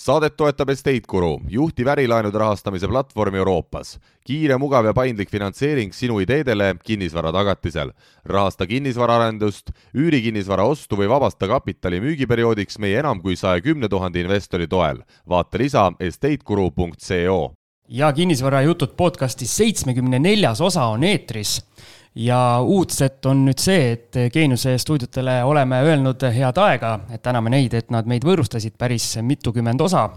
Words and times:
saadet 0.00 0.32
toetab 0.36 0.70
Estate 0.72 1.04
Guru, 1.08 1.34
juhtiv 1.52 1.88
ärilaenude 1.92 2.38
rahastamise 2.40 2.88
platvorm 2.88 3.34
Euroopas. 3.34 3.98
kiire, 4.24 4.56
mugav 4.56 4.86
ja 4.86 4.94
paindlik 4.94 5.28
finantseering 5.30 5.92
sinu 5.92 6.20
ideedele 6.20 6.74
kinnisvara 6.84 7.32
tagatisel. 7.32 7.92
rahasta 8.24 8.66
kinnisvaraarendust, 8.66 9.70
üüri 9.94 10.22
kinnisvara 10.22 10.64
ostu 10.64 10.96
või 10.96 11.08
vabasta 11.08 11.48
kapitali 11.48 12.00
müügiperioodiks 12.00 12.78
meie 12.78 12.98
enam 12.98 13.20
kui 13.20 13.36
saja 13.36 13.60
kümne 13.60 13.88
tuhande 13.88 14.20
investori 14.20 14.66
toel. 14.66 15.02
vaata 15.28 15.58
lisa 15.58 15.92
estateguru.co. 16.00 17.52
ja 17.88 18.12
kinnisvarajutud 18.12 18.96
podcasti 18.96 19.46
seitsmekümne 19.46 20.18
neljas 20.18 20.60
osa 20.60 20.84
on 20.84 21.04
eetris 21.04 21.60
ja 22.14 22.60
uudset 22.62 23.26
on 23.30 23.44
nüüd 23.46 23.60
see, 23.62 23.92
et 23.94 24.18
Geeniuse 24.32 24.74
stuudiotele 24.82 25.40
oleme 25.46 25.82
öelnud 25.86 26.24
head 26.34 26.58
aega, 26.58 26.94
et 27.14 27.22
täname 27.22 27.52
neid, 27.54 27.74
et 27.78 27.90
nad 27.94 28.08
meid 28.10 28.26
võõrustasid 28.26 28.74
päris 28.78 29.12
mitukümmend 29.22 29.80
osa. 29.80 30.08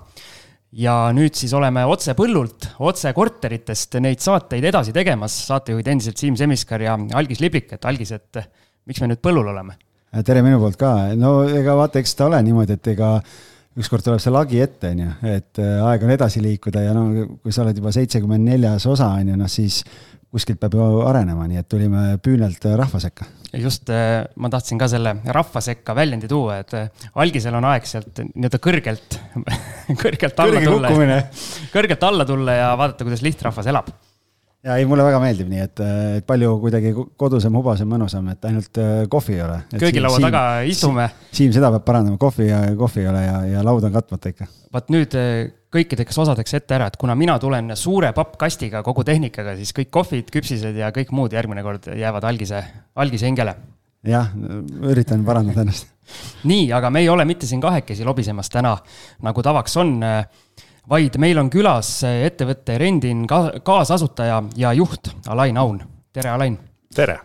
ja 0.73 1.11
nüüd 1.13 1.35
siis 1.37 1.51
oleme 1.53 1.83
otse 1.85 2.15
põllult, 2.17 2.65
otse 2.81 3.11
korteritest 3.13 3.99
neid 4.01 4.19
saateid 4.19 4.63
edasi 4.65 4.93
tegemas, 4.93 5.35
saatejuhid 5.47 5.87
endiselt 5.87 6.17
Siim 6.17 6.35
Semiskar 6.35 6.81
ja 6.81 6.97
Algis 7.13 7.39
Liblik, 7.39 7.73
et 7.73 7.85
Algis, 7.85 8.11
et 8.11 8.41
miks 8.85 9.01
me 9.01 9.11
nüüd 9.11 9.21
põllul 9.21 9.53
oleme? 9.53 9.77
tere 10.25 10.41
minu 10.45 10.59
poolt 10.61 10.77
ka, 10.77 11.13
no 11.17 11.43
ega 11.45 11.75
vaata, 11.77 11.99
eks 12.01 12.15
ta 12.15 12.25
ole 12.25 12.41
niimoodi, 12.45 12.73
et 12.73 12.87
ega 12.87 13.19
ükskord 13.77 14.05
tuleb 14.05 14.21
see 14.21 14.33
lagi 14.33 14.59
ette, 14.61 14.91
on 14.93 14.99
ju, 15.01 15.13
et 15.29 15.61
aeg 15.61 16.03
on 16.05 16.13
edasi 16.13 16.41
liikuda 16.41 16.83
ja 16.85 16.93
no 16.93 17.05
kui 17.41 17.53
sa 17.53 17.63
oled 17.63 17.77
juba 17.77 17.93
seitsekümmend 17.93 18.45
neljas 18.45 18.85
osa, 18.89 19.09
on 19.17 19.31
ju, 19.33 19.37
noh 19.37 19.49
siis 19.49 19.79
kuskilt 20.33 20.59
peab 20.61 20.77
ju 20.77 21.01
arenema, 21.05 21.45
nii 21.49 21.61
et 21.61 21.69
tulime 21.69 22.03
püünelt 22.23 22.65
rahva 22.79 23.01
sekka. 23.01 23.27
just, 23.53 23.89
äh, 23.93 24.23
ma 24.35 24.49
tahtsin 24.49 24.79
ka 24.81 24.87
selle 24.89 25.15
rahva 25.25 25.61
sekka 25.61 25.93
väljendi 25.95 26.27
tuua, 26.27 26.57
et 26.63 26.73
äh, 26.77 27.03
algisel 27.21 27.53
on 27.59 27.67
aeg 27.69 27.85
sealt 27.85 28.23
nii-öelda 28.31 28.61
kõrgelt 28.63 29.19
kõrgelt 30.03 30.41
alla 30.45 30.63
Kõrge 30.63 30.71
tulla. 30.71 31.21
kõrgelt 31.75 32.09
alla 32.09 32.25
tulla 32.25 32.57
ja 32.57 32.73
vaadata, 32.79 33.05
kuidas 33.05 33.21
lihtrahvas 33.25 33.69
elab 33.69 33.93
ja 34.63 34.77
ei, 34.79 34.85
mulle 34.87 35.03
väga 35.05 35.19
meeldib, 35.19 35.49
nii 35.51 35.63
et, 35.63 35.81
et 36.19 36.27
palju 36.27 36.53
kuidagi 36.61 36.93
kodusem, 37.19 37.55
hubasem, 37.59 37.89
mõnusam, 37.89 38.29
et 38.31 38.47
ainult 38.47 38.79
äh, 38.79 38.93
kohvi 39.11 39.35
ei 39.37 39.43
ole. 39.43 39.57
köögilaua 39.75 40.21
taga 40.23 40.43
istume. 40.67 41.09
Siim 41.35 41.51
seda 41.55 41.71
peab 41.73 41.85
parandama, 41.87 42.19
kohvi 42.21 42.47
ja 42.47 42.61
kohvi 42.79 43.03
ei 43.03 43.11
ole 43.11 43.25
ja, 43.25 43.35
ja 43.57 43.65
laud 43.65 43.83
on 43.83 43.93
katmata 43.95 44.31
ikka. 44.31 44.47
vaat 44.73 44.89
nüüd 44.93 45.17
äh, 45.19 45.51
kõikideks 45.73 46.19
osadeks 46.23 46.59
ette 46.59 46.77
ära, 46.77 46.87
et 46.87 46.97
kuna 47.01 47.15
mina 47.19 47.35
tulen 47.41 47.73
suure 47.79 48.13
pappkastiga 48.15 48.83
kogu 48.85 49.03
tehnikaga, 49.07 49.57
siis 49.59 49.75
kõik 49.75 49.91
kohvid, 49.93 50.31
küpsised 50.33 50.79
ja 50.79 50.93
kõik 50.95 51.11
muud 51.15 51.35
järgmine 51.35 51.63
kord 51.65 51.89
jäävad 51.99 52.27
algise, 52.31 52.63
algise 52.95 53.27
hingele. 53.27 53.57
jah, 54.07 54.31
üritan 54.83 55.25
parandada 55.27 55.65
ennast. 55.67 55.91
nii, 56.51 56.69
aga 56.75 56.91
me 56.91 57.03
ei 57.03 57.09
ole 57.09 57.25
mitte 57.27 57.47
siin 57.49 57.61
kahekesi 57.63 58.07
lobisemas 58.07 58.51
täna, 58.51 58.77
nagu 59.23 59.43
tavaks 59.43 59.77
on 59.81 59.97
vaid 60.89 61.17
meil 61.21 61.39
on 61.39 61.49
külas 61.53 61.89
ettevõtte 62.07 62.77
Rendin 62.81 63.25
kaasasutaja 63.27 64.41
ja 64.59 64.73
juht 64.75 65.13
Alain 65.31 65.57
Aun. 65.57 65.83
tere, 66.13 66.33
Alain! 66.33 66.57
tere! 66.95 67.19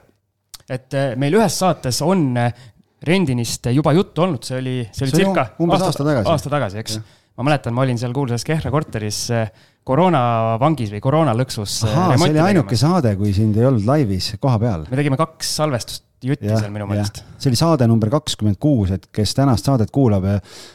et 0.69 0.95
eh, 0.95 1.15
meil 1.17 1.39
ühes 1.39 1.55
saates 1.63 2.03
on 2.05 2.31
eh, 2.37 2.67
Rendinist 3.09 3.69
juba 3.71 3.93
juttu 3.95 4.25
olnud, 4.25 4.43
see 4.45 4.59
oli, 4.59 4.77
see 4.93 5.07
oli 5.07 5.21
circa 5.23 5.45
umbes 5.63 5.79
aasta, 5.79 5.93
aasta 5.93 6.07
tagasi. 6.09 6.31
aasta 6.33 6.53
tagasi, 6.53 6.81
eks. 6.83 6.97
ma 7.39 7.47
mäletan, 7.47 7.75
ma 7.77 7.85
olin 7.87 8.01
seal 8.01 8.15
kuulsas 8.17 8.45
Kehra 8.47 8.73
korteris 8.75 9.21
eh, 9.35 9.51
koroonavangis 9.89 10.93
või 10.95 11.01
koroonalõksus. 11.05 11.79
see 11.85 12.29
oli 12.29 12.43
ainuke 12.43 12.75
tegemas. 12.75 12.85
saade, 12.85 13.15
kui 13.21 13.33
sind 13.37 13.57
ei 13.59 13.69
olnud 13.69 13.89
laivis 13.89 14.35
koha 14.41 14.61
peal. 14.63 14.87
me 14.91 15.01
tegime 15.01 15.19
kaks 15.21 15.55
salvestust 15.63 16.05
jutti 16.25 16.51
seal 16.51 16.73
minu 16.75 16.89
meelest. 16.91 17.23
see 17.39 17.51
oli 17.53 17.61
saade 17.61 17.87
number 17.91 18.11
kakskümmend 18.13 18.59
kuus, 18.61 18.93
et 18.95 19.07
kes 19.15 19.37
tänast 19.39 19.69
saadet 19.69 19.93
kuulab, 19.95 20.27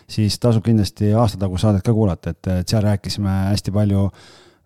siis 0.09 0.39
tasub 0.42 0.66
kindlasti 0.66 1.14
aastatagust 1.20 1.67
saadet 1.67 1.86
ka 1.86 1.95
kuulata, 1.95 2.33
et, 2.33 2.52
seal 2.70 2.86
rääkisime 2.86 3.38
hästi 3.52 3.75
palju 3.75 4.08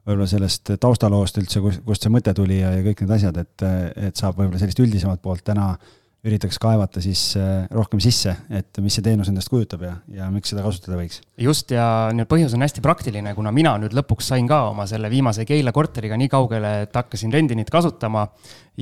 võib-olla 0.07 0.27
sellest 0.31 0.75
taustaloost 0.79 1.41
üldse, 1.41 1.61
kust 1.61 2.05
see 2.05 2.13
mõte 2.13 2.31
tuli 2.37 2.61
ja, 2.61 2.71
ja 2.77 2.83
kõik 2.85 3.03
need 3.03 3.15
asjad, 3.17 3.39
et, 3.43 3.65
et 4.09 4.19
saab 4.19 4.37
võib-olla 4.39 4.61
sellist 4.61 4.79
üldisemat 4.79 5.19
poolt 5.23 5.43
täna 5.49 5.73
äh, 5.73 5.95
üritaks 6.27 6.59
kaevata 6.61 7.01
siis 7.03 7.21
äh, 7.39 7.65
rohkem 7.73 8.01
sisse, 8.03 8.33
et 8.53 8.79
mis 8.83 8.97
see 8.97 9.05
teenus 9.05 9.29
endast 9.31 9.51
kujutab 9.51 9.85
ja, 9.85 9.93
ja 10.13 10.27
miks 10.33 10.51
seda 10.51 10.65
kasutada 10.65 10.99
võiks. 10.99 11.21
just, 11.41 11.71
ja 11.75 12.09
nüüd 12.15 12.29
põhjus 12.29 12.55
on 12.57 12.65
hästi 12.65 12.83
praktiline, 12.85 13.33
kuna 13.37 13.53
mina 13.55 13.75
nüüd 13.81 13.95
lõpuks 13.97 14.31
sain 14.33 14.49
ka 14.49 14.65
oma 14.71 14.87
selle 14.89 15.11
viimase 15.13 15.45
Keila 15.47 15.73
korteriga 15.75 16.19
nii 16.19 16.31
kaugele, 16.31 16.73
et 16.87 16.99
hakkasin 16.99 17.33
Rendinit 17.33 17.71
kasutama 17.73 18.27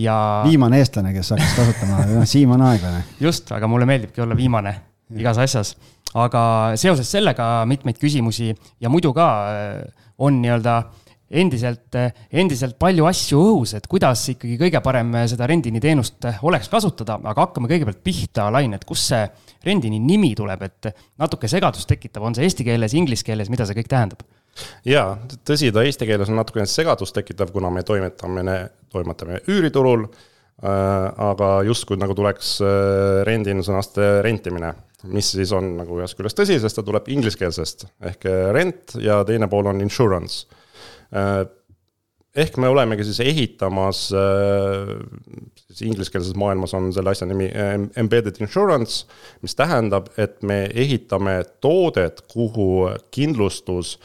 ja. 0.01 0.17
viimane 0.47 0.81
eestlane, 0.81 1.13
kes 1.15 1.33
hakkas 1.35 1.55
kasutama 1.59 2.01
noh, 2.11 2.27
Siim 2.29 2.55
on 2.57 2.65
aeglane. 2.71 3.05
just, 3.21 3.51
aga 3.55 3.69
mulle 3.71 3.87
meeldibki 3.89 4.25
olla 4.25 4.37
viimane 4.37 4.75
igas 5.15 5.37
asjas. 5.41 5.75
aga 6.15 6.41
seoses 6.79 7.09
sellega 7.11 7.65
mitmeid 7.69 7.99
küsimusi 8.01 8.53
ja 8.81 8.89
muidu 8.89 9.13
ka 9.13 9.29
äh, 9.51 10.05
on 10.17 10.41
nii-öelda 10.41 10.83
endiselt, 11.29 11.95
endiselt 12.31 12.77
palju 12.79 13.07
asju 13.09 13.39
õhus, 13.41 13.73
et 13.77 13.87
kuidas 13.89 14.21
ikkagi 14.35 14.57
kõige 14.61 14.81
parem 14.85 15.11
seda 15.29 15.47
Rendini 15.49 15.81
teenust 15.81 16.27
oleks 16.45 16.69
kasutada, 16.71 17.17
aga 17.23 17.47
hakkame 17.47 17.69
kõigepealt 17.71 18.03
pihta, 18.05 18.49
Lain, 18.53 18.75
et 18.77 18.85
kust 18.85 19.09
see 19.11 19.23
Rendini 19.65 19.99
nimi 20.01 20.33
tuleb, 20.37 20.61
et 20.67 20.91
natuke 21.21 21.49
segadust 21.51 21.89
tekitav, 21.89 22.27
on 22.27 22.37
see 22.37 22.45
eesti 22.45 22.67
keeles, 22.67 22.93
inglise 22.97 23.25
keeles, 23.25 23.49
mida 23.53 23.67
see 23.67 23.77
kõik 23.79 23.91
tähendab? 23.91 24.25
jaa, 24.87 25.17
tõsi, 25.47 25.73
ta 25.75 25.83
eesti 25.83 26.07
keeles 26.07 26.29
on 26.31 26.39
natukene 26.39 26.67
segadust 26.69 27.15
tekitav, 27.17 27.49
kuna 27.51 27.73
me 27.73 27.83
toimetame, 27.83 28.59
toimetame 28.93 29.41
üüriturul 29.51 30.05
äh,, 30.05 30.69
aga 30.69 31.49
justkui 31.67 31.97
nagu 31.99 32.15
tuleks 32.15 32.59
äh, 32.63 33.23
rendin 33.27 33.65
sõnast 33.65 33.99
äh, 33.99 34.21
rentimine 34.23 34.75
mis 35.11 35.31
siis 35.35 35.51
on 35.53 35.75
nagu 35.77 35.99
ühest 35.99 36.17
küljest 36.17 36.37
tõsi, 36.39 36.55
sest 36.61 36.79
ta 36.79 36.83
tuleb 36.85 37.09
ingliskeelsest. 37.13 37.85
Ehk 38.09 38.25
äh, 38.29 38.47
rent 38.55 38.95
ja 39.01 39.19
teine 39.27 39.49
pool 39.51 39.67
on 39.69 39.83
insurance 39.83 40.63
ehk 42.35 42.57
me 42.59 42.67
olemegi 42.67 43.05
siis 43.07 43.19
ehitamas, 43.23 44.09
äh, 44.13 44.91
siis 45.67 45.81
ingliskeelses 45.87 46.35
maailmas 46.35 46.73
on 46.73 46.91
selle 46.93 47.13
asja 47.15 47.27
nimi 47.29 47.47
äh, 47.47 47.75
embedded 47.99 48.41
insurance, 48.43 49.05
mis 49.41 49.55
tähendab, 49.55 50.11
et 50.17 50.43
me 50.43 50.65
ehitame 50.73 51.41
toodet, 51.63 52.21
kuhu 52.31 52.89
kindlustus 53.15 53.95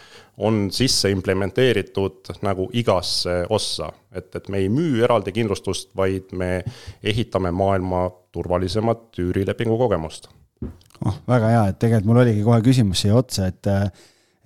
on 0.40 0.68
sisse 0.72 1.10
implementeeritud 1.12 2.30
nagu 2.46 2.70
igasse 2.72 3.42
ossa. 3.52 3.90
et, 4.14 4.34
et 4.34 4.48
me 4.48 4.58
ei 4.58 4.68
müü 4.72 5.04
eraldi 5.04 5.32
kindlustust, 5.32 5.90
vaid 5.96 6.32
me 6.32 6.62
ehitame 7.02 7.50
maailma 7.50 8.08
turvalisemat 8.32 9.18
üürilepingu 9.18 9.76
kogemust. 9.78 10.30
oh, 11.04 11.18
väga 11.28 11.50
hea, 11.50 11.66
et 11.68 11.82
tegelikult 11.82 12.08
mul 12.12 12.22
oligi 12.22 12.46
kohe 12.46 12.62
küsimus 12.62 13.02
siia 13.04 13.18
otsa, 13.18 13.50
et 13.50 13.68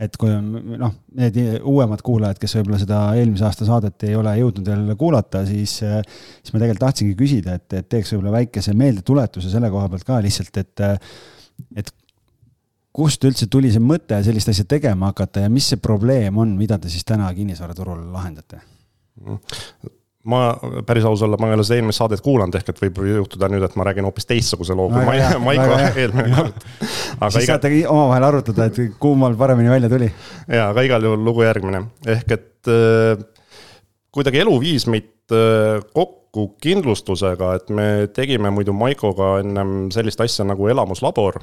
et 0.03 0.17
kui 0.19 0.33
on 0.35 0.47
noh, 0.81 0.95
need 1.21 1.37
uuemad 1.63 2.03
kuulajad, 2.05 2.39
kes 2.43 2.57
võib-olla 2.59 2.81
seda 2.83 3.01
eelmise 3.19 3.47
aasta 3.47 3.67
saadet 3.69 4.07
ei 4.09 4.17
ole 4.19 4.33
jõudnud 4.41 4.71
veel 4.71 4.97
kuulata, 4.99 5.45
siis, 5.47 5.77
siis 5.79 6.55
ma 6.55 6.61
tegelikult 6.63 6.83
tahtsingi 6.89 7.19
küsida, 7.19 7.59
et, 7.61 7.69
et 7.79 7.91
teeks 7.91 8.15
võib-olla 8.15 8.41
väikese 8.41 8.75
meeldetuletuse 8.79 9.53
selle 9.53 9.71
koha 9.71 9.91
pealt 9.93 10.09
ka 10.09 10.19
lihtsalt, 10.25 10.59
et, 10.65 10.85
et 11.79 11.95
kust 12.95 13.27
üldse 13.27 13.49
tuli 13.51 13.73
see 13.75 13.83
mõte 13.83 14.19
sellist 14.27 14.51
asja 14.53 14.67
tegema 14.71 15.11
hakata 15.13 15.47
ja 15.47 15.53
mis 15.53 15.67
see 15.73 15.83
probleem 15.83 16.39
on, 16.43 16.55
mida 16.59 16.79
te 16.79 16.91
siis 16.93 17.07
täna 17.07 17.31
kinnisvaraturul 17.35 18.07
lahendate? 18.15 18.63
Ma 20.25 20.41
päris 20.87 21.05
aus 21.05 21.23
olla, 21.23 21.37
ma 21.41 21.51
ei 21.51 21.57
ole 21.59 21.65
seda 21.67 21.79
eelmist 21.81 22.01
saadet 22.01 22.23
kuulanud, 22.25 22.57
ehk 22.57 22.71
et 22.73 22.81
võib 22.81 23.01
juhtuda 23.11 23.49
nüüd, 23.53 23.65
et 23.67 23.77
ma 23.77 23.85
räägin 23.89 24.07
hoopis 24.09 24.29
teistsuguse 24.29 24.77
loo 24.77 24.89
kui 24.93 25.05
Maiko 25.45 25.77
eelmine 26.01 26.31
kord. 26.33 26.65
siis 26.65 27.45
iga... 27.45 27.47
saate 27.53 27.73
omavahel 27.91 28.29
arutada, 28.31 28.69
et 28.71 28.81
kummal 29.01 29.37
paremini 29.41 29.73
välja 29.73 29.93
tuli. 29.93 30.09
ja, 30.49 30.71
aga 30.71 30.87
igal 30.89 31.05
juhul 31.11 31.25
lugu 31.29 31.45
järgmine, 31.45 31.85
ehk 32.17 32.37
et 32.39 32.73
äh, 32.73 33.21
kuidagi 34.15 34.41
elu 34.45 34.57
viis 34.63 34.89
meid 34.89 35.37
äh, 35.37 35.85
kokku 35.93 36.49
kindlustusega, 36.63 37.53
et 37.61 37.71
me 37.75 37.89
tegime 38.17 38.53
muidu 38.55 38.73
Maikoga 38.77 39.37
ennem 39.45 39.93
sellist 39.95 40.25
asja 40.25 40.49
nagu 40.49 40.73
elamuslabor. 40.73 41.43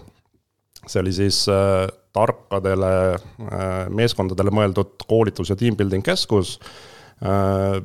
see 0.87 1.03
oli 1.03 1.13
siis 1.13 1.45
äh, 1.53 1.85
tarkadele 2.17 2.93
äh, 3.13 3.89
meeskondadele 3.93 4.49
mõeldud 4.49 5.05
koolitus- 5.05 5.53
ja 5.53 5.55
team 5.55 5.77
building 5.77 6.01
keskus 6.03 6.57
äh, 7.21 7.77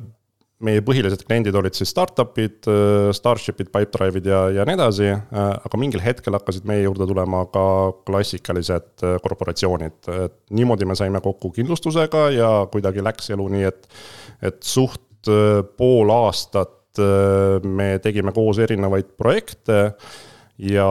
meie 0.65 0.81
põhilised 0.81 1.21
kliendid 1.27 1.55
olid 1.57 1.75
siis 1.77 1.91
startup'id, 1.93 2.65
äh, 2.71 3.09
Starship'id, 3.15 3.69
Pipedrive'id 3.73 4.29
ja, 4.29 4.39
ja 4.55 4.65
nii 4.65 4.77
edasi, 4.77 5.09
äh, 5.13 5.49
aga 5.69 5.79
mingil 5.79 6.01
hetkel 6.01 6.37
hakkasid 6.37 6.65
meie 6.69 6.85
juurde 6.85 7.05
tulema 7.09 7.43
ka 7.53 7.65
klassikalised 8.07 9.05
äh, 9.05 9.17
korporatsioonid. 9.23 9.99
et 10.25 10.37
niimoodi 10.57 10.87
me 10.89 10.97
saime 10.97 11.21
kokku 11.21 11.51
kindlustusega 11.59 12.29
ja 12.33 12.49
kuidagi 12.73 13.05
läks 13.05 13.29
elu 13.35 13.47
nii, 13.53 13.67
et, 13.69 13.85
et 14.41 14.63
suht 14.65 15.03
pool 15.77 16.11
aastat 16.13 16.99
me 17.67 17.87
tegime 17.99 18.31
koos 18.31 18.61
erinevaid 18.63 19.09
projekte 19.19 19.89
ja, 20.57 20.87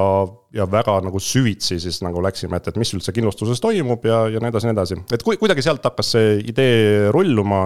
ja 0.55 0.67
väga 0.71 0.99
nagu 1.07 1.21
süvitsi 1.23 1.79
siis 1.81 2.03
nagu 2.05 2.21
läksime, 2.23 2.61
et, 2.61 2.69
et 2.69 2.77
mis 2.79 2.93
üldse 2.95 3.15
kindlustuses 3.17 3.63
toimub 3.63 4.05
ja, 4.07 4.27
ja 4.31 4.43
nii 4.43 4.53
edasi, 4.53 4.69
nii 4.69 4.77
edasi, 4.77 4.99
et 5.17 5.25
kuidagi 5.27 5.65
sealt 5.65 5.89
hakkas 5.89 6.13
see 6.19 6.37
idee 6.53 7.09
rulluma 7.15 7.65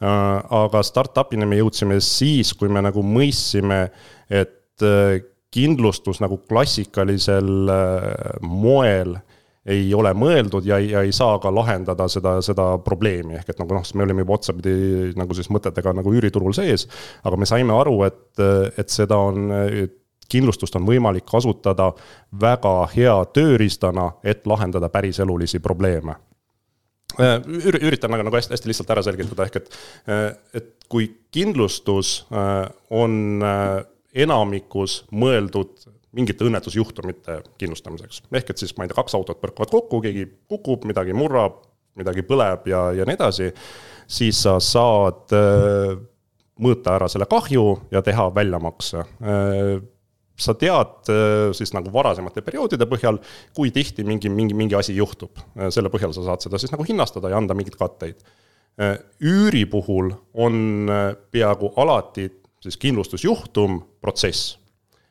aga 0.00 0.82
startup'ini 0.82 1.46
me 1.46 1.60
jõudsime 1.60 1.98
siis, 2.02 2.54
kui 2.58 2.70
me 2.72 2.82
nagu 2.82 3.04
mõistsime, 3.06 3.84
et 4.30 4.86
äh, 4.86 5.20
kindlustus 5.52 6.22
nagu 6.22 6.40
klassikalisel 6.48 7.70
äh, 7.70 8.40
moel 8.42 9.18
ei 9.68 9.92
ole 9.94 10.10
mõeldud 10.18 10.66
ja, 10.66 10.80
ja 10.82 11.04
ei 11.06 11.12
saa 11.14 11.36
ka 11.38 11.52
lahendada 11.54 12.08
seda, 12.10 12.40
seda 12.42 12.64
probleemi, 12.82 13.36
ehk 13.38 13.52
et 13.52 13.60
nagu 13.62 13.76
noh, 13.76 13.84
me 13.94 14.06
olime 14.06 14.24
juba 14.24 14.34
otsapidi 14.40 15.12
nagu 15.14 15.36
siis 15.38 15.52
mõtetega 15.54 15.92
nagu 15.94 16.14
üüriturul 16.16 16.56
sees. 16.56 16.88
aga 17.22 17.38
me 17.38 17.46
saime 17.46 17.76
aru, 17.76 18.00
et, 18.08 18.42
et 18.74 18.90
seda 18.90 19.20
on, 19.22 19.52
kindlustust 20.32 20.74
on 20.80 20.88
võimalik 20.88 21.28
kasutada 21.30 21.92
väga 22.40 22.74
hea 22.96 23.14
tööriistana, 23.36 24.10
et 24.24 24.42
lahendada 24.50 24.90
päriselulisi 24.90 25.62
probleeme 25.62 26.18
üritan 27.18 28.14
aga 28.14 28.26
nagu 28.26 28.38
hästi, 28.38 28.54
hästi 28.56 28.70
lihtsalt 28.70 28.92
ära 28.94 29.02
selgitada, 29.04 29.48
ehk 29.48 29.58
et, 29.60 29.74
et 30.60 30.70
kui 30.92 31.10
kindlustus 31.34 32.22
on 32.92 33.42
enamikus 34.12 35.02
mõeldud 35.12 35.88
mingite 36.12 36.44
õnnetusjuhtumite 36.44 37.38
kindlustamiseks. 37.60 38.22
ehk 38.32 38.50
et 38.50 38.58
siis 38.60 38.74
ma 38.76 38.84
ei 38.84 38.90
tea, 38.90 38.98
kaks 39.00 39.16
autot 39.16 39.40
põrkavad 39.40 39.72
kokku, 39.72 40.00
keegi 40.04 40.26
kukub, 40.48 40.84
midagi 40.88 41.16
murrab, 41.16 41.62
midagi 41.96 42.24
põleb 42.28 42.68
ja, 42.68 42.84
ja 42.96 43.06
nii 43.08 43.16
edasi, 43.16 43.50
siis 44.08 44.42
sa 44.44 44.58
saad 44.62 45.32
äh, 45.36 45.96
mõõta 46.62 46.96
ära 46.98 47.08
selle 47.12 47.28
kahju 47.30 47.66
ja 47.92 48.04
teha 48.04 48.28
väljamakse 48.34 49.04
äh, 49.04 49.74
sa 50.36 50.54
tead 50.58 51.10
äh, 51.12 51.50
siis 51.56 51.74
nagu 51.76 51.92
varasemate 51.92 52.44
perioodide 52.44 52.88
põhjal, 52.90 53.20
kui 53.56 53.70
tihti 53.74 54.04
mingi, 54.04 54.30
mingi, 54.32 54.56
mingi 54.58 54.78
asi 54.78 54.96
juhtub. 54.96 55.38
selle 55.70 55.92
põhjal 55.92 56.14
sa 56.16 56.24
saad 56.26 56.44
seda 56.44 56.60
siis 56.60 56.72
nagu 56.72 56.86
hinnastada 56.88 57.32
ja 57.32 57.40
anda 57.40 57.54
mingeid 57.54 57.76
katteid. 57.78 58.22
üüri 59.20 59.66
puhul 59.68 60.14
on 60.32 60.88
peaaegu 61.30 61.74
alati 61.76 62.30
siis 62.62 62.76
kindlustusjuhtum 62.76 63.82
protsess. 64.00 64.58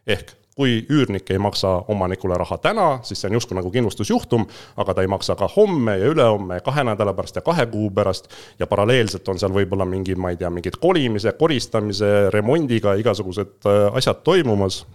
ehk 0.08 0.42
kui 0.56 0.82
üürnik 0.92 1.30
ei 1.32 1.40
maksa 1.40 1.70
omanikule 1.88 2.36
raha 2.38 2.58
täna, 2.62 3.00
siis 3.08 3.22
see 3.22 3.30
on 3.32 3.38
justkui 3.40 3.56
nagu 3.58 3.72
kindlustusjuhtum, 3.72 4.44
aga 4.84 4.94
ta 4.94 5.04
ei 5.06 5.10
maksa 5.10 5.36
ka 5.40 5.48
homme 5.56 5.96
ja 5.98 6.10
ülehomme 6.12 6.60
ja 6.60 6.66
kahe 6.66 6.84
nädala 6.86 7.14
pärast 7.18 7.40
ja 7.40 7.44
kahe 7.46 7.66
kuu 7.72 7.90
pärast. 7.90 8.28
ja 8.60 8.68
paralleelselt 8.68 9.28
on 9.30 9.40
seal 9.40 9.54
võib-olla 9.56 9.88
mingi, 9.88 10.16
ma 10.16 10.34
ei 10.34 10.38
tea, 10.38 10.50
mingid 10.50 10.78
kolimise, 10.82 11.32
koristamise, 11.40 12.30
remondiga 12.36 12.94
igasugused 13.00 13.66
äh, 13.66 13.88
asjad 13.96 14.24
toimumas. 14.28 14.86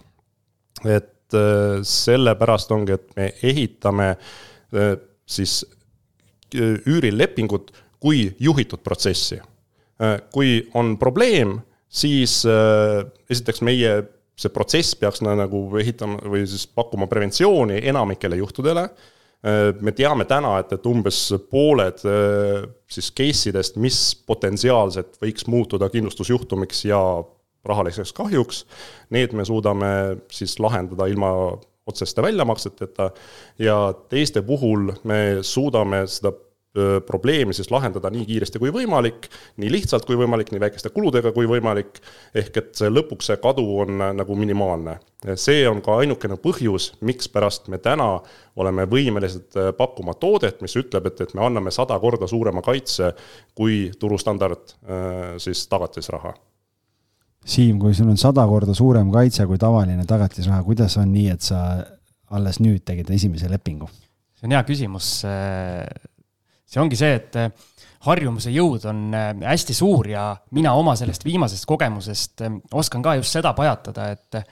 Et 0.85 1.35
äh, 1.35 1.79
sellepärast 1.83 2.71
ongi, 2.71 2.97
et 2.97 3.15
me 3.17 3.31
ehitame 3.43 4.09
äh, 4.13 4.95
siis 5.25 5.63
üürilepingut 6.55 7.73
kui 7.99 8.29
juhitud 8.39 8.79
protsessi. 8.85 9.41
kui 10.31 10.69
on 10.77 10.93
probleem, 11.01 11.57
siis 11.89 12.45
esiteks 12.45 13.63
meie 13.65 13.95
see 14.37 14.53
protsess 14.53 14.95
peaks 14.95 15.23
nagu 15.25 15.59
ehitama 15.81 16.21
või 16.21 16.45
siis 16.47 16.67
pakkuma 16.69 17.09
preventsiooni 17.11 17.81
enamikele 17.81 18.37
juhtudele. 18.37 18.85
me 19.81 19.91
teame 19.91 20.25
täna, 20.25 20.59
et, 20.61 20.71
et 20.71 20.85
umbes 20.85 21.33
pooled 21.51 21.99
siis 22.87 23.11
case 23.11 23.49
idest, 23.49 23.75
mis 23.75 24.15
potentsiaalselt 24.29 25.19
võiks 25.19 25.49
muutuda 25.51 25.89
kindlustusjuhtumiks 25.89 26.85
ja 26.85 27.01
rahaliseks 27.67 28.13
kahjuks, 28.17 28.65
need 29.13 29.35
me 29.37 29.45
suudame 29.45 29.91
siis 30.31 30.57
lahendada 30.59 31.07
ilma 31.11 31.31
otseste 31.87 32.21
väljamakseteta. 32.21 33.11
Ja 33.59 33.93
teiste 34.09 34.41
puhul 34.41 34.91
me 35.03 35.39
suudame 35.41 36.03
seda 36.07 36.33
probleemi 37.05 37.53
siis 37.53 37.71
lahendada 37.71 38.09
nii 38.13 38.25
kiiresti 38.25 38.59
kui 38.61 38.71
võimalik, 38.73 39.27
nii 39.57 39.69
lihtsalt 39.71 40.05
kui 40.05 40.17
võimalik, 40.19 40.51
nii 40.51 40.61
väikeste 40.61 40.91
kuludega 40.93 41.31
kui 41.33 41.47
võimalik, 41.49 42.01
ehk 42.37 42.59
et 42.61 42.73
see 42.77 42.91
lõpuks 42.91 43.31
see 43.31 43.39
kadu 43.41 43.65
on 43.81 44.03
nagu 44.17 44.35
minimaalne. 44.37 44.99
see 45.35 45.67
on 45.69 45.81
ka 45.81 45.97
ainukene 46.03 46.37
põhjus, 46.37 46.91
mikspärast 47.01 47.67
me 47.73 47.77
täna 47.77 48.19
oleme 48.55 48.85
võimelised 48.85 49.57
pakkuma 49.77 50.13
toodet, 50.13 50.61
mis 50.61 50.75
ütleb, 50.77 51.07
et, 51.07 51.21
et 51.21 51.33
me 51.33 51.45
anname 51.45 51.71
sada 51.71 51.97
korda 51.99 52.27
suurema 52.27 52.61
kaitse 52.61 53.13
kui 53.55 53.91
turustandard 53.99 54.77
siis 55.41 55.65
tagatisraha 55.67 56.35
Siim, 57.47 57.77
kui 57.79 57.93
sul 57.95 58.09
on 58.11 58.17
sada 58.19 58.43
korda 58.47 58.73
suurem 58.75 59.07
kaitse 59.13 59.45
kui 59.47 59.59
tavaline 59.61 60.03
tagatisraha, 60.05 60.65
kuidas 60.67 60.97
on 60.99 61.13
nii, 61.13 61.29
et 61.31 61.45
sa 61.47 61.61
alles 62.35 62.59
nüüd 62.59 62.83
tegid 62.83 63.09
esimese 63.15 63.49
lepingu? 63.51 63.87
see 64.37 64.45
on 64.45 64.53
hea 64.53 64.59
küsimus 64.67 65.07
see 66.67 66.81
ongi 66.83 66.99
see, 66.99 67.17
et 67.17 67.37
eh, 67.39 67.67
harjumuse 68.07 68.51
jõud 68.53 68.87
on 68.91 69.03
eh, 69.15 69.29
hästi 69.47 69.75
suur 69.77 70.09
ja 70.11 70.29
mina 70.55 70.75
oma 70.77 70.97
sellest 70.99 71.25
viimasest 71.27 71.67
kogemusest 71.69 72.43
eh, 72.45 72.57
oskan 72.77 73.05
ka 73.05 73.17
just 73.21 73.37
seda 73.37 73.55
pajatada, 73.57 74.11
et 74.15 74.43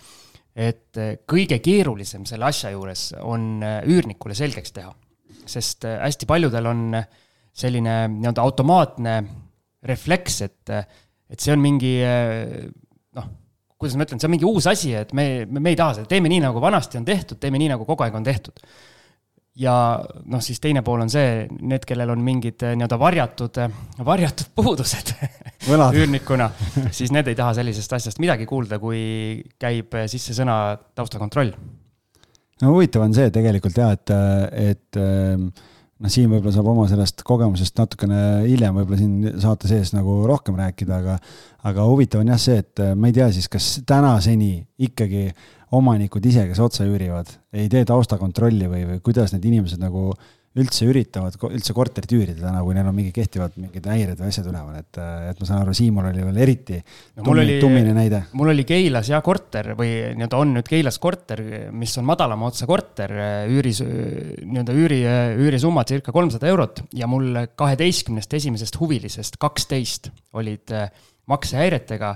et 0.56 0.96
kõige 1.28 1.58
keerulisem 1.60 2.22
selle 2.24 2.46
asja 2.48 2.70
juures 2.72 3.10
on 3.28 3.60
üürnikule 3.92 4.32
selgeks 4.40 4.72
teha. 4.72 4.94
sest 5.52 5.84
hästi 5.84 6.26
paljudel 6.26 6.70
on 6.70 6.96
selline 7.52 7.96
nii-öelda 8.14 8.40
automaatne 8.40 9.18
refleks, 9.84 10.38
et, 10.48 10.72
et 11.28 11.44
see 11.44 11.52
on 11.52 11.60
mingi 11.60 11.92
kuidas 13.86 14.00
ma 14.02 14.10
ütlen, 14.10 14.22
see 14.22 14.30
on 14.30 14.36
mingi 14.36 14.50
uus 14.50 14.68
asi, 14.72 14.92
et 14.98 15.14
me, 15.16 15.46
me, 15.46 15.62
me 15.62 15.72
ei 15.76 15.80
taha 15.80 16.00
seda, 16.00 16.10
teeme 16.10 16.32
nii, 16.32 16.42
nagu 16.48 16.64
vanasti 16.64 17.00
on 17.00 17.08
tehtud, 17.08 17.40
teeme 17.42 17.62
nii, 17.62 17.72
nagu 17.76 17.88
kogu 17.88 18.06
aeg 18.06 18.18
on 18.18 18.26
tehtud 18.26 18.66
ja 19.60 19.76
noh, 20.28 20.44
siis 20.44 20.60
teine 20.64 20.84
pool 20.86 21.04
on 21.06 21.12
see, 21.12 21.46
need, 21.64 21.86
kellel 21.88 22.12
on 22.14 22.24
mingid 22.24 22.64
eh, 22.66 22.76
nii-öelda 22.76 22.98
varjatud, 23.00 23.60
eh, 23.64 23.78
varjatud 24.06 24.52
puudused 24.56 25.14
üürnikuna, 26.00 26.50
siis 26.98 27.14
need 27.16 27.32
ei 27.32 27.38
taha 27.40 27.56
sellisest 27.62 27.96
asjast 27.98 28.22
midagi 28.24 28.48
kuulda, 28.50 28.80
kui 28.84 29.00
käib 29.62 29.96
eh, 29.96 30.10
sisse 30.12 30.36
sõna 30.38 30.58
taustakontroll. 30.98 31.54
no 32.62 32.74
huvitav 32.74 33.08
on 33.08 33.16
see 33.16 33.32
tegelikult 33.36 33.80
ja, 33.80 33.94
et, 33.96 34.16
et 34.74 35.00
noh, 36.02 36.12
Siim 36.12 36.34
võib-olla 36.34 36.54
saab 36.56 36.70
oma 36.72 36.86
sellest 36.92 37.24
kogemusest 37.28 37.78
natukene 37.80 38.22
hiljem 38.46 38.80
võib-olla 38.80 39.00
siin 39.00 39.42
saate 39.44 39.70
sees 39.72 39.94
nagu 39.96 40.22
rohkem 40.28 40.58
rääkida, 40.60 41.02
aga 41.02 41.18
aga 41.66 41.86
huvitav 41.90 42.22
on 42.22 42.32
jah 42.34 42.42
see, 42.42 42.60
et 42.62 42.82
ma 42.96 43.10
ei 43.10 43.16
tea 43.16 43.30
siis, 43.34 43.48
kas 43.52 43.70
tänaseni 43.88 44.58
ikkagi 44.88 45.30
omanikud 45.76 46.26
ise, 46.30 46.46
kes 46.50 46.62
otse 46.62 46.86
üürivad, 46.88 47.32
ei 47.56 47.70
tee 47.72 47.86
taustakontrolli 47.88 48.70
või, 48.70 48.84
või 48.92 49.00
kuidas 49.06 49.34
need 49.34 49.48
inimesed 49.50 49.82
nagu 49.82 50.12
üldse 50.56 50.88
üritavad 50.88 51.36
üldse 51.50 51.76
korterit 51.76 52.12
üürida 52.16 52.40
täna, 52.40 52.62
kui 52.64 52.76
neil 52.78 52.88
on 52.88 52.96
mingi 52.96 53.12
kehtivad 53.16 53.58
mingid 53.60 53.88
häired 53.92 54.20
või 54.22 54.32
asjad 54.32 54.48
üleval, 54.50 54.78
et, 54.80 55.00
et 55.32 55.42
ma 55.42 55.48
saan 55.50 55.64
aru, 55.64 55.74
Siimul 55.76 56.08
oli 56.10 56.24
veel 56.24 56.40
eriti 56.46 56.78
no, 56.80 57.26
tummine, 57.26 57.58
tummine 57.62 57.96
näide. 57.98 58.22
mul 58.40 58.54
oli 58.54 58.66
Keilas 58.68 59.10
jah 59.12 59.24
korter 59.26 59.74
või 59.76 59.92
nii-öelda 60.16 60.40
on 60.40 60.54
nüüd 60.56 60.70
Keilas 60.70 61.00
korter, 61.04 61.44
mis 61.76 61.96
on 62.00 62.08
madalama 62.08 62.48
otsa 62.52 62.70
korter, 62.70 63.16
üüris, 63.52 63.82
nii-öelda 63.84 64.78
üüri, 64.80 65.02
üürisumma 65.44 65.84
circa 65.88 66.16
kolmsada 66.16 66.48
eurot 66.52 66.86
ja 66.96 67.10
mul 67.12 67.44
kaheteistkümnest 67.60 68.40
esimesest 68.40 68.80
huvilisest 68.80 69.40
kaksteist 69.42 70.12
olid 70.36 70.72
maksehäiretega 71.32 72.16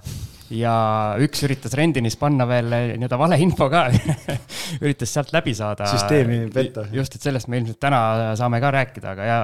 ja 0.53 0.73
üks 1.21 1.43
üritas 1.45 1.75
Rendinis 1.77 2.17
panna 2.19 2.47
veel 2.49 2.71
nii-öelda 2.71 3.19
valeinfo 3.21 3.69
ka 3.71 3.85
üritas 4.83 5.13
sealt 5.13 5.33
läbi 5.35 5.53
saada. 5.57 5.89
süsteemi 5.91 6.41
petta. 6.53 6.87
just, 6.93 7.15
et 7.15 7.25
sellest 7.25 7.49
me 7.51 7.61
ilmselt 7.61 7.79
täna 7.81 8.01
saame 8.39 8.61
ka 8.63 8.73
rääkida, 8.73 9.13
aga 9.13 9.27
ja 9.29 9.39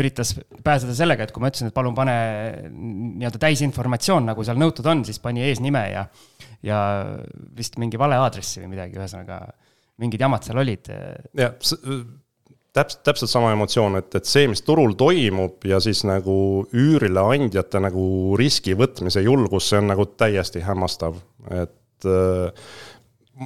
üritas 0.00 0.32
pääseda 0.64 0.94
sellega, 0.94 1.26
et 1.26 1.34
kui 1.34 1.42
ma 1.42 1.50
ütlesin, 1.50 1.70
et 1.70 1.76
palun 1.76 1.96
pane 1.96 2.14
nii-öelda 2.70 3.40
täisinformatsioon, 3.42 4.28
nagu 4.30 4.44
seal 4.46 4.60
nõutud 4.60 4.86
on, 4.90 5.02
siis 5.08 5.18
pani 5.22 5.42
eesnime 5.48 5.82
ja, 5.90 6.04
ja 6.66 6.78
vist 7.56 7.78
mingi 7.82 7.98
vale 8.00 8.20
aadressi 8.22 8.62
või 8.62 8.76
midagi, 8.76 9.00
ühesõnaga 9.00 9.42
mingid 10.00 10.22
jamad 10.22 10.46
seal 10.46 10.62
olid. 10.62 10.92
jah, 11.36 11.56
täpselt, 12.76 13.02
täpselt 13.06 13.32
sama 13.32 13.52
emotsioon, 13.54 13.98
et, 14.00 14.14
et 14.18 14.28
see, 14.28 14.46
mis 14.50 14.62
turul 14.66 14.94
toimub 14.98 15.66
ja 15.66 15.80
siis 15.82 16.04
nagu 16.08 16.36
üürile 16.76 17.24
andjate 17.34 17.82
nagu 17.82 18.36
riski 18.38 18.76
võtmise 18.78 19.24
julgus, 19.24 19.70
see 19.70 19.80
on 19.82 19.90
nagu 19.92 20.06
täiesti 20.20 20.62
hämmastav, 20.64 21.18
et 21.50 22.08
äh, 22.08 22.70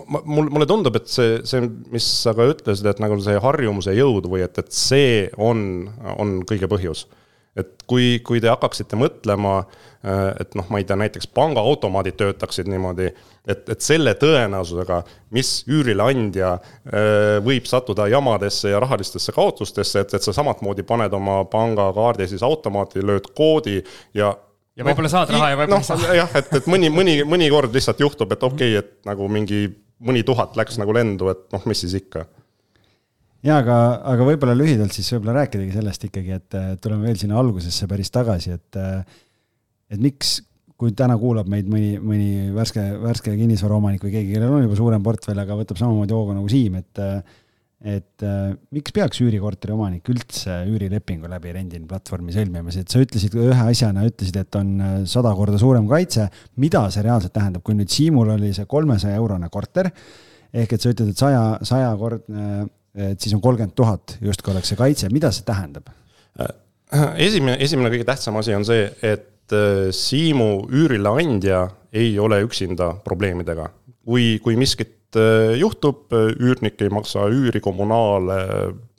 ma, 0.04 0.20
mul, 0.24 0.50
mulle 0.52 0.68
tundub, 0.70 0.96
et 1.00 1.10
see, 1.10 1.38
see, 1.48 1.64
mis 1.94 2.06
sa 2.22 2.34
ka 2.36 2.48
ütlesid, 2.52 2.88
et 2.90 3.02
nagu 3.02 3.18
see 3.24 3.40
harjumuse 3.40 3.96
jõud 3.96 4.28
või 4.30 4.44
et, 4.46 4.58
et 4.60 4.72
see 4.74 5.28
on, 5.40 5.86
on 6.18 6.40
kõige 6.48 6.70
põhjus 6.70 7.06
et 7.56 7.84
kui, 7.86 8.18
kui 8.26 8.40
te 8.42 8.50
hakkaksite 8.50 8.98
mõtlema, 8.98 9.58
äh, 10.04 10.22
et 10.42 10.56
noh, 10.58 10.66
ma 10.72 10.80
ei 10.80 10.86
tea, 10.88 10.96
näiteks 10.98 11.28
pangaautomaadid 11.36 12.16
töötaksid 12.20 12.70
niimoodi, 12.70 13.10
et, 13.46 13.68
et 13.70 13.84
selle 13.84 14.14
tõenäosusega, 14.18 15.02
mis 15.34 15.52
üürileandja 15.70 16.54
äh, 16.56 17.36
võib 17.44 17.68
sattuda 17.70 18.08
jamadesse 18.12 18.72
ja 18.72 18.82
rahalistesse 18.82 19.34
kaotustesse, 19.36 20.04
et, 20.04 20.16
et 20.18 20.26
sa 20.26 20.34
samatmoodi 20.36 20.86
paned 20.88 21.14
oma 21.14 21.42
pangakaardi 21.50 22.28
siis 22.30 22.42
automaati, 22.46 23.04
lööd 23.04 23.30
koodi 23.36 23.80
ja 24.14 24.34
ja 24.74 24.82
võib-olla 24.82 25.06
no, 25.06 25.12
saad 25.12 25.30
raha 25.30 25.52
ja 25.52 25.58
võib-olla 25.58 25.78
no, 25.78 25.82
ei 25.84 26.06
saa. 26.06 26.14
jah, 26.18 26.32
et, 26.40 26.48
et 26.58 26.64
mõni, 26.70 26.90
mõni, 26.90 27.20
mõnikord 27.28 27.74
lihtsalt 27.74 28.00
juhtub, 28.02 28.32
et 28.34 28.42
okei 28.42 28.74
okay,, 28.74 28.82
et 28.82 29.06
nagu 29.06 29.28
mingi 29.30 29.68
mõni 30.04 30.24
tuhat 30.26 30.56
läks 30.58 30.80
nagu 30.82 30.94
lendu, 30.96 31.30
et 31.30 31.44
noh, 31.54 31.62
mis 31.70 31.84
siis 31.84 31.94
ikka 32.00 32.24
jaa, 33.44 33.60
aga, 33.60 33.76
aga 34.14 34.26
võib-olla 34.30 34.56
lühidalt 34.56 34.94
siis 34.96 35.10
võib-olla 35.14 35.42
rääkidagi 35.42 35.76
sellest 35.76 36.08
ikkagi, 36.08 36.40
et 36.40 36.58
tuleme 36.82 37.08
veel 37.08 37.20
sinna 37.20 37.38
algusesse 37.40 37.88
päris 37.90 38.12
tagasi, 38.14 38.56
et 38.56 38.80
et 39.94 40.00
miks, 40.00 40.38
kui 40.80 40.94
täna 40.96 41.16
kuulab 41.20 41.48
meid 41.50 41.68
mõni, 41.70 41.94
mõni 42.02 42.50
värske, 42.54 42.82
värske 43.02 43.36
kinnisvaraomanik 43.38 44.02
või 44.02 44.16
keegi, 44.16 44.34
kellel 44.34 44.56
on 44.56 44.64
juba 44.64 44.78
suurem 44.78 45.04
portfell, 45.04 45.38
aga 45.38 45.56
võtab 45.60 45.78
samamoodi 45.78 46.16
hooga 46.16 46.36
nagu 46.38 46.50
Siim, 46.50 46.80
et 46.80 47.02
et 47.84 48.24
äh, 48.24 48.54
miks 48.72 48.94
peaks 48.96 49.20
üürikorteri 49.20 49.74
omanik 49.74 50.06
üldse 50.08 50.62
üürilepingu 50.70 51.28
läbi 51.28 51.52
rendini 51.52 51.84
platvormi 51.88 52.32
sõlmima, 52.32 52.72
sest 52.72 52.94
sa 52.94 53.02
ütlesid 53.02 53.34
ühe 53.36 53.66
asjana, 53.68 54.06
ütlesid, 54.08 54.38
et 54.40 54.56
on 54.56 54.70
äh, 54.80 54.94
sada 55.10 55.34
korda 55.36 55.60
suurem 55.60 55.84
kaitse. 55.90 56.30
mida 56.56 56.86
see 56.94 57.04
reaalselt 57.04 57.34
tähendab, 57.34 57.62
kui 57.66 57.76
nüüd 57.76 57.92
Siimul 57.92 58.32
oli 58.38 58.54
see 58.56 58.64
kolmesaja 58.70 59.20
eurone 59.20 59.50
korter 59.52 59.90
ehk 60.54 60.72
et 60.72 60.80
sa 60.80 60.94
ütled, 60.94 61.12
et 61.12 61.20
saja, 61.20 61.42
sajakordne, 61.66 62.70
et 62.94 63.20
siis 63.20 63.34
on 63.34 63.42
kolmkümmend 63.44 63.74
tuhat 63.76 64.16
justkui 64.22 64.54
oleks 64.54 64.72
see 64.72 64.80
kaitse, 64.80 65.12
mida 65.12 65.32
see 65.34 65.46
tähendab? 65.46 65.90
esimene, 67.18 67.56
esimene 67.64 67.90
kõige 67.90 68.06
tähtsam 68.06 68.36
asi 68.38 68.54
on 68.54 68.66
see, 68.66 68.86
et 69.02 69.54
äh, 69.54 69.88
Siimu 69.94 70.66
üürileandja 70.70 71.66
ei 71.94 72.18
ole 72.18 72.42
üksinda 72.44 72.94
probleemidega. 73.04 73.70
kui, 74.04 74.38
kui 74.44 74.56
miskit 74.60 75.04
Äh, 75.14 75.54
juhtub, 75.60 76.10
üürnik 76.14 76.80
ei 76.82 76.90
maksa 76.92 77.28
üüri, 77.30 77.60
kommunaale, 77.62 78.38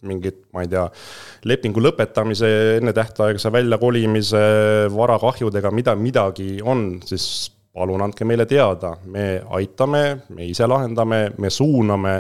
mingit, 0.06 0.44
ma 0.56 0.64
ei 0.64 0.70
tea, 0.72 0.86
lepingu 1.50 1.82
lõpetamise, 1.84 2.50
ennetähtaegse 2.80 3.52
väljakolimise, 3.54 4.44
varakahjudega, 4.96 5.72
mida, 5.76 5.96
midagi 6.00 6.60
on, 6.64 6.88
siis 7.08 7.50
palun 7.76 8.06
andke 8.06 8.24
meile 8.28 8.46
teada, 8.48 8.94
me 9.12 9.26
aitame, 9.58 10.02
me 10.36 10.48
ise 10.48 10.68
lahendame, 10.68 11.20
me 11.42 11.50
suuname, 11.52 12.14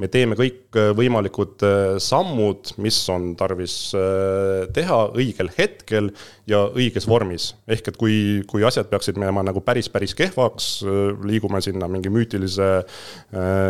me 0.00 0.08
teeme 0.12 0.36
kõik 0.38 0.78
äh, 0.80 0.90
võimalikud 0.96 1.64
äh, 1.68 1.80
sammud, 2.00 2.72
mis 2.82 2.96
on 3.12 3.32
tarvis 3.38 3.74
äh, 3.98 4.64
teha 4.72 5.00
õigel 5.20 5.50
hetkel 5.58 6.08
ja 6.48 6.62
õiges 6.70 7.06
vormis. 7.08 7.50
ehk 7.68 7.92
et 7.92 7.98
kui, 8.00 8.16
kui 8.48 8.64
asjad 8.64 8.88
peaksid 8.88 9.20
minema 9.20 9.44
nagu 9.44 9.60
päris, 9.64 9.90
päris 9.92 10.16
kehvaks, 10.16 10.70
liigume 11.28 11.60
sinna 11.64 11.88
mingi 11.92 12.10
müütilise 12.12 12.70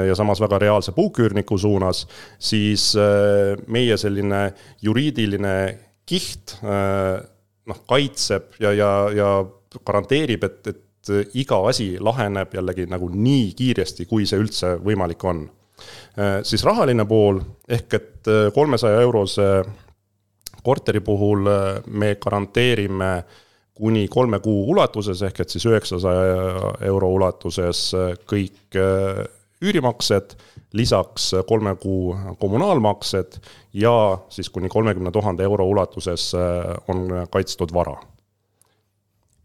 ja 0.07 0.15
samas 0.17 0.41
väga 0.41 0.59
reaalse 0.63 0.95
puuküürniku 0.97 1.59
suunas, 1.59 2.05
siis 2.39 2.93
meie 3.67 3.99
selline 4.01 4.45
juriidiline 4.83 5.57
kiht 6.09 6.57
noh, 6.63 7.83
kaitseb 7.89 8.57
ja, 8.63 8.73
ja, 8.77 8.93
ja 9.15 9.35
garanteerib, 9.85 10.49
et, 10.49 10.73
et 10.73 10.83
et 10.83 10.83
iga 11.35 11.59
asi 11.69 11.97
laheneb 12.01 12.55
jällegi 12.55 12.87
nagu 12.91 13.09
nii 13.11 13.53
kiiresti, 13.59 14.07
kui 14.07 14.27
see 14.29 14.39
üldse 14.43 14.77
võimalik 14.85 15.25
on. 15.25 15.47
Äh, 16.19 16.43
siis 16.43 16.65
rahaline 16.65 17.05
pool, 17.09 17.41
ehk 17.69 17.95
et 17.97 18.29
äh, 18.29 18.51
kolmesaja 18.55 19.01
eurose 19.01 19.49
korteri 20.63 21.01
puhul 21.01 21.49
äh, 21.49 21.81
me 21.87 22.15
garanteerime 22.21 23.13
kuni 23.75 24.07
kolme 24.09 24.39
kuu 24.45 24.67
ulatuses, 24.71 25.23
ehk 25.27 25.41
et 25.43 25.51
siis 25.51 25.65
üheksasaja 25.67 26.75
euro 26.87 27.09
ulatuses 27.17 27.81
kõik 28.29 28.77
üürimaksed, 29.63 30.37
lisaks 30.77 31.31
kolme 31.49 31.73
kuu 31.81 32.13
kommunaalmaksed 32.39 33.41
ja 33.81 33.95
siis 34.29 34.53
kuni 34.53 34.69
kolmekümne 34.69 35.11
tuhande 35.11 35.49
euro 35.49 35.67
ulatuses 35.73 36.35
on 36.93 37.09
kaitstud 37.33 37.73
vara 37.75 37.97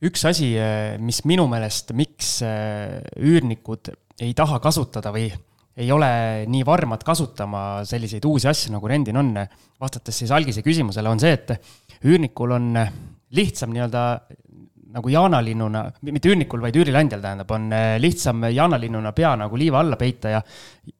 üks 0.05 0.25
asi, 0.29 0.51
eh, 0.59 0.95
mis 1.01 1.23
minu 1.25 1.47
meelest, 1.49 1.93
miks 1.97 2.37
eh, 2.45 2.99
üürnikud 3.17 3.91
ei 4.21 4.33
taha 4.37 4.59
kasutada 4.61 5.13
või 5.13 5.29
ei 5.77 5.91
ole 5.93 6.09
nii 6.49 6.63
varmad 6.65 7.03
kasutama 7.05 7.83
selliseid 7.85 8.25
uusi 8.25 8.49
asju, 8.49 8.73
nagu 8.73 8.89
rendin 8.89 9.17
on, 9.17 9.33
vastates 9.81 10.23
siis 10.23 10.33
algise 10.33 10.63
küsimusele, 10.65 11.09
on 11.09 11.21
see, 11.21 11.35
et 11.37 11.53
üürnikul 12.05 12.55
on 12.55 12.71
lihtsam 13.37 13.73
nii-öelda 13.73 14.03
nagu 14.97 15.11
jaanalinnuna, 15.11 15.83
mitte 16.07 16.31
üürnikul, 16.31 16.63
vaid 16.63 16.77
üürileandjal 16.79 17.21
tähendab, 17.21 17.51
on 17.53 17.69
eh, 17.75 17.97
lihtsam 18.01 18.47
jaanalinnuna 18.49 19.13
pea 19.17 19.35
nagu 19.37 19.59
liiva 19.59 19.81
alla 19.81 19.99
peita 19.99 20.37
ja, 20.37 20.41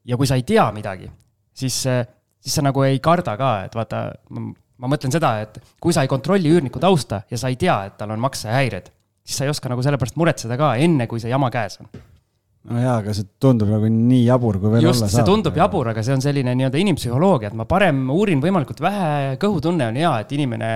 ja 0.05 0.17
kui 0.17 0.29
sa 0.29 0.37
ei 0.37 0.45
tea 0.45 0.67
midagi, 0.75 1.09
siis, 1.53 1.83
siis 1.85 2.57
sa 2.59 2.65
nagu 2.65 2.85
ei 2.85 3.01
karda 3.01 3.37
ka, 3.39 3.53
et 3.69 3.77
vaata, 3.77 4.07
ma 4.77 4.91
mõtlen 4.91 5.13
seda, 5.13 5.37
et 5.45 5.57
kui 5.81 5.95
sa 5.95 6.03
ei 6.05 6.11
kontrolli 6.11 6.51
üürniku 6.53 6.81
tausta 6.83 7.23
ja 7.31 7.39
sa 7.39 7.51
ei 7.51 7.57
tea, 7.59 7.79
et 7.89 7.97
tal 7.97 8.13
on 8.13 8.21
maksehäired, 8.21 8.91
siis 9.25 9.39
sa 9.39 9.47
ei 9.47 9.53
oska 9.53 9.71
nagu 9.71 9.83
selle 9.85 9.99
pärast 10.01 10.19
muretseda 10.19 10.57
ka, 10.59 10.75
enne 10.81 11.07
kui 11.09 11.23
see 11.23 11.33
jama 11.33 11.49
käes 11.53 11.79
on 11.81 11.89
no 12.67 12.81
jaa, 12.81 12.97
aga 13.01 13.13
see 13.15 13.27
tundub 13.41 13.69
nagu 13.71 13.87
nii 13.91 14.23
jabur, 14.25 14.57
kui 14.59 14.71
veel 14.73 14.87
Just, 14.87 15.01
olla 15.01 15.09
saab. 15.11 15.21
see 15.21 15.27
tundub 15.29 15.59
jabur, 15.59 15.91
aga 15.93 16.03
see 16.03 16.15
on 16.17 16.23
selline 16.23 16.55
nii-öelda 16.59 16.81
inimpsühholoogia, 16.81 17.51
et 17.51 17.57
ma 17.57 17.67
parem 17.69 18.01
uurin 18.13 18.41
võimalikult 18.43 18.81
vähe, 18.83 19.37
kõhutunne 19.41 19.87
on 19.87 19.99
hea, 20.01 20.11
et 20.23 20.33
inimene 20.35 20.71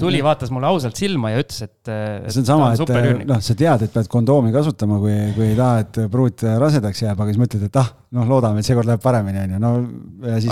tuli, 0.00 0.22
vaatas 0.24 0.52
mulle 0.54 0.70
ausalt 0.70 0.96
silma 0.96 1.34
ja 1.34 1.42
ütles, 1.44 1.60
et. 1.66 1.92
see 2.32 2.42
on 2.42 2.48
sama, 2.48 2.72
et 2.72 3.28
noh, 3.28 3.42
sa 3.44 3.58
tead, 3.58 3.84
et 3.86 3.92
pead 3.92 4.10
kondoomi 4.12 4.54
kasutama, 4.54 5.00
kui, 5.02 5.14
kui 5.36 5.50
ei 5.50 5.58
taha, 5.58 5.84
et 5.84 6.00
pruut 6.12 6.46
rasedaks 6.64 7.04
jääb, 7.04 7.20
aga 7.20 7.32
siis 7.32 7.42
mõtled, 7.42 7.68
et 7.68 7.80
ah, 7.82 7.92
noh, 8.16 8.26
loodame, 8.30 8.62
et 8.62 8.68
seekord 8.68 8.88
läheb 8.88 9.02
paremini, 9.02 9.42
on 9.42 9.54
ju, 9.56 9.60
no. 9.62 9.72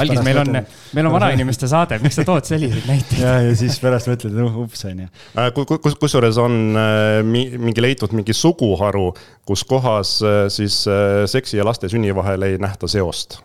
algis, 0.02 0.20
meil 0.26 0.42
on, 0.42 0.60
meil 0.96 1.08
on 1.08 1.14
vanainimeste 1.14 1.68
saade, 1.70 1.98
miks 2.04 2.18
sa 2.20 2.26
tood 2.28 2.44
selliseid 2.48 2.88
näiteid? 2.90 3.20
ja, 3.22 3.34
ja 3.46 3.56
siis 3.58 3.78
pärast 3.82 4.10
mõtled, 4.10 4.36
uh, 4.42 4.60
ups, 4.64 4.84
on 4.90 5.04
ju. 5.04 5.10
Äh, 5.40 5.50
kus, 5.54 5.96
kusjuures 6.00 6.40
on 6.42 6.58
äh, 6.76 7.20
mingi 7.24 7.84
leitud 7.84 8.12
mingi 8.16 8.36
suguharu, 8.36 9.08
kus 9.46 9.64
kohas 9.68 10.18
äh, 10.22 10.44
siis 10.48 10.84
seksi 11.26 11.58
ja 11.60 11.64
laste 11.66 11.88
sünni 11.92 12.14
vahel 12.16 12.42
ei 12.42 12.58
nähta 12.58 12.88
seost 12.90 13.40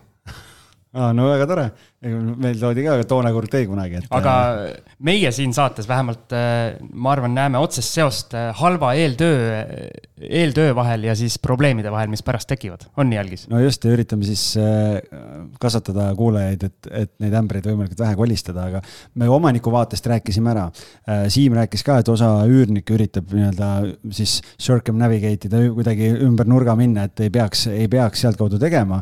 aa, 0.93 1.13
no 1.13 1.29
väga 1.29 1.47
tore. 1.49 1.65
Meil 1.99 2.55
toodi 2.55 2.85
ka 2.85 2.93
toona 3.07 3.31
kord 3.35 3.51
tee 3.51 3.65
kunagi, 3.67 3.99
et. 3.99 4.05
aga 4.15 4.33
äh, 4.69 4.91
meie 5.03 5.31
siin 5.35 5.51
saates 5.55 5.87
vähemalt, 5.89 6.31
äh, 6.31 6.77
ma 6.95 7.11
arvan, 7.11 7.33
näeme 7.35 7.59
otsest 7.59 7.97
seost 7.97 8.35
äh, 8.39 8.53
halva 8.55 8.93
eeltöö, 8.95 9.65
eeltöö 10.23 10.71
vahel 10.77 11.03
ja 11.09 11.15
siis 11.19 11.35
probleemide 11.43 11.91
vahel, 11.91 12.07
mis 12.11 12.23
pärast 12.23 12.47
tekivad. 12.51 12.85
on 12.95 13.11
nii, 13.11 13.19
Algis? 13.19 13.43
no 13.51 13.59
just, 13.59 13.83
ja 13.83 13.95
üritame 13.97 14.27
siis 14.27 14.45
kasvatada 15.59 16.07
kuulajaid, 16.15 16.63
et, 16.69 16.89
et 17.01 17.11
neid 17.25 17.35
ämbreid 17.41 17.67
võimalikult 17.67 17.99
vähe 18.05 18.15
kolistada, 18.19 18.69
aga 18.71 18.83
me 19.19 19.27
omaniku 19.29 19.73
vaatest 19.73 20.07
rääkisime 20.07 20.53
ära. 20.53 20.69
Siim 21.31 21.57
rääkis 21.57 21.83
ka, 21.83 21.97
et 21.99 22.11
osa 22.11 22.29
üürnikke 22.47 22.95
üritab 22.95 23.33
nii-öelda 23.35 23.73
siis 24.15 24.37
circumnavigate 24.55 25.51
ida, 25.51 25.65
kuidagi 25.75 26.13
ümber 26.23 26.47
nurga 26.47 26.77
minna, 26.79 27.09
et 27.09 27.27
ei 27.27 27.33
peaks, 27.33 27.67
ei 27.73 27.91
peaks 27.91 28.23
sealtkaudu 28.23 28.61
tegema 28.61 29.01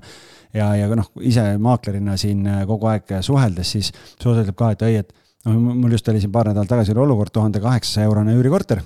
ja, 0.55 0.69
ja 0.77 0.89
noh, 0.95 1.09
ise 1.25 1.43
maaklerina 1.61 2.17
siin 2.19 2.45
äh, 2.47 2.61
kogu 2.69 2.89
aeg 2.91 3.17
suheldes, 3.25 3.73
siis 3.75 3.91
Suus 4.21 4.39
ütleb 4.41 4.57
ka, 4.57 4.71
et 4.75 4.85
ei, 4.87 5.01
et 5.03 5.11
noh, 5.47 5.57
mul 5.57 5.95
just 5.95 6.07
oli 6.11 6.21
siin 6.23 6.33
paar 6.33 6.51
nädalat 6.51 6.71
tagasi 6.71 6.95
oli 6.95 7.05
olukord, 7.07 7.33
tuhande 7.33 7.61
kaheksasaja 7.63 8.07
eurone 8.09 8.37
üürikorter. 8.37 8.83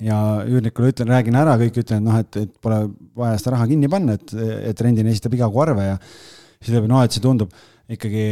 ja 0.00 0.16
üürnikule 0.44 0.90
ütlen, 0.92 1.08
räägin 1.08 1.38
ära, 1.40 1.54
kõik 1.56 1.78
ütlevad, 1.80 2.04
noh, 2.04 2.18
et, 2.20 2.36
et 2.36 2.50
pole 2.60 2.82
vaja 3.16 3.38
seda 3.40 3.54
raha 3.54 3.68
kinni 3.70 3.88
panna, 3.88 4.18
et, 4.18 4.34
et 4.72 4.80
rendini 4.84 5.14
esitab 5.14 5.34
iga 5.38 5.48
kuu 5.48 5.62
arve 5.64 5.86
ja 5.86 5.96
siis 6.02 6.74
ütleb, 6.74 6.90
no 6.90 7.00
et 7.04 7.16
see 7.16 7.24
tundub 7.24 7.54
ikkagi 7.92 8.22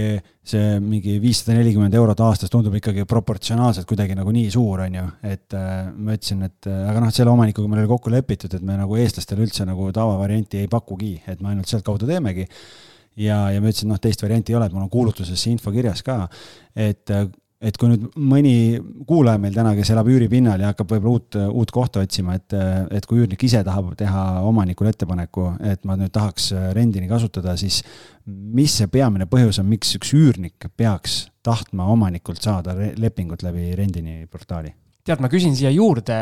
see 0.42 0.78
mingi 0.82 1.14
viissada 1.22 1.54
nelikümmend 1.54 1.94
eurot 1.94 2.20
aastas 2.26 2.50
tundub 2.50 2.74
ikkagi 2.74 3.04
proportsionaalselt 3.06 3.86
kuidagi 3.86 4.16
nagu 4.18 4.32
nii 4.34 4.48
suur, 4.50 4.82
on 4.86 4.96
ju, 4.98 5.04
et 5.30 5.54
äh, 5.54 5.76
ma 5.94 6.16
ütlesin, 6.16 6.42
et 6.48 6.70
äh, 6.70 6.80
aga 6.90 7.04
noh, 7.04 7.12
selle 7.14 7.30
omanikuga 7.30 7.70
meil 7.70 7.84
oli 7.84 7.92
kokku 7.92 8.10
lepitud, 8.14 8.56
et 8.56 8.66
me 8.66 8.78
nagu 8.80 8.98
eestlastele 8.98 9.46
üldse 9.46 9.66
nagu 9.68 9.86
tavavarianti 9.94 10.64
ei 10.64 10.70
pakugi, 10.70 11.14
et 11.30 11.44
me 11.44 11.52
ainult 11.52 11.70
sealtkaudu 11.70 12.10
teemegi. 12.10 12.48
ja, 13.14 13.38
ja 13.54 13.62
ma 13.62 13.70
ütlesin, 13.70 13.92
noh, 13.94 14.02
teist 14.02 14.26
varianti 14.26 14.52
ei 14.52 14.58
ole, 14.58 14.66
et 14.66 14.74
mul 14.74 14.88
on 14.88 14.90
kuulutuses 14.90 15.38
see 15.38 15.54
info 15.54 15.70
kirjas 15.74 16.02
ka, 16.02 16.24
et 16.74 17.14
äh, 17.14 17.28
et 17.64 17.78
kui 17.80 17.90
nüüd 17.90 18.06
mõni 18.20 18.54
kuulaja 19.08 19.40
meil 19.40 19.56
täna, 19.56 19.72
kes 19.76 19.90
elab 19.94 20.08
üüripinnal 20.12 20.60
ja 20.60 20.72
hakkab 20.72 20.92
võib-olla 20.94 21.16
uut, 21.16 21.38
uut 21.62 21.72
kohta 21.74 22.04
otsima, 22.04 22.36
et, 22.38 22.56
et 22.94 23.08
kui 23.08 23.22
üürnik 23.22 23.42
ise 23.46 23.62
tahab 23.66 23.94
teha 23.98 24.24
omanikule 24.44 24.92
ettepaneku, 24.92 25.50
et 25.72 25.84
ma 25.88 25.96
nüüd 26.00 26.12
tahaks 26.14 26.52
rendini 26.76 27.08
kasutada, 27.10 27.56
siis 27.60 27.80
mis 28.26 28.76
see 28.80 28.90
peamine 28.92 29.28
põhjus 29.30 29.62
on, 29.62 29.68
miks 29.72 29.96
üks 29.98 30.14
üürnik 30.16 30.68
peaks 30.76 31.24
tahtma 31.44 31.88
omanikult 31.92 32.42
saada 32.44 32.76
lepingut 32.76 33.44
läbi 33.46 33.72
rendini 33.78 34.24
portaali? 34.30 34.74
Tead, 35.04 35.20
ma 35.20 35.28
küsin 35.28 35.52
siia 35.56 35.68
juurde 35.74 36.16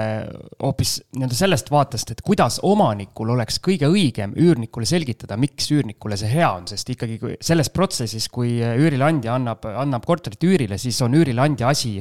hoopis 0.59 0.97
nii-öelda 1.15 1.37
sellest 1.39 1.71
vaatest, 1.71 2.13
et 2.15 2.23
kuidas 2.27 2.59
omanikul 2.67 3.31
oleks 3.37 3.61
kõige 3.63 3.87
õigem 3.91 4.35
üürnikule 4.39 4.89
selgitada, 4.89 5.39
miks 5.39 5.71
üürnikule 5.75 6.19
see 6.19 6.33
hea 6.33 6.49
on, 6.51 6.67
sest 6.71 6.91
ikkagi 6.95 7.21
kui 7.23 7.37
selles 7.45 7.71
protsessis, 7.75 8.27
kui 8.33 8.57
üürileandja 8.59 9.37
annab, 9.39 9.69
annab 9.85 10.07
korterit 10.09 10.43
üürile, 10.49 10.81
siis 10.83 10.99
on 11.07 11.15
üürileandja 11.19 11.71
asi 11.71 12.01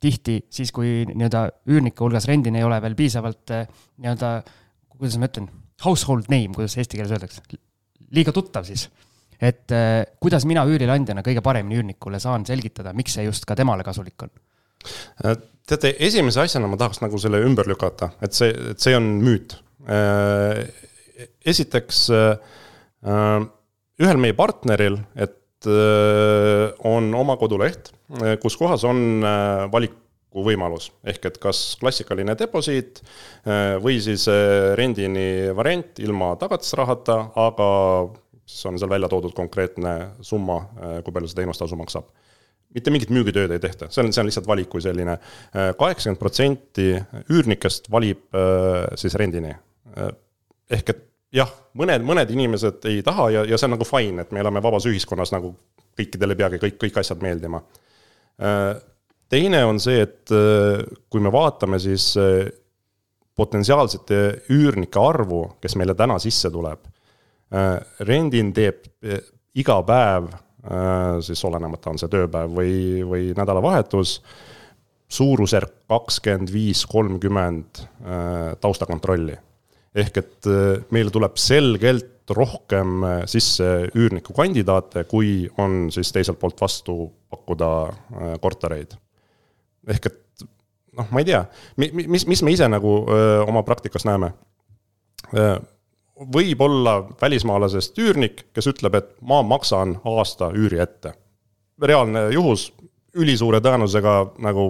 tihti 0.00 0.40
siis, 0.54 0.72
kui 0.72 1.02
nii-öelda 1.10 1.44
üürnike 1.68 2.04
hulgas 2.06 2.28
rendini 2.30 2.62
ei 2.62 2.68
ole 2.68 2.80
veel 2.80 2.96
piisavalt 2.96 3.52
nii-öelda, 3.52 4.32
kuidas 4.96 5.20
ma 5.20 5.28
ütlen, 5.28 5.52
household 5.84 6.32
name, 6.32 6.56
kuidas 6.56 6.78
eesti 6.80 6.96
keeles 6.96 7.12
öeldakse, 7.18 7.44
liiga 8.16 8.32
tuttav 8.32 8.64
siis. 8.66 8.88
Et 9.38 9.70
kuidas 10.18 10.48
mina 10.48 10.64
üürileandjana 10.66 11.22
kõige 11.26 11.44
paremini 11.44 11.82
üürnikule 11.82 12.18
saan 12.22 12.48
selgitada, 12.48 12.96
miks 12.96 13.18
see 13.18 13.28
just 13.28 13.44
ka 13.46 13.54
temale 13.58 13.84
kasulik 13.86 14.24
on 14.24 14.32
teate, 15.68 15.92
esimese 16.04 16.42
asjana 16.44 16.70
ma 16.70 16.78
tahaks 16.80 17.02
nagu 17.04 17.20
selle 17.20 17.40
ümber 17.44 17.68
lükata, 17.70 18.12
et 18.24 18.36
see, 18.36 18.52
et 18.72 18.82
see 18.82 18.96
on 18.96 19.08
müüt. 19.22 19.56
Äh, 19.88 20.64
esiteks 21.48 22.08
äh, 22.14 23.46
ühel 23.98 24.20
meie 24.22 24.36
partneril, 24.38 25.00
et 25.18 25.34
on 26.86 27.08
oma 27.18 27.34
koduleht, 27.34 27.88
kus 28.38 28.54
kohas 28.54 28.84
on 28.86 29.24
valikuvõimalus, 29.72 30.84
ehk 31.02 31.26
et 31.26 31.40
kas 31.42 31.72
klassikaline 31.80 32.36
deposiit 32.38 33.00
või 33.82 33.96
siis 33.98 34.28
rendini 34.78 35.50
variant 35.58 35.98
ilma 35.98 36.30
tagatisrahata, 36.38 37.16
aga 37.42 37.68
siis 38.46 38.70
on 38.70 38.78
seal 38.78 38.94
välja 38.94 39.10
toodud 39.10 39.34
konkreetne 39.34 39.96
summa, 40.22 40.60
kui 41.02 41.16
palju 41.16 41.32
see 41.32 41.40
teenustasu 41.42 41.80
maksab 41.82 42.06
mitte 42.74 42.92
mingit 42.92 43.12
müügitööd 43.14 43.52
ei 43.54 43.62
tehta, 43.62 43.88
see 43.92 44.04
on, 44.04 44.12
see 44.12 44.22
on 44.22 44.28
lihtsalt 44.28 44.48
valik 44.48 44.68
kui 44.72 44.82
selline. 44.84 45.16
kaheksakümmend 45.52 46.20
protsenti 46.20 46.88
üürnikest 47.32 47.88
valib 47.90 48.38
siis 49.00 49.16
rendini. 49.18 49.54
ehk 50.70 50.92
et 50.92 51.02
jah, 51.32 51.50
mõned, 51.78 52.04
mõned 52.04 52.30
inimesed 52.32 52.84
ei 52.90 53.02
taha 53.04 53.30
ja, 53.32 53.44
ja 53.48 53.58
see 53.58 53.68
on 53.68 53.76
nagu 53.76 53.88
fine, 53.88 54.22
et 54.22 54.32
me 54.32 54.44
elame 54.44 54.62
vabas 54.64 54.88
ühiskonnas 54.90 55.32
nagu 55.32 55.54
kõikidele 55.98 56.36
ei 56.36 56.42
peagi 56.42 56.62
kõik, 56.62 56.78
kõik 56.84 57.00
asjad 57.00 57.24
meeldima. 57.24 57.62
teine 59.28 59.64
on 59.64 59.80
see, 59.80 60.02
et 60.04 60.34
kui 61.10 61.24
me 61.24 61.32
vaatame 61.32 61.80
siis 61.82 62.12
potentsiaalsete 63.38 64.20
üürnike 64.52 65.00
arvu, 65.00 65.44
kes 65.62 65.76
meile 65.78 65.94
täna 65.94 66.18
sisse 66.18 66.50
tuleb. 66.50 66.84
Rendin 68.04 68.52
teeb 68.52 68.84
iga 69.56 69.78
päev 69.86 70.28
Äh, 70.28 70.47
siis 71.24 71.40
olenemata, 71.48 71.92
on 71.92 72.00
see 72.00 72.10
tööpäev 72.12 72.52
või, 72.52 72.72
või 73.08 73.32
nädalavahetus, 73.36 74.18
suurusjärk 75.08 75.86
kakskümmend 75.88 76.52
viis, 76.52 76.82
kolmkümmend 76.86 77.80
äh, 77.80 78.52
taustakontrolli. 78.60 79.38
ehk 79.94 80.20
et 80.20 80.48
äh, 80.50 80.84
meile 80.92 81.10
tuleb 81.10 81.40
selgelt 81.40 82.28
rohkem 82.36 83.06
sisse 83.24 83.88
üürniku 83.96 84.34
kandidaate, 84.36 85.06
kui 85.08 85.48
on 85.58 85.86
siis 85.88 86.12
teiselt 86.12 86.36
poolt 86.38 86.60
vastu 86.60 87.06
pakkuda 87.30 87.70
kortereid. 88.42 88.92
ehk 89.88 90.10
et 90.10 90.44
noh, 90.98 91.08
ma 91.08 91.22
ei 91.22 91.30
tea, 91.30 91.40
mis, 91.80 92.26
mis 92.28 92.42
me 92.44 92.52
ise 92.52 92.68
nagu 92.68 92.92
öö, 93.08 93.40
oma 93.46 93.62
praktikas 93.64 94.04
näeme 94.04 94.34
võib 96.18 96.60
olla 96.60 96.98
välismaalasest 97.20 97.98
üürnik, 97.98 98.46
kes 98.54 98.66
ütleb, 98.70 98.94
et 98.98 99.14
ma 99.22 99.42
maksan 99.42 99.98
aasta 100.04 100.50
üüri 100.54 100.80
ette. 100.82 101.14
reaalne 101.82 102.28
juhus, 102.34 102.72
ülisuure 103.14 103.60
tõenäosusega 103.62 104.14
nagu 104.42 104.64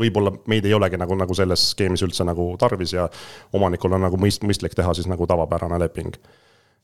võib-olla 0.00 0.32
meid 0.50 0.64
ei 0.64 0.74
olegi 0.74 0.98
nagu, 0.98 1.14
nagu 1.14 1.34
selles 1.34 1.70
skeemis 1.70 2.02
üldse 2.02 2.24
nagu 2.24 2.54
tarvis 2.58 2.94
ja 2.96 3.08
omanikul 3.52 3.92
on 3.92 4.06
nagu 4.06 4.18
mõist-, 4.18 4.42
mõistlik 4.46 4.74
teha 4.74 4.94
siis 4.94 5.06
nagu 5.10 5.26
tavapärane 5.26 5.78
leping 5.78 6.16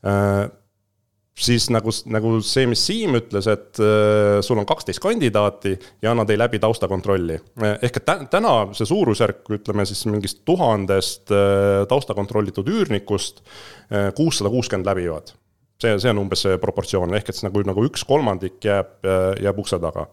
äh, 0.05 0.47
siis 1.37 1.67
nagu, 1.73 1.91
nagu 2.09 2.33
see, 2.45 2.65
mis 2.69 2.81
Siim 2.87 3.17
ütles, 3.19 3.47
et 3.51 3.79
äh, 3.83 4.39
sul 4.45 4.59
on 4.59 4.67
kaksteist 4.67 5.01
kandidaati 5.03 5.75
ja 6.01 6.13
nad 6.17 6.29
ei 6.33 6.39
läbi 6.39 6.59
taustakontrolli. 6.61 7.37
ehk 7.81 7.99
et 8.01 8.13
täna 8.31 8.53
see 8.77 8.89
suurusjärk, 8.89 9.43
ütleme 9.59 9.85
siis 9.85 10.05
mingist 10.09 10.43
tuhandest 10.47 11.33
äh, 11.33 11.85
taustakontrollitud 11.89 12.69
üürnikust 12.73 13.43
äh, 13.43 14.09
kuussada 14.17 14.49
kuuskümmend 14.53 14.89
läbivad. 14.89 15.35
see, 15.81 15.97
see 16.01 16.09
on 16.09 16.23
umbes 16.25 16.41
see 16.47 16.57
proportsioon, 16.61 17.13
ehk 17.19 17.29
et 17.29 17.43
nagu, 17.45 17.61
nagu 17.67 17.85
üks 17.85 18.05
kolmandik 18.07 18.63
jääb, 18.65 18.97
jääb 19.43 19.59
ukse 19.61 19.79
taga 19.79 20.07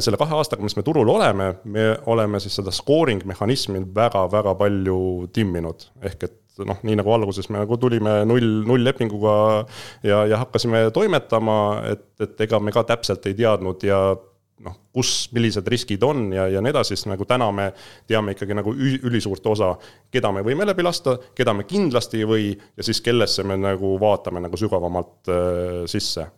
selle 0.00 0.16
kahe 0.16 0.32
aastaga, 0.32 0.64
mis 0.64 0.78
me 0.78 0.82
turul 0.86 1.10
oleme, 1.12 1.50
me 1.68 1.82
oleme 2.08 2.38
siis 2.40 2.54
seda 2.56 2.72
scoring 2.72 3.20
mehhanismi 3.28 3.82
väga-väga 3.92 4.54
palju 4.56 4.96
timminud, 5.36 5.84
ehk 6.00 6.24
et 6.24 6.38
noh, 6.62 6.78
nii 6.86 6.98
nagu 7.00 7.14
alguses 7.14 7.48
me 7.50 7.62
nagu 7.62 7.78
tulime 7.80 8.20
null, 8.28 8.60
nulllepinguga 8.68 9.34
ja, 10.06 10.22
ja 10.30 10.38
hakkasime 10.44 10.86
toimetama, 10.94 11.58
et, 11.90 12.06
et 12.22 12.46
ega 12.46 12.60
me 12.62 12.74
ka 12.74 12.84
täpselt 12.88 13.26
ei 13.30 13.36
teadnud 13.38 13.82
ja 13.86 14.00
noh, 14.64 14.76
kus, 14.94 15.12
millised 15.34 15.66
riskid 15.70 16.04
on 16.06 16.28
ja, 16.34 16.46
ja 16.52 16.62
nii 16.62 16.72
edasi, 16.74 16.94
siis 16.94 17.08
nagu 17.10 17.26
täna 17.28 17.50
me 17.54 17.70
teame 18.10 18.36
ikkagi 18.36 18.56
nagu 18.56 18.74
ülisuurt 18.76 19.46
osa, 19.50 19.74
keda 20.14 20.30
me 20.34 20.44
võime 20.46 20.66
läbi 20.68 20.86
lasta, 20.86 21.16
keda 21.34 21.56
me 21.56 21.66
kindlasti 21.68 22.22
ei 22.22 22.30
või 22.30 22.46
ja 22.54 22.86
siis 22.86 23.02
kellesse 23.04 23.44
me 23.46 23.58
nagu 23.60 23.96
vaatame 24.00 24.44
nagu 24.44 24.58
sügavamalt 24.60 25.32
äh, 25.32 25.84
sisse 25.90 26.28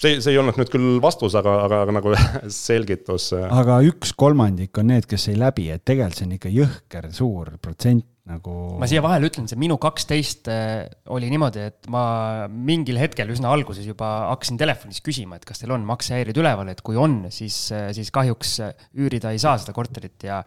see, 0.00 0.18
see 0.20 0.32
ei 0.34 0.40
olnud 0.40 0.58
nüüd 0.60 0.72
küll 0.72 0.98
vastus, 1.02 1.36
aga, 1.38 1.56
aga, 1.66 1.82
aga 1.86 1.98
nagu 1.98 2.14
selgitus. 2.66 3.30
aga 3.34 3.80
üks 3.88 4.14
kolmandik 4.18 4.82
on 4.82 4.92
need, 4.92 5.08
kes 5.10 5.30
ei 5.32 5.38
läbi, 5.40 5.70
et 5.74 5.84
tegelikult 5.86 6.20
see 6.20 6.28
on 6.28 6.36
ikka 6.38 6.52
jõhker 6.54 7.08
suur 7.14 7.54
protsent 7.62 8.06
nagu. 8.30 8.54
ma 8.80 8.88
siia 8.90 9.02
vahele 9.04 9.28
ütlen, 9.28 9.48
see 9.50 9.58
minu 9.60 9.76
kaksteist 9.80 10.48
äh, 10.52 10.84
oli 11.12 11.28
niimoodi, 11.32 11.66
et 11.70 11.88
ma 11.92 12.04
mingil 12.48 12.98
hetkel 13.00 13.32
üsna 13.34 13.52
alguses 13.54 13.86
juba 13.88 14.10
hakkasin 14.32 14.60
telefonis 14.60 15.02
küsima, 15.04 15.38
et 15.38 15.48
kas 15.48 15.60
teil 15.62 15.74
on 15.76 15.84
maksehäired 15.88 16.38
üleval, 16.40 16.70
et 16.72 16.80
kui 16.84 16.98
on, 17.00 17.24
siis, 17.34 17.58
äh, 17.76 17.90
siis 17.96 18.12
kahjuks 18.14 18.56
üürida 18.96 19.34
ei 19.34 19.42
saa 19.42 19.58
seda 19.60 19.76
korterit 19.76 20.28
ja 20.28 20.42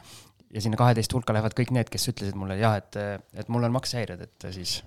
ja 0.53 0.62
sinna 0.63 0.77
kaheteist 0.79 1.12
hulka 1.13 1.36
lähevad 1.36 1.55
kõik 1.57 1.71
need, 1.75 1.89
kes 1.91 2.07
ütlesid 2.12 2.38
mulle 2.39 2.55
jah, 2.60 2.77
et, 2.79 2.97
et 3.36 3.49
mul 3.51 3.65
on 3.67 3.73
maksehäired, 3.75 4.21
et 4.23 4.47
siis. 4.55 4.77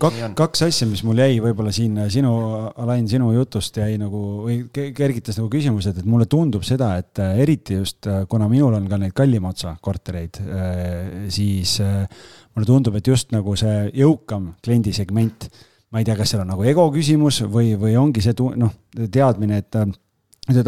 kaks, 0.00 0.20
kaks 0.38 0.64
asja, 0.68 0.86
mis 0.90 1.02
mul 1.06 1.18
jäi 1.18 1.40
võib-olla 1.42 1.72
siin 1.74 1.98
sinu, 2.12 2.32
Alain, 2.80 3.08
sinu 3.10 3.32
jutust 3.34 3.80
jäi 3.80 3.98
nagu 4.00 4.20
või 4.46 4.60
kergitas 4.72 5.40
nagu 5.40 5.50
küsimused, 5.52 5.98
et 5.98 6.08
mulle 6.08 6.28
tundub 6.30 6.66
seda, 6.66 6.92
et 7.02 7.22
äh, 7.22 7.40
eriti 7.42 7.80
just 7.80 8.06
äh, 8.10 8.22
kuna 8.30 8.48
minul 8.50 8.76
on 8.78 8.86
ka 8.90 9.00
neid 9.02 9.16
kallima 9.16 9.50
otsa 9.50 9.74
kortereid, 9.82 10.38
äh, 10.44 11.00
siis 11.32 11.78
mulle 11.80 12.68
tundub, 12.68 13.00
et 13.00 13.10
just 13.10 13.34
nagu 13.34 13.56
see 13.58 13.90
jõukam 13.98 14.52
kliendisegment, 14.62 15.50
ma 15.90 16.02
ei 16.02 16.06
tea, 16.06 16.14
kas 16.18 16.30
seal 16.30 16.44
on 16.44 16.54
nagu 16.54 16.66
ego 16.70 16.86
küsimus 16.94 17.42
või, 17.50 17.74
või 17.78 17.98
ongi 17.98 18.22
see 18.22 18.36
noh, 18.38 18.78
teadmine, 19.10 19.58
et 19.64 19.82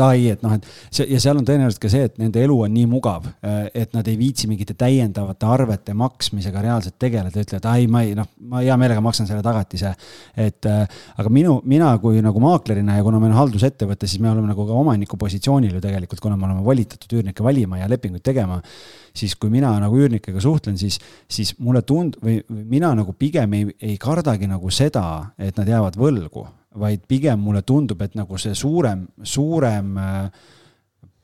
aa 0.02 0.12
ei, 0.14 0.28
et 0.34 0.44
noh, 0.44 0.54
et 0.54 0.66
see 0.94 1.06
ja 1.10 1.20
seal 1.22 1.40
on 1.40 1.46
tõenäoliselt 1.48 1.82
ka 1.82 1.90
see, 1.92 2.06
et 2.08 2.20
nende 2.20 2.42
elu 2.42 2.56
on 2.66 2.72
nii 2.74 2.86
mugav, 2.90 3.26
äh, 3.42 3.66
et 3.82 3.96
nad 3.96 4.08
ei 4.08 4.16
viitsi 4.20 4.48
mingite 4.50 4.76
täiendavate 4.78 5.48
arvete 5.48 5.96
maksmisega 5.98 6.62
reaalselt 6.64 6.98
tegeleda, 7.02 7.44
ütlevad, 7.44 7.68
ai, 7.72 7.88
ma 7.90 8.04
ei 8.06 8.16
noh, 8.18 8.30
ma 8.52 8.62
hea 8.62 8.78
meelega 8.80 9.02
maksan 9.04 9.28
selle 9.30 9.42
tagatise. 9.44 9.94
et 10.36 10.70
äh, 10.70 11.04
aga 11.18 11.32
minu, 11.32 11.60
mina 11.68 11.92
kui 12.02 12.22
nagu 12.24 12.40
maaklerina 12.40 12.96
ja 12.96 13.04
kuna 13.06 13.20
meil 13.22 13.34
on 13.34 13.42
haldusettevõte, 13.42 14.06
siis 14.06 14.22
me 14.22 14.30
oleme 14.30 14.52
nagu 14.52 14.66
ka 14.66 14.80
omaniku 14.80 15.18
positsioonil 15.20 15.76
ju 15.76 15.84
tegelikult, 15.84 16.20
kuna 16.20 16.36
me 16.36 16.48
oleme 16.48 16.64
volitatud 16.64 17.18
üürnikke 17.18 17.44
valima 17.44 17.82
ja 17.82 17.90
lepinguid 17.90 18.24
tegema 18.24 18.60
siis 19.16 19.36
kui 19.36 19.52
mina 19.52 19.72
nagu 19.80 19.98
üürnikega 19.98 20.40
suhtlen, 20.40 20.78
siis, 20.80 20.98
siis 21.30 21.54
mulle 21.58 21.82
tund- 21.86 22.18
või 22.22 22.40
mina 22.48 22.94
nagu 22.96 23.12
pigem 23.12 23.58
ei, 23.58 23.68
ei 23.80 23.98
kardagi 24.00 24.48
nagu 24.50 24.70
seda, 24.72 25.34
et 25.38 25.56
nad 25.60 25.68
jäävad 25.68 25.98
võlgu 26.00 26.46
vaid 26.78 27.06
pigem 27.08 27.40
mulle 27.40 27.62
tundub, 27.66 28.00
et 28.02 28.14
nagu 28.18 28.38
see 28.40 28.54
suurem, 28.56 29.06
suurem 29.22 29.96
äh, 30.00 30.42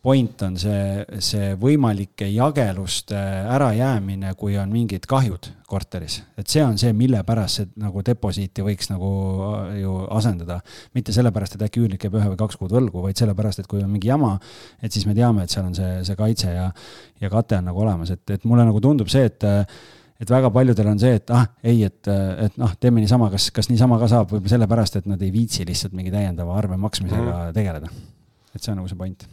point 0.03 0.43
on 0.47 0.55
see, 0.61 1.05
see 1.25 1.55
võimalike 1.59 2.29
jageluste 2.31 3.19
ärajäämine, 3.51 4.31
kui 4.39 4.55
on 4.61 4.71
mingid 4.71 5.09
kahjud 5.11 5.51
korteris. 5.69 6.21
et 6.39 6.47
see 6.49 6.63
on 6.65 6.79
see, 6.79 6.93
mille 6.97 7.21
pärast 7.27 7.61
see 7.61 7.69
nagu 7.83 8.05
deposiiti 8.07 8.65
võiks 8.65 8.93
nagu 8.93 9.11
äh, 9.49 9.81
ju 9.83 9.97
asendada. 10.15 10.61
mitte 10.95 11.13
sellepärast, 11.13 11.57
et 11.57 11.67
äkki 11.67 11.83
üürnik 11.83 12.07
jääb 12.07 12.17
ühe 12.21 12.31
või 12.33 12.41
kaks 12.41 12.57
kuud 12.57 12.73
võlgu, 12.73 13.03
vaid 13.09 13.19
sellepärast, 13.19 13.65
et 13.65 13.71
kui 13.71 13.83
on 13.83 13.91
mingi 13.91 14.09
jama, 14.09 14.37
et 14.83 14.95
siis 14.95 15.07
me 15.07 15.17
teame, 15.19 15.45
et 15.45 15.53
seal 15.53 15.67
on 15.67 15.77
see, 15.77 15.93
see 16.07 16.17
kaitse 16.17 16.55
ja, 16.55 16.71
ja 17.21 17.31
kate 17.33 17.59
on 17.59 17.71
nagu 17.73 17.85
olemas, 17.85 18.15
et, 18.15 18.25
et 18.39 18.45
mulle 18.49 18.65
nagu 18.69 18.81
tundub 18.81 19.11
see, 19.13 19.27
et 19.29 19.51
et 20.19 20.31
väga 20.31 20.51
paljudel 20.55 20.91
on 20.91 21.01
see, 21.01 21.15
et 21.21 21.33
ah, 21.35 21.47
ei, 21.63 21.83
et, 21.87 22.11
et 22.45 22.59
noh, 22.61 22.73
teeme 22.81 23.03
niisama, 23.03 23.31
kas, 23.35 23.51
kas 23.55 23.71
niisama 23.71 24.01
ka 24.01 24.11
saab, 24.11 24.33
võib-olla 24.33 24.55
sellepärast, 24.57 24.99
et 25.01 25.07
nad 25.11 25.23
ei 25.23 25.31
viitsi 25.35 25.67
lihtsalt 25.69 25.95
mingi 25.97 26.13
täiendava 26.15 26.57
arve 26.59 26.79
maksmisega 26.81 27.27
mm. 27.29 27.55
tegeleda. 27.57 27.93
et 28.55 28.65
see 28.65 28.73
on 28.73 28.81
nagu 28.81 28.91
see 28.91 28.99
point. 28.99 29.29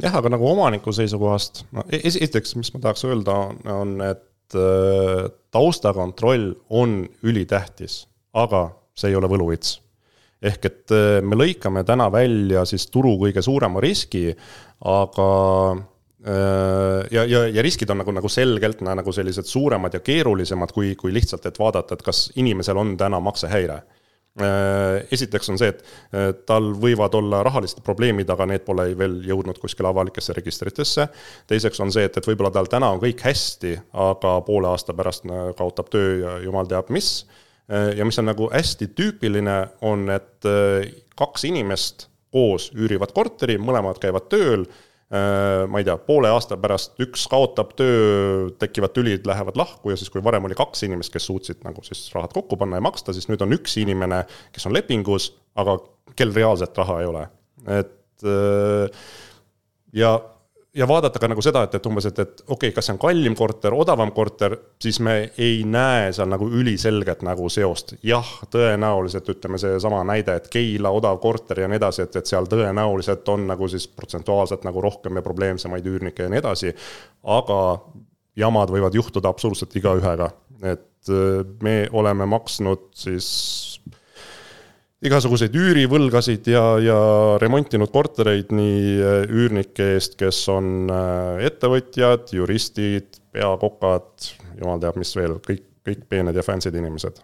jah, 0.00 0.16
aga 0.16 0.32
nagu 0.32 0.48
omaniku 0.48 0.94
seisukohast, 0.96 1.64
no 1.76 1.84
e-, 1.90 2.02
esiteks, 2.08 2.56
mis 2.60 2.72
ma 2.74 2.82
tahaks 2.86 3.04
öelda, 3.08 3.36
on, 3.76 3.94
et 4.06 4.56
äh, 4.56 5.28
taustakontroll 5.52 6.54
on 6.70 7.04
ülitähtis, 7.22 8.04
aga 8.32 8.68
see 8.96 9.12
ei 9.12 9.20
ole 9.20 9.28
võluvits 9.30 9.78
ehk 10.40 10.66
et 10.70 10.92
äh, 10.96 11.20
me 11.20 11.36
lõikame 11.36 11.84
täna 11.84 12.08
välja 12.12 12.64
siis 12.68 12.86
turu 12.88 13.12
kõige 13.20 13.42
suurema 13.44 13.82
riski, 13.84 14.30
aga 14.88 15.28
ja, 17.10 17.24
ja, 17.24 17.46
ja 17.48 17.62
riskid 17.62 17.90
on 17.90 18.02
nagu, 18.02 18.12
nagu 18.12 18.28
selgelt 18.28 18.82
nagu 18.84 19.12
sellised 19.12 19.48
suuremad 19.48 19.94
ja 19.96 20.02
keerulisemad, 20.04 20.72
kui, 20.76 20.92
kui 20.98 21.14
lihtsalt, 21.14 21.46
et 21.48 21.58
vaadata, 21.58 21.96
et 21.96 22.04
kas 22.04 22.28
inimesel 22.36 22.76
on 22.76 22.96
täna 23.00 23.20
maksehäire. 23.24 23.80
Esiteks 25.10 25.50
on 25.50 25.58
see, 25.58 25.72
et 25.72 26.44
tal 26.46 26.70
võivad 26.80 27.16
olla 27.18 27.40
rahalised 27.44 27.80
probleemid, 27.84 28.28
aga 28.30 28.46
need 28.46 28.62
pole 28.64 28.86
veel 28.96 29.16
jõudnud 29.26 29.58
kuskile 29.58 29.90
avalikesse 29.90 30.36
registritesse. 30.36 31.08
teiseks 31.50 31.80
on 31.80 31.90
see, 31.92 32.04
et, 32.06 32.16
et 32.16 32.28
võib-olla 32.28 32.52
tal 32.54 32.70
täna 32.70 32.92
on 32.94 33.00
kõik 33.02 33.24
hästi, 33.26 33.74
aga 34.06 34.36
poole 34.46 34.70
aasta 34.70 34.94
pärast 34.94 35.26
kaotab 35.58 35.90
töö 35.90 36.12
ja 36.20 36.36
jumal 36.44 36.68
teab 36.70 36.92
mis. 36.94 37.26
Ja 37.70 38.04
mis 38.06 38.18
on 38.18 38.30
nagu 38.30 38.48
hästi 38.52 38.90
tüüpiline, 38.94 39.56
on, 39.86 40.06
et 40.14 40.46
kaks 41.18 41.44
inimest 41.50 42.06
koos 42.30 42.70
üürivad 42.76 43.12
korteri, 43.14 43.58
mõlemad 43.58 43.98
käivad 44.02 44.30
tööl 44.30 44.64
ma 45.10 45.80
ei 45.80 45.86
tea, 45.86 45.96
poole 46.06 46.30
aasta 46.30 46.54
pärast 46.60 47.00
üks 47.02 47.24
kaotab 47.30 47.72
töö, 47.78 48.50
tekivad 48.62 48.92
tülid, 48.94 49.24
lähevad 49.26 49.56
lahku 49.58 49.90
ja 49.90 49.96
siis, 49.98 50.10
kui 50.12 50.22
varem 50.22 50.46
oli 50.46 50.54
kaks 50.54 50.84
inimest, 50.86 51.10
kes 51.10 51.26
suutsid 51.26 51.64
nagu 51.66 51.82
siis 51.82 52.04
rahad 52.14 52.30
kokku 52.36 52.58
panna 52.60 52.78
ja 52.78 52.84
maksta, 52.86 53.14
siis 53.16 53.26
nüüd 53.26 53.42
on 53.42 53.56
üks 53.56 53.74
inimene, 53.82 54.22
kes 54.54 54.68
on 54.70 54.76
lepingus, 54.76 55.32
aga 55.58 55.80
kel 56.14 56.34
reaalselt 56.36 56.78
raha 56.78 57.00
ei 57.02 57.10
ole. 57.10 57.24
et 57.80 58.28
äh, 58.28 59.02
ja 59.98 60.14
ja 60.74 60.88
vaadata 60.88 61.18
ka 61.18 61.28
nagu 61.30 61.42
seda, 61.42 61.62
et, 61.66 61.74
et 61.74 61.86
umbes, 61.86 62.06
et, 62.06 62.18
et 62.22 62.42
okei 62.46 62.54
okay,, 62.54 62.74
kas 62.74 62.86
see 62.88 62.94
on 62.94 63.00
kallim 63.02 63.34
korter, 63.38 63.74
odavam 63.74 64.12
korter, 64.14 64.56
siis 64.82 65.00
me 65.02 65.14
ei 65.38 65.62
näe 65.66 66.10
seal 66.14 66.30
nagu 66.30 66.46
üliselget 66.46 67.24
nagu 67.26 67.48
seost. 67.50 67.96
jah, 68.06 68.28
tõenäoliselt 68.52 69.28
ütleme 69.34 69.58
seesama 69.58 70.02
näide, 70.06 70.36
et 70.38 70.50
Keila 70.52 70.92
odav 70.94 71.18
korter 71.22 71.64
ja 71.64 71.70
nii 71.70 71.80
edasi, 71.80 72.04
et, 72.06 72.20
et 72.20 72.30
seal 72.30 72.46
tõenäoliselt 72.50 73.28
on 73.34 73.48
nagu 73.50 73.68
siis 73.68 73.88
protsentuaalselt 73.88 74.66
nagu 74.68 74.84
rohkem 74.84 75.18
ja 75.18 75.26
probleemsemaid 75.26 75.90
üürnikke 75.90 76.28
ja 76.28 76.32
nii 76.32 76.42
edasi. 76.42 76.74
aga 77.24 77.60
jamad 78.38 78.70
võivad 78.70 78.94
juhtuda 78.94 79.28
absoluutselt 79.28 79.74
igaühega, 79.76 80.30
et 80.62 81.10
äh, 81.10 81.42
me 81.62 81.76
oleme 81.92 82.30
maksnud 82.30 82.90
siis 82.94 83.69
igasuguseid 85.04 85.54
üürivõlgasid 85.56 86.50
ja, 86.52 86.64
ja 86.84 86.98
remontinud 87.40 87.90
kortereid 87.92 88.52
nii 88.52 88.82
äh, 89.00 89.22
üürnike 89.32 89.94
eest, 89.94 90.18
kes 90.20 90.42
on 90.52 90.92
äh, 90.92 91.46
ettevõtjad, 91.48 92.34
juristid, 92.36 93.16
peakokad, 93.32 94.10
jumal 94.60 94.80
teab, 94.82 94.98
mis 95.00 95.14
veel, 95.16 95.38
kõik, 95.46 95.64
kõik 95.86 96.04
peened 96.10 96.36
ja 96.36 96.44
fancy'd 96.44 96.76
inimesed. 96.76 97.22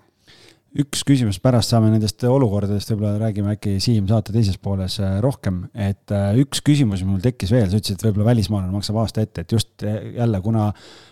üks 0.76 1.04
küsimus, 1.08 1.38
pärast 1.40 1.72
saame 1.72 1.90
nendest 1.92 2.24
olukordadest, 2.28 2.94
võib-olla 2.94 3.20
räägime 3.26 3.54
äkki 3.56 3.76
Siim 3.80 4.08
saate 4.08 4.32
teises 4.32 4.56
pooles 4.56 4.96
äh, 5.04 5.18
rohkem, 5.24 5.66
et 5.76 6.16
üks 6.40 6.64
küsimus 6.64 7.04
mul 7.04 7.20
tekkis 7.24 7.52
veel, 7.52 7.68
sa 7.68 7.76
ütlesid, 7.76 8.00
et 8.00 8.08
võib-olla 8.08 8.30
välismaalane 8.32 8.72
maksab 8.72 9.02
aasta 9.04 9.24
ette, 9.24 9.44
et 9.44 9.52
just 9.52 9.84
jälle, 9.84 10.40
kuna, 10.44 10.70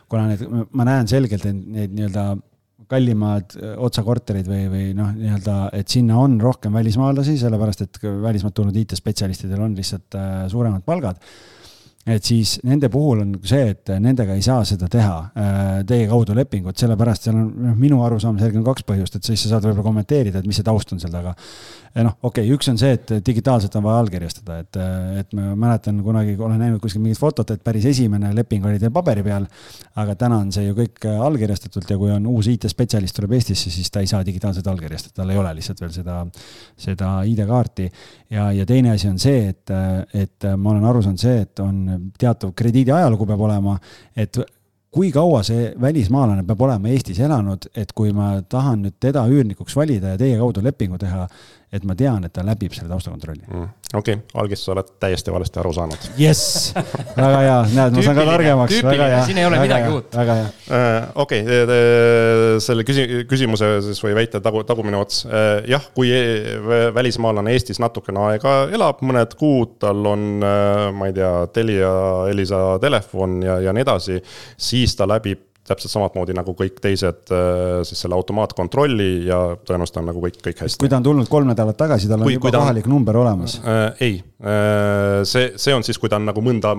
kuna 0.09 0.33
need, 0.33 0.49
ma 0.73 0.89
näen 0.89 1.13
selgelt 1.13 1.45
neid 1.45 1.93
nii-öelda 1.93 2.29
kallimad 2.91 3.57
äh, 3.57 3.75
otsakorterid 3.81 4.49
või, 4.51 4.67
või 4.73 4.87
noh, 4.97 5.13
nii-öelda, 5.17 5.59
et 5.79 5.91
sinna 5.93 6.19
on 6.21 6.37
rohkem 6.43 6.75
välismaalasi, 6.77 7.37
sellepärast 7.41 7.85
et 7.87 8.01
välismaalt 8.03 8.57
tulnud 8.59 8.77
IT-spetsialistidel 8.83 9.63
on 9.65 9.77
lihtsalt 9.79 10.19
äh, 10.19 10.45
suuremad 10.53 10.85
palgad 10.87 11.21
et 12.05 12.25
siis 12.25 12.59
nende 12.69 12.91
puhul 12.93 13.23
on 13.23 13.31
see, 13.49 13.71
et 13.73 13.89
nendega 14.03 14.35
ei 14.37 14.43
saa 14.45 14.61
seda 14.69 14.91
teha 14.93 15.15
äh, 15.25 15.79
teie 15.89 16.05
kaudu 16.11 16.35
lepingut, 16.37 16.77
sellepärast 16.77 17.29
seal 17.29 17.39
on, 17.39 17.47
noh, 17.65 17.79
minu 17.81 18.03
arusaamise 18.05 18.45
järgi 18.45 18.61
on 18.61 18.67
kaks 18.67 18.85
põhjust, 18.91 19.17
et 19.17 19.31
siis 19.31 19.41
sa 19.41 19.55
saad 19.55 19.65
võib-olla 19.65 19.87
kommenteerida, 19.87 20.43
et 20.43 20.49
mis 20.49 20.59
see 20.61 20.67
taust 20.67 20.93
on 20.93 21.01
seal 21.01 21.15
taga. 21.15 21.33
noh, 21.95 22.17
okei 22.21 22.45
okay,, 22.45 22.57
üks 22.59 22.69
on 22.69 22.81
see, 22.81 22.93
et 22.99 23.15
digitaalselt 23.25 23.79
on 23.81 23.87
vaja 23.87 24.03
allkirjastada, 24.03 24.59
et, 24.61 24.79
et 25.23 25.33
ma 25.39 25.55
mäletan 25.65 26.03
kunagi 26.05 26.37
olen 26.37 26.61
näinud 26.61 26.83
kuskil 26.83 27.01
mingit 27.01 27.21
fotot, 27.21 27.55
et 27.55 27.65
päris 27.65 27.87
esimene 27.89 28.35
leping 28.37 28.67
oli 28.69 28.83
teil 28.83 28.93
paberi 28.93 29.25
peal. 29.25 29.47
aga 30.03 30.17
täna 30.19 30.43
on 30.43 30.53
see 30.53 30.67
ju 30.67 30.77
kõik 30.77 31.07
allkirjastatult 31.09 31.89
ja 31.89 31.97
kui 31.97 32.13
on 32.13 32.27
uus 32.27 32.51
IT-spetsialist 32.53 33.17
tuleb 33.17 33.33
Eestisse, 33.39 33.71
siis 33.71 33.89
ta 33.95 34.03
ei 34.05 34.11
saa 34.11 34.25
digitaalselt 34.27 34.67
allkirjastada, 34.67 35.23
tal 35.23 35.31
ei 35.31 35.41
ole 35.41 35.55
lihtsalt 35.57 35.81
veel 35.81 35.95
seda, 35.95 36.21
seda 36.77 37.15
ID-kaarti. 37.31 37.91
ja, 38.35 38.51
ja 38.53 38.67
teine 38.67 38.93
asi 38.93 39.09
on 39.09 39.19
see, 39.23 39.49
et, 39.55 39.73
et 40.13 40.51
ma 40.59 40.75
olen 40.75 40.85
aru 40.91 41.05
saanud 41.07 41.23
see, 41.23 41.41
et 41.47 41.65
on 41.65 41.94
teatav 42.19 42.53
krediidi 42.57 42.93
ajalugu 42.95 43.27
peab 43.27 43.41
olema, 43.47 43.79
et 44.17 44.39
kui 44.95 45.11
kaua 45.15 45.43
see 45.47 45.73
välismaalane 45.81 46.45
peab 46.47 46.61
olema 46.67 46.91
Eestis 46.93 47.19
elanud, 47.25 47.67
et 47.75 47.91
kui 47.97 48.13
ma 48.15 48.37
tahan 48.49 48.85
nüüd 48.87 48.99
teda 49.03 49.25
üürnikuks 49.31 49.75
valida 49.77 50.15
ja 50.15 50.21
teie 50.21 50.37
kaudu 50.39 50.63
lepingu 50.63 50.99
teha, 51.03 51.27
et 51.75 51.85
ma 51.87 51.97
tean, 51.99 52.23
et 52.27 52.33
ta 52.35 52.45
läbib 52.47 52.75
selle 52.75 52.91
taustakontrolli 52.93 53.43
mm.. 53.49 53.71
okei 53.99 54.17
okay., 54.19 54.41
algis, 54.41 54.63
sa 54.65 54.73
oled 54.75 54.91
täiesti 55.03 55.33
valesti 55.35 55.61
aru 55.63 55.73
saanud. 55.75 56.09
jess, 56.19 56.73
väga 56.77 57.41
hea, 57.43 57.57
näed, 57.75 57.97
ma 57.97 58.05
saan 58.07 58.19
ka 58.19 58.27
targemaks, 58.29 58.77
väga 58.87 59.09
hea. 59.11 59.23
siin 59.29 59.41
ei 59.43 59.49
ole 59.49 59.61
midagi 59.63 59.89
hea, 59.89 59.95
uut. 59.97 60.19
väga 60.21 60.37
hea 60.41 60.51
uh,. 60.51 61.09
okei 61.25 61.43
okay,, 61.47 61.81
selle 62.65 62.87
küsi-, 62.87 63.09
küsimuse 63.31 63.71
siis 63.89 64.03
või 64.05 64.15
väite 64.21 64.43
tagu, 64.45 64.63
tagumine 64.69 65.01
ots 65.01 65.25
uh,. 65.27 65.65
jah, 65.71 65.89
kui 65.97 66.13
välismaalane 66.95 67.57
Eestis 67.57 67.83
natukene 67.83 68.23
aega 68.29 68.55
elab, 68.75 69.03
mõned 69.07 69.35
kuud, 69.41 69.79
tal 69.83 70.07
on 70.13 70.29
uh,, 70.39 70.91
ma 70.95 71.11
ei 71.11 71.17
tea, 71.17 71.33
Telia, 71.55 71.95
Elisa 72.31 72.63
telefon 72.83 73.41
ja, 73.45 73.59
ja 73.69 73.75
nii 73.75 73.87
edasi, 73.87 74.21
siis 74.71 74.95
ta 74.99 75.09
läbib 75.11 75.51
täpselt 75.65 75.95
samamoodi 75.95 76.37
nagu 76.37 76.53
kõik 76.59 76.81
teised 76.85 77.33
äh, 77.33 77.81
siis 77.89 78.05
selle 78.05 78.17
automaatkontrolli 78.19 79.27
ja 79.29 79.41
tõenäoliselt 79.65 80.01
on 80.03 80.11
nagu 80.11 80.25
kõik, 80.27 80.39
kõik 80.45 80.65
hästi. 80.65 80.83
kui 80.83 80.93
ta 80.93 81.01
on 81.01 81.07
tulnud 81.07 81.31
kolm 81.31 81.49
nädalat 81.49 81.79
tagasi, 81.81 82.11
tal 82.11 82.21
on 82.21 82.29
kui, 82.29 82.37
juba 82.37 82.51
kui 82.51 82.59
kohalik 82.59 82.89
on, 82.89 82.97
number 82.99 83.21
olemas 83.23 83.57
äh,? 83.63 83.85
ei 84.05 84.19
äh,, 84.45 85.23
see, 85.29 85.55
see 85.61 85.77
on 85.77 85.87
siis, 85.87 86.01
kui 86.01 86.13
ta 86.13 86.21
on 86.21 86.29
nagu 86.29 86.45
mõnda, 86.45 86.75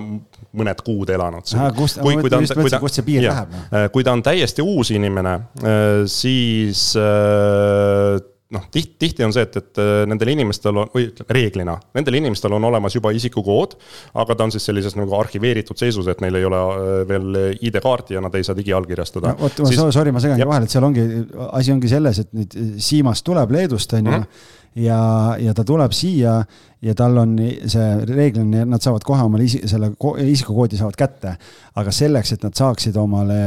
mõned 0.56 0.86
kuud 0.86 1.10
elanud. 1.16 1.50
kust, 1.78 2.02
ma 2.02 2.14
mõtlen 2.20 2.46
just 2.46 2.58
mõtlesin, 2.58 2.84
kust 2.84 3.02
see 3.02 3.08
piir 3.08 3.26
jah, 3.26 3.42
läheb. 3.42 3.58
Äh, 3.72 3.90
kui 3.94 4.06
ta 4.06 4.14
on 4.16 4.24
täiesti 4.26 4.66
uus 4.66 4.94
inimene, 4.96 5.36
äh, 5.62 6.06
siis 6.12 6.92
äh, 7.00 8.22
noh, 8.56 8.66
tihti, 8.72 8.96
tihti 9.06 9.26
on 9.28 9.36
see, 9.36 9.46
et, 9.46 9.60
et 9.62 9.82
äh, 9.82 9.92
nendel 10.10 10.32
inimestel 10.34 10.82
on, 10.84 10.90
või 10.94 11.10
ütleme 11.12 11.38
reeglina, 11.38 11.78
nendel 11.98 12.20
inimestel 12.22 12.56
on 12.58 12.70
olemas 12.72 12.96
juba 12.98 13.14
isikukood. 13.16 13.78
aga 14.24 14.36
ta 14.36 14.48
on 14.48 14.56
siis 14.56 14.66
sellises 14.66 14.98
nagu 14.98 15.16
arhiveeritud 15.20 15.80
seisus, 15.80 16.08
et 16.12 16.24
neil 16.24 16.40
ei 16.40 16.48
ole 16.48 16.62
äh, 16.66 16.98
veel 17.10 17.40
ID-kaarti 17.60 18.18
ja 18.18 18.24
nad 18.26 18.36
ei 18.36 18.48
saa 18.48 18.58
digiallkirjastada 18.58 19.36
no,. 19.36 19.50
oot, 19.50 19.64
sorry, 19.94 20.16
ma 20.16 20.24
segan 20.24 20.42
vahele, 20.48 20.70
et 20.70 20.76
seal 20.76 20.88
ongi, 20.88 21.06
asi 21.52 21.76
ongi 21.76 21.92
selles, 21.92 22.26
et 22.26 22.36
nüüd 22.36 22.60
Siimast 22.86 23.26
tuleb 23.28 23.52
Leedust, 23.56 23.94
on 23.94 24.06
ju. 24.06 24.20
-hmm 24.20 24.54
ja, 24.76 25.00
ja 25.40 25.54
ta 25.56 25.64
tuleb 25.68 25.94
siia 25.96 26.40
ja 26.86 26.94
tal 26.98 27.18
on 27.18 27.34
see 27.72 27.88
reeglina, 28.10 28.66
nad 28.70 28.84
saavad 28.84 29.06
kohe 29.08 29.24
omale 29.26 29.48
isi, 29.48 29.62
selle 29.70 29.92
isikukoodi 30.22 30.78
saavad 30.78 30.98
kätte. 31.00 31.36
aga 31.76 31.92
selleks, 31.96 32.36
et 32.36 32.46
nad 32.46 32.56
saaksid 32.56 32.96
omale 33.00 33.40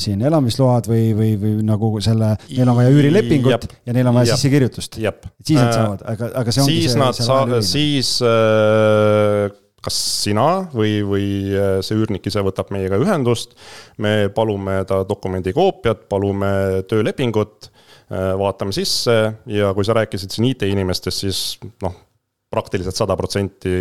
siin 0.00 0.22
elamisload 0.26 0.90
või, 0.90 1.10
või, 1.16 1.30
või 1.40 1.54
nagu 1.66 1.92
selle, 2.04 2.34
neil 2.50 2.72
on 2.72 2.78
vaja 2.80 2.92
üürilepingut 2.96 3.54
Jab. 3.54 3.66
ja 3.86 3.96
neil 3.96 4.10
on 4.10 4.18
vaja 4.20 4.34
sissekirjutust. 4.34 5.00
siis 5.00 5.58
nad 5.58 5.68
äh, 5.68 5.74
saavad, 5.76 6.06
aga, 6.14 6.30
aga 6.42 6.54
see 6.54 6.64
ongi 6.64 6.78
siis 6.80 6.94
see. 6.94 7.02
Nad 7.02 7.20
saa-, 7.20 7.62
siis 7.66 8.14
äh, 8.26 9.58
kas 9.84 9.98
sina 10.24 10.48
või, 10.74 10.98
või 11.06 11.26
äh, 11.56 11.74
see 11.84 12.00
üürnik 12.00 12.26
ise 12.28 12.42
võtab 12.44 12.72
meiega 12.74 12.98
ühendust. 13.00 13.54
me 13.98 14.32
palume 14.34 14.80
ta 14.88 15.04
dokumendi 15.08 15.54
koopiat, 15.56 16.08
palume 16.08 16.82
töölepingut 16.88 17.70
vaatame 18.10 18.74
sisse 18.74 19.16
ja 19.46 19.74
kui 19.74 19.86
sa 19.86 19.94
rääkisid 19.94 20.34
siin 20.34 20.48
IT-inimestest, 20.50 21.22
siis 21.22 21.42
noh, 21.84 21.94
praktiliselt 22.50 22.98
sada 22.98 23.14
protsenti 23.16 23.72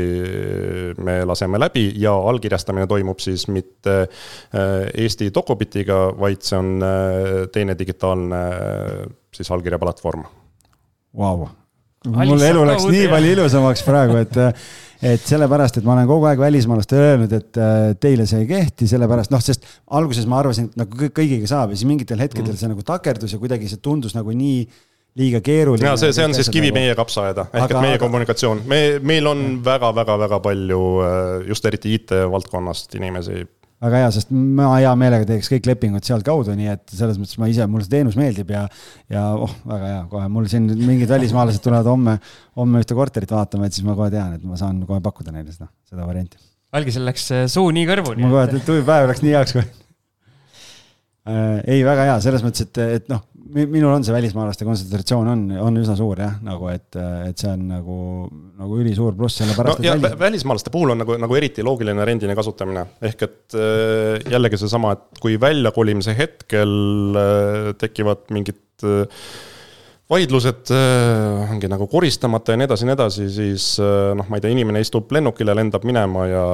me 1.02 1.16
laseme 1.26 1.60
läbi 1.60 1.88
ja 1.98 2.14
allkirjastamine 2.14 2.86
toimub 2.88 3.22
siis 3.24 3.48
mitte 3.50 3.96
äh, 4.04 4.90
Eesti 4.94 5.32
Docubitiga, 5.34 6.10
vaid 6.20 6.46
see 6.46 6.60
on 6.60 6.76
äh, 6.86 7.48
teine 7.54 7.78
digitaalne 7.80 8.44
siis 9.34 9.50
allkirjaplatvorm. 9.56 10.28
Vau, 11.18 11.48
mul 12.06 12.46
elu 12.46 12.68
läks 12.70 12.86
nii 12.86 13.10
palju 13.10 13.34
ilusamaks 13.40 13.84
praegu, 13.88 14.22
et 14.22 14.38
et 15.00 15.24
sellepärast, 15.24 15.80
et 15.80 15.88
ma 15.88 15.96
olen 15.96 16.10
kogu 16.10 16.28
aeg 16.28 16.42
välismaalastele 16.42 17.06
öelnud, 17.14 17.34
et 17.38 17.60
äh, 17.60 17.78
teile 18.04 18.26
see 18.30 18.44
ei 18.44 18.50
kehti, 18.50 18.88
sellepärast 18.92 19.32
noh, 19.32 19.44
sest 19.44 19.66
alguses 19.96 20.28
ma 20.30 20.42
arvasin, 20.42 20.70
et 20.72 20.80
nagu 20.80 21.12
kõigiga 21.16 21.48
saab 21.50 21.72
ja 21.72 21.80
siis 21.80 21.88
mingitel 21.88 22.20
hetkedel 22.20 22.52
mm. 22.52 22.60
see 22.60 22.72
nagu 22.72 22.86
takerdus 22.88 23.36
ja 23.36 23.40
kuidagi 23.42 23.72
see 23.72 23.80
tundus 23.84 24.18
nagu 24.18 24.36
nii 24.36 24.66
liiga 25.20 25.42
keeruline. 25.44 25.88
ja 25.88 25.96
see, 26.00 26.12
see 26.16 26.26
on 26.28 26.36
siis 26.38 26.52
kivi 26.52 26.70
nagu... 26.70 26.82
meie 26.82 26.98
kapsaaeda, 27.00 27.48
ehk 27.54 27.64
aga, 27.64 27.78
et 27.78 27.86
meie 27.88 27.96
aga... 27.96 28.04
kommunikatsioon, 28.04 28.66
me, 28.70 28.82
meil 29.04 29.30
on 29.32 29.46
väga-väga-väga 29.66 30.42
palju 30.44 30.84
äh, 31.06 31.48
just 31.50 31.66
eriti 31.70 31.96
IT-valdkonnast 32.00 33.00
inimesi 33.00 33.46
väga 33.84 34.02
hea, 34.02 34.10
sest 34.16 34.32
ma 34.34 34.70
hea 34.74 34.92
meelega 35.00 35.28
teeks 35.28 35.50
kõik 35.54 35.68
lepingud 35.70 36.06
sealtkaudu, 36.06 36.56
nii 36.58 36.72
et 36.74 36.84
selles 36.92 37.20
mõttes 37.20 37.40
ma 37.40 37.48
ise, 37.52 37.68
mulle 37.72 37.86
see 37.86 37.94
teenus 37.94 38.18
meeldib 38.20 38.52
ja, 38.52 38.66
ja 39.12 39.24
oh, 39.40 39.54
väga 39.70 39.92
hea, 39.94 40.02
kohe 40.12 40.28
mul 40.32 40.50
siin 40.52 40.68
mingid 40.82 41.12
välismaalased 41.12 41.64
tulevad 41.64 41.88
homme, 41.88 42.18
homme 42.60 42.84
ühte 42.84 42.98
korterit 42.98 43.32
vaatama, 43.32 43.70
et 43.70 43.78
siis 43.78 43.88
ma 43.88 43.96
kohe 44.00 44.12
tean, 44.14 44.36
et 44.36 44.44
ma 44.48 44.60
saan 44.60 44.82
kohe 44.88 45.00
pakkuda 45.06 45.32
neile 45.36 45.56
seda, 45.56 45.70
seda 45.88 46.08
varianti. 46.08 46.42
algisel 46.76 47.08
läks 47.08 47.30
äh, 47.36 47.46
suu 47.52 47.72
nii 47.76 47.88
kõrvuni. 47.88 48.26
ma 48.26 48.34
kohe, 48.36 48.64
tuvi 48.68 48.84
päev 48.88 49.08
läks 49.14 49.24
nii 49.24 49.36
heaks 49.38 49.56
kohe 49.56 49.66
äh,. 51.24 51.64
ei, 51.64 51.80
väga 51.88 52.10
hea, 52.12 52.20
selles 52.28 52.44
mõttes, 52.44 52.68
et, 52.68 52.84
et 53.00 53.12
noh, 53.14 53.24
minul 53.50 53.92
on 53.92 54.06
see 54.06 54.14
välismaalaste 54.14 54.66
kontsentratsioon 54.68 55.30
on, 55.32 55.44
on 55.64 55.82
üsna 55.82 55.96
suur 55.98 56.22
jah, 56.22 56.38
nagu 56.46 56.70
et, 56.72 56.98
et 57.26 57.42
see 57.42 57.52
on 57.52 57.66
nagu, 57.72 58.00
nagu 58.60 58.80
ülisuur 58.82 59.16
pluss, 59.18 59.40
sellepärast 59.42 59.82
no,. 59.82 59.88
ja 59.88 59.96
välis... 59.98 60.18
välismaalaste 60.20 60.74
puhul 60.74 60.94
on 60.94 61.02
nagu, 61.04 61.18
nagu 61.22 61.38
eriti 61.40 61.66
loogiline 61.66 62.06
rendini 62.08 62.38
kasutamine, 62.38 62.86
ehk 63.10 63.24
et 63.28 63.58
äh, 63.58 64.32
jällegi 64.36 64.60
seesama, 64.62 64.96
et 64.98 65.24
kui 65.24 65.40
väljakolimise 65.42 66.16
hetkel 66.18 66.76
äh, 67.20 67.72
tekivad 67.82 68.28
mingid 68.36 68.86
äh, 68.86 69.24
vaidlused 70.10 70.72
ongi 70.74 71.70
nagu 71.70 71.86
koristamata 71.90 72.56
ja 72.56 72.58
nii 72.58 72.66
edasi 72.66 72.86
ja 72.86 72.90
nii 72.90 72.96
edasi, 72.96 73.28
siis 73.30 73.66
noh, 74.18 74.26
ma 74.26 74.40
ei 74.40 74.42
tea, 74.42 74.56
inimene 74.56 74.82
istub 74.82 75.12
lennukile, 75.14 75.54
lendab 75.54 75.86
minema 75.86 76.26
ja, 76.26 76.46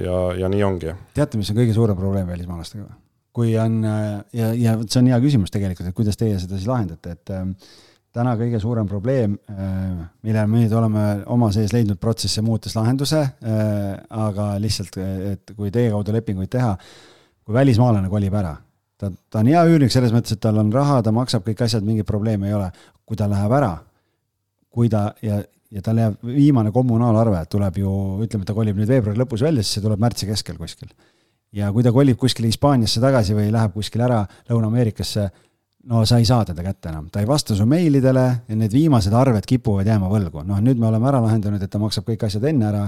ja, 0.00 0.20
ja 0.40 0.48
nii 0.48 0.64
ongi. 0.64 0.94
teate, 1.12 1.36
mis 1.36 1.52
on 1.52 1.60
kõige 1.60 1.76
suurem 1.76 2.00
probleem 2.00 2.32
välismaalastega 2.32 2.86
või? 2.86 3.03
Kui 3.34 3.56
on 3.58 3.80
ja, 3.82 4.52
ja 4.54 4.76
see 4.84 5.00
on 5.00 5.10
hea 5.10 5.18
küsimus 5.24 5.50
tegelikult, 5.54 5.90
et 5.90 5.96
kuidas 5.96 6.18
teie 6.20 6.36
seda 6.38 6.54
siis 6.54 6.68
lahendate, 6.70 7.16
et 7.16 7.32
ähm, 7.34 7.56
täna 8.14 8.34
kõige 8.38 8.60
suurem 8.62 8.86
probleem, 8.88 9.34
äh, 9.50 10.04
millele 10.22 10.46
me 10.50 10.62
nüüd 10.62 10.74
oleme 10.78 11.06
oma 11.34 11.50
sees 11.54 11.74
leidnud 11.74 11.98
protsesse 12.02 12.44
muutes 12.46 12.76
lahenduse, 12.78 13.24
äh, 13.24 13.88
aga 14.26 14.52
lihtsalt, 14.62 14.98
et 15.32 15.54
kui 15.56 15.72
teie 15.74 15.90
kaudu 15.90 16.14
lepinguid 16.14 16.52
teha, 16.52 16.76
kui 17.44 17.56
välismaalane 17.56 18.10
kolib 18.12 18.36
ära, 18.38 18.54
ta, 19.00 19.10
ta 19.10 19.42
on 19.42 19.50
hea 19.50 19.64
üürnik 19.68 19.92
selles 19.92 20.14
mõttes, 20.14 20.36
et 20.36 20.42
tal 20.44 20.60
on 20.62 20.70
raha, 20.74 21.00
ta 21.02 21.12
maksab 21.14 21.44
kõik 21.48 21.64
asjad, 21.66 21.84
mingeid 21.86 22.08
probleeme 22.08 22.48
ei 22.50 22.56
ole. 22.56 22.70
kui 23.04 23.18
ta 23.20 23.26
läheb 23.28 23.52
ära, 23.52 23.74
kui 24.72 24.88
ta 24.88 25.10
ja, 25.20 25.42
ja 25.74 25.82
tal 25.84 25.98
jääb 26.00 26.22
viimane 26.24 26.70
kommunaalarve, 26.72 27.42
tuleb 27.52 27.82
ju, 27.82 27.90
ütleme, 28.24 28.46
ta 28.48 28.54
kolib 28.56 28.78
nüüd 28.78 28.88
veebruari 28.88 29.20
lõpus 29.20 29.42
välja, 29.44 29.60
siis 29.60 29.76
see 29.76 29.84
tuleb 29.84 30.00
märtsi 30.00 30.30
keskel 30.30 30.56
kuskil. 30.56 30.88
Ja 31.54 31.70
kui 31.72 31.84
ta 31.84 31.92
kolib 31.94 32.18
kuskile 32.20 32.50
Hispaaniasse 32.50 33.02
tagasi 33.02 33.36
või 33.36 33.50
läheb 33.54 33.74
kuskile 33.76 34.06
ära 34.08 34.20
Lõuna-Ameerikasse, 34.50 35.28
no 35.90 36.02
sa 36.08 36.18
ei 36.20 36.28
saa 36.28 36.44
teda 36.48 36.64
kätte 36.66 36.90
enam, 36.90 37.08
ta 37.12 37.22
ei 37.22 37.28
vasta 37.28 37.56
su 37.56 37.66
meilidele 37.68 38.24
ja 38.48 38.58
need 38.58 38.74
viimased 38.74 39.14
arved 39.14 39.46
kipuvad 39.48 39.88
jääma 39.88 40.10
võlgu. 40.10 40.44
noh, 40.46 40.60
nüüd 40.64 40.80
me 40.80 40.88
oleme 40.90 41.10
ära 41.10 41.22
lahendanud, 41.24 41.62
et 41.62 41.70
ta 41.70 41.80
maksab 41.82 42.08
kõik 42.08 42.26
asjad 42.26 42.44
enne 42.50 42.70
ära. 42.70 42.86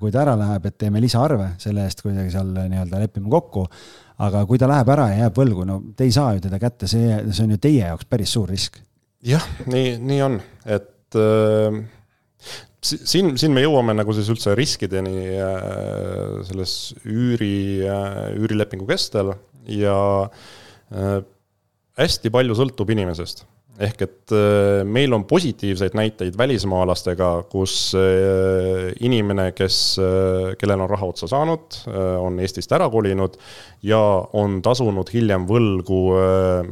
kui 0.00 0.10
ta 0.10 0.24
ära 0.24 0.34
läheb, 0.34 0.64
et 0.66 0.78
teeme 0.78 1.00
lisaarve 1.00 1.52
selle 1.62 1.84
eest 1.86 2.00
kuidagi 2.02 2.32
seal 2.34 2.48
nii-öelda 2.56 2.98
lepime 2.98 3.30
kokku. 3.30 3.66
aga 4.18 4.46
kui 4.46 4.58
ta 4.58 4.68
läheb 4.68 4.88
ära 4.88 5.10
ja 5.10 5.18
jääb 5.26 5.36
võlgu, 5.36 5.64
no 5.64 5.82
te 5.96 6.04
ei 6.04 6.12
saa 6.12 6.34
ju 6.34 6.40
teda 6.40 6.58
kätte, 6.58 6.86
see, 6.86 7.32
see 7.32 7.44
on 7.44 7.50
ju 7.50 7.58
teie 7.58 7.86
jaoks 7.86 8.04
päris 8.04 8.32
suur 8.32 8.48
risk. 8.48 8.78
jah, 9.22 9.44
nii, 9.66 9.98
nii 9.98 10.22
on, 10.22 10.40
et 10.64 11.14
äh, 11.14 11.82
siin, 12.84 13.34
siin 13.38 13.54
me 13.54 13.64
jõuame 13.64 13.94
nagu 13.96 14.14
siis 14.16 14.28
üldse 14.32 14.54
riskideni 14.58 15.26
äh, 15.40 16.38
selles 16.48 16.76
üüri 17.04 17.82
äh,, 17.88 18.22
üürilepingu 18.36 18.88
kestel 18.88 19.34
ja 19.72 19.98
äh, 20.92 21.20
hästi 22.00 22.32
palju 22.32 22.56
sõltub 22.58 22.90
inimesest. 22.92 23.46
ehk 23.76 24.02
et 24.06 24.32
meil 24.88 25.12
on 25.12 25.26
positiivseid 25.28 25.92
näiteid 25.92 26.36
välismaalastega, 26.40 27.42
kus 27.52 27.92
inimene, 29.04 29.50
kes, 29.52 29.98
kellel 30.56 30.84
on 30.86 30.88
raha 30.88 31.10
otsa 31.12 31.28
saanud, 31.28 31.76
on 32.24 32.40
Eestist 32.40 32.72
ära 32.72 32.88
kolinud 32.88 33.36
ja 33.84 34.00
on 34.32 34.62
tasunud 34.64 35.12
hiljem 35.12 35.44
võlgu 35.48 36.00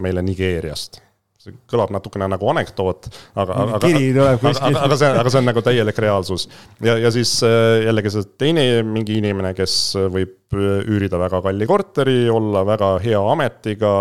meile 0.01 0.25
Nigeeriast 0.25 1.04
see 1.45 1.57
kõlab 1.71 1.93
natukene 1.95 2.29
nagu 2.31 2.49
anekdoot, 2.53 3.09
aga, 3.35 3.57
aga, 3.65 3.79
aga, 3.79 3.91
aga, 4.35 4.85
aga 4.87 4.99
see, 5.01 5.11
aga 5.23 5.33
see 5.33 5.41
on 5.43 5.49
nagu 5.51 5.65
täielik 5.65 6.01
reaalsus. 6.05 6.49
ja, 6.85 6.97
ja 7.01 7.13
siis 7.15 7.37
jällegi 7.45 8.15
see 8.15 8.29
teine 8.41 8.67
mingi 8.89 9.19
inimene, 9.21 9.55
kes 9.57 9.77
võib 10.15 10.55
üürida 10.55 11.19
väga 11.21 11.41
kalli 11.45 11.67
korteri, 11.69 12.19
olla 12.31 12.65
väga 12.67 12.95
hea 13.05 13.23
ametiga, 13.35 13.95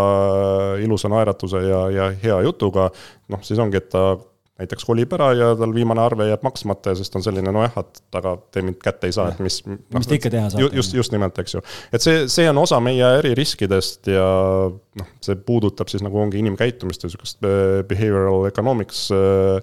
ilusa 0.83 1.11
naeratuse 1.11 1.63
ja, 1.65 1.81
ja 1.93 2.11
hea 2.23 2.43
jutuga, 2.47 2.89
noh, 3.33 3.43
siis 3.45 3.61
ongi, 3.61 3.81
et 3.81 3.91
ta 3.93 4.13
näiteks 4.61 4.85
kolib 4.85 5.13
ära 5.17 5.31
ja 5.33 5.47
tal 5.57 5.71
viimane 5.73 6.01
arve 6.03 6.27
jääb 6.27 6.43
maksmata 6.45 6.93
ja 6.93 6.99
siis 6.99 7.09
ta 7.09 7.17
on 7.19 7.25
selline 7.25 7.51
nojah, 7.53 7.73
et 7.81 8.17
aga 8.19 8.35
te 8.53 8.61
mind 8.65 8.77
kätte 8.83 9.09
ei 9.09 9.15
saa, 9.15 9.31
et 9.33 9.39
mis 9.41 9.61
mis 9.65 10.09
te 10.09 10.19
ikka 10.19 10.29
teha 10.33 10.51
saate. 10.53 10.69
just, 10.77 10.93
just 10.93 11.15
nimelt, 11.15 11.39
eks 11.41 11.55
ju. 11.57 11.63
et 11.93 12.05
see, 12.05 12.27
see 12.31 12.45
on 12.49 12.61
osa 12.61 12.77
meie 12.83 13.07
äririskidest 13.21 14.11
ja 14.13 14.27
noh, 14.69 15.09
see 15.25 15.39
puudutab 15.47 15.89
siis 15.89 16.05
nagu 16.05 16.21
ongi 16.21 16.41
inimkäitumist 16.43 17.05
ja 17.05 17.09
sihukest 17.09 17.41
behavioral 17.89 18.45
economics 18.51 19.07
äh, 19.15 19.57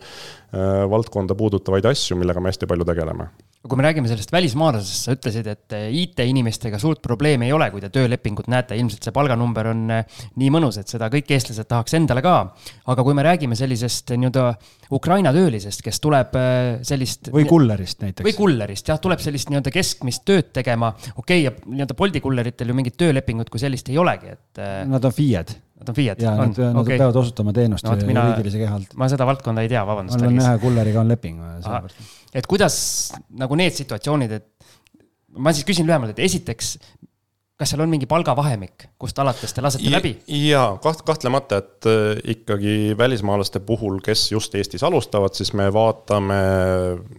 äh, 0.51 0.83
valdkonda 0.91 1.39
puudutavaid 1.39 1.87
asju, 1.93 2.19
millega 2.19 2.43
me 2.43 2.51
hästi 2.51 2.71
palju 2.71 2.89
tegeleme 2.91 3.31
kui 3.61 3.77
me 3.77 3.85
räägime 3.85 4.09
sellest 4.09 4.31
välismaalasest, 4.33 5.05
sa 5.05 5.13
ütlesid, 5.13 5.49
et 5.53 5.75
eh, 5.77 5.91
IT-inimestega 6.01 6.79
suurt 6.81 7.03
probleemi 7.05 7.51
ei 7.51 7.53
ole, 7.53 7.67
kui 7.73 7.83
te 7.83 7.91
töölepingut 7.93 8.49
näete, 8.49 8.79
ilmselt 8.81 9.05
see 9.05 9.13
palganumber 9.13 9.69
on 9.75 9.83
eh, 9.99 10.21
nii 10.41 10.49
mõnus, 10.55 10.79
et 10.81 10.89
seda 10.89 11.11
kõik 11.13 11.29
eestlased 11.37 11.69
tahaks 11.69 11.99
endale 11.99 12.25
ka. 12.25 12.37
aga 12.89 13.05
kui 13.05 13.17
me 13.19 13.27
räägime 13.27 13.59
sellisest 13.59 14.15
nii-öelda 14.17 14.47
Ukraina 14.97 15.35
töölisest, 15.37 15.85
kes 15.85 16.01
tuleb 16.01 16.41
eh, 16.41 16.81
sellist. 16.89 17.29
või 17.35 17.45
kullerist 17.51 18.01
näiteks. 18.01 18.25
või 18.31 18.37
kullerist 18.39 18.89
jah, 18.89 19.01
tuleb 19.03 19.21
sellist 19.21 19.53
nii-öelda 19.53 19.75
keskmist 19.77 20.25
tööd 20.25 20.55
tegema, 20.57 20.95
okei 21.17 21.45
okay,, 21.45 21.49
ja 21.51 21.53
nii-öelda 21.67 21.99
Bolti 22.01 22.25
kulleritel 22.25 22.73
ju 22.73 22.81
mingit 22.81 22.97
töölepingut 22.97 23.53
kui 23.53 23.61
sellist 23.61 23.93
ei 23.93 24.01
olegi, 24.01 24.39
et. 24.39 24.65
Nad 24.89 25.05
on 25.05 25.13
FIE-d 25.13 25.61
Nad 25.81 25.89
on 25.89 25.97
FIE-d? 25.97 26.21
jaa, 26.21 26.35
nad, 26.37 26.59
nad 26.61 26.79
okay. 26.83 26.99
peavad 27.01 27.17
osutama 27.17 27.55
teenust 27.57 27.87
no, 27.89 27.95
mina, 28.05 28.27
juriidilise 28.31 28.61
keha 28.61 28.75
alt. 28.77 28.97
ma 29.01 29.09
seda 29.09 29.27
valdkonda 29.29 29.65
ei 29.65 29.71
tea, 29.73 29.85
vabandust. 29.89 30.21
mul 30.21 30.35
on 30.35 30.43
ühe 30.43 30.57
kulleriga 30.61 31.01
on 31.01 31.09
leping, 31.09 31.39
et 32.37 32.49
kuidas 32.51 32.77
nagu 33.41 33.57
need 33.59 33.77
situatsioonid, 33.79 34.35
et 34.37 35.41
ma 35.41 35.55
siis 35.57 35.65
küsin 35.69 35.89
lühemalt, 35.89 36.13
et 36.13 36.21
esiteks, 36.27 36.75
kas 37.61 37.75
seal 37.75 37.83
on 37.85 37.91
mingi 37.93 38.07
palgavahemik, 38.09 38.87
kust 39.01 39.19
alates 39.21 39.53
te 39.53 39.61
lasete 39.61 39.85
ja, 39.85 39.99
läbi? 39.99 40.15
jaa, 40.49 40.79
kaht-, 40.81 41.03
kahtlemata, 41.05 41.59
et 41.61 41.89
äh, 41.91 42.21
ikkagi 42.33 42.95
välismaalaste 42.97 43.61
puhul, 43.69 43.99
kes 44.05 44.31
just 44.33 44.55
Eestis 44.57 44.85
alustavad, 44.87 45.35
siis 45.37 45.53
me 45.59 45.67
vaatame 45.75 46.39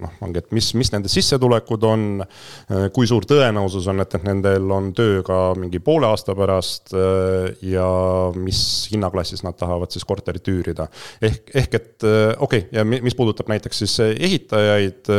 noh, 0.01 0.15
ongi, 0.25 0.41
et 0.41 0.55
mis, 0.57 0.71
mis 0.81 0.89
nende 0.93 1.11
sissetulekud 1.13 1.85
on, 1.85 2.05
äh, 2.25 2.87
kui 2.95 3.09
suur 3.09 3.27
tõenäosus 3.29 3.85
on, 3.93 4.01
et, 4.01 4.15
et 4.17 4.25
nendel 4.25 4.73
on 4.73 4.89
töö 4.97 5.19
ka 5.27 5.41
mingi 5.61 5.81
poole 5.83 6.09
aasta 6.09 6.33
pärast 6.37 6.95
äh, 6.97 7.51
ja 7.69 7.85
mis 8.33 8.63
hinnaklassis 8.89 9.45
nad 9.45 9.59
tahavad 9.59 9.93
siis 9.93 10.07
korterit 10.09 10.49
üürida. 10.49 10.87
ehk, 11.21 11.53
ehk 11.53 11.77
et 11.77 12.07
okei 12.41 12.65
okay,, 12.65 12.79
ja 12.79 12.85
mis 12.89 13.17
puudutab 13.17 13.51
näiteks 13.51 13.83
siis 13.83 13.93
ehitajaid, 14.09 15.11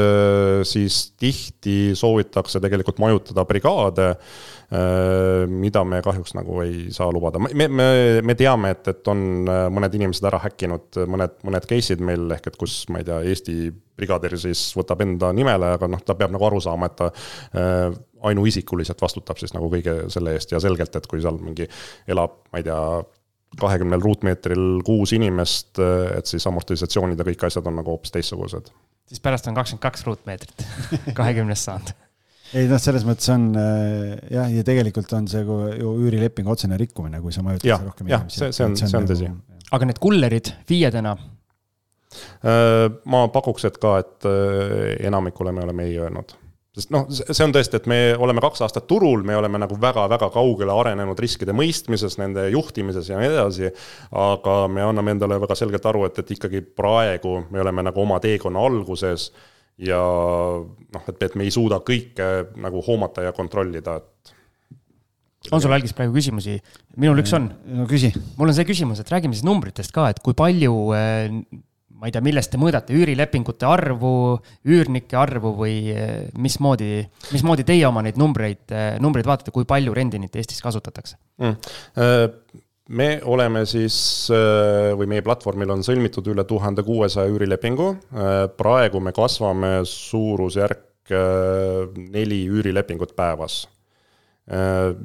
siis 0.66 0.98
tihti 1.20 1.92
soovitakse 1.98 2.58
tegelikult 2.64 2.98
majutada 3.02 3.46
brigaade 3.46 4.11
mida 4.72 5.82
me 5.85 5.98
kahjuks 6.04 6.32
nagu 6.32 6.62
ei 6.64 6.87
saa 6.94 7.11
lubada, 7.12 7.40
me, 7.42 7.66
me, 7.68 7.87
me 8.24 8.35
teame, 8.38 8.70
et, 8.72 8.87
et 8.88 9.08
on 9.12 9.22
äh, 9.50 9.64
mõned 9.74 9.96
inimesed 9.98 10.24
ära 10.28 10.38
häkkinud 10.46 11.00
mõned, 11.12 11.35
mõned 11.44 11.66
case'id 11.68 12.00
meil 12.04 12.30
ehk 12.38 12.48
et 12.48 12.56
kus, 12.61 12.78
ma 12.92 13.02
ei 13.02 13.08
tea, 13.08 13.18
Eesti 13.32 13.56
brigadir 13.98 14.38
siis 14.40 14.62
võtab 14.78 15.02
enda 15.04 15.28
nimele, 15.37 15.74
aga 15.76 15.90
noh, 15.92 16.00
ta 16.00 16.16
peab 16.16 16.32
nagu 16.32 16.46
aru 16.48 16.61
saama, 16.64 16.88
et 16.88 16.96
ta 16.98 17.11
äh, 17.12 17.98
ainuisikuliselt 18.30 19.02
vastutab 19.02 19.40
siis 19.42 19.52
nagu 19.52 19.68
kõige 19.72 20.06
selle 20.14 20.38
eest 20.38 20.54
ja 20.54 20.61
selgelt, 20.62 20.96
et 20.96 21.08
kui 21.11 21.20
seal 21.20 21.37
mingi 21.42 21.68
elab, 22.08 22.38
ma 22.52 22.62
ei 22.62 22.66
tea, 22.68 22.78
kahekümnel 23.61 24.00
ruutmeetril 24.00 24.80
kuus 24.87 25.12
inimest, 25.12 25.76
et 26.16 26.30
siis 26.30 26.46
amortisatsioonid 26.48 27.20
ja 27.20 27.26
kõik 27.28 27.44
asjad 27.50 27.68
on 27.68 27.76
nagu 27.82 27.92
hoopis 27.92 28.14
teistsugused. 28.14 28.72
siis 29.11 29.20
pärast 29.20 29.50
on 29.50 29.58
kakskümmend 29.58 29.85
kaks 29.85 30.06
ruutmeetrit 30.08 30.64
kahekümnest 31.18 31.68
saanud 31.68 31.92
ei 32.58 32.68
noh, 32.70 32.80
selles 32.82 33.06
mõttes 33.08 33.30
on 33.32 33.50
äh, 33.58 34.16
jah, 34.32 34.50
ja 34.52 34.64
tegelikult 34.66 35.12
on 35.16 35.28
see 35.30 35.42
ju 35.44 35.94
üürilepingu 36.06 36.52
otsene 36.52 36.78
rikkumine, 36.80 37.22
kui 37.24 37.34
sa 37.34 37.44
majutad 37.46 37.86
rohkem 37.86 38.10
inimesi. 38.10 38.42
see, 38.42 38.56
see 38.56 38.66
on, 38.66 38.76
see 38.78 38.98
on 38.98 39.08
tõsi. 39.08 39.30
Nagu, 39.30 39.64
aga 39.78 39.88
need 39.88 40.02
kullerid 40.02 40.52
FIE-dena? 40.68 41.16
Äh, 42.44 42.86
ma 43.08 43.24
pakuks, 43.32 43.66
et 43.70 43.80
ka, 43.82 43.96
et 44.04 44.28
äh, 44.28 44.94
enamikule 45.08 45.54
me 45.56 45.64
oleme 45.64 45.88
ei 45.88 45.98
öelnud 46.02 46.36
sest 46.72 46.88
noh, 46.88 47.04
see 47.12 47.44
on 47.44 47.52
tõesti, 47.52 47.76
et 47.82 47.86
me 47.90 47.98
oleme 48.16 48.40
kaks 48.40 48.62
aastat 48.64 48.86
turul, 48.88 49.20
me 49.28 49.36
oleme 49.36 49.60
nagu 49.60 49.76
väga-väga 49.80 50.30
kaugele 50.32 50.72
arenenud 50.72 51.18
riskide 51.20 51.52
mõistmises, 51.56 52.16
nende 52.20 52.46
juhtimises 52.54 53.10
ja 53.10 53.18
nii 53.20 53.28
edasi. 53.28 53.68
aga 54.16 54.54
me 54.72 54.84
anname 54.86 55.12
endale 55.12 55.36
väga 55.42 55.56
selgelt 55.58 55.86
aru, 55.88 56.06
et, 56.08 56.22
et 56.22 56.32
ikkagi 56.32 56.62
praegu 56.64 57.42
me 57.52 57.60
oleme 57.60 57.84
nagu 57.84 58.00
oma 58.00 58.16
teekonna 58.24 58.64
alguses 58.64 59.28
ja 59.80 59.98
noh, 60.02 61.08
et, 61.08 61.18
et 61.22 61.35
me 61.38 61.46
ei 61.46 61.54
suuda 61.54 61.80
kõike 61.85 62.28
nagu 62.61 62.82
hoomata 62.85 63.24
ja 63.26 63.32
kontrollida, 63.37 63.96
et. 64.00 64.32
on 65.50 65.62
sul, 65.62 65.72
Algis, 65.72 65.94
praegu 65.96 66.14
küsimusi? 66.16 66.58
minul 66.96 67.22
üks 67.24 67.35
on. 67.38 67.50
no 67.80 67.88
küsi. 67.90 68.12
mul 68.37 68.52
on 68.52 68.56
see 68.56 68.68
küsimus, 68.68 69.02
et 69.02 69.12
räägime 69.12 69.37
siis 69.37 69.46
numbritest 69.48 69.94
ka, 69.94 70.11
et 70.12 70.22
kui 70.24 70.37
palju 70.38 70.74
eh, 70.96 71.28
ma 72.02 72.11
ei 72.11 72.14
tea, 72.14 72.24
millest 72.24 72.50
te 72.50 72.58
mõõdate, 72.58 72.94
üürilepingute 72.98 73.66
arvu, 73.68 74.12
üürnike 74.66 75.16
arvu 75.18 75.54
või 75.61 75.76
eh, 75.94 76.26
mismoodi, 76.35 76.98
mismoodi 77.30 77.66
teie 77.68 77.87
oma 77.87 78.02
neid 78.02 78.18
numbreid, 78.20 78.66
eh, 78.74 78.90
numbreid 79.02 79.28
vaatate, 79.28 79.54
kui 79.54 79.68
palju 79.68 79.94
rendinit 79.96 80.37
Eestis 80.37 80.61
kasutatakse 80.64 81.16
mm.? 81.40 82.62
Me 82.92 83.09
oleme 83.24 83.64
siis 83.68 83.96
äh, 84.33 84.92
või 84.98 85.09
meie 85.11 85.24
platvormil 85.24 85.72
on 85.74 85.85
sõlmitud 85.87 86.28
üle 86.33 86.44
tuhande 86.48 86.85
kuuesaja 86.87 87.31
üürilepingu. 87.33 87.88
Äh, 88.12 88.33
praegu 88.59 89.00
me 89.00 89.14
kasvame 89.16 89.78
suurusjärk 89.88 91.12
äh, 91.12 92.02
neli 92.12 92.44
üürilepingut 92.50 93.16
päevas. 93.16 93.64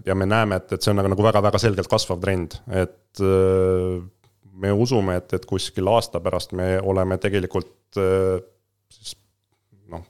ja 0.06 0.16
me 0.18 0.26
näeme, 0.26 0.58
et, 0.58 0.72
et 0.74 0.82
see 0.82 0.90
on 0.90 0.98
nagu, 0.98 1.12
nagu 1.14 1.24
väga-väga 1.24 1.60
selgelt 1.62 1.88
kasvav 1.88 2.18
trend, 2.20 2.56
et 2.74 3.22
me 4.58 4.72
usume, 4.74 5.14
et, 5.22 5.36
et 5.38 5.46
kuskil 5.46 5.88
aasta 5.94 6.20
pärast 6.26 6.56
me 6.58 6.66
oleme 6.82 7.20
tegelikult 7.22 8.00
siis 8.90 9.14
noh, 9.94 10.02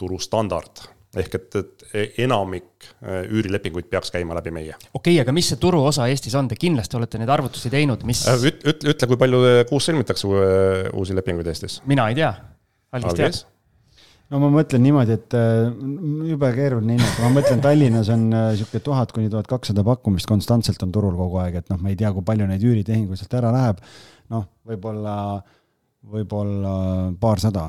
turustandard 0.00 0.80
ehk 1.20 1.38
et, 1.38 1.56
et 1.60 2.20
enamik 2.24 2.88
äh, 3.02 3.24
üürilepinguid 3.28 3.88
peaks 3.90 4.12
käima 4.14 4.36
läbi 4.38 4.52
meie. 4.54 4.76
okei 4.92 5.14
okay,, 5.14 5.20
aga 5.22 5.34
mis 5.36 5.50
see 5.52 5.60
turuosa 5.60 6.08
Eestis 6.10 6.34
on, 6.38 6.48
te 6.50 6.58
kindlasti 6.60 6.98
olete 6.98 7.20
neid 7.20 7.32
arvutusi 7.32 7.72
teinud, 7.72 8.04
mis 8.08 8.24
üt-, 8.30 8.62
ütle, 8.62 8.94
ütle, 8.94 9.08
kui 9.10 9.20
palju 9.20 9.42
äh, 9.48 9.58
kuus 9.70 9.88
sõlmitakse 9.88 10.30
uusi 10.92 11.16
lepinguid 11.16 11.50
Eestis? 11.52 11.80
mina 11.90 12.08
ei 12.10 12.18
tea, 12.18 12.30
Algis 12.94 13.18
teab? 13.18 13.42
no 14.32 14.40
ma 14.42 14.50
mõtlen 14.56 14.82
niimoodi, 14.82 15.18
et 15.18 15.36
jube 16.30 16.50
keeruline 16.56 16.96
hinnata, 16.96 17.22
ma 17.22 17.30
mõtlen, 17.36 17.60
Tallinnas 17.62 18.10
on 18.14 18.26
sihuke 18.56 18.80
tuhat 18.82 19.12
kuni 19.14 19.30
tuhat 19.30 19.50
kakssada 19.50 19.84
pakkumist 19.86 20.30
konstantselt 20.30 20.82
on 20.86 20.94
turul 20.94 21.14
kogu 21.18 21.38
aeg, 21.44 21.60
et 21.60 21.70
noh, 21.70 21.78
me 21.82 21.92
ei 21.92 22.00
tea, 22.00 22.10
kui 22.16 22.24
palju 22.26 22.48
neid 22.50 22.64
üüritehinguid 22.64 23.20
sealt 23.20 23.38
ära 23.38 23.52
läheb. 23.54 23.84
noh, 24.32 24.48
võib-olla, 24.66 25.14
võib-olla 26.14 26.74
paarsada, 27.20 27.68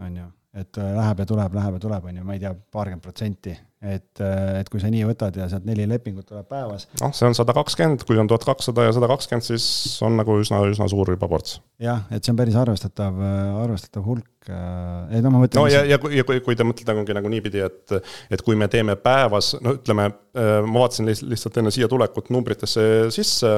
on 0.00 0.16
ju 0.22 0.30
et 0.56 0.78
äh, 0.80 0.92
läheb 0.96 1.22
ja 1.22 1.26
tuleb, 1.28 1.54
läheb 1.54 1.78
ja 1.78 1.82
tuleb, 1.86 2.04
on 2.10 2.20
ju, 2.20 2.24
ma 2.24 2.36
ei 2.36 2.42
tea, 2.42 2.54
paarkümmend 2.54 3.04
protsenti 3.04 3.56
et, 3.84 4.20
et 4.22 4.68
kui 4.72 4.80
sa 4.80 4.88
nii 4.88 5.04
võtad 5.10 5.36
ja 5.36 5.46
sealt 5.52 5.66
neli 5.68 5.84
lepingut 5.88 6.24
tuleb 6.28 6.46
päevas. 6.48 6.86
noh, 7.02 7.12
see 7.16 7.26
on 7.28 7.36
sada 7.36 7.52
kakskümmend, 7.56 8.06
kui 8.08 8.16
on 8.20 8.28
tuhat 8.30 8.46
kakssada 8.48 8.86
ja 8.86 8.94
sada 8.96 9.08
kakskümmend, 9.10 9.44
siis 9.44 9.66
on 10.06 10.16
nagu 10.16 10.38
üsna, 10.40 10.62
üsna 10.70 10.88
suur 10.88 11.12
juba 11.12 11.28
ports. 11.28 11.58
jah, 11.82 12.06
et 12.08 12.24
see 12.24 12.32
on 12.32 12.38
päris 12.40 12.56
arvestatav, 12.56 13.20
arvestatav 13.66 14.06
hulk. 14.08 14.48
ei 14.48 15.20
no 15.20 15.34
ma 15.34 15.42
mõtlen. 15.42 15.60
no 15.60 15.66
ja, 15.68 15.84
ja 15.84 16.00
kui, 16.00 16.16
ja 16.16 16.24
kui, 16.24 16.40
kui 16.46 16.56
te 16.56 16.64
mõtlete 16.64 16.96
nagu, 16.96 17.18
nagu 17.20 17.34
niipidi, 17.36 17.60
et, 17.68 17.96
et 18.32 18.46
kui 18.46 18.56
me 18.56 18.70
teeme 18.72 18.96
päevas, 18.96 19.52
no 19.60 19.76
ütleme, 19.76 20.08
ma 20.40 20.80
vaatasin 20.80 21.12
lihtsalt 21.12 21.60
enne 21.60 21.74
siia 21.74 21.88
tulekut 21.92 22.32
numbritesse 22.32 22.88
sisse. 23.12 23.52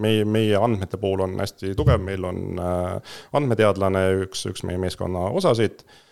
meie, 0.00 0.24
meie 0.24 0.56
andmete 0.56 0.96
pool 0.96 1.28
on 1.28 1.36
hästi 1.44 1.76
tugev, 1.76 2.00
meil 2.00 2.24
on 2.24 2.60
andmeteadlane, 3.36 4.08
üks, 4.24 4.48
üks 4.48 4.64
meie 4.64 4.80
meeskonna 4.80 5.28
osasid 5.36 5.84
Äh, 5.84 6.04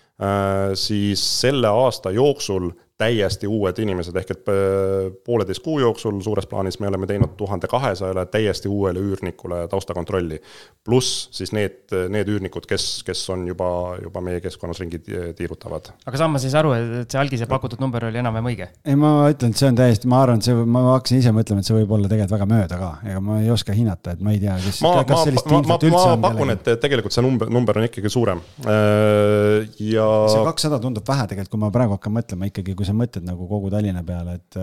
siis 0.74 1.40
selle 1.40 1.68
aasta 1.68 2.10
jooksul 2.10 2.70
täiesti 2.96 3.48
uued 3.48 3.76
inimesed, 3.82 4.16
ehk 4.16 4.30
et 4.32 4.48
äh, 4.48 5.10
pooleteist 5.24 5.60
kuu 5.64 5.78
jooksul 5.82 6.16
suures 6.24 6.46
plaanis 6.48 6.78
me 6.80 6.88
oleme 6.88 7.06
teinud 7.08 7.34
tuhande 7.36 7.68
kahesajale 7.68 8.24
täiesti 8.32 8.70
uuele 8.72 9.02
üürnikule 9.04 9.66
taustakontrolli. 9.68 10.40
pluss 10.84 11.28
siis 11.34 11.52
need, 11.52 11.92
need 12.12 12.28
üürnikud, 12.30 12.64
kes, 12.68 13.02
kes 13.04 13.24
on 13.34 13.44
juba, 13.48 13.68
juba 14.00 14.22
meie 14.24 14.40
keskkonnas 14.40 14.80
ringi 14.80 15.02
tiirutavad. 15.36 15.90
aga 16.06 16.20
saan 16.22 16.32
ma 16.32 16.40
siis 16.40 16.56
aru, 16.56 16.72
et 16.76 17.12
see 17.12 17.20
algise 17.20 17.48
pakutud 17.50 17.82
number 17.84 18.08
oli 18.08 18.22
enam-vähem 18.22 18.48
õige? 18.52 18.70
ei, 18.86 18.96
ma 18.96 19.12
ütlen, 19.32 19.52
et 19.52 19.60
see 19.60 19.68
on 19.68 19.76
täiesti, 19.82 20.08
ma 20.08 20.22
arvan, 20.24 20.40
et 20.40 20.48
see, 20.48 20.56
ma 20.56 20.86
hakkasin 20.94 21.20
ise 21.20 21.34
mõtlema, 21.36 21.60
et 21.60 21.68
see 21.68 21.76
võib 21.76 21.92
olla 21.98 22.08
tegelikult 22.12 22.36
väga 22.38 22.48
mööda 22.54 22.80
ka, 22.80 22.90
ega 23.10 23.22
ma 23.28 23.38
ei 23.42 23.52
oska 23.52 23.76
hinnata, 23.76 24.16
et 24.16 24.24
ma 24.24 24.32
ei 24.32 24.40
tea, 24.40 24.56
kas, 24.64 24.80
kas 24.80 25.26
sellist 25.28 25.52
ma, 25.52 25.60
infot 25.60 25.86
üldse 25.90 26.02
on. 26.14 26.24
ma 26.24 26.32
pakun, 26.32 26.54
et 26.56 26.72
tegelikult 26.86 27.18
see 27.18 27.26
number, 27.28 27.52
number 27.52 27.82
on 27.82 27.90
ikkagi 27.90 28.12
suurem 28.16 28.40
äh, 28.64 29.68
ja. 29.92 30.08
see 30.32 30.48
kakssada 30.48 30.80
tundub 30.80 31.04
vähe 31.12 31.28
tegelikult, 31.28 31.52
kui 31.52 31.64
ma 31.66 31.72
praegu 31.74 31.98
hakkan 31.98 32.16
mõtlema 32.16 32.48
ikkagi, 32.48 32.72
kui 32.78 32.85
kui 32.86 32.94
sa 32.94 33.00
mõtled 33.02 33.26
nagu 33.26 33.48
kogu 33.50 33.72
Tallinna 33.72 34.04
peale, 34.06 34.38
et, 34.38 34.60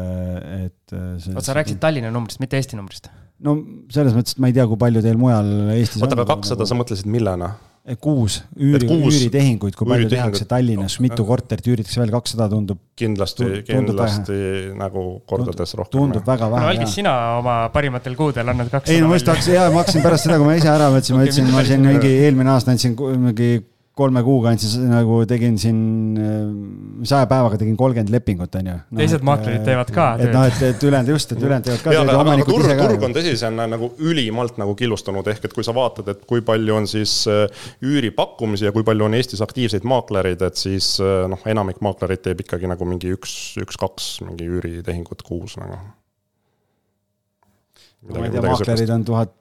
et. 0.64 0.96
oot, 0.96 1.44
sa 1.44 1.58
rääkisid 1.58 1.82
Tallinna 1.84 2.14
numbrist, 2.14 2.40
mitte 2.44 2.60
Eesti 2.60 2.80
numbrist? 2.80 3.12
no 3.44 3.58
selles 3.92 4.16
mõttes, 4.16 4.38
et 4.38 4.42
ma 4.42 4.50
ei 4.50 4.56
tea, 4.56 4.66
kui 4.70 4.80
palju 4.80 5.04
teil 5.04 5.20
mujal 5.20 5.52
Eestis 5.76 6.04
oota, 6.04 6.16
aga 6.16 6.28
kakssada 6.36 6.64
nagu... 6.64 6.72
sa 6.72 6.80
mõtlesid 6.80 7.12
millena? 7.12 7.54
kuus 8.00 8.38
üüri, 8.56 8.88
üüritehinguid, 8.88 9.76
kui 9.76 9.88
palju 9.90 10.08
tehakse 10.08 10.46
Tallinnas, 10.48 10.94
mitu 11.04 11.26
korterit 11.28 11.66
üüritakse 11.68 12.00
välja, 12.00 12.14
kakssada 12.16 12.48
tundub. 12.54 12.80
kindlasti, 12.96 13.50
kindlasti 13.68 14.38
vähe. 14.38 14.70
nagu 14.80 15.04
kordades 15.28 15.76
rohkem. 15.76 15.98
tundub 15.98 16.24
väga 16.24 16.48
vähe. 16.54 16.64
no 16.64 16.72
Algis, 16.72 16.96
sina 16.96 17.16
oma 17.42 17.58
parimatel 17.76 18.16
kuudel 18.16 18.54
annad 18.54 18.72
kakssada. 18.72 18.96
ei 18.96 19.04
no 19.04 19.12
ma 19.12 19.20
just 19.20 19.28
hakkasin, 19.28 19.58
jaa, 19.58 19.68
ma 19.74 19.84
hakkasin 19.84 20.06
pärast 20.06 20.30
seda, 20.30 20.40
kui 20.40 20.48
ma 20.48 20.56
ise 20.62 20.72
ära 20.72 20.88
mõtlesin, 20.96 21.20
ma 21.20 21.28
ütlesin, 21.28 21.52
ma 21.52 21.66
siin 21.68 21.84
mingi 21.90 22.14
eelmine 22.24 22.56
aasta 22.56 22.72
andsin 22.72 22.96
mingi 22.96 23.52
kolme 23.94 24.24
kuuga 24.26 24.50
andsin 24.54 24.88
nagu 24.90 25.20
tegin 25.30 25.58
siin, 25.62 25.80
saja 27.06 27.28
päevaga 27.30 27.60
tegin 27.62 27.76
kolmkümmend 27.78 28.10
lepingut, 28.14 28.56
on 28.58 28.70
ju 28.72 28.78
no,. 28.80 28.98
teised 28.98 29.26
maaklerid 29.28 29.62
teevad 29.68 29.92
ka 29.94 30.08
et 30.18 30.34
noh, 30.34 30.48
et, 30.50 30.62
et 30.66 30.86
ülejäänud 30.88 31.14
just, 31.14 31.36
et 31.36 31.44
ülejäänud 31.44 31.68
teevad 31.68 31.84
ka 31.86 31.94
ja 31.94 32.18
omanikud 32.18 32.58
ise 32.58 32.78
ka. 32.80 32.88
turg 32.90 33.06
on 33.06 33.14
tõsi, 33.18 33.36
see 33.38 33.52
on 33.52 33.62
nagu 33.76 33.92
ülimalt 34.02 34.58
nagu 34.62 34.74
killustunud, 34.80 35.30
ehk 35.36 35.46
et 35.46 35.54
kui 35.54 35.66
sa 35.68 35.76
vaatad, 35.78 36.10
et 36.16 36.26
kui 36.30 36.42
palju 36.46 36.80
on 36.80 36.90
siis 36.90 37.20
äh, 37.30 37.68
üüripakkumisi 37.86 38.70
ja 38.70 38.74
kui 38.74 38.86
palju 38.88 39.06
on 39.06 39.18
Eestis 39.20 39.46
aktiivseid 39.46 39.86
maaklereid, 39.86 40.42
et 40.50 40.58
siis 40.58 40.96
noh, 41.30 41.46
enamik 41.54 41.84
maaklereid 41.86 42.26
teeb 42.26 42.42
ikkagi 42.48 42.70
nagu 42.72 42.90
mingi 42.90 43.14
üks, 43.14 43.38
üks-kaks 43.62 44.16
mingi 44.26 44.50
üüritehingut 44.50 45.22
kuus 45.28 45.60
nagu. 45.62 45.78
ma 48.10 48.26
ei 48.26 48.34
tea, 48.34 48.42
maaklerid 48.50 48.98
on 48.98 49.06
tuhat 49.06 49.38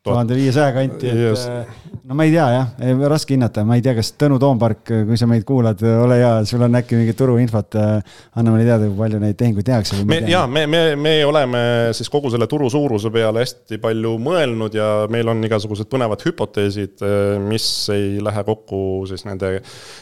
tuhande 0.00 0.34
viiesaja 0.34 0.72
kanti, 0.72 1.10
et 1.10 1.18
yes. 1.18 1.42
Äh, 1.44 1.66
no 2.08 2.16
ma 2.16 2.24
ei 2.24 2.30
tea 2.32 2.46
jah, 2.54 2.68
raske 3.12 3.34
hinnata, 3.34 3.66
ma 3.68 3.76
ei 3.76 3.82
tea, 3.84 3.92
kas 3.98 4.14
Tõnu 4.16 4.38
Toompark, 4.40 4.88
kui 4.88 5.18
sa 5.20 5.26
meid 5.28 5.44
kuulad, 5.44 5.82
ole 5.84 6.16
hea, 6.22 6.30
sul 6.48 6.64
on 6.64 6.78
äkki 6.78 6.96
mingit 6.96 7.18
turuinfot, 7.20 7.76
äh, 7.76 8.22
anna 8.40 8.54
meile 8.54 8.64
teada, 8.64 8.88
kui 8.88 8.96
palju 8.96 9.20
neid 9.20 9.36
tehinguid 9.36 9.66
tehakse. 9.68 9.98
me 10.08 10.22
ja 10.30 10.46
me, 10.48 10.62
me, 10.70 10.80
me 10.96 11.12
oleme 11.28 11.60
siis 11.96 12.08
kogu 12.12 12.30
selle 12.32 12.48
turu 12.48 12.70
suuruse 12.72 13.12
peale 13.12 13.44
hästi 13.44 13.76
palju 13.82 14.14
mõelnud 14.24 14.78
ja 14.78 14.88
meil 15.12 15.28
on 15.34 15.44
igasugused 15.44 15.90
põnevad 15.92 16.24
hüpoteesid, 16.24 16.96
äh, 17.04 17.36
mis 17.44 17.68
ei 17.92 18.24
lähe 18.24 18.46
kokku 18.48 19.04
siis 19.10 19.26
nende, 19.28 19.58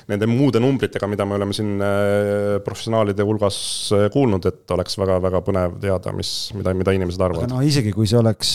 nende 0.06 0.30
muude 0.30 0.62
numbritega, 0.62 1.10
mida 1.10 1.26
me 1.26 1.40
oleme 1.40 1.58
siin 1.58 1.74
professionaalide 2.62 3.26
hulgas 3.26 3.58
kuulnud, 4.14 4.46
et 4.46 4.78
oleks 4.78 4.94
väga-väga 5.02 5.42
põnev 5.42 5.76
teada, 5.82 6.14
mis, 6.14 6.32
mida, 6.54 6.78
mida 6.78 6.94
inimesed 6.94 7.26
arvavad. 7.26 7.50
no 7.50 7.66
isegi 7.66 7.90
kui 7.96 8.06
see 8.06 8.22
oleks, 8.22 8.54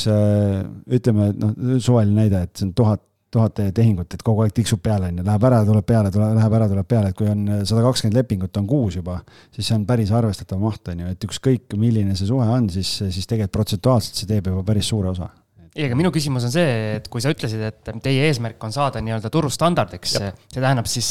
ütleme 0.88 1.33
noh, 1.42 1.58
suvaline 1.82 2.24
näide, 2.24 2.46
et 2.48 2.56
see 2.58 2.68
on 2.70 2.74
tuhat, 2.78 3.04
tuhat 3.34 3.60
tehingut, 3.74 4.14
et 4.14 4.22
kogu 4.26 4.44
aeg 4.44 4.54
tiksub 4.54 4.82
peale, 4.86 5.10
on 5.10 5.22
ju, 5.22 5.26
läheb 5.26 5.46
ära, 5.50 5.62
tuleb 5.66 5.86
peale, 5.90 6.12
tuleb, 6.14 6.36
läheb 6.38 6.58
ära, 6.60 6.68
tuleb 6.70 6.90
peale, 6.90 7.10
et 7.10 7.18
kui 7.18 7.30
on 7.32 7.48
sada 7.66 7.82
kakskümmend 7.88 8.20
lepingut 8.20 8.60
on 8.62 8.68
kuus 8.70 9.00
juba, 9.00 9.20
siis 9.56 9.70
see 9.70 9.78
on 9.80 9.88
päris 9.90 10.12
arvestatav 10.14 10.62
maht, 10.62 10.92
on 10.94 11.02
ju, 11.02 11.14
et 11.16 11.30
ükskõik, 11.30 11.74
milline 11.82 12.14
see 12.20 12.30
suhe 12.30 12.46
on, 12.46 12.70
siis, 12.74 12.92
siis 13.02 13.26
tegelikult 13.30 13.58
protsentuaalselt 13.58 14.22
see 14.22 14.30
teeb 14.30 14.52
juba 14.54 14.62
päris 14.68 14.92
suure 14.94 15.10
osa. 15.16 15.32
Ei, 15.74 15.88
aga 15.88 15.98
minu 15.98 16.12
küsimus 16.14 16.44
on 16.46 16.52
see, 16.54 16.74
et 17.00 17.08
kui 17.10 17.24
sa 17.24 17.32
ütlesid, 17.34 17.62
et 17.66 17.88
teie 18.06 18.28
eesmärk 18.28 18.62
on 18.62 18.76
saada 18.76 19.02
nii-öelda 19.02 19.32
turustandardiks, 19.34 20.12
see 20.20 20.60
tähendab 20.60 20.86
siis, 20.86 21.08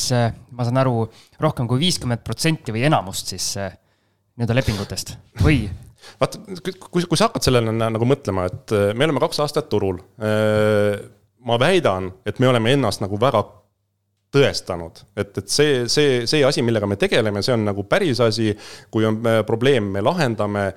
ma 0.55 0.63
saan 0.69 0.79
aru, 0.79 1.09
rohkem 1.43 1.67
kui 1.67 1.83
viiskümmend 1.83 2.23
protsenti 2.23 2.71
või 2.71 2.85
enamust 2.87 3.35
siis 3.35 3.57
nii-öelda 3.59 4.55
lepingutest? 4.61 5.17
Või 5.43 5.65
vaata, 6.23 6.43
kui, 6.63 7.03
kui 7.05 7.19
sa 7.19 7.29
hakkad 7.29 7.47
sellele 7.47 7.75
nagu 7.79 8.09
mõtlema, 8.09 8.47
et 8.51 8.77
äh, 8.77 8.93
me 8.97 9.09
oleme 9.09 9.23
kaks 9.23 9.43
aastat 9.45 9.69
turul. 9.73 9.99
Äh, 10.23 11.01
ma 11.43 11.59
väidan, 11.59 12.13
et 12.29 12.39
me 12.43 12.49
oleme 12.51 12.77
ennast 12.77 13.03
nagu 13.03 13.19
väga 13.21 13.43
tõestanud, 14.33 15.03
et, 15.19 15.35
et 15.43 15.51
see, 15.53 15.83
see, 15.93 16.23
see 16.31 16.41
asi, 16.47 16.63
millega 16.65 16.87
me 16.89 16.97
tegeleme, 16.97 17.43
see 17.45 17.53
on 17.53 17.67
nagu 17.67 17.83
päris 17.85 18.23
asi. 18.25 18.55
kui 18.91 19.05
on 19.05 19.19
äh, 19.29 19.43
probleem, 19.45 19.91
me 19.93 20.01
lahendame, 20.05 20.71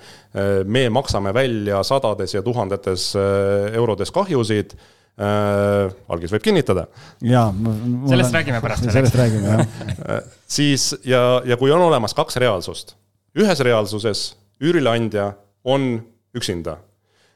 me 0.66 0.84
maksame 0.92 1.32
välja 1.34 1.80
sadades 1.88 2.34
ja 2.36 2.42
tuhandetes 2.44 3.14
eurodes 3.16 4.12
kahjusid 4.12 4.76
äh,. 4.76 5.94
algis 6.12 6.34
võib 6.36 6.44
kinnitada. 6.44 6.88
jaa. 7.24 7.48
sellest 7.54 8.12
olen... 8.12 8.34
räägime 8.34 8.60
pärast. 8.66 8.90
sellest 8.92 9.16
räägime, 9.16 9.54
jah 9.54 10.20
siis 10.58 10.90
ja, 11.08 11.22
ja 11.48 11.56
kui 11.56 11.72
on 11.72 11.86
olemas 11.86 12.18
kaks 12.18 12.36
reaalsust, 12.44 12.98
ühes 13.40 13.64
reaalsuses 13.64 14.34
üürileandja 14.62 15.34
on 15.64 16.00
üksinda. 16.36 16.78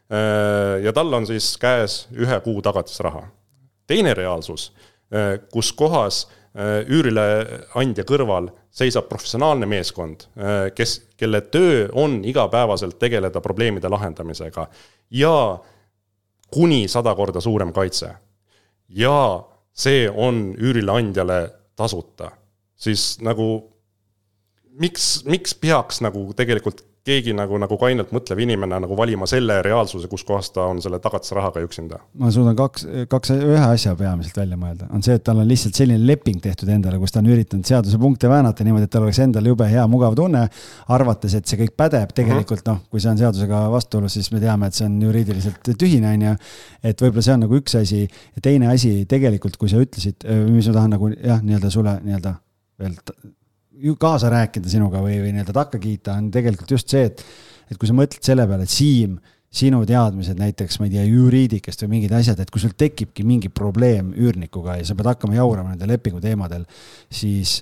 Äh, 0.10 0.84
ja 0.84 0.93
tal 0.93 1.13
on 1.13 1.27
siis 1.29 1.53
käes 1.62 2.08
ühe 2.17 2.39
kuu 2.41 2.62
tagatisraha. 2.62 3.27
teine 3.88 4.13
reaalsus, 4.13 4.73
äh, 5.13 5.39
kus 5.51 5.73
kohas 5.73 6.27
äh, 6.53 6.86
üürileandja 6.89 8.05
kõrval 8.05 8.49
seisab 8.71 9.10
professionaalne 9.10 9.65
meeskond, 9.65 10.27
kes, 10.75 10.91
kelle 11.17 11.41
töö 11.41 11.88
on 11.93 12.21
igapäevaselt 12.25 12.99
tegeleda 12.99 13.41
probleemide 13.41 13.89
lahendamisega 13.89 14.67
ja 15.12 15.58
kuni 16.53 16.88
sada 16.88 17.15
korda 17.15 17.41
suurem 17.41 17.73
kaitse. 17.73 18.13
ja 18.89 19.43
see 19.73 20.10
on 20.10 20.53
üürileandjale 20.58 21.49
tasuta, 21.75 22.32
siis 22.75 23.17
nagu 23.21 23.73
miks, 24.79 25.23
miks 25.25 25.55
peaks 25.55 26.01
nagu 26.01 26.32
tegelikult 26.34 26.86
keegi 27.07 27.33
nagu, 27.35 27.57
nagu 27.62 27.77
kainelt 27.79 28.12
mõtlev 28.15 28.41
inimene 28.43 28.79
nagu 28.83 28.95
valima 28.97 29.27
selle 29.29 29.59
reaalsuse, 29.65 30.09
kus 30.12 30.25
kohas 30.27 30.51
ta 30.55 30.65
on 30.69 30.81
selle 30.83 30.99
tagatisrahaga 31.03 31.62
üksinda? 31.63 32.01
ma 32.19 32.31
suudan 32.33 32.57
kaks, 32.59 32.85
kaks, 33.12 33.31
ühe 33.35 33.62
asja 33.63 33.95
peamiselt 33.99 34.38
välja 34.41 34.57
mõelda, 34.59 34.89
on 34.95 35.03
see, 35.05 35.15
et 35.19 35.23
tal 35.25 35.39
on 35.41 35.47
lihtsalt 35.49 35.79
selline 35.79 35.99
leping 36.07 36.41
tehtud 36.43 36.69
endale, 36.73 36.99
kus 37.01 37.15
ta 37.15 37.21
on 37.23 37.31
üritanud 37.31 37.67
seadusepunkte 37.69 38.31
väänata 38.31 38.67
niimoodi, 38.67 38.89
et 38.89 38.93
tal 38.95 39.07
oleks 39.07 39.21
endal 39.23 39.47
jube 39.51 39.69
hea 39.69 39.85
mugav 39.91 40.17
tunne, 40.19 40.45
arvates, 40.95 41.38
et 41.39 41.47
see 41.49 41.62
kõik 41.63 41.75
pädeb, 41.79 42.13
tegelikult 42.17 42.67
noh, 42.67 42.83
kui 42.91 43.03
see 43.03 43.13
on 43.13 43.21
seadusega 43.21 43.63
vastuolus, 43.73 44.17
siis 44.19 44.31
me 44.35 44.43
teame, 44.43 44.69
et 44.69 44.77
see 44.77 44.89
on 44.89 44.99
juriidiliselt 45.07 45.73
tühine, 45.79 46.13
on 46.13 46.27
ju. 46.29 46.35
et 46.91 47.05
võib-olla 47.05 47.25
see 47.25 47.38
on 47.38 47.43
nagu 47.47 47.59
üks 47.59 47.79
asi 47.79 48.03
ja 48.05 48.43
teine 48.43 48.71
asi 48.73 48.93
tegelikult, 49.09 49.57
kui 49.62 49.71
sa 49.71 49.81
ütlesid, 49.81 50.27
mis 50.51 50.69
ma 50.69 50.79
tahan 50.81 50.97
nagu 50.97 51.12
jah, 51.15 51.43
nii-öelda 51.43 51.73
sulle 51.73 51.99
nii-öelda 52.03 52.38
veel 52.79 52.95
kaasa 54.00 54.32
rääkida 54.34 54.72
sinuga 54.72 55.02
või, 55.04 55.18
või 55.24 55.34
nii-öelda 55.36 55.56
takka 55.56 55.82
kiita, 55.82 56.18
on 56.20 56.30
tegelikult 56.34 56.72
just 56.76 56.92
see, 56.92 57.10
et, 57.10 57.24
et 57.70 57.78
kui 57.80 57.89
sa 57.89 57.96
mõtled 57.98 58.26
selle 58.26 58.48
peale, 58.50 58.68
et 58.68 58.74
Siim, 58.74 59.18
sinu 59.50 59.82
teadmised 59.89 60.38
näiteks, 60.38 60.78
ma 60.80 60.88
ei 60.88 60.94
tea, 60.94 61.06
juriidikast 61.10 61.86
või 61.86 61.96
mingid 61.96 62.13
asjad, 62.13 62.39
et 62.42 62.52
kui 62.54 62.62
sul 62.62 62.76
tekibki 62.78 63.26
mingi 63.26 63.50
probleem 63.50 64.12
üürnikuga 64.13 64.78
ja 64.78 64.86
sa 64.86 64.98
pead 64.98 65.10
hakkama 65.13 65.39
jaurama 65.39 65.74
nende 65.74 65.89
lepingu 65.89 66.22
teemadel, 66.22 66.68
siis, 67.10 67.60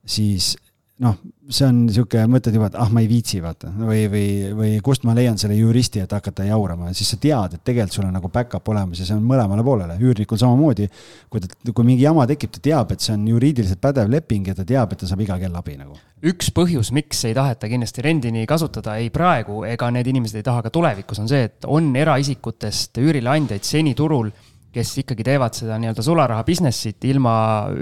siis 0.00 0.54
noh, 1.04 1.16
see 1.52 1.66
on 1.68 1.82
niisugune, 1.84 2.24
mõtled 2.32 2.54
juba, 2.56 2.70
et 2.70 2.76
ah, 2.80 2.88
ma 2.92 3.02
ei 3.02 3.08
viitsi, 3.10 3.38
vaata, 3.44 3.68
või, 3.76 4.06
või, 4.12 4.28
või 4.56 4.70
kust 4.84 5.04
ma 5.04 5.12
leian 5.16 5.36
selle 5.40 5.56
juristi, 5.58 6.00
et 6.00 6.14
hakata 6.16 6.46
jaurama, 6.48 6.88
siis 6.96 7.10
sa 7.12 7.18
tead, 7.20 7.58
et 7.58 7.64
tegelikult 7.66 7.98
sul 7.98 8.06
on 8.08 8.16
nagu 8.16 8.30
back-up 8.32 8.70
olemas 8.72 9.02
ja 9.02 9.08
see 9.08 9.16
on 9.16 9.26
mõlemale 9.28 9.64
poolele, 9.66 9.98
üürnikul 10.00 10.40
samamoodi. 10.40 10.88
kui 11.30 11.44
ta, 11.44 11.52
kui 11.68 11.86
mingi 11.86 12.06
jama 12.06 12.24
tekib, 12.30 12.54
ta 12.56 12.64
teab, 12.64 12.96
et 12.96 13.04
see 13.04 13.12
on 13.12 13.28
juriidiliselt 13.28 13.82
pädev 13.82 14.08
leping 14.12 14.48
ja 14.48 14.56
ta 14.56 14.64
teab, 14.64 14.92
et 14.92 15.04
ta 15.04 15.10
saab 15.10 15.20
iga 15.26 15.38
kell 15.42 15.60
abi 15.60 15.76
nagu. 15.76 16.00
üks 16.26 16.48
põhjus, 16.56 16.92
miks 16.96 17.24
ei 17.28 17.36
taheta 17.36 17.68
kindlasti 17.68 18.02
rendini 18.02 18.46
kasutada 18.48 18.96
ei 18.96 19.12
praegu 19.12 19.66
ega 19.68 19.90
need 19.92 20.08
inimesed 20.08 20.40
ei 20.40 20.46
taha 20.46 20.64
ka 20.64 20.72
tulevikus, 20.72 21.20
on 21.20 21.28
see, 21.28 21.44
et 21.50 21.68
on 21.68 21.92
eraisikutest 21.96 23.04
üürileandjaid 23.04 23.68
seni 23.68 23.92
turul 23.94 24.32
kes 24.76 24.92
ikkagi 25.02 25.24
teevad 25.26 25.56
seda 25.56 25.78
nii-öelda 25.80 26.04
sularaha 26.04 26.44
business'it 26.46 27.04
ilma 27.08 27.32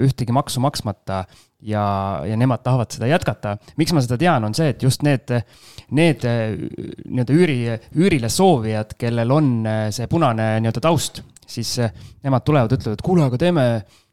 ühtegi 0.05 0.35
maksu 0.35 0.63
maksmata 0.63 1.23
ja, 1.65 1.83
ja 2.27 2.37
nemad 2.39 2.63
tahavad 2.63 2.93
seda 2.95 3.09
jätkata. 3.09 3.57
miks 3.79 3.93
ma 3.95 4.03
seda 4.05 4.17
tean, 4.21 4.47
on 4.47 4.55
see, 4.57 4.71
et 4.71 4.83
just 4.83 5.03
need, 5.05 5.33
need 5.95 6.23
nii-öelda 6.25 7.35
üüri, 7.35 7.59
üürile 7.97 8.31
soovijad, 8.31 8.95
kellel 9.01 9.35
on 9.35 9.51
see 9.95 10.07
punane 10.11 10.55
nii-öelda 10.63 10.83
taust, 10.83 11.21
siis 11.45 11.75
nemad 12.23 12.45
tulevad, 12.47 12.77
ütlevad, 12.77 12.99
et 12.99 13.05
kuule, 13.05 13.27
aga 13.27 13.41
teeme, 13.41 13.67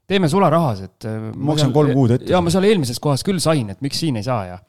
teeme 0.09 0.31
sularahas, 0.33 0.85
et. 0.89 1.09
maksan 1.37 1.73
kolm 1.75 1.95
kuud 1.97 2.19
ette. 2.19 2.33
ja 2.33 2.43
ma 2.43 2.53
seal 2.53 2.67
eelmises 2.69 3.01
kohas 3.03 3.25
küll 3.27 3.41
sain, 3.43 3.71
et 3.73 3.85
miks 3.85 4.03
siin 4.03 4.19
ei 4.21 4.27
saa 4.27 4.45
ja 4.51 4.61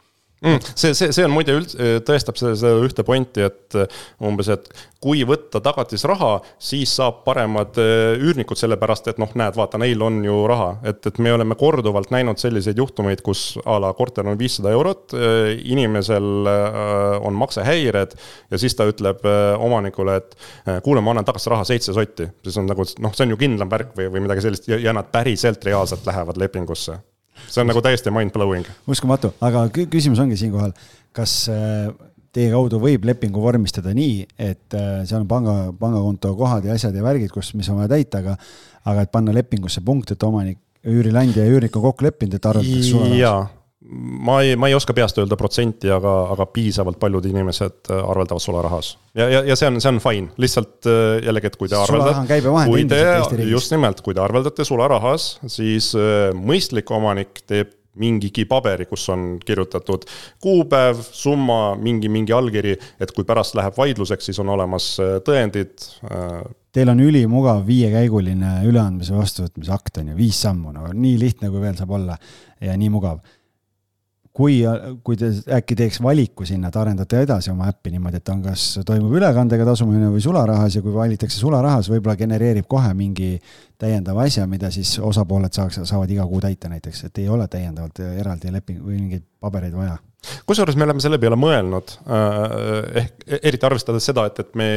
mm,. 0.44 0.60
see, 0.76 0.94
see, 0.94 1.12
see 1.16 1.26
on 1.26 1.34
muide 1.34 1.56
üldse, 1.58 2.00
tõestab 2.08 2.40
seda, 2.40 2.54
seda 2.60 2.82
ühte 2.84 3.06
pointi, 3.08 3.46
et 3.48 3.78
äh, 3.80 4.02
umbes, 4.24 4.50
et 4.54 4.68
kui 5.04 5.24
võtta 5.28 5.60
tagatisraha, 5.64 6.34
siis 6.62 6.94
saab 6.98 7.24
paremad 7.28 7.80
äh, 7.82 8.16
üürnikud, 8.20 8.60
sellepärast 8.60 9.10
et 9.12 9.22
noh, 9.22 9.32
näed, 9.40 9.56
vaata, 9.60 9.80
neil 9.82 10.02
on 10.06 10.22
ju 10.26 10.42
raha. 10.50 10.70
et, 10.90 11.02
et 11.10 11.22
me 11.24 11.34
oleme 11.34 11.58
korduvalt 11.60 12.12
näinud 12.14 12.42
selliseid 12.42 12.80
juhtumeid, 12.80 13.24
kus 13.26 13.54
a 13.66 13.80
la 13.82 13.94
korter 13.98 14.28
on 14.30 14.40
viissada 14.40 14.74
eurot, 14.76 15.16
äh, 15.18 15.54
inimesel 15.64 16.50
on 17.24 17.36
maksehäired 17.38 18.14
ja 18.52 18.60
siis 18.60 18.76
ta 18.78 18.86
ütleb 18.90 19.24
omanikule, 19.62 20.16
et 20.20 20.36
kuule, 20.86 21.02
ma 21.04 21.14
annan 21.14 21.28
tagasi 21.28 21.52
raha 21.52 21.66
seitse 21.68 21.96
sotti. 21.96 22.28
siis 22.44 22.58
on 22.60 22.68
nagu 22.70 22.86
noh, 23.04 23.16
see 23.16 23.28
on 23.28 23.36
ju 23.36 23.40
kindlam 23.40 23.72
värk 23.72 23.96
või, 23.98 24.10
või 24.14 24.26
midagi 24.28 24.46
sellist 24.46 24.68
ja, 24.68 24.80
ja 24.82 24.94
nad 24.96 25.10
päriselt 25.14 25.64
reaalselt 25.66 26.06
lähevad 26.08 26.40
lepingusse 26.42 27.00
see 27.48 27.62
on 27.64 27.70
nagu 27.72 27.82
täiesti 27.84 28.14
mind-blowing. 28.14 28.68
uskumatu, 28.88 29.34
aga 29.44 29.68
küsimus 29.74 30.22
ongi 30.24 30.38
siinkohal, 30.40 30.74
kas 31.16 31.36
äh, 31.52 31.94
teie 32.34 32.50
kaudu 32.54 32.80
võib 32.82 33.06
lepingu 33.06 33.42
vormistada 33.44 33.94
nii, 33.96 34.24
et 34.42 34.78
äh, 34.78 35.02
seal 35.06 35.22
on 35.22 35.30
panga, 35.30 35.58
pangakonto 35.80 36.34
kohad 36.40 36.66
ja 36.66 36.78
asjad 36.78 36.96
ja 36.98 37.06
värgid, 37.06 37.32
kus, 37.34 37.54
mis 37.58 37.70
on 37.70 37.82
vaja 37.82 37.94
täita, 37.96 38.24
aga, 38.24 38.38
aga 38.90 39.06
et 39.06 39.12
panna 39.14 39.36
lepingusse 39.36 39.84
punkt, 39.86 40.16
et 40.16 40.26
omanik, 40.26 40.60
üürileandja 40.90 41.46
ja 41.46 41.52
üürnik 41.54 41.76
on 41.80 41.86
kokku 41.86 42.08
leppinud, 42.08 42.40
et 42.40 42.50
arvatakse 42.50 42.90
sulle. 42.90 43.20
Ma 43.90 44.42
ei, 44.42 44.56
ma 44.56 44.68
ei 44.68 44.76
oska 44.78 44.94
peast 44.96 45.18
öelda 45.20 45.38
protsenti, 45.40 45.90
aga, 45.92 46.14
aga 46.34 46.48
piisavalt 46.54 47.00
paljud 47.02 47.26
inimesed 47.28 47.92
äh, 47.92 48.00
arveldavad 48.00 48.44
sularahas. 48.44 48.94
ja, 49.18 49.28
ja, 49.30 49.44
ja 49.50 49.58
see 49.60 49.70
on, 49.70 49.80
see 49.84 49.92
on 49.92 50.00
fine, 50.04 50.32
lihtsalt 50.40 50.88
äh, 50.90 51.20
jällegi, 51.26 51.52
et 51.52 51.60
kui 51.60 51.72
te 51.72 51.78
arveldate. 51.80 52.40
kui 52.70 52.86
te, 52.90 53.04
just 53.50 53.74
nimelt, 53.76 54.02
kui 54.06 54.16
te 54.16 54.24
arveldate 54.24 54.66
sularahas, 54.68 55.34
siis 55.52 55.92
äh, 56.00 56.32
mõistlik 56.38 56.92
omanik 56.96 57.44
teeb 57.48 57.76
mingigi 58.00 58.48
paberi, 58.50 58.88
kus 58.90 59.04
on 59.14 59.36
kirjutatud 59.46 60.08
kuupäev, 60.42 60.98
summa, 61.14 61.76
mingi, 61.78 62.10
mingi 62.10 62.34
allkiri, 62.34 62.72
et 62.74 63.12
kui 63.14 63.28
pärast 63.28 63.54
läheb 63.60 63.78
vaidluseks, 63.78 64.32
siis 64.32 64.40
on 64.42 64.50
olemas 64.50 64.88
tõendid. 65.28 65.86
Teil 66.74 66.90
on 66.90 67.04
ülimugav 67.06 67.62
viiekäiguline 67.68 68.64
üleandmise 68.66 69.14
vastuvõtmise 69.14 69.76
akt 69.78 70.02
on 70.02 70.10
ju, 70.10 70.18
viis 70.18 70.42
sammu, 70.42 70.74
no 70.74 70.90
nii 70.90 71.20
lihtne, 71.22 71.54
kui 71.54 71.62
veel 71.62 71.78
saab 71.78 71.94
olla 72.00 72.18
ja 72.66 72.74
nii 72.82 72.90
mugav 72.96 73.22
kui, 74.34 74.62
kui 75.06 75.18
te 75.20 75.30
äkki 75.58 75.76
teeks 75.78 76.00
valiku 76.04 76.46
sinna, 76.48 76.72
et 76.72 76.78
arendate 76.80 77.22
edasi 77.26 77.52
oma 77.54 77.68
äppi 77.70 77.92
niimoodi, 77.94 78.20
et 78.20 78.32
on, 78.34 78.42
kas 78.46 78.66
toimub 78.86 79.14
ülekandega 79.20 79.68
tasumine 79.68 80.10
või 80.14 80.24
sularahas 80.26 80.78
ja 80.78 80.82
kui 80.86 80.94
valitakse 80.96 81.38
sularahas, 81.38 81.90
võib-olla 81.94 82.18
genereerib 82.20 82.68
kohe 82.70 82.94
mingi 82.98 83.36
täiendava 83.82 84.26
asja, 84.26 84.48
mida 84.50 84.72
siis 84.74 84.96
osapooled 85.04 85.54
saaks, 85.54 85.84
saavad 85.86 86.10
iga 86.14 86.26
kuu 86.30 86.42
täita 86.42 86.72
näiteks, 86.72 87.06
et 87.10 87.22
ei 87.22 87.30
ole 87.30 87.48
täiendavalt 87.52 88.02
eraldi 88.10 88.54
leping 88.54 88.82
või 88.82 88.98
mingeid 89.04 89.28
pabereid 89.44 89.78
vaja. 89.78 90.00
Kusjuures 90.48 90.78
me 90.80 90.88
oleme 90.88 91.04
selle 91.04 91.20
peale 91.20 91.38
mõelnud, 91.38 91.98
äh, 92.08 92.38
ehk 93.04 93.40
eriti 93.44 93.68
arvestades 93.68 94.06
seda, 94.08 94.26
et, 94.32 94.40
et 94.40 94.56
me 94.58 94.70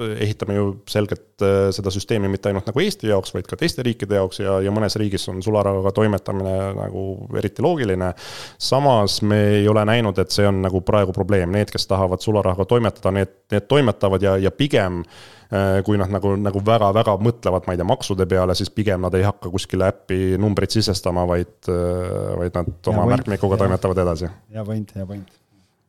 ehitame 0.00 0.54
ju 0.56 0.66
selgelt 0.88 1.44
äh, 1.44 1.70
seda 1.74 1.92
süsteemi 1.92 2.28
mitte 2.30 2.50
ainult 2.50 2.68
nagu 2.68 2.82
Eesti 2.82 3.10
jaoks, 3.10 3.34
vaid 3.34 3.48
ka 3.48 3.58
teiste 3.60 3.84
riikide 3.86 4.18
jaoks 4.20 4.42
ja, 4.42 4.58
ja 4.64 4.72
mõnes 4.74 4.96
riigis 5.00 5.26
on 5.32 5.42
sularahaga 5.44 5.92
toimetamine 5.96 6.54
nagu 6.76 7.04
eriti 7.40 7.64
loogiline. 7.64 8.12
samas 8.58 9.20
me 9.22 9.40
ei 9.56 9.68
ole 9.68 9.84
näinud, 9.88 10.18
et 10.18 10.30
see 10.34 10.46
on 10.48 10.62
nagu 10.64 10.82
praegu 10.86 11.14
probleem, 11.16 11.52
need, 11.52 11.72
kes 11.72 11.86
tahavad 11.90 12.22
sularahaga 12.24 12.64
toimetada, 12.68 13.12
need, 13.14 13.34
need 13.52 13.68
toimetavad 13.68 14.22
ja, 14.22 14.36
ja 14.40 14.50
pigem 14.50 15.02
äh, 15.04 15.80
kui 15.86 16.00
nad 16.00 16.12
nagu, 16.12 16.34
nagu 16.40 16.62
väga-väga 16.66 17.16
mõtlevad, 17.20 17.66
ma 17.66 17.74
ei 17.76 17.82
tea, 17.82 17.88
maksude 17.88 18.28
peale, 18.30 18.56
siis 18.58 18.72
pigem 18.74 19.04
nad 19.06 19.16
ei 19.18 19.26
hakka 19.26 19.52
kuskile 19.52 19.90
äppi 19.90 20.38
numbrit 20.40 20.76
sisestama, 20.76 21.26
vaid, 21.30 21.56
äh, 21.68 22.32
vaid 22.40 22.56
nad 22.60 22.92
oma 22.94 23.06
märkmikuga 23.14 23.60
toimetavad 23.64 24.04
edasi. 24.06 24.32
hea 24.54 24.64
point, 24.64 24.96
hea 24.96 25.06
point 25.06 25.39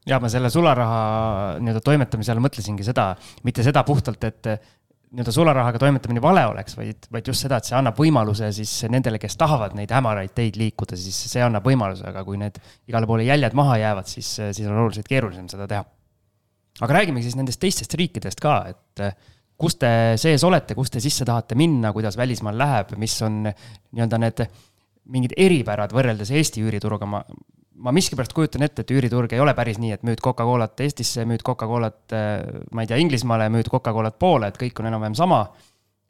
ja 0.08 0.20
ma 0.22 0.30
selle 0.34 0.50
sularaha 0.50 1.02
nii-öelda 1.62 1.82
toimetamise 1.86 2.34
all 2.34 2.44
mõtlesingi 2.44 2.86
seda, 2.86 3.12
mitte 3.46 3.66
seda 3.66 3.84
puhtalt, 3.88 4.24
et 4.30 4.50
nii-öelda 5.12 5.34
sularahaga 5.36 5.80
toimetamine 5.82 6.22
vale 6.24 6.46
oleks, 6.48 6.78
vaid, 6.80 7.08
vaid 7.12 7.28
just 7.28 7.44
seda, 7.44 7.60
et 7.60 7.68
see 7.68 7.76
annab 7.78 7.98
võimaluse 8.00 8.48
siis 8.56 8.72
nendele, 8.92 9.20
kes 9.20 9.36
tahavad 9.40 9.76
neid 9.76 9.92
hämaraid 9.92 10.32
teid 10.38 10.58
liikuda, 10.60 10.98
siis 10.98 11.18
see 11.34 11.44
annab 11.44 11.68
võimaluse, 11.68 12.06
aga 12.08 12.24
kui 12.28 12.40
need 12.40 12.58
igale 12.90 13.10
poole 13.10 13.28
jäljed 13.28 13.58
maha 13.58 13.76
jäävad, 13.82 14.08
siis, 14.08 14.32
siis 14.40 14.64
on 14.70 14.80
oluliselt 14.80 15.12
keerulisem 15.12 15.52
seda 15.52 15.68
teha. 15.68 15.84
aga 16.82 16.94
räägime 16.96 17.22
siis 17.22 17.36
nendest 17.36 17.60
teistest 17.60 17.94
riikidest 18.00 18.40
ka, 18.42 18.56
et 18.72 19.04
kus 19.62 19.76
te 19.78 19.92
sees 20.18 20.44
olete, 20.48 20.76
kus 20.78 20.90
te 20.90 21.04
sisse 21.04 21.28
tahate 21.28 21.58
minna, 21.60 21.92
kuidas 21.94 22.18
välismaal 22.18 22.58
läheb, 22.58 22.96
mis 22.98 23.20
on 23.28 23.44
nii-öelda 23.46 24.22
need 24.24 24.46
mingid 25.12 25.36
eripärad 25.38 25.92
võrreldes 25.94 26.32
Eesti 26.32 26.64
üürituruga, 26.64 27.10
ma, 27.10 27.20
ma 27.76 27.94
miskipärast 27.96 28.34
kujutan 28.36 28.66
ette, 28.66 28.84
et 28.84 28.92
üüriturg 28.92 29.34
ei 29.34 29.44
ole 29.44 29.54
päris 29.58 29.80
nii, 29.82 29.94
et 29.96 30.04
müüd 30.08 30.22
Coca-Colat 30.24 30.84
Eestisse, 30.84 31.26
müüd 31.30 31.44
Coca-Colat, 31.48 32.02
äh, 32.16 32.34
ma 32.72 32.84
ei 32.84 32.92
tea, 32.92 33.00
Inglismaale, 33.02 33.50
müüd 33.54 33.72
Coca-Colat 33.72 34.20
Poole, 34.20 34.52
et 34.52 34.60
kõik 34.60 34.82
on 34.82 34.92
enam-vähem 34.92 35.18
sama. 35.18 35.46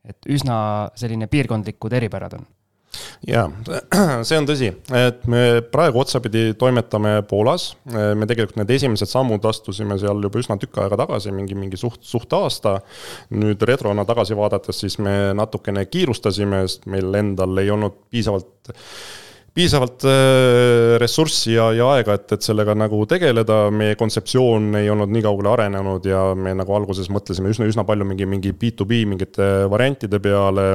et 0.01 0.25
üsna 0.25 0.89
selline 0.97 1.27
piirkondlikud 1.29 1.93
eripärad 1.93 2.33
on 2.33 2.45
jaa, 3.27 3.45
see 4.27 4.39
on 4.39 4.47
tõsi, 4.49 4.71
et 4.97 5.23
me 5.29 5.61
praegu 5.73 6.01
otsapidi 6.01 6.55
toimetame 6.59 7.19
Poolas. 7.29 7.71
me 7.85 8.27
tegelikult 8.27 8.59
need 8.59 8.73
esimesed 8.75 9.09
sammud 9.09 9.45
astusime 9.47 9.97
seal 10.01 10.21
juba 10.25 10.41
üsna 10.41 10.57
tükk 10.61 10.81
aega 10.83 10.99
tagasi, 11.03 11.33
mingi, 11.35 11.57
mingi 11.57 11.79
suht, 11.79 12.01
suht 12.07 12.33
aasta. 12.33 12.79
nüüd 13.37 13.61
retrona 13.67 14.05
tagasi 14.07 14.37
vaadates, 14.37 14.81
siis 14.83 14.97
me 14.99 15.35
natukene 15.37 15.85
kiirustasime, 15.85 16.65
sest 16.67 16.87
meil 16.91 17.13
endal 17.21 17.61
ei 17.61 17.71
olnud 17.71 18.01
piisavalt 18.11 18.73
piisavalt 19.55 20.05
äh, 20.07 20.97
ressurssi 21.01 21.55
ja, 21.57 21.67
ja 21.75 21.89
aega, 21.97 22.15
et, 22.15 22.29
et 22.37 22.45
sellega 22.45 22.75
nagu 22.77 23.01
tegeleda, 23.09 23.65
meie 23.75 23.97
kontseptsioon 23.99 24.69
ei 24.79 24.89
olnud 24.93 25.11
nii 25.11 25.23
kaugele 25.25 25.51
arenenud 25.51 26.07
ja 26.07 26.21
me 26.39 26.53
nagu 26.55 26.75
alguses 26.77 27.11
mõtlesime 27.11 27.51
üsna, 27.51 27.67
üsna 27.67 27.85
palju 27.87 28.07
mingi, 28.07 28.27
mingi 28.31 28.53
B2B 28.55 29.01
mingite 29.11 29.49
variantide 29.71 30.21
peale, 30.23 30.69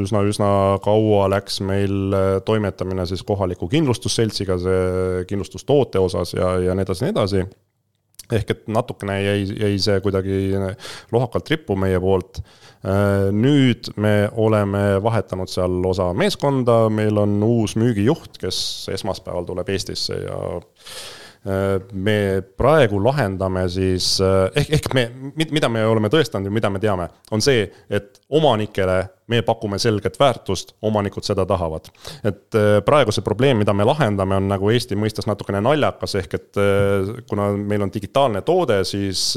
üsna, 0.00 0.24
üsna 0.28 0.52
kaua 0.84 1.26
läks 1.34 1.60
meil 1.66 2.16
äh, 2.16 2.30
toimetamine 2.46 3.04
siis 3.10 3.24
kohaliku 3.28 3.68
kindlustusseltsiga, 3.72 4.56
see 4.62 5.26
kindlustustoote 5.28 6.00
osas 6.00 6.32
ja, 6.38 6.56
ja 6.64 6.78
nii 6.78 6.88
edasi, 6.88 7.08
nii 7.08 7.16
edasi 7.16 7.44
ehk 8.32 8.50
et 8.54 8.66
natukene 8.72 9.18
jäi, 9.22 9.46
jäi 9.60 9.78
see 9.82 10.00
kuidagi 10.04 10.42
lohakalt 11.12 11.50
rippu 11.52 11.76
meie 11.78 12.00
poolt. 12.02 12.42
Äh, 12.82 13.30
nüüd 13.30 13.92
me 14.02 14.28
oleme 14.42 14.98
vahetanud 15.02 15.50
seal 15.50 15.82
osa 15.86 16.10
meeskonda, 16.18 16.86
meil 16.90 17.18
on 17.22 17.36
uus 17.46 17.76
müügijuht, 17.78 18.40
kes 18.42 18.62
esmaspäeval 18.92 19.46
tuleb 19.48 19.70
Eestisse 19.70 20.18
ja 20.24 20.38
me 21.42 22.16
praegu 22.56 23.00
lahendame 23.02 23.64
siis, 23.72 24.14
ehk, 24.54 24.68
ehk 24.78 24.92
me, 24.94 25.02
mida 25.40 25.66
me 25.72 25.82
oleme 25.86 26.06
tõestanud 26.12 26.46
ja 26.46 26.54
mida 26.54 26.70
me 26.70 26.78
teame, 26.82 27.08
on 27.34 27.42
see, 27.42 27.64
et 27.90 28.20
omanikele 28.30 29.00
me 29.32 29.40
pakume 29.42 29.78
selget 29.82 30.18
väärtust, 30.20 30.74
omanikud 30.82 31.24
seda 31.26 31.46
tahavad. 31.48 31.88
et 32.24 32.54
äh, 32.58 32.78
praegu 32.84 33.14
see 33.14 33.24
probleem, 33.26 33.58
mida 33.62 33.74
me 33.74 33.86
lahendame, 33.88 34.38
on 34.38 34.48
nagu 34.50 34.70
Eesti 34.70 34.98
mõistes 34.98 35.26
natukene 35.26 35.62
naljakas, 35.64 36.16
ehk 36.20 36.38
et 36.38 36.60
äh, 36.60 37.10
kuna 37.30 37.50
meil 37.56 37.86
on 37.86 37.92
digitaalne 37.94 38.44
toode, 38.46 38.82
siis, 38.88 39.32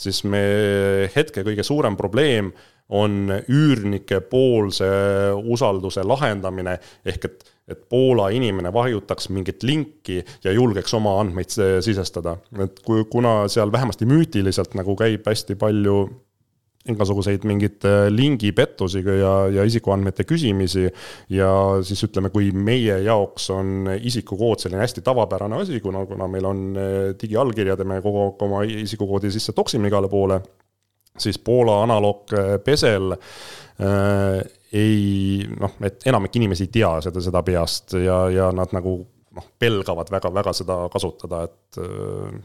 siis 0.00 0.24
me 0.24 0.42
hetke 1.14 1.44
kõige 1.46 1.66
suurem 1.66 1.96
probleem 2.00 2.52
on 2.90 3.30
üürnike 3.30 4.18
poolse 4.26 4.88
usalduse 5.54 6.02
lahendamine, 6.06 6.78
ehk 7.06 7.28
et, 7.28 7.49
et 7.70 7.84
Poola 7.88 8.28
inimene 8.34 8.72
vajutaks 8.72 9.30
mingit 9.34 9.62
linki 9.66 10.20
ja 10.44 10.54
julgeks 10.54 10.94
oma 10.98 11.18
andmeid 11.20 11.52
sisestada. 11.84 12.36
et 12.62 12.80
kui, 12.86 13.04
kuna 13.10 13.44
seal 13.48 13.72
vähemasti 13.72 14.08
müütiliselt 14.08 14.74
nagu 14.78 14.96
käib 14.98 15.26
hästi 15.26 15.56
palju 15.60 16.02
igasuguseid 16.90 17.44
mingeid 17.44 17.84
lingipettusi 18.08 19.02
ja, 19.04 19.34
ja 19.52 19.64
isikuandmete 19.68 20.24
küsimisi. 20.24 20.86
ja 21.28 21.50
siis 21.82 22.02
ütleme, 22.08 22.30
kui 22.30 22.50
meie 22.52 23.02
jaoks 23.04 23.50
on 23.54 23.90
isikukood 24.00 24.64
selline 24.64 24.80
hästi 24.80 25.04
tavapärane 25.04 25.60
asi, 25.60 25.80
kuna, 25.80 26.06
kuna 26.06 26.28
meil 26.28 26.48
on 26.48 26.64
digiallkirjad 27.20 27.84
ja 27.84 27.88
me 27.88 28.00
kogu 28.00 28.24
aeg 28.24 28.48
oma 28.48 28.64
isikukoodi 28.64 29.30
sisse 29.30 29.52
toksime 29.52 29.92
igale 29.92 30.08
poole 30.08 30.40
siis 31.18 31.38
Poola 31.38 31.82
analoogpesel 31.82 33.12
äh, 33.12 33.18
ei 34.72 35.46
noh, 35.60 35.72
et 35.86 36.06
enamik 36.06 36.36
inimesi 36.38 36.68
ei 36.68 36.74
tea 36.74 36.90
seda, 37.04 37.22
seda 37.24 37.42
peast 37.46 37.96
ja, 37.98 38.22
ja 38.30 38.50
nad 38.54 38.74
nagu 38.76 38.98
noh, 39.36 39.48
pelgavad 39.58 40.10
väga-väga 40.12 40.54
seda 40.56 40.76
kasutada, 40.92 41.42
et 41.48 41.80
äh, 41.82 42.38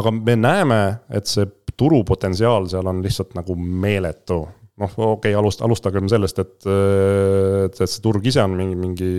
aga 0.00 0.14
me 0.16 0.36
näeme, 0.36 0.80
et 1.12 1.28
see 1.28 1.46
turupotentsiaal 1.76 2.68
seal 2.70 2.88
on 2.88 3.02
lihtsalt 3.04 3.36
nagu 3.38 3.56
meeletu 3.56 4.42
noh, 4.80 4.92
okei 4.96 5.12
okay,, 5.12 5.34
alust-, 5.36 5.62
alustagem 5.64 6.08
sellest, 6.08 6.38
et, 6.40 6.54
et, 6.64 7.76
et 7.76 7.90
see 7.90 8.02
turg 8.04 8.24
ise 8.26 8.40
on 8.42 8.54
mingi, 8.56 8.76
mingi 8.78 9.10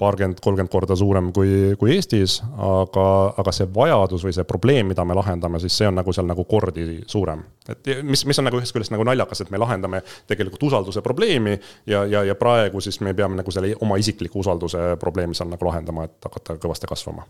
paarkümmend, 0.00 0.40
kolmkümmend 0.40 0.72
korda 0.72 0.96
suurem 0.96 1.28
kui, 1.36 1.74
kui 1.80 1.92
Eestis, 1.92 2.38
aga, 2.56 3.04
aga 3.42 3.52
see 3.52 3.68
vajadus 3.74 4.24
või 4.24 4.32
see 4.36 4.46
probleem, 4.48 4.88
mida 4.88 5.04
me 5.04 5.16
lahendame, 5.18 5.60
siis 5.60 5.76
see 5.76 5.90
on 5.90 5.98
nagu 6.00 6.14
seal 6.16 6.28
nagu 6.30 6.46
kordi 6.48 6.86
suurem. 7.10 7.44
et 7.68 7.92
mis, 8.08 8.24
mis 8.26 8.40
on 8.40 8.48
nagu 8.48 8.60
ühest 8.60 8.74
küljest 8.74 8.94
nagu 8.94 9.04
naljakas, 9.04 9.44
et 9.44 9.52
me 9.52 9.60
lahendame 9.60 10.00
tegelikult 10.30 10.64
usalduse 10.70 11.04
probleemi 11.04 11.58
ja, 11.86 12.06
ja, 12.08 12.24
ja 12.24 12.34
praegu 12.40 12.80
siis 12.80 13.02
me 13.04 13.12
peame 13.14 13.36
nagu 13.42 13.52
selle 13.52 13.74
oma 13.84 14.00
isikliku 14.00 14.40
usalduse 14.40 14.96
probleemi 15.00 15.36
seal 15.36 15.52
nagu 15.52 15.68
lahendama, 15.68 16.08
et 16.08 16.30
hakata 16.30 16.56
kõvasti 16.62 16.88
kasvama. 16.88 17.28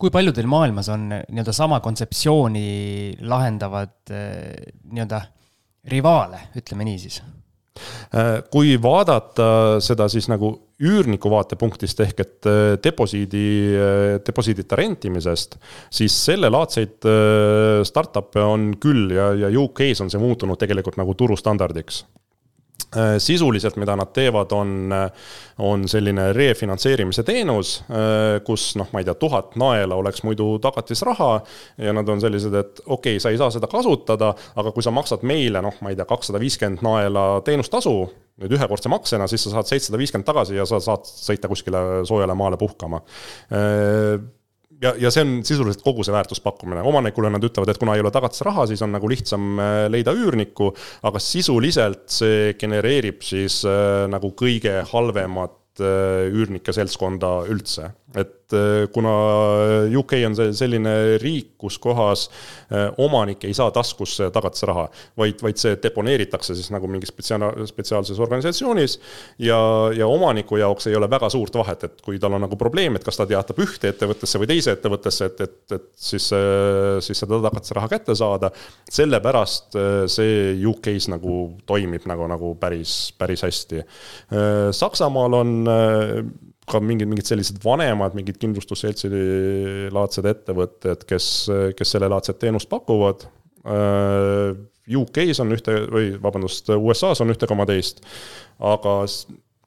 kui 0.00 0.10
palju 0.10 0.32
teil 0.32 0.48
maailmas 0.48 0.88
on 0.92 1.10
nii-öelda 1.12 1.52
sama 1.52 1.84
kontseptsiooni 1.84 3.18
lahendavad 3.20 3.98
eh, 4.08 4.72
nii-öelda 4.88 5.26
rivaale, 5.90 6.48
ütleme 6.58 6.86
nii 6.88 6.98
siis? 7.00 7.22
Äh, 8.16 8.40
kui 8.52 8.76
vaadata 8.80 9.48
seda 9.84 10.08
siis 10.08 10.30
nagu 10.32 10.52
üürniku 10.80 11.30
vaatepunktist 11.32 12.00
ehk 12.04 12.20
et 12.24 12.48
äh, 12.48 12.76
deposiidi, 12.82 13.46
äh, 13.76 14.04
deposiidita 14.24 14.78
rentimisest, 14.80 15.58
siis 15.92 16.16
sellelaadseid 16.28 17.10
startup'e 17.88 18.44
on 18.44 18.70
küll 18.80 19.12
ja, 19.16 19.32
ja 19.46 19.52
UK-s 19.52 20.04
on 20.04 20.12
see 20.12 20.22
muutunud 20.22 20.60
tegelikult 20.60 20.96
nagu 21.00 21.16
turustandardiks 21.18 22.04
Äh, 22.04 22.25
sisuliselt, 23.18 23.76
mida 23.80 23.96
nad 23.96 24.12
teevad, 24.14 24.52
on, 24.52 24.92
äh, 24.92 25.30
on 25.58 25.86
selline 25.88 26.30
refinantseerimise 26.36 27.24
teenus, 27.26 27.78
äh, 27.90 28.38
kus 28.46 28.74
noh, 28.80 28.90
ma 28.92 29.02
ei 29.02 29.08
tea, 29.08 29.16
tuhat 29.20 29.56
naela 29.60 29.98
oleks 30.00 30.22
muidu 30.26 30.56
tagatisraha 30.62 31.30
ja 31.86 31.96
nad 31.96 32.08
on 32.08 32.22
sellised, 32.22 32.54
et 32.54 32.84
okei 32.84 33.16
okay,, 33.16 33.22
sa 33.22 33.32
ei 33.32 33.40
saa 33.40 33.50
seda 33.54 33.70
kasutada, 33.70 34.32
aga 34.56 34.72
kui 34.72 34.84
sa 34.84 34.94
maksad 34.94 35.26
meile 35.26 35.62
noh, 35.64 35.76
ma 35.80 35.92
ei 35.92 35.98
tea, 35.98 36.08
kakssada 36.08 36.40
viiskümmend 36.42 36.84
naela 36.86 37.26
teenustasu, 37.46 37.96
nüüd 38.42 38.56
ühekordse 38.58 38.92
maksena, 38.92 39.28
siis 39.30 39.46
sa 39.46 39.56
saad 39.56 39.70
seitsesada 39.70 40.00
viiskümmend 40.00 40.28
tagasi 40.28 40.58
ja 40.58 40.66
sa 40.68 40.80
saad 40.82 41.08
sõita 41.08 41.48
kuskile 41.52 41.82
soojale 42.08 42.36
maale 42.36 42.60
puhkama 42.60 43.00
ja, 44.82 44.92
ja 45.00 45.10
see 45.12 45.24
on 45.24 45.34
sisuliselt 45.46 45.84
kogu 45.84 46.04
see 46.06 46.14
väärtuspakkumine, 46.14 46.84
omanikule 46.86 47.30
nad 47.32 47.44
ütlevad, 47.44 47.72
et 47.72 47.80
kuna 47.80 47.96
ei 47.96 48.04
ole 48.04 48.12
tagatisraha, 48.14 48.66
siis 48.70 48.82
on 48.84 48.94
nagu 48.96 49.10
lihtsam 49.10 49.60
äh, 49.62 49.76
leida 49.92 50.14
üürnikku, 50.16 50.72
aga 51.06 51.22
sisuliselt 51.22 52.08
see 52.12 52.54
genereerib 52.60 53.24
siis 53.26 53.62
äh, 53.68 54.04
nagu 54.12 54.32
kõige 54.38 54.80
halvemat 54.92 55.82
äh, 55.82 56.26
üürnike 56.32 56.74
seltskonda 56.76 57.38
üldse 57.52 57.92
et 58.16 58.52
äh, 58.52 58.86
kuna 58.92 59.12
UK 59.98 60.12
on 60.26 60.36
see 60.38 60.52
selline 60.56 60.92
riik, 61.20 61.54
kus 61.60 61.76
kohas 61.82 62.26
äh, 62.72 62.88
omanik 63.02 63.44
ei 63.44 63.54
saa 63.56 63.70
taskusse 63.74 64.30
tagatisraha, 64.34 64.86
vaid, 65.18 65.42
vaid 65.44 65.60
see 65.60 65.76
deponeeritakse 65.82 66.56
siis 66.56 66.70
nagu 66.74 66.88
mingi 66.90 67.08
spetsiaal, 67.08 67.66
spetsiaalses 67.68 68.20
organisatsioonis. 68.22 68.98
ja, 69.44 69.58
ja 69.96 70.08
omaniku 70.08 70.60
jaoks 70.60 70.88
ei 70.88 70.96
ole 70.96 71.10
väga 71.10 71.30
suurt 71.32 71.58
vahet, 71.60 71.84
et 71.84 72.00
kui 72.04 72.20
tal 72.22 72.38
on 72.38 72.46
nagu 72.46 72.56
probleem, 72.56 72.96
et 72.96 73.04
kas 73.04 73.20
ta 73.20 73.28
teatab 73.28 73.60
ühte 73.62 73.92
ettevõttesse 73.92 74.40
või 74.40 74.50
teise 74.54 74.76
ettevõttesse, 74.76 75.30
et, 75.30 75.44
et, 75.46 75.76
et 75.78 75.88
siis, 76.08 76.30
äh, 76.36 76.96
siis 77.04 77.20
seda 77.24 77.40
tagatisraha 77.48 77.92
kätte 77.92 78.16
saada. 78.16 78.50
sellepärast 78.96 79.76
see 80.10 80.54
UK-s 80.66 81.10
nagu 81.10 81.36
toimib 81.66 82.06
nagu, 82.08 82.26
nagu 82.30 82.54
päris, 82.60 83.12
päris 83.18 83.42
hästi. 83.44 83.82
Saksamaal 84.76 85.34
on 85.34 85.52
ka 86.66 86.80
mingid, 86.82 87.08
mingid 87.10 87.28
sellised 87.28 87.60
vanemad, 87.62 88.16
mingid 88.18 88.38
kindlustusseltsi 88.42 89.10
laadsed 89.94 90.26
ettevõtted, 90.30 91.04
kes, 91.08 91.28
kes 91.78 91.94
sellelaadset 91.94 92.40
teenust 92.42 92.70
pakuvad. 92.72 93.26
Äh, 93.66 94.56
UK-s 94.86 95.42
on 95.42 95.54
ühte 95.54 95.74
või 95.90 96.12
vabandust, 96.22 96.70
USA-s 96.70 97.22
on 97.24 97.32
ühte 97.34 97.48
koma 97.50 97.66
teist, 97.66 98.04
aga 98.62 99.00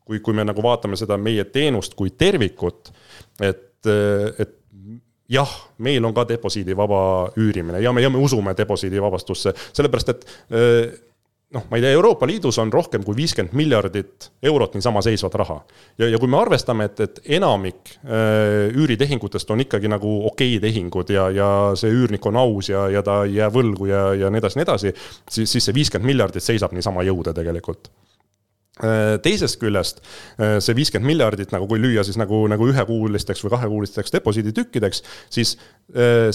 kui, 0.08 0.22
kui 0.24 0.36
me 0.36 0.46
nagu 0.48 0.64
vaatame 0.64 1.00
seda 1.00 1.18
meie 1.20 1.44
teenust 1.52 1.98
kui 2.00 2.14
tervikut, 2.16 2.94
et, 3.44 3.84
et 3.84 4.56
jah, 5.30 5.52
meil 5.84 6.06
on 6.08 6.16
ka 6.16 6.26
deposiidivaba 6.30 7.02
üürimine 7.38 7.84
ja 7.84 7.94
me, 7.94 8.02
ja 8.02 8.10
me 8.10 8.22
usume 8.24 8.56
deposiidivabastusse, 8.58 9.54
sellepärast 9.76 10.16
et 10.16 10.26
noh, 11.54 11.66
ma 11.70 11.78
ei 11.78 11.82
tea, 11.82 11.94
Euroopa 11.98 12.28
Liidus 12.30 12.60
on 12.62 12.72
rohkem 12.74 13.04
kui 13.06 13.16
viiskümmend 13.18 13.56
miljardit 13.58 14.30
eurot 14.46 14.76
niisama 14.78 15.02
seisvat 15.06 15.36
raha. 15.42 15.58
ja, 15.98 16.10
ja 16.10 16.20
kui 16.22 16.30
me 16.30 16.38
arvestame, 16.38 16.86
et, 16.90 17.00
et 17.06 17.22
enamik 17.40 17.96
äh, 18.06 18.70
üüritehingutest 18.76 19.50
on 19.50 19.64
ikkagi 19.66 19.90
nagu 19.90 20.12
okei 20.30 20.60
tehingud 20.62 21.10
ja, 21.14 21.30
ja 21.34 21.50
see 21.80 21.92
üürnik 21.96 22.26
on 22.30 22.38
aus 22.38 22.70
ja, 22.70 22.86
ja 22.94 23.04
ta 23.06 23.24
ei 23.26 23.40
jää 23.40 23.50
võlgu 23.54 23.90
ja, 23.90 24.04
ja 24.26 24.30
nii 24.30 24.44
edasi, 24.44 24.62
nii 24.62 24.68
edasi, 24.68 24.94
siis, 25.30 25.50
siis 25.50 25.70
see 25.70 25.78
viiskümmend 25.80 26.14
miljardit 26.14 26.46
seisab 26.46 26.76
niisama 26.78 27.06
jõude 27.08 27.34
tegelikult 27.34 27.90
äh, 28.84 29.18
teisest 29.26 29.58
küljest 29.62 30.04
äh, 30.06 30.60
see 30.62 30.78
viiskümmend 30.78 31.16
miljardit 31.16 31.56
nagu, 31.56 31.66
kui 31.72 31.82
lüüa 31.82 32.06
siis 32.06 32.20
nagu, 32.22 32.46
nagu 32.52 32.70
ühekuulisteks 32.70 33.42
või 33.48 33.58
kahekuulisteks 33.58 34.20
deposiiditükkideks, 34.20 35.06
siis 35.34 35.58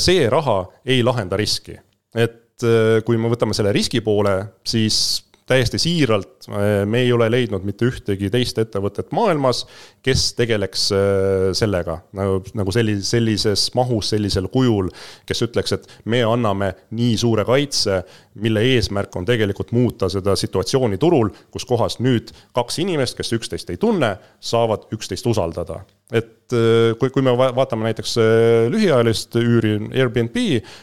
see 0.02 0.24
raha 0.26 0.64
ei 0.90 1.04
lahenda 1.06 1.38
riski. 1.38 1.78
et 2.18 2.40
Äh, 2.62 3.00
kui 3.02 3.18
me 3.18 3.30
võtame 3.32 3.54
selle 3.56 3.72
riski 3.74 3.98
poole, 4.04 4.34
siis 4.62 5.24
täiesti 5.50 5.78
siiralt, 5.82 6.46
äh, 6.48 6.84
me 6.86 7.00
ei 7.02 7.10
ole 7.12 7.26
leidnud 7.32 7.64
mitte 7.66 7.88
ühtegi 7.90 8.30
teist 8.30 8.60
ettevõtet 8.62 9.10
maailmas, 9.16 9.64
kes 10.06 10.28
tegeleks 10.38 10.84
äh, 10.94 11.48
sellega. 11.58 11.98
Nagu, 12.14 12.38
nagu 12.54 12.74
sellises, 12.74 13.10
sellises 13.10 13.66
mahus, 13.74 14.12
sellisel 14.14 14.46
kujul, 14.54 14.92
kes 15.26 15.42
ütleks, 15.48 15.74
et 15.74 15.90
me 16.06 16.22
anname 16.22 16.70
nii 16.94 17.18
suure 17.18 17.42
kaitse, 17.48 18.04
mille 18.38 18.62
eesmärk 18.76 19.18
on 19.18 19.26
tegelikult 19.26 19.74
muuta 19.74 20.06
seda 20.12 20.36
situatsiooni 20.38 21.00
turul, 21.02 21.34
kus 21.50 21.66
kohas 21.66 21.98
nüüd 21.98 22.30
kaks 22.54 22.78
inimest, 22.86 23.18
kes 23.18 23.34
üksteist 23.34 23.74
ei 23.74 23.82
tunne, 23.82 24.14
saavad 24.38 24.86
üksteist 24.94 25.26
usaldada 25.26 25.82
et 26.12 26.52
äh, 26.52 26.92
kui, 27.00 27.08
kui 27.08 27.24
me 27.24 27.32
vaatame 27.36 27.86
näiteks 27.86 28.14
äh, 28.20 28.66
lühiajalist 28.72 29.38
üüri 29.40 29.74
Airbnb, 29.88 30.36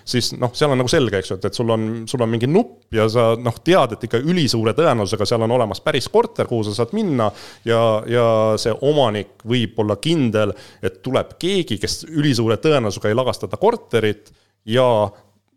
siis 0.07 0.31
noh, 0.33 0.53
seal 0.57 0.73
on 0.73 0.81
nagu 0.81 0.89
selge, 0.91 1.19
eks 1.21 1.31
ju, 1.31 1.37
et, 1.37 1.45
et 1.51 1.57
sul 1.57 1.69
on, 1.73 1.87
sul 2.09 2.23
on 2.25 2.31
mingi 2.31 2.49
nupp 2.49 2.95
ja 2.97 3.05
sa 3.11 3.31
noh, 3.37 3.59
tead, 3.63 3.93
et 3.95 4.07
ikka 4.07 4.21
ülisuure 4.25 4.73
tõenäosusega 4.77 5.27
seal 5.29 5.45
on 5.45 5.53
olemas 5.57 5.83
päris 5.85 6.09
korter, 6.11 6.49
kuhu 6.49 6.65
sa 6.65 6.73
saad 6.79 6.95
minna. 6.97 7.29
ja, 7.67 7.81
ja 8.09 8.25
see 8.61 8.73
omanik 8.87 9.45
võib 9.47 9.77
olla 9.83 9.99
kindel, 10.01 10.55
et 10.81 11.01
tuleb 11.05 11.37
keegi, 11.41 11.77
kes 11.81 12.01
ülisuure 12.09 12.57
tõenäosusega 12.61 13.11
ei 13.11 13.19
lagasta 13.21 13.51
ta 13.51 13.61
korterit 13.61 14.33
ja 14.65 14.87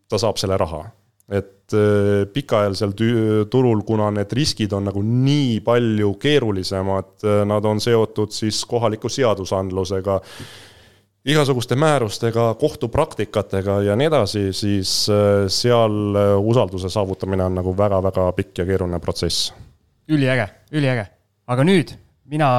ta 0.08 0.20
saab 0.20 0.36
selle 0.40 0.60
raha 0.60 0.84
et 1.32 1.53
äh, 1.72 2.26
pikaajalisel 2.32 2.92
turul, 3.50 3.82
kuna 3.86 4.10
need 4.14 4.32
riskid 4.36 4.72
on 4.76 4.88
nagu 4.90 5.00
nii 5.04 5.60
palju 5.64 6.14
keerulisemad, 6.20 7.16
äh, 7.24 7.40
nad 7.48 7.64
on 7.64 7.80
seotud 7.80 8.34
siis 8.34 8.60
kohaliku 8.68 9.08
seadusandlusega, 9.08 10.18
igasuguste 11.24 11.78
määrustega, 11.80 12.50
kohtupraktikatega 12.60 13.80
ja 13.86 13.96
nii 13.96 14.10
edasi, 14.10 14.44
siis 14.52 14.92
äh, 15.12 15.46
seal 15.48 16.18
usalduse 16.44 16.92
saavutamine 16.92 17.46
on 17.48 17.60
nagu 17.62 17.76
väga-väga 17.78 18.30
pikk 18.36 18.62
ja 18.62 18.68
keeruline 18.68 19.00
protsess. 19.00 19.52
üliäge, 20.08 20.48
üliäge, 20.72 21.06
aga 21.48 21.64
nüüd 21.64 21.94
mina 22.28 22.50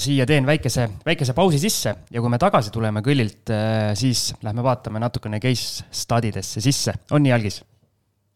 siia 0.00 0.24
teen 0.28 0.46
väikese, 0.46 0.88
väikese 1.04 1.32
pausi 1.36 1.58
sisse 1.60 1.94
ja 2.12 2.20
kui 2.20 2.32
me 2.32 2.40
tagasi 2.40 2.72
tuleme 2.72 3.00
kõllilt, 3.04 3.52
siis 3.96 4.32
lähme 4.44 4.64
vaatame 4.64 5.00
natukene 5.00 5.40
case 5.40 5.84
study 5.92 6.32
desse 6.32 6.60
sisse, 6.64 6.92
on 7.12 7.24
nii, 7.24 7.32
Algis? 7.32 7.62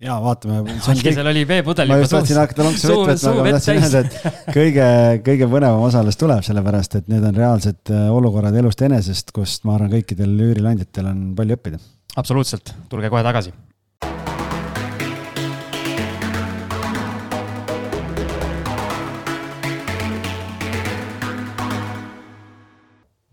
Ja 0.03 0.17
vaatame. 0.23 0.79
Algisel 0.93 1.27
oli 1.27 1.45
veepudel 1.49 1.91
juba 1.91 2.07
suus. 2.07 2.13
ma 2.13 2.17
just 2.17 2.17
tahtsin 2.17 2.41
hakata 2.41 2.67
lonksu 2.67 2.89
vett 2.89 3.23
võtma, 3.23 3.33
aga 3.33 3.47
ma 3.47 3.55
tahtsin 3.57 3.81
öelda, 3.83 4.03
et 4.05 4.37
kõige, 4.59 4.89
kõige 5.27 5.49
põnevam 5.51 5.87
osa 5.89 6.03
alles 6.05 6.19
tuleb, 6.21 6.43
sellepärast 6.47 6.99
et 7.01 7.09
need 7.11 7.25
on 7.27 7.39
reaalsed 7.39 7.95
äh, 7.95 8.05
olukorrad 8.15 8.59
elust 8.63 8.85
enesest, 8.87 9.35
kust 9.35 9.67
ma 9.67 9.75
arvan, 9.79 9.91
kõikidel 9.97 10.37
üürileandjatel 10.51 11.11
on 11.11 11.25
palju 11.39 11.59
õppida. 11.59 11.83
absoluutselt, 12.17 12.75
tulge 12.93 13.11
kohe 13.11 13.25
tagasi. 13.27 13.55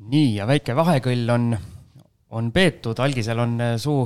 nii, 0.05 0.35
ja 0.37 0.45
väike 0.47 0.75
vahekõll 0.77 1.29
on, 1.33 1.47
on 2.29 2.51
peetud, 2.51 2.99
algisel 2.99 3.39
on 3.39 3.59
äh, 3.61 3.75
suu 3.81 4.05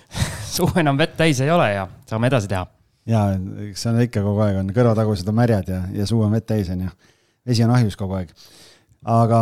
suu 0.56 0.70
enam 0.80 0.98
vett 0.98 1.16
täis 1.18 1.40
ei 1.44 1.50
ole 1.50 1.70
ja 1.72 1.86
saame 2.08 2.30
edasi 2.30 2.50
teha. 2.50 2.66
ja, 3.10 3.24
eks 3.68 3.86
see 3.86 3.92
on 3.92 4.04
ikka 4.04 4.22
kogu 4.24 4.44
aeg 4.46 4.60
on, 4.62 4.70
kõrvatagused 4.76 5.28
on 5.32 5.38
märjad 5.40 5.72
ja, 5.72 5.80
ja 5.94 6.06
suu 6.08 6.22
on 6.26 6.36
vett 6.36 6.46
täis, 6.48 6.70
on 6.72 6.86
ju. 6.86 6.94
vesi 7.46 7.66
on 7.66 7.74
ahjus 7.74 7.98
kogu 7.98 8.18
aeg. 8.20 8.30
aga 9.16 9.40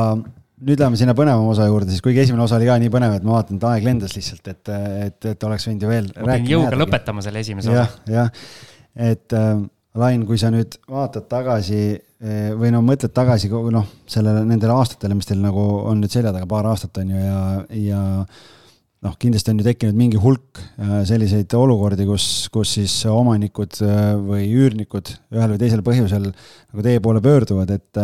nüüd 0.65 0.81
läheme 0.81 0.99
sinna 0.99 1.15
põnevama 1.19 1.53
osa 1.53 1.67
juurde, 1.69 1.91
siis 1.93 2.05
kuigi 2.05 2.23
esimene 2.23 2.45
osa 2.45 2.57
oli 2.57 2.69
ka 2.69 2.79
nii 2.81 2.93
põnev, 2.93 3.17
et 3.19 3.27
ma 3.27 3.37
vaatan, 3.37 3.59
et 3.59 3.67
aeg 3.69 3.87
lendas 3.89 4.15
lihtsalt, 4.17 4.47
et, 4.53 4.73
et, 5.09 5.31
et 5.35 5.47
oleks 5.49 5.69
võinud 5.69 5.85
ju 5.85 5.91
veel. 5.91 6.11
ma 6.17 6.39
pidin 6.39 6.53
jõuga 6.55 6.79
lõpetama 6.81 7.25
selle 7.25 7.43
esimese 7.45 7.73
osa 7.73 7.83
ja,. 7.83 7.89
jah, 8.07 8.19
jah, 8.19 9.11
et 9.13 9.37
äh, 9.37 9.57
Lain, 9.95 10.25
kui 10.27 10.35
sa 10.41 10.49
nüüd 10.51 10.75
vaatad 10.91 11.29
tagasi 11.31 11.81
eh, 11.95 12.51
või 12.59 12.73
no 12.75 12.81
mõtled 12.83 13.13
tagasi 13.15 13.47
noh, 13.47 13.87
sellele, 14.11 14.43
nendele 14.49 14.75
aastatele, 14.75 15.15
mis 15.15 15.29
teil 15.29 15.39
nagu 15.39 15.63
on 15.87 16.03
nüüd 16.03 16.11
selja 16.11 16.33
taga, 16.35 16.49
paar 16.51 16.67
aastat 16.67 16.99
on 16.99 17.13
ju 17.15 17.21
ja, 17.21 17.43
ja 17.79 18.01
noh, 19.05 19.15
kindlasti 19.23 19.53
on 19.53 19.63
ju 19.63 19.69
tekkinud 19.69 20.01
mingi 20.01 20.19
hulk 20.19 20.59
selliseid 21.07 21.55
olukordi, 21.55 22.09
kus, 22.09 22.27
kus 22.51 22.75
siis 22.81 22.97
omanikud 23.07 23.79
või 24.27 24.49
üürnikud 24.49 25.15
ühel 25.37 25.55
või 25.55 25.63
teisel 25.63 25.85
põhjusel 25.87 26.27
nagu 26.33 26.87
teie 26.89 27.05
poole 27.05 27.23
pöörduvad, 27.23 27.71
et 27.79 28.03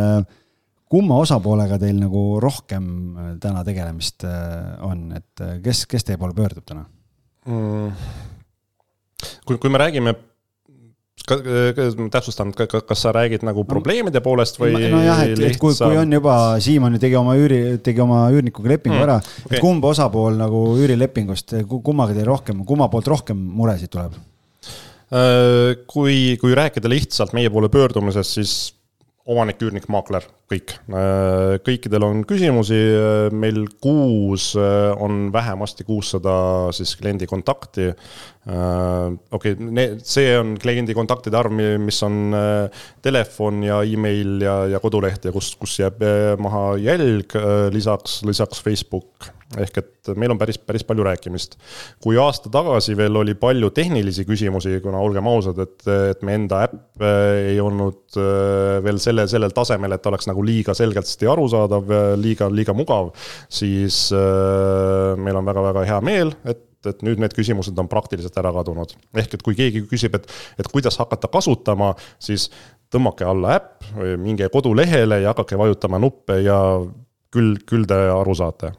kumma 0.91 1.18
osapoolega 1.24 1.80
teil 1.82 1.99
nagu 1.99 2.24
rohkem 2.43 2.86
täna 3.43 3.66
tegelemist 3.66 4.28
on, 4.86 5.09
et 5.18 5.47
kes, 5.66 5.88
kes 5.91 6.07
teie 6.07 6.22
poole 6.22 6.38
pöördub 6.38 6.70
täna 6.70 6.86
mm.? 7.51 8.03
kui, 9.43 9.59
kui 9.59 9.72
me 9.72 9.82
räägime 9.82 10.14
täpsustan, 11.26 12.52
kas 12.56 13.02
sa 13.02 13.12
räägid 13.14 13.44
nagu 13.46 13.64
probleemide 13.68 14.22
poolest 14.24 14.58
või? 14.60 14.74
nojah, 14.92 15.22
et, 15.26 15.42
et 15.50 15.58
kui, 15.60 15.74
kui 15.76 16.00
on 16.00 16.16
juba, 16.16 16.36
Siimann 16.62 16.98
tegi 17.02 17.18
oma 17.18 17.36
üüri, 17.38 17.60
tegi 17.84 18.02
oma 18.02 18.24
üürnikuga 18.34 18.72
lepingu 18.74 18.96
mm, 18.96 19.04
ära 19.06 19.18
okay., 19.20 19.58
et 19.58 19.62
kumb 19.62 19.84
osapool 19.90 20.38
nagu 20.40 20.64
üürilepingust, 20.80 21.54
kummaga 21.70 22.16
teil 22.16 22.28
rohkem, 22.30 22.64
kumma 22.68 22.90
poolt 22.92 23.10
rohkem 23.12 23.38
muresid 23.60 23.92
tuleb? 23.92 24.16
Äh, 25.10 25.78
kui, 25.90 26.36
kui 26.40 26.54
rääkida 26.54 26.90
lihtsalt 26.90 27.34
meie 27.36 27.50
poole 27.50 27.70
pöördumisest, 27.72 28.36
siis 28.38 28.58
omanik, 29.30 29.60
üürnik, 29.62 29.88
maakler, 29.90 30.26
kõik. 30.51 30.74
Äh, 30.90 31.57
kõikidel 31.66 32.05
on 32.07 32.24
küsimusi, 32.28 32.78
meil 33.36 33.62
kuus 33.82 34.51
äh, 34.59 34.90
on 34.98 35.28
vähemasti 35.34 35.86
kuussada 35.86 36.34
siis 36.74 36.96
kliendi 36.98 37.28
kontakti. 37.30 37.90
Äh, 37.90 39.16
okei 39.36 39.55
okay,, 39.55 39.88
see 40.03 40.34
on 40.38 40.57
kliendi 40.61 40.96
kontaktide 40.96 41.38
arv, 41.38 41.55
mis 41.55 42.01
on 42.07 42.34
telefon 43.05 43.64
ja 43.66 43.82
email 43.86 44.40
ja, 44.44 44.57
ja 44.74 44.82
koduleht 44.82 45.28
ja 45.28 45.34
kus, 45.34 45.53
kus 45.61 45.78
jääb 45.82 46.03
maha 46.42 46.64
jälg, 46.80 47.36
lisaks, 47.74 48.22
lisaks 48.26 48.62
Facebook 48.64 49.30
ehk 49.59 49.80
et 49.80 50.11
meil 50.18 50.30
on 50.30 50.38
päris, 50.38 50.59
päris 50.62 50.84
palju 50.86 51.05
rääkimist. 51.07 51.57
kui 52.03 52.18
aasta 52.20 52.51
tagasi 52.53 52.94
veel 52.96 53.16
oli 53.18 53.34
palju 53.34 53.70
tehnilisi 53.74 54.24
küsimusi, 54.28 54.76
kuna 54.82 55.01
olgem 55.03 55.26
ausad, 55.26 55.59
et, 55.64 55.82
et 56.12 56.22
me 56.26 56.36
enda 56.38 56.62
äpp 56.68 57.03
äh, 57.03 57.51
ei 57.55 57.59
olnud 57.62 58.18
äh, 58.20 58.78
veel 58.84 59.01
selle, 59.03 59.26
sellel 59.30 59.55
tasemel, 59.57 59.96
et 59.96 60.07
oleks 60.07 60.30
nagu 60.30 60.39
liiga 60.47 60.74
selgelt 60.76 61.28
arusaadav, 61.30 61.93
liiga, 62.20 62.49
liiga 62.53 62.74
mugav, 62.76 63.12
siis 63.49 64.09
äh, 64.16 65.14
meil 65.20 65.38
on 65.41 65.49
väga-väga 65.49 65.86
hea 65.93 66.03
meel, 66.05 66.34
et 66.45 66.66
et 66.88 67.03
nüüd 67.05 67.20
need 67.20 67.34
küsimused 67.36 67.76
on 67.76 67.88
praktiliselt 67.93 68.36
ära 68.41 68.53
kadunud. 68.57 68.95
ehk 69.20 69.34
et 69.36 69.43
kui 69.45 69.57
keegi 69.59 69.82
küsib, 69.91 70.14
et, 70.16 70.24
et 70.57 70.68
kuidas 70.72 70.97
hakata 71.01 71.28
kasutama, 71.28 71.91
siis 72.16 72.49
tõmmake 72.93 73.26
alla 73.28 73.59
äpp, 73.59 73.91
minge 74.20 74.49
kodulehele 74.53 75.20
ja 75.20 75.34
hakake 75.34 75.59
vajutama 75.61 76.01
nuppe 76.01 76.41
ja 76.41 76.57
küll, 77.32 77.59
küll 77.68 77.84
te 77.88 77.99
aru 78.14 78.34
saate 78.34 78.72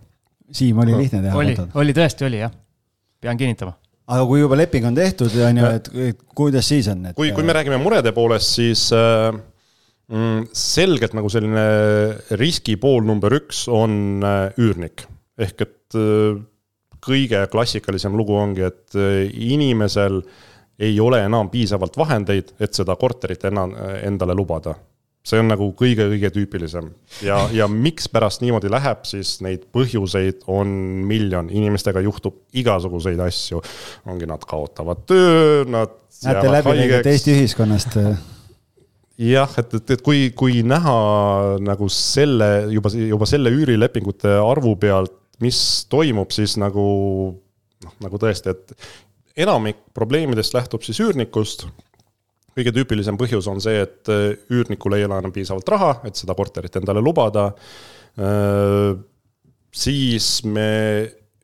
Siim, 0.52 0.82
oli 0.84 0.98
lihtne 0.98 1.22
teha? 1.24 1.38
oli, 1.38 1.56
oli 1.80 1.94
tõesti 1.96 2.28
oli 2.28 2.42
jah, 2.42 2.52
pean 3.22 3.38
kinnitama 3.40 3.78
aga 4.12 4.26
kui 4.28 4.42
juba 4.42 4.58
leping 4.60 4.90
on 4.90 4.98
tehtud, 4.98 5.38
on 5.46 5.62
ju, 5.62 5.70
et 5.78 6.26
kuidas 6.36 6.68
siis 6.74 6.90
on 6.92 7.06
et...? 7.12 7.16
kui, 7.16 7.32
kui 7.36 7.46
me 7.48 7.56
räägime 7.56 7.80
murede 7.82 8.12
poolest, 8.16 8.58
siis 8.58 8.88
äh, 8.98 9.30
selgelt 10.58 11.14
nagu 11.16 11.30
selline 11.32 11.66
riski 12.40 12.76
pool 12.82 13.06
number 13.08 13.32
üks 13.38 13.66
on 13.72 14.24
äh, 14.26 14.60
üürnik. 14.60 15.06
ehk 15.40 15.62
et 15.64 15.96
äh, 15.96 16.40
kõige 17.02 17.46
klassikalisem 17.52 18.16
lugu 18.18 18.36
ongi, 18.36 18.66
et 18.68 18.98
äh, 19.00 19.30
inimesel 19.32 20.22
ei 20.82 21.00
ole 21.00 21.22
enam 21.24 21.50
piisavalt 21.50 21.98
vahendeid, 21.98 22.56
et 22.60 22.74
seda 22.74 22.96
korterit 23.00 23.44
enam 23.46 23.76
endale 24.02 24.36
lubada 24.36 24.76
see 25.22 25.38
on 25.38 25.52
nagu 25.52 25.68
kõige-kõige 25.78 26.32
tüüpilisem 26.34 26.88
ja, 27.22 27.38
ja 27.54 27.68
mikspärast 27.70 28.42
niimoodi 28.42 28.72
läheb, 28.74 29.04
siis 29.06 29.36
neid 29.46 29.68
põhjuseid 29.74 30.48
on 30.50 30.72
miljon, 31.06 31.52
inimestega 31.54 32.02
juhtub 32.02 32.42
igasuguseid 32.58 33.22
asju. 33.22 33.62
ongi, 34.10 34.30
nad 34.30 34.42
kaotavad 34.50 35.06
töö, 35.06 35.62
nad. 35.70 35.94
näete 36.26 36.54
läbilõiget 36.58 37.12
Eesti 37.14 37.38
ühiskonnast 37.38 38.00
jah, 39.22 39.54
et, 39.62 39.78
et, 39.78 39.94
et 39.96 40.02
kui, 40.06 40.32
kui 40.38 40.64
näha 40.66 40.96
nagu 41.62 41.90
selle 41.94 42.50
juba, 42.74 42.92
juba 42.96 43.28
selle 43.30 43.54
üürilepingute 43.54 44.34
arvu 44.42 44.76
pealt, 44.82 45.14
mis 45.42 45.62
toimub, 45.90 46.34
siis 46.34 46.58
nagu 46.62 46.84
noh, 47.86 47.96
nagu 48.04 48.20
tõesti, 48.22 48.54
et 48.54 49.42
enamik 49.46 49.80
probleemidest 49.96 50.54
lähtub 50.58 50.84
siis 50.86 51.00
üürnikust 51.02 51.66
kõige 52.58 52.74
tüüpilisem 52.76 53.18
põhjus 53.20 53.48
on 53.52 53.62
see, 53.64 53.80
et 53.86 54.12
äh, 54.12 54.34
üürnikul 54.52 54.98
ei 54.98 55.06
ole 55.08 55.22
enam 55.22 55.34
piisavalt 55.34 55.70
raha, 55.72 55.94
et 56.08 56.20
seda 56.20 56.36
korterit 56.38 56.76
endale 56.82 57.04
lubada. 57.04 57.48
Äh, 58.20 58.92
siis 59.72 60.42
me 60.44 60.68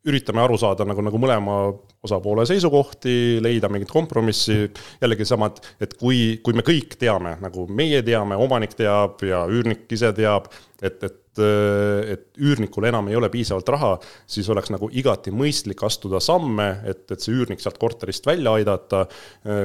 üritame 0.07 0.41
aru 0.43 0.57
saada 0.59 0.87
nagu, 0.87 1.03
nagu 1.05 1.19
mõlema 1.21 1.59
osapoole 2.07 2.45
seisukohti, 2.47 3.37
leida 3.43 3.69
mingit 3.71 3.91
kompromissi. 3.91 4.71
jällegi 5.01 5.27
samad, 5.27 5.61
et 5.81 5.93
kui, 5.99 6.39
kui 6.43 6.57
me 6.57 6.65
kõik 6.65 6.97
teame, 6.99 7.37
nagu 7.43 7.67
meie 7.67 8.01
teame, 8.05 8.39
omanik 8.39 8.75
teab 8.77 9.23
ja 9.27 9.45
üürnik 9.51 9.87
ise 9.91 10.13
teab, 10.15 10.51
et, 10.81 11.01
et 11.03 11.23
et 11.37 12.23
üürnikul 12.41 12.87
enam 12.89 13.11
ei 13.11 13.15
ole 13.17 13.29
piisavalt 13.29 13.67
raha, 13.69 13.91
siis 14.25 14.47
oleks 14.49 14.71
nagu 14.73 14.89
igati 14.89 15.29
mõistlik 15.29 15.83
astuda 15.85 16.17
samme, 16.23 16.65
et, 16.89 17.03
et 17.11 17.21
see 17.21 17.35
üürnik 17.35 17.61
sealt 17.61 17.77
korterist 17.77 18.25
välja 18.25 18.55
aidata. 18.57 19.03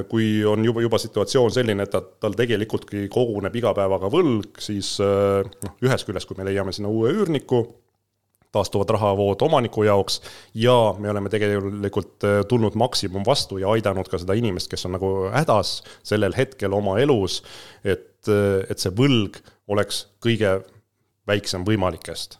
kui 0.09 0.45
on 0.45 0.65
juba, 0.65 0.83
juba 0.85 0.99
situatsioon 1.01 1.55
selline, 1.55 1.87
et 1.87 1.95
ta, 1.95 2.03
tal 2.03 2.37
tegelikult 2.37 2.91
koguneb 3.13 3.57
iga 3.57 3.73
päevaga 3.77 4.11
võlg, 4.13 4.61
siis 4.61 4.99
noh, 5.01 5.79
ühest 5.81 6.09
küljest, 6.09 6.29
kui 6.29 6.37
me 6.37 6.51
leiame 6.51 6.77
sinna 6.77 6.93
uue 6.93 7.13
üürniku 7.17 7.65
taastuvad 8.53 8.91
rahavood 8.93 9.43
omaniku 9.43 9.87
jaoks 9.87 10.21
ja 10.55 10.95
me 10.99 11.11
oleme 11.11 11.31
tegelikult 11.33 12.27
äh, 12.29 12.43
tulnud 12.49 12.77
maksimum 12.79 13.25
vastu 13.27 13.59
ja 13.63 13.73
aidanud 13.73 14.09
ka 14.11 14.21
seda 14.21 14.37
inimest, 14.39 14.71
kes 14.71 14.87
on 14.89 14.97
nagu 14.99 15.13
hädas 15.33 15.79
sellel 16.05 16.37
hetkel 16.37 16.77
oma 16.77 16.99
elus, 17.03 17.41
et, 17.85 18.21
äh, 18.29 18.61
et 18.69 18.83
see 18.83 18.93
võlg 18.99 19.41
oleks 19.73 20.07
kõige 20.25 20.59
väiksem 21.29 21.65
võimalikest. 21.65 22.39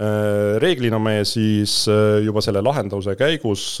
Äh, 0.00 0.56
reeglina 0.62 1.00
me 1.02 1.20
siis 1.28 1.84
juba 2.24 2.40
selle 2.44 2.64
lahenduse 2.64 3.16
käigus 3.20 3.76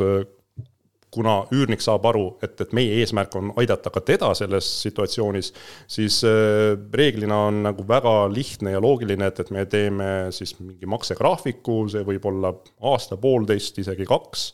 kuna 1.12 1.42
üürnik 1.52 1.82
saab 1.84 2.06
aru, 2.08 2.24
et, 2.44 2.54
et 2.64 2.70
meie 2.76 2.96
eesmärk 3.02 3.34
on 3.36 3.50
aidata 3.60 3.90
ka 3.92 4.00
teda 4.06 4.30
selles 4.36 4.68
situatsioonis, 4.84 5.52
siis 5.90 6.22
äh, 6.24 6.72
reeglina 6.94 7.42
on 7.50 7.62
nagu 7.66 7.84
väga 7.88 8.14
lihtne 8.32 8.72
ja 8.72 8.80
loogiline, 8.80 9.28
et, 9.28 9.42
et 9.44 9.50
me 9.52 9.66
teeme 9.68 10.10
siis 10.32 10.54
mingi 10.60 10.88
maksegraafiku, 10.88 11.82
see 11.92 12.04
võib 12.08 12.28
olla 12.32 12.54
aasta, 12.92 13.18
poolteist, 13.20 13.82
isegi 13.84 14.08
kaks. 14.08 14.46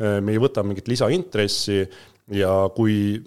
Äh, 0.00 0.18
me 0.24 0.34
ei 0.34 0.42
võta 0.42 0.66
mingit 0.66 0.90
lisaintressi 0.90 1.84
ja 2.34 2.54
kui 2.74 3.20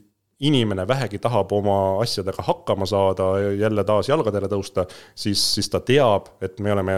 inimene 0.44 0.84
vähegi 0.88 1.22
tahab 1.24 1.54
oma 1.56 1.78
asjadega 2.04 2.44
hakkama 2.44 2.86
saada, 2.90 3.30
jälle 3.56 3.86
taas 3.88 4.10
jalgadele 4.12 4.50
tõusta, 4.52 4.84
siis, 5.16 5.40
siis 5.56 5.72
ta 5.72 5.80
teab, 5.80 6.34
et 6.44 6.60
me 6.60 6.76
oleme 6.76 6.98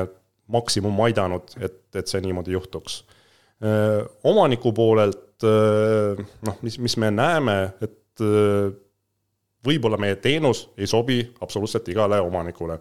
maksimum 0.50 0.98
aidanud, 1.06 1.54
et, 1.62 1.78
et 1.94 2.10
see 2.10 2.26
niimoodi 2.26 2.58
juhtuks. 2.58 3.04
Äh, 3.62 4.02
omaniku 4.26 4.74
poolelt 4.74 5.22
Äh, 5.44 6.26
noh, 6.48 6.58
mis, 6.64 6.78
mis 6.80 6.96
me 7.02 7.10
näeme, 7.12 7.56
et 7.84 8.24
äh, 8.24 8.70
võib-olla 9.66 10.00
meie 10.00 10.16
teenus 10.24 10.70
ei 10.80 10.88
sobi 10.88 11.20
absoluutselt 11.44 11.90
igale 11.92 12.22
omanikule. 12.24 12.78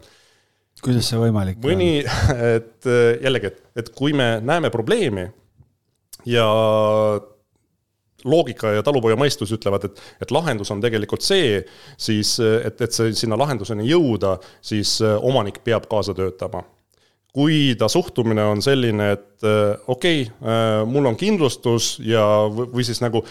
kuidas 0.82 1.08
see 1.10 1.18
võimalik 1.18 1.58
on? 1.58 1.66
mõni, 1.66 2.04
et 2.56 2.86
äh, 2.86 3.16
jällegi, 3.24 3.50
et, 3.50 3.62
et 3.82 3.90
kui 3.96 4.14
me 4.14 4.38
näeme 4.38 4.70
probleemi 4.70 5.26
ja 6.30 6.46
loogika 8.24 8.70
ja 8.76 8.86
talupojamõistus 8.86 9.50
ütlevad, 9.58 9.88
et, 9.90 9.98
et 10.22 10.30
lahendus 10.30 10.70
on 10.70 10.80
tegelikult 10.80 11.26
see, 11.26 11.58
siis 11.98 12.36
et, 12.38 12.78
et 12.80 12.94
see 12.94 13.10
sinna 13.18 13.36
lahenduseni 13.36 13.84
jõuda, 13.90 14.38
siis 14.64 15.00
omanik 15.02 15.58
peab 15.66 15.90
kaasa 15.90 16.14
töötama 16.16 16.62
kui 17.34 17.74
ta 17.78 17.88
suhtumine 17.90 18.44
on 18.46 18.62
selline, 18.62 19.10
et 19.16 19.46
äh, 19.46 19.74
okei 19.86 20.22
okay,, 20.22 20.50
äh, 20.50 20.84
mul 20.86 21.10
on 21.10 21.18
kindlustus 21.18 21.96
ja, 22.06 22.22
või 22.50 22.86
siis 22.86 23.02
nagu 23.02 23.24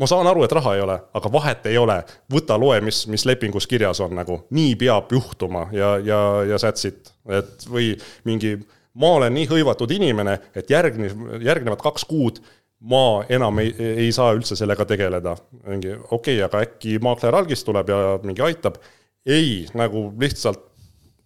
ma 0.00 0.08
saan 0.10 0.26
aru, 0.26 0.44
et 0.46 0.54
raha 0.56 0.74
ei 0.76 0.82
ole, 0.82 0.96
aga 1.14 1.32
vahet 1.32 1.66
ei 1.70 1.78
ole, 1.78 2.00
võta, 2.32 2.56
loe, 2.58 2.80
mis, 2.84 3.04
mis 3.10 3.26
lepingus 3.28 3.68
kirjas 3.70 4.00
on 4.02 4.14
nagu, 4.18 4.40
nii 4.56 4.74
peab 4.80 5.12
juhtuma 5.14 5.68
ja, 5.76 5.96
ja, 6.02 6.20
ja 6.48 6.60
that's 6.60 6.88
it. 6.88 7.12
et 7.28 7.66
või 7.70 7.92
mingi, 8.26 8.56
ma 8.98 9.14
olen 9.18 9.34
nii 9.36 9.50
hõivatud 9.50 9.92
inimene, 9.94 10.38
et 10.56 10.70
järgnev, 10.70 11.42
järgnevad 11.44 11.82
kaks 11.84 12.06
kuud 12.10 12.40
ma 12.80 13.22
enam 13.28 13.60
ei, 13.60 13.74
ei 13.78 14.08
saa 14.12 14.32
üldse 14.32 14.56
sellega 14.56 14.86
tegeleda. 14.88 15.36
mingi 15.66 15.92
okei 15.92 16.40
okay,, 16.40 16.42
aga 16.46 16.64
äkki 16.64 16.96
maakler 17.02 17.36
algis 17.36 17.64
tuleb 17.64 17.92
ja 17.92 18.18
mingi 18.24 18.42
aitab. 18.42 18.80
ei, 19.26 19.66
nagu 19.76 20.08
lihtsalt 20.18 20.69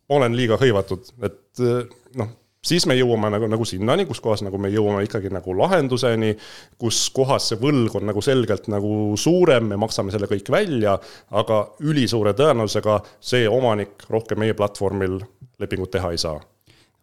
olen 0.08 0.36
liiga 0.36 0.58
hõivatud, 0.60 1.12
et 1.24 1.62
eh, 1.64 1.84
noh, 2.20 2.32
siis 2.64 2.86
me 2.88 2.96
jõuame 2.96 3.30
nagu, 3.32 3.48
nagu 3.50 3.66
sinnani, 3.68 4.06
kus 4.08 4.20
kohas 4.24 4.42
nagu 4.44 4.58
me 4.60 4.70
jõuame 4.72 5.04
ikkagi 5.06 5.32
nagu 5.32 5.54
lahenduseni, 5.58 6.32
kus 6.80 7.04
kohas 7.14 7.50
see 7.50 7.60
võlg 7.60 7.98
on 7.98 8.08
nagu 8.08 8.24
selgelt 8.24 8.68
nagu 8.72 9.14
suurem, 9.20 9.68
me 9.72 9.78
maksame 9.80 10.14
selle 10.14 10.28
kõik 10.30 10.50
välja, 10.52 10.96
aga 11.36 11.60
ülisuure 11.84 12.34
tõenäosusega 12.36 13.00
see 13.20 13.48
omanik 13.50 14.06
rohkem 14.10 14.42
meie 14.44 14.56
platvormil 14.58 15.20
lepingut 15.60 15.92
teha 15.94 16.12
ei 16.14 16.20
saa. 16.20 16.40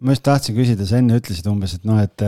ma 0.01 0.15
just 0.15 0.25
tahtsin 0.25 0.57
küsida, 0.57 0.85
sa 0.85 0.97
enne 0.97 1.19
ütlesid 1.21 1.47
umbes, 1.49 1.75
et 1.77 1.83
noh, 1.85 2.01
et, 2.01 2.25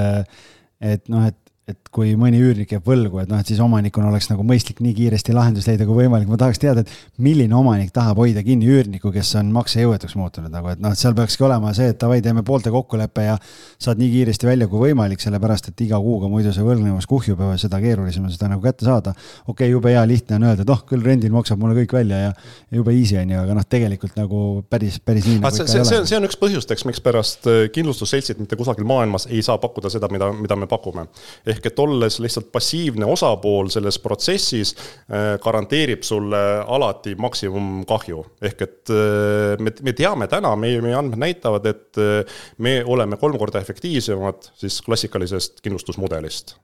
et 0.93 1.09
noh, 1.09 1.25
et 1.25 1.42
et 1.63 1.77
kui 1.95 2.11
mõni 2.19 2.41
üürnik 2.43 2.73
jääb 2.75 2.83
võlgu, 2.87 3.21
et 3.21 3.29
noh, 3.31 3.39
et 3.39 3.47
siis 3.47 3.59
omanikuna 3.63 4.09
oleks 4.09 4.27
nagu 4.27 4.43
mõistlik 4.43 4.81
nii 4.83 4.91
kiiresti 4.97 5.31
lahendus 5.35 5.67
leida 5.69 5.85
kui 5.87 5.95
võimalik, 6.01 6.27
ma 6.27 6.35
tahaks 6.41 6.59
teada, 6.59 6.83
et 6.83 7.21
milline 7.23 7.55
omanik 7.55 7.93
tahab 7.95 8.19
hoida 8.19 8.43
kinni 8.43 8.67
üürniku, 8.67 9.13
kes 9.15 9.29
on 9.39 9.53
maksejõuetuks 9.55 10.17
muutunud 10.19 10.51
nagu, 10.51 10.73
et 10.73 10.81
noh, 10.83 10.91
et 10.91 10.99
seal 10.99 11.15
peakski 11.15 11.45
olema 11.47 11.71
see, 11.77 11.93
et 11.93 11.99
davai, 12.01 12.19
teeme 12.25 12.43
poolte 12.43 12.73
kokkuleppe 12.73 13.27
ja 13.29 13.37
saad 13.79 14.01
nii 14.01 14.11
kiiresti 14.11 14.49
välja 14.49 14.67
kui 14.67 14.81
võimalik, 14.89 15.23
sellepärast 15.23 15.71
et 15.71 15.85
iga 15.85 16.01
kuuga 16.03 16.27
muidu 16.31 16.51
see 16.51 16.65
võlgnevus 16.67 17.07
kuhjub 17.07 17.45
ja 17.45 17.55
seda 17.61 17.79
keerulisem 17.83 18.27
on 18.27 18.35
seda 18.35 18.51
nagu 18.51 18.63
kätte 18.65 18.83
saada. 18.89 19.15
okei 19.15 19.53
okay,, 19.53 19.71
jube 19.71 19.95
hea 19.95 20.03
lihtne 20.09 20.41
on 20.41 20.49
öelda, 20.49 20.67
et 20.67 20.73
noh, 20.73 20.83
küll 20.89 21.07
rendil 21.07 21.31
maksab 21.31 21.63
mulle 21.63 21.77
kõik 21.79 21.95
välja 21.95 22.19
ja, 22.25 22.35
jube 22.75 22.91
easy 22.91 23.21
on 23.21 23.31
ju, 23.37 23.39
aga 23.39 23.55
noh, 23.55 23.69
tegelikult 23.69 24.19
nagu 24.19 24.43
päris, 24.67 24.99
päris 24.99 25.31
nii 25.31 25.39
nagu 25.39 25.55
see, 25.55 25.79
see, 25.79 26.03
see 26.11 26.19
on, 26.19 26.27
üks 26.27 26.39
põhjustest, 26.43 26.83
mikspärast 26.91 27.47
äh, 27.47 27.63
kindlustusseltsid 27.71 28.43
mitte 28.43 28.59
kusagil 28.59 28.87
maailmas 28.89 29.29
ei 29.31 29.39
saa 29.45 29.55
pakkuda 29.63 29.93
seda, 29.93 30.11
mida, 30.11 30.33
mida 30.35 30.59
me 30.59 30.67
pakume. 30.67 31.07
Ehk 31.53 31.69
et 31.69 31.81
olles 31.83 32.17
lihtsalt 32.23 32.49
passiivne 32.53 33.07
osapool 33.09 33.69
selles 33.73 33.99
protsessis 34.03 34.73
äh, 34.75 35.35
garanteerib 35.43 36.03
sulle 36.05 36.41
alati 36.75 37.15
maksimumkahju. 37.19 38.23
ehk 38.49 38.65
et 38.65 38.93
äh, 38.93 39.53
me, 39.63 39.73
me 39.81 39.95
teame 39.97 40.27
täna, 40.31 40.55
meie, 40.59 40.81
meie 40.83 40.97
andmed 40.99 41.21
näitavad, 41.21 41.69
et 41.69 42.01
äh, 42.01 42.41
me 42.57 42.79
oleme 42.85 43.19
kolm 43.21 43.37
korda 43.41 43.61
efektiivsemad 43.63 44.51
siis 44.59 44.81
klassikalisest 44.85 45.61
kindlustusmudelist 45.63 46.57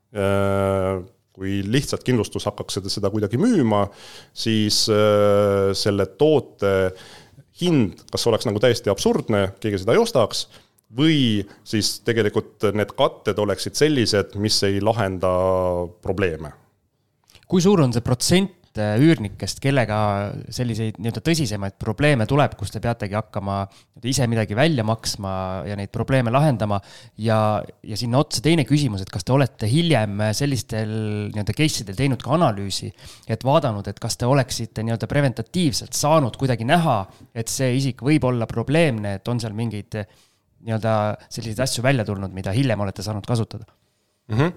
kui 1.39 1.59
lihtsalt 1.63 2.01
kindlustus 2.03 2.43
hakkaks 2.49 2.79
seda, 2.79 2.91
seda 2.91 3.11
kuidagi 3.13 3.37
müüma, 3.39 3.85
siis 4.35 4.81
selle 5.79 6.07
toote 6.19 6.71
hind, 7.61 8.01
kas 8.11 8.25
oleks 8.27 8.47
nagu 8.49 8.59
täiesti 8.59 8.91
absurdne, 8.91 9.45
keegi 9.61 9.79
seda 9.83 9.95
ei 9.95 10.01
ostaks 10.01 10.47
või 10.95 11.41
siis 11.67 11.99
tegelikult 12.05 12.71
need 12.73 12.95
katted 12.97 13.39
oleksid 13.39 13.77
sellised, 13.77 14.37
mis 14.41 14.61
ei 14.67 14.81
lahenda 14.81 15.31
probleeme. 16.01 16.55
kui 17.49 17.61
suur 17.61 17.81
on 17.81 17.93
see 17.93 18.05
protsent 18.05 18.77
äh, 18.77 18.95
üürnikest, 19.01 19.57
kellega 19.61 19.97
selliseid 20.53 20.99
nii-öelda 21.01 21.21
tõsisemaid 21.25 21.77
probleeme 21.81 22.27
tuleb, 22.29 22.53
kus 22.57 22.69
te 22.73 22.81
peategi 22.81 23.17
hakkama 23.17 23.63
ise 24.05 24.27
midagi 24.29 24.57
välja 24.57 24.85
maksma 24.85 25.31
ja 25.65 25.77
neid 25.77 25.89
probleeme 25.93 26.33
lahendama. 26.33 26.79
ja, 27.17 27.61
ja 27.83 27.97
sinna 27.97 28.21
otsa 28.21 28.41
teine 28.45 28.65
küsimus, 28.69 29.01
et 29.01 29.09
kas 29.13 29.25
te 29.25 29.33
olete 29.33 29.69
hiljem 29.69 30.21
sellistel 30.37 30.93
nii-öelda 31.33 31.57
case 31.57 31.83
idel 31.83 31.97
teinud 31.97 32.21
ka 32.21 32.33
analüüsi, 32.37 32.93
et 33.27 33.45
vaadanud, 33.45 33.87
et 33.89 33.99
kas 33.99 34.17
te 34.17 34.29
oleksite 34.29 34.85
nii-öelda 34.85 35.09
preventatiivselt 35.09 35.93
saanud 35.93 36.37
kuidagi 36.37 36.65
näha, 36.65 37.03
et 37.33 37.49
see 37.49 37.75
isik 37.77 38.01
võib 38.05 38.25
olla 38.29 38.49
probleemne, 38.49 39.19
et 39.19 39.27
on 39.33 39.41
seal 39.41 39.57
mingeid 39.57 40.01
nii-öelda 40.65 40.93
selliseid 41.29 41.61
asju 41.65 41.83
välja 41.85 42.05
tulnud, 42.07 42.33
mida 42.35 42.53
hiljem 42.55 42.81
olete 42.85 43.05
saanud 43.05 43.27
kasutada 43.27 43.65
mm? 44.29 44.37
-hmm. 44.37 44.51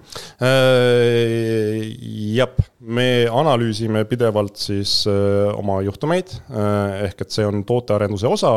jah, 2.35 2.49
me 2.79 3.07
analüüsime 3.31 4.05
pidevalt 4.05 4.57
siis 4.57 5.07
äh, 5.07 5.53
oma 5.57 5.81
juhtumeid, 5.81 6.35
äh, 6.49 7.05
ehk 7.09 7.25
et 7.25 7.31
see 7.31 7.45
on 7.47 7.63
tootearenduse 7.65 8.27
osa, 8.27 8.53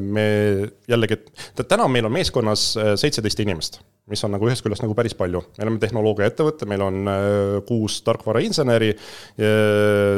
me 0.00 0.26
jällegi, 0.88 1.22
täna 1.62 1.88
meil 1.88 2.08
on 2.08 2.12
meeskonnas 2.12 2.72
seitseteist 2.96 3.40
inimest 3.46 3.80
mis 4.08 4.24
on 4.24 4.32
nagu 4.32 4.48
ühest 4.48 4.64
küljest 4.64 4.82
nagu 4.84 4.96
päris 4.96 5.14
palju. 5.16 5.42
me 5.58 5.64
oleme 5.66 5.80
tehnoloogiaettevõte, 5.82 6.68
meil 6.70 6.84
on 6.84 7.10
äh, 7.12 7.58
kuus 7.68 8.00
tarkvarainseneri, 8.06 8.92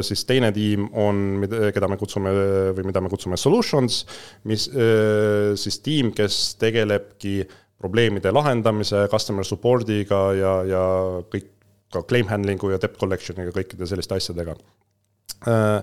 siis 0.07 0.25
teine 0.29 0.53
tiim 0.55 0.87
on, 0.99 1.43
keda 1.75 1.89
me 1.91 1.99
kutsume 2.01 2.33
või 2.77 2.87
mida 2.89 3.03
me 3.03 3.11
kutsume 3.13 3.39
solutions, 3.41 4.05
mis 4.49 4.69
äh, 4.71 5.57
siis 5.61 5.81
tiim, 5.85 6.15
kes 6.17 6.41
tegelebki 6.61 7.41
probleemide 7.81 8.33
lahendamise, 8.33 9.07
customer 9.13 9.47
support'iga 9.47 10.21
ja, 10.37 10.55
ja 10.69 10.83
kõik 11.33 11.49
ka 11.91 12.05
claim 12.07 12.29
handling'u 12.31 12.71
ja 12.75 12.79
debt 12.83 12.99
collection'iga, 13.01 13.55
kõikide 13.57 13.89
selliste 13.89 14.19
asjadega. 14.21 14.55
Äh, 15.49 15.79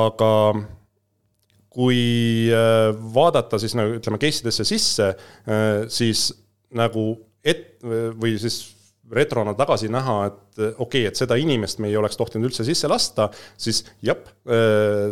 aga 0.00 0.34
kui 1.70 2.50
vaadata 3.14 3.58
siis 3.62 3.76
nagu 3.78 3.98
ütleme 4.00 4.18
case 4.18 4.42
idesse 4.42 4.64
sisse, 4.66 5.06
siis 5.94 6.24
nagu 6.74 7.04
et- 7.46 7.78
või 8.18 8.32
siis 8.42 8.56
retrona 9.10 9.54
tagasi 9.58 9.88
näha, 9.90 10.16
et 10.28 10.60
okei 10.60 10.76
okay,, 10.84 11.06
et 11.10 11.18
seda 11.18 11.36
inimest 11.40 11.80
me 11.82 11.90
ei 11.90 11.96
oleks 11.98 12.18
tohtinud 12.18 12.48
üldse 12.48 12.66
sisse 12.66 12.88
lasta, 12.90 13.28
siis 13.60 13.82
jah, 14.06 14.20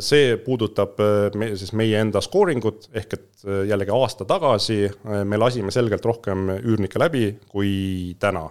see 0.05 0.37
puudutab 0.45 1.01
me, 1.39 1.51
siis 1.59 1.75
meie 1.79 1.99
enda 2.03 2.23
scoring 2.25 2.65
ut, 2.69 2.89
ehk 2.95 3.19
et 3.19 3.49
jällegi 3.71 3.95
aasta 3.95 4.27
tagasi 4.29 4.81
me 5.27 5.41
lasime 5.41 5.75
selgelt 5.75 6.07
rohkem 6.07 6.49
üürnikke 6.59 7.01
läbi 7.03 7.33
kui 7.51 8.15
täna. 8.23 8.49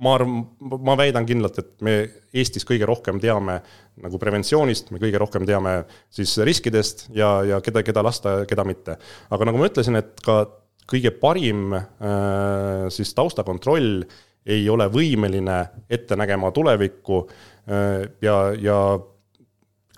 ma 0.00 0.14
arvan, 0.16 0.46
ma 0.80 0.94
väidan 0.96 1.26
kindlalt, 1.28 1.58
et 1.60 1.72
me 1.84 1.94
Eestis 2.32 2.64
kõige 2.64 2.86
rohkem 2.88 3.18
teame 3.20 3.58
nagu 4.00 4.18
preventsioonist, 4.18 4.90
me 4.94 5.00
kõige 5.02 5.18
rohkem 5.20 5.44
teame 5.44 5.82
siis 6.08 6.38
riskidest 6.46 7.10
ja, 7.12 7.42
ja 7.44 7.58
keda, 7.60 7.82
keda 7.84 8.02
lasta, 8.02 8.44
keda 8.48 8.64
mitte. 8.64 8.96
aga 9.30 9.50
nagu 9.50 9.60
ma 9.60 9.68
ütlesin, 9.68 9.98
et 10.00 10.22
ka 10.24 10.44
kõige 10.90 11.12
parim 11.20 11.74
äh, 11.74 12.88
siis 12.92 13.12
taustakontroll 13.14 14.02
ei 14.50 14.64
ole 14.72 14.88
võimeline 14.90 15.60
ette 15.90 16.16
nägema 16.18 16.50
tulevikku 16.54 17.20
äh, 17.22 18.08
ja, 18.24 18.38
ja 18.58 18.80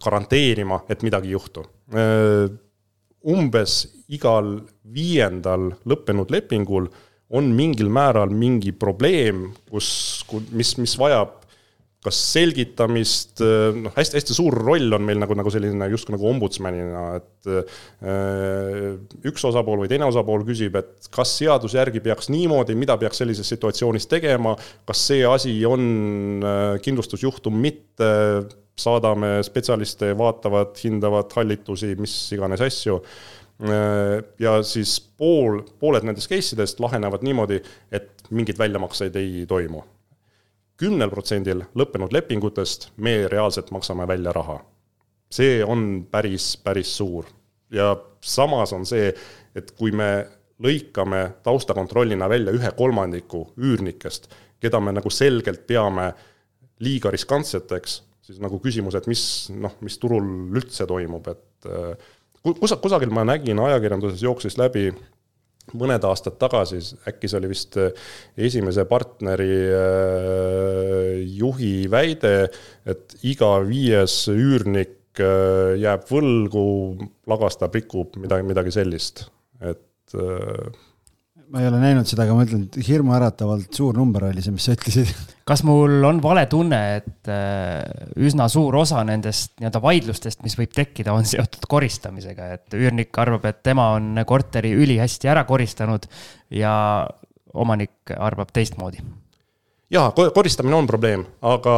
garanteerima, 0.02 0.82
et 0.90 1.04
midagi 1.06 1.30
ei 1.30 1.36
juhtu. 1.36 1.64
Äh, 1.94 2.50
umbes 3.22 3.84
igal 4.12 4.56
viiendal 4.92 5.70
lõppenud 5.88 6.32
lepingul 6.34 6.88
on 7.32 7.52
mingil 7.56 7.88
määral 7.88 8.32
mingi 8.34 8.74
probleem, 8.76 9.46
kus, 9.70 9.88
mis, 10.52 10.74
mis 10.80 10.96
vajab 11.00 11.38
kas 12.02 12.18
selgitamist, 12.32 13.40
noh, 13.78 13.92
hästi-hästi 13.94 14.34
suur 14.34 14.56
roll 14.58 14.90
on 14.96 15.04
meil 15.06 15.20
nagu, 15.22 15.36
nagu 15.38 15.50
selline 15.54 15.86
justkui 15.92 16.16
nagu 16.16 16.26
ombudsmanina, 16.32 17.02
et 17.20 17.50
äh, 17.52 18.96
üks 19.30 19.46
osapool 19.46 19.84
või 19.84 19.90
teine 19.92 20.08
osapool 20.10 20.42
küsib, 20.48 20.80
et 20.80 21.06
kas 21.14 21.36
seaduse 21.38 21.78
järgi 21.78 22.02
peaks 22.02 22.32
niimoodi, 22.34 22.74
mida 22.78 22.96
peaks 22.98 23.22
sellises 23.22 23.52
situatsioonis 23.54 24.08
tegema, 24.10 24.56
kas 24.88 25.04
see 25.12 25.22
asi 25.28 25.54
on 25.68 25.86
äh, 26.42 26.64
kindlustusjuhtum, 26.82 27.62
mitte, 27.62 28.10
saadame 28.82 29.36
spetsialiste, 29.46 30.10
vaatavad, 30.18 30.74
hindavad 30.82 31.30
hallitusi, 31.38 31.94
mis 32.02 32.16
iganes 32.34 32.66
asju 32.66 32.98
äh, 32.98 34.18
ja 34.42 34.58
siis 34.66 34.98
pool, 34.98 35.62
pooled 35.78 36.10
nendest 36.10 36.34
case 36.34 36.58
idest 36.58 36.82
lahenevad 36.82 37.22
niimoodi, 37.22 37.62
et 37.94 38.26
mingeid 38.34 38.58
väljamakseid 38.58 39.22
ei 39.22 39.46
toimu 39.46 39.86
kümnel 40.82 41.10
protsendil 41.12 41.62
lõppenud 41.78 42.12
lepingutest 42.14 42.90
me 42.96 43.28
reaalselt 43.30 43.70
maksame 43.70 44.06
välja 44.08 44.32
raha. 44.34 44.60
see 45.32 45.62
on 45.64 46.04
päris, 46.10 46.56
päris 46.60 46.96
suur 46.96 47.24
ja 47.72 47.96
samas 48.20 48.72
on 48.72 48.86
see, 48.86 49.12
et 49.54 49.70
kui 49.78 49.92
me 49.92 50.26
lõikame 50.62 51.22
taustakontrollina 51.42 52.28
välja 52.28 52.52
ühe 52.54 52.70
kolmandiku 52.76 53.46
üürnikest, 53.58 54.28
keda 54.60 54.80
me 54.80 54.92
nagu 54.92 55.10
selgelt 55.10 55.64
peame 55.66 56.12
liiga 56.82 57.10
riskantseteks, 57.10 58.02
siis 58.22 58.42
nagu 58.42 58.60
küsimus, 58.62 58.94
et 58.98 59.08
mis 59.10 59.24
noh, 59.54 59.74
mis 59.80 59.98
turul 60.02 60.28
üldse 60.54 60.86
toimub, 60.86 61.32
et 61.32 61.70
äh, 61.70 62.12
kus, 62.44 62.76
kusagil 62.82 63.10
ma 63.14 63.24
nägin 63.26 63.58
ajakirjanduses 63.62 64.22
jooksis 64.22 64.58
läbi 64.60 64.90
mõned 65.78 66.04
aastad 66.06 66.36
tagasi, 66.40 66.80
äkki 67.08 67.30
see 67.30 67.38
oli 67.38 67.50
vist 67.52 67.78
äh, 67.80 67.92
esimese 68.36 68.84
partneri 68.90 69.52
äh, 69.72 71.20
juhi 71.38 71.74
väide, 71.92 72.34
et 72.88 73.16
iga 73.28 73.54
viies 73.66 74.16
üürnik 74.32 75.22
äh, 75.22 75.74
jääb 75.80 76.06
võlgu, 76.10 76.66
lagastab, 77.30 77.74
rikub 77.78 78.18
midagi, 78.20 78.46
midagi 78.48 78.74
sellist, 78.74 79.26
et 79.62 80.16
ma 81.52 81.60
ei 81.60 81.68
ole 81.68 81.78
näinud 81.82 82.08
seda, 82.08 82.24
aga 82.24 82.34
ma 82.36 82.46
ütlen, 82.46 82.64
et 82.64 82.78
hirmuäratavalt 82.86 83.76
suur 83.76 83.96
number 83.98 84.24
oli 84.30 84.40
see, 84.44 84.54
mis 84.54 84.64
sa 84.68 84.76
ütlesid. 84.76 85.10
kas 85.48 85.62
mul 85.68 85.98
on 86.08 86.22
vale 86.24 86.46
tunne, 86.50 86.80
et 87.02 87.30
äh, 87.30 87.82
üsna 88.24 88.48
suur 88.52 88.78
osa 88.80 89.02
nendest 89.04 89.52
nii-öelda 89.60 89.82
vaidlustest, 89.84 90.40
mis 90.46 90.56
võib 90.56 90.72
tekkida, 90.72 91.12
on 91.12 91.28
seotud 91.28 91.68
koristamisega, 91.68 92.48
et 92.56 92.78
üürnik 92.78 93.20
arvab, 93.20 93.44
et 93.50 93.60
tema 93.66 93.90
on 93.98 94.22
korteri 94.28 94.72
ülihästi 94.72 95.28
ära 95.28 95.44
koristanud 95.48 96.08
ja 96.56 96.74
omanik 97.52 98.14
arvab 98.16 98.54
teistmoodi? 98.56 99.04
jaa, 99.92 100.08
koristamine 100.16 100.78
on 100.78 100.88
probleem, 100.88 101.26
aga 101.44 101.72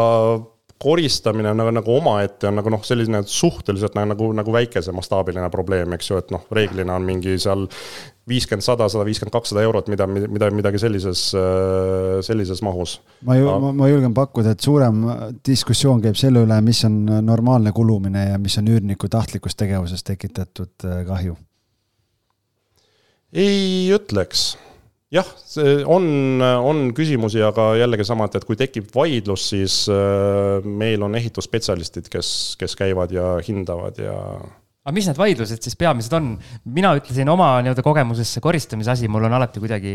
koristamine 0.79 1.51
on 1.51 1.61
nagu, 1.61 1.71
nagu 1.75 1.95
omaette 1.97 2.49
on 2.49 2.59
nagu 2.59 2.73
noh, 2.73 2.83
selline 2.85 3.23
suhteliselt 3.27 3.95
nagu, 3.97 4.33
nagu 4.37 4.53
väikese 4.53 4.93
mastaabiline 4.97 5.47
probleem, 5.53 5.95
eks 5.97 6.11
ju, 6.11 6.19
et 6.21 6.35
noh, 6.35 6.43
reeglina 6.55 6.97
on 6.99 7.07
mingi 7.07 7.37
seal 7.41 7.67
viiskümmend, 8.29 8.65
sada, 8.65 8.89
sada 8.93 9.05
viiskümmend, 9.07 9.33
kakssada 9.35 9.63
eurot, 9.65 9.89
mida, 9.93 10.07
mida, 10.09 10.51
midagi 10.55 10.81
sellises, 10.83 11.27
sellises 12.27 12.63
mahus. 12.65 12.99
ma 13.25 13.37
ju, 13.39 13.49
ma 13.77 13.89
julgen 13.91 14.17
pakkuda, 14.17 14.55
et 14.57 14.65
suurem 14.65 15.03
diskussioon 15.47 16.03
käib 16.05 16.19
selle 16.21 16.45
üle, 16.47 16.61
mis 16.65 16.85
on 16.89 17.01
normaalne 17.25 17.73
kulumine 17.77 18.29
ja 18.33 18.39
mis 18.41 18.59
on 18.61 18.71
üürniku 18.73 19.11
tahtlikust 19.13 19.61
tegevusest 19.61 20.07
tekitatud 20.09 20.89
kahju. 21.09 21.37
ei 23.33 23.91
ütleks 23.95 24.55
jah, 25.15 25.31
on, 25.91 26.43
on 26.43 26.89
küsimusi, 26.97 27.43
aga 27.47 27.71
jällegi 27.79 28.07
sama, 28.09 28.27
et, 28.29 28.47
kui 28.49 28.59
tekib 28.59 28.91
vaidlus, 28.95 29.49
siis 29.55 29.85
äh, 29.93 30.65
meil 30.65 31.05
on 31.07 31.15
ehitusspetsialistid, 31.21 32.11
kes, 32.13 32.29
kes 32.61 32.77
käivad 32.79 33.15
ja 33.15 33.37
hindavad 33.45 34.01
ja 34.03 34.19
aga 34.85 34.93
mis 34.93 35.07
need 35.09 35.17
vaidlused 35.17 35.65
siis 35.65 35.79
peamised 35.81 36.13
on? 36.13 36.35
mina 36.77 36.91
ütlesin 36.99 37.29
oma 37.33 37.55
nii-öelda 37.65 37.85
kogemusesse 37.85 38.43
koristamise 38.45 38.93
asi, 38.93 39.09
mul 39.09 39.25
on 39.25 39.37
alati 39.39 39.63
kuidagi, 39.63 39.95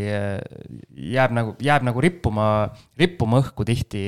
jääb 1.13 1.35
nagu, 1.37 1.53
jääb 1.61 1.85
nagu 1.85 2.01
rippuma, 2.01 2.47
rippuma 2.97 3.43
õhku 3.43 3.67
tihti. 3.69 4.01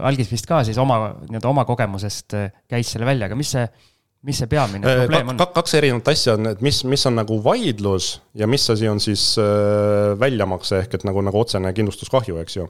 algis 0.00 0.32
vist 0.32 0.48
ka 0.48 0.62
siis 0.64 0.80
oma, 0.80 1.12
nii-öelda 1.26 1.52
oma 1.52 1.66
kogemusest 1.68 2.38
käis 2.64 2.94
selle 2.94 3.08
välja, 3.08 3.28
aga 3.28 3.36
mis 3.36 3.52
see 3.58 3.66
mis 4.26 4.40
see 4.42 4.50
peamine 4.50 4.86
äh, 4.86 5.04
probleem 5.04 5.30
on? 5.32 5.40
kaks 5.56 5.76
erinevat 5.78 6.10
asja 6.10 6.34
on, 6.36 6.50
et 6.50 6.62
mis, 6.64 6.82
mis 6.88 7.06
on 7.08 7.16
nagu 7.20 7.38
vaidlus 7.44 8.16
ja 8.36 8.48
mis 8.50 8.64
asi 8.72 8.88
on 8.90 9.00
siis 9.02 9.28
äh, 9.40 10.14
väljamakse 10.18 10.80
ehk 10.82 10.98
et 10.98 11.06
nagu, 11.08 11.22
nagu 11.24 11.40
otsene 11.40 11.72
kindlustuskahju, 11.76 12.40
eks 12.42 12.58
ju. 12.58 12.68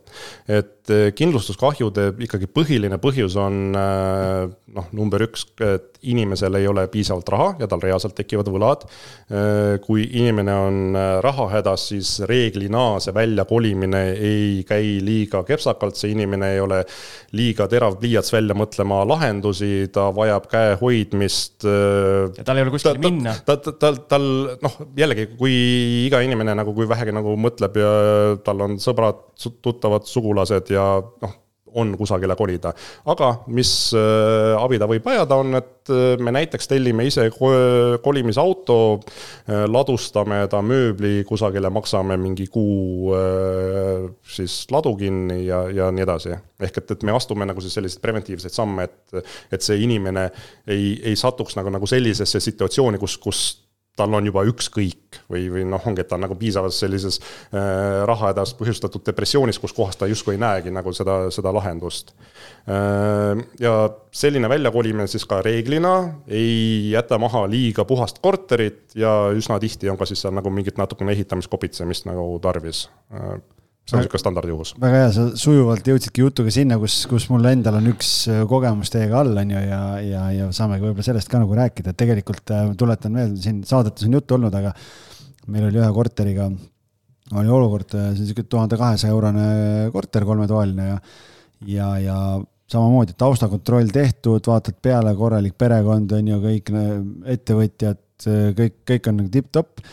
et 0.49 0.93
äh, 0.93 1.09
kindlustuskahjude 1.17 2.11
ikkagi 2.29 2.51
põhiline 2.53 3.01
põhjus 3.03 3.39
on 3.41 3.79
äh, 3.79 4.45
noh, 4.77 4.89
number 4.97 5.25
üks, 5.27 5.47
et 5.65 5.97
inimesel 6.07 6.59
ei 6.59 6.69
ole 6.69 6.87
piisavalt 6.93 7.29
raha 7.33 7.49
ja 7.61 7.69
tal 7.71 7.83
reaalselt 7.83 8.17
tekivad 8.19 8.49
võlad. 8.53 8.87
Äh, 9.31 9.77
kui 9.85 10.05
inimene 10.21 10.55
on 10.67 10.99
äh, 10.99 11.09
rahahädas, 11.25 11.89
siis 11.93 12.13
reeglina 12.29 13.01
see 13.03 13.15
väljakolimine 13.17 14.03
ei 14.15 14.63
käi 14.69 14.99
liiga 15.05 15.43
kepsakalt, 15.47 15.99
see 15.99 16.13
inimene 16.15 16.53
ei 16.55 16.63
ole 16.63 16.83
liiga 17.37 17.69
terav 17.71 17.99
pliiats 18.01 18.33
välja 18.35 18.57
mõtlema 18.59 19.03
lahendusi, 19.09 19.89
ta 19.93 20.09
vajab 20.15 20.51
käehoidmist. 20.53 21.46
Äh, 21.46 21.46
ja 21.67 22.45
tal 22.47 22.59
ei 22.59 22.67
ole 22.67 22.75
kuskile 22.75 23.01
minna. 23.03 23.37
ta, 23.47 23.57
ta, 23.63 23.75
tal, 23.81 24.03
tal 24.11 24.29
noh, 24.63 24.77
jällegi, 24.99 25.31
kui 25.39 25.55
iga 26.07 26.21
inimene 26.27 26.57
nagu, 26.59 26.75
kui 26.77 26.89
vähegi 26.91 27.15
nagu 27.17 27.37
mõtleb 27.41 27.81
ja 27.81 27.91
tal 28.47 28.67
on 28.67 28.79
sõbrad, 28.83 29.25
tuttavad, 29.65 30.09
sugulased 30.11 30.73
ja 30.75 30.87
noh 31.25 31.43
on 31.77 31.93
kusagile 31.99 32.37
kolida. 32.37 32.73
aga 33.07 33.31
mis 33.47 33.71
äh, 33.97 34.57
abi 34.59 34.79
ta 34.81 34.89
võib 34.91 35.05
vajada, 35.07 35.39
on, 35.43 35.59
et 35.59 35.93
äh, 35.93 36.17
me 36.23 36.33
näiteks 36.35 36.69
tellime 36.71 37.07
ise 37.07 37.29
kolimisauto, 38.03 38.79
äh, 38.97 39.65
ladustame 39.71 40.43
ta 40.53 40.63
mööbli 40.65 41.25
kusagile, 41.29 41.71
maksame 41.73 42.17
mingi 42.21 42.49
kuu 42.53 43.15
siis 44.37 44.65
ladu 44.73 44.95
kinni 44.99 45.45
ja, 45.47 45.65
ja 45.73 45.91
nii 45.93 46.05
edasi. 46.05 46.35
ehk 46.61 46.81
et, 46.81 46.91
et 46.97 47.05
me 47.05 47.13
astume 47.13 47.47
nagu 47.49 47.61
siis 47.61 47.77
selliseid 47.77 48.03
preventiivseid 48.03 48.55
samme, 48.55 48.89
et, 48.89 49.31
et 49.53 49.63
see 49.63 49.79
inimene 49.85 50.31
ei, 50.67 50.97
ei 51.05 51.17
satuks 51.17 51.59
nagu, 51.59 51.71
nagu 51.73 51.87
sellisesse 51.87 52.41
situatsiooni, 52.41 52.99
kus, 52.99 53.19
kus 53.21 53.43
tal 53.97 54.15
on 54.15 54.29
juba 54.29 54.45
ükskõik 54.47 55.21
või, 55.33 55.47
või 55.53 55.65
noh, 55.69 55.83
ongi, 55.89 56.03
et 56.03 56.11
ta 56.11 56.19
on 56.19 56.25
nagu 56.27 56.37
piisavas 56.39 56.79
sellises 56.83 57.19
äh, 57.21 58.05
rahahädast 58.09 58.59
põhjustatud 58.59 59.05
depressioonis, 59.07 59.59
kus 59.63 59.75
kohas 59.77 59.97
ta 59.97 60.09
justkui 60.11 60.37
ei 60.37 60.43
näegi 60.43 60.73
nagu 60.75 60.93
seda, 60.97 61.19
seda 61.35 61.53
lahendust 61.57 62.13
äh,. 62.69 63.43
ja 63.61 63.75
selline 64.13 64.49
väljakolimine 64.53 65.09
siis 65.11 65.27
ka 65.29 65.41
reeglina 65.45 65.97
ei 66.29 66.93
jäta 66.93 67.19
maha 67.19 67.47
liiga 67.51 67.85
puhast 67.89 68.21
korterit 68.25 68.97
ja 68.99 69.33
üsna 69.35 69.59
tihti 69.63 69.91
on 69.91 69.99
ka 70.01 70.09
siis 70.09 70.25
seal 70.25 70.37
nagu 70.37 70.53
mingit 70.53 70.79
natukene 70.81 71.17
ehitamiskopitsemist 71.17 72.09
nagu 72.11 72.29
tarvis 72.45 72.87
äh, 73.15 73.39
see 73.87 73.95
on 73.95 74.03
niisugune 74.03 74.21
standardjuhus. 74.21 74.73
väga 74.83 75.01
hea, 75.01 75.11
sa 75.15 75.25
sujuvalt 75.39 75.87
jõudsidki 75.87 76.25
jutuga 76.25 76.53
sinna, 76.55 76.79
kus, 76.83 76.99
kus 77.11 77.29
mul 77.31 77.47
endal 77.53 77.79
on 77.79 77.87
üks 77.93 78.13
äh, 78.33 78.41
kogemus 78.51 78.91
teiega 78.91 79.21
all, 79.21 79.37
on 79.39 79.53
ju, 79.55 79.61
ja, 79.63 79.83
ja, 80.03 80.23
ja 80.35 80.49
saamegi 80.55 80.89
võib-olla 80.89 81.07
sellest 81.07 81.31
ka 81.31 81.41
nagu 81.43 81.55
rääkida, 81.59 81.95
et 81.95 82.01
tegelikult 82.03 82.55
äh, 82.55 82.73
tuletan 82.79 83.15
meelde, 83.15 83.39
siin 83.43 83.61
saadetes 83.69 84.09
on 84.09 84.17
juttu 84.19 84.39
olnud, 84.39 84.57
aga 84.59 84.73
meil 85.55 85.69
oli 85.69 85.79
ühe 85.79 85.91
korteriga, 85.95 86.49
oli 87.39 87.55
olukord, 87.59 87.95
äh, 87.95 88.11
see 88.11 88.25
on 88.25 88.27
niisugune 88.27 88.51
tuhande 88.57 88.81
kahesaja 88.81 89.15
eurone 89.15 89.47
korter, 89.95 90.27
kolmetoaline 90.33 90.89
ja, 90.91 90.99
ja, 91.77 91.93
ja 92.03 92.19
samamoodi 92.73 93.15
taustakontroll 93.15 93.95
tehtud, 93.95 94.51
vaatad 94.51 94.83
peale, 94.83 95.15
korralik 95.15 95.55
perekond 95.55 96.17
on 96.19 96.35
ju, 96.35 96.41
kõik 96.43 96.75
ettevõtjad, 97.37 98.03
kõik, 98.59 98.81
kõik 98.91 99.11
on 99.13 99.21
nagu 99.23 99.31
tipp-topp 99.31 99.87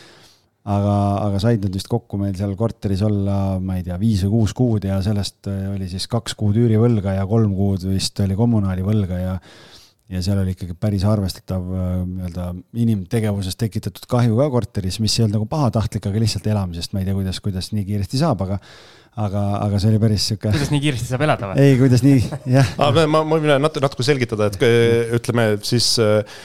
aga, 0.64 0.96
aga 1.28 1.42
said 1.44 1.66
nad 1.66 1.76
vist 1.76 1.90
kokku 1.92 2.20
meil 2.22 2.36
seal 2.40 2.56
korteris 2.60 3.04
olla, 3.06 3.60
ma 3.60 3.78
ei 3.80 3.86
tea, 3.86 3.98
viis 4.02 4.24
või 4.26 4.34
kuus 4.38 4.56
kuud 4.58 4.88
ja 4.88 5.00
sellest 5.04 5.50
äh, 5.52 5.68
oli 5.74 5.90
siis 5.92 6.08
kaks 6.12 6.38
kuud 6.40 6.60
üürivõlga 6.62 7.18
ja 7.18 7.28
kolm 7.30 7.56
kuud 7.58 7.84
vist 7.90 8.20
oli 8.24 8.38
kommunaalivõlga 8.40 9.20
ja 9.20 9.38
ja 10.12 10.22
seal 10.24 10.42
oli 10.42 10.54
ikkagi 10.56 10.76
päris 10.80 11.06
arvestatav 11.08 11.70
äh, 11.74 11.94
nii-öelda 12.08 12.50
inimtegevusest 12.84 13.60
tekitatud 13.62 14.08
kahju 14.10 14.36
ka 14.40 14.50
korteris, 14.54 15.00
mis 15.04 15.16
ei 15.18 15.26
olnud 15.26 15.40
nagu 15.40 15.48
pahatahtlik, 15.52 16.10
aga 16.10 16.26
lihtsalt 16.26 16.50
elamisest, 16.52 16.94
ma 16.94 17.02
ei 17.02 17.08
tea, 17.08 17.16
kuidas, 17.18 17.40
kuidas 17.44 17.72
nii 17.76 17.86
kiiresti 17.88 18.20
saab, 18.20 18.44
aga 18.46 18.60
aga, 19.24 19.42
aga 19.62 19.80
see 19.80 19.92
oli 19.92 20.00
päris 20.02 20.28
sihuke. 20.30 20.52
kuidas 20.54 20.72
nii 20.74 20.82
kiiresti 20.84 21.12
saab 21.12 21.24
elada 21.28 21.52
või? 21.52 21.64
ei, 21.64 21.76
kuidas 21.80 22.04
nii, 22.06 22.22
jah. 22.58 22.72
ma, 22.82 23.06
ma 23.14 23.24
võin 23.38 23.52
natuke, 23.62 23.84
natuke 23.86 24.06
selgitada, 24.08 24.50
et 24.50 24.58
ütleme 25.20 25.48
siis 25.66 25.94
äh, 26.02 26.42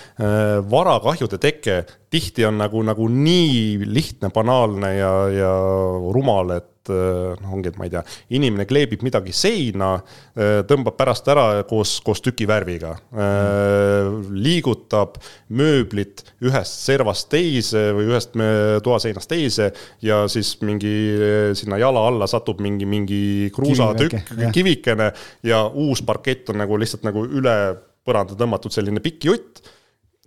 varakahjude 0.71 1.41
teke 1.43 1.83
tihti 2.13 2.47
on 2.49 2.61
nagu, 2.61 2.83
nagu 2.87 3.09
nii 3.13 3.89
lihtne, 3.89 4.31
banaalne 4.35 4.95
ja, 4.97 5.13
ja 5.33 5.55
rumal, 6.15 6.55
et 6.57 6.71
noh, 6.93 7.53
ongi, 7.55 7.73
et 7.73 7.79
ma 7.81 7.87
ei 7.89 7.93
tea, 7.93 8.03
inimene 8.39 8.67
kleebib 8.69 9.03
midagi 9.07 9.35
seina, 9.37 9.95
äh, 10.35 10.61
tõmbab 10.69 10.97
pärast 10.99 11.29
ära 11.33 11.47
koos, 11.69 11.99
koos 12.05 12.23
tükivärviga 12.25 12.95
mm.. 13.13 14.35
liigutab 14.39 15.19
mööblit 15.59 16.25
ühest 16.45 16.85
servast 16.87 17.29
teise 17.33 17.89
või 17.97 18.09
ühest 18.11 18.37
toaseinast 18.85 19.31
teise 19.31 19.71
ja 20.05 20.23
siis 20.31 20.55
mingi 20.65 20.93
sinna 21.59 21.79
jala 21.81 22.05
alla 22.09 22.29
satub 22.31 22.63
mingi, 22.65 22.87
mingi 22.89 23.23
kruusatükk, 23.55 24.35
kivikene 24.55 25.11
ja 25.47 25.65
uus 25.69 26.03
parkett 26.07 26.51
on 26.53 26.63
nagu 26.63 26.79
lihtsalt 26.81 27.07
nagu 27.07 27.25
üle 27.27 27.57
põranda 28.09 28.37
tõmmatud 28.39 28.75
selline 28.75 29.03
pikk 29.05 29.29
jutt 29.29 29.63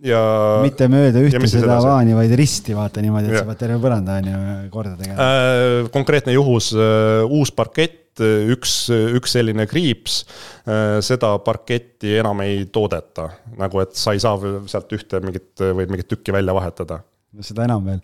ja. 0.06 0.20
mitte 0.64 0.88
mööda 0.92 1.22
ühte 1.24 1.48
seda 1.50 1.78
vaani, 1.82 2.14
vaid 2.16 2.34
risti, 2.38 2.74
vaata 2.76 3.02
niimoodi, 3.04 3.30
et 3.30 3.38
ja. 3.38 3.42
sa 3.42 3.50
pead 3.50 3.60
terve 3.64 3.80
põranda 3.82 4.18
on 4.20 4.30
ju 4.30 4.44
korda 4.74 4.94
tegema 4.98 5.26
äh,. 5.26 5.90
konkreetne 5.94 6.36
juhus 6.36 6.72
äh,, 6.76 7.22
uus 7.28 7.52
parkett, 7.54 8.20
üks, 8.22 8.76
üks 8.92 9.36
selline 9.38 9.66
kriips 9.70 10.22
äh,, 10.66 10.98
seda 11.04 11.34
parketti 11.44 12.16
enam 12.20 12.42
ei 12.44 12.66
toodeta. 12.72 13.30
nagu, 13.58 13.82
et 13.84 13.96
sa 13.98 14.16
ei 14.16 14.22
saa 14.22 14.38
sealt 14.70 14.96
ühte 14.98 15.22
mingit 15.24 15.62
või 15.62 15.88
mingit 15.88 16.10
tükki 16.10 16.34
välja 16.34 16.56
vahetada. 16.56 17.02
seda 17.40 17.68
enam 17.68 17.86
veel. 17.86 18.02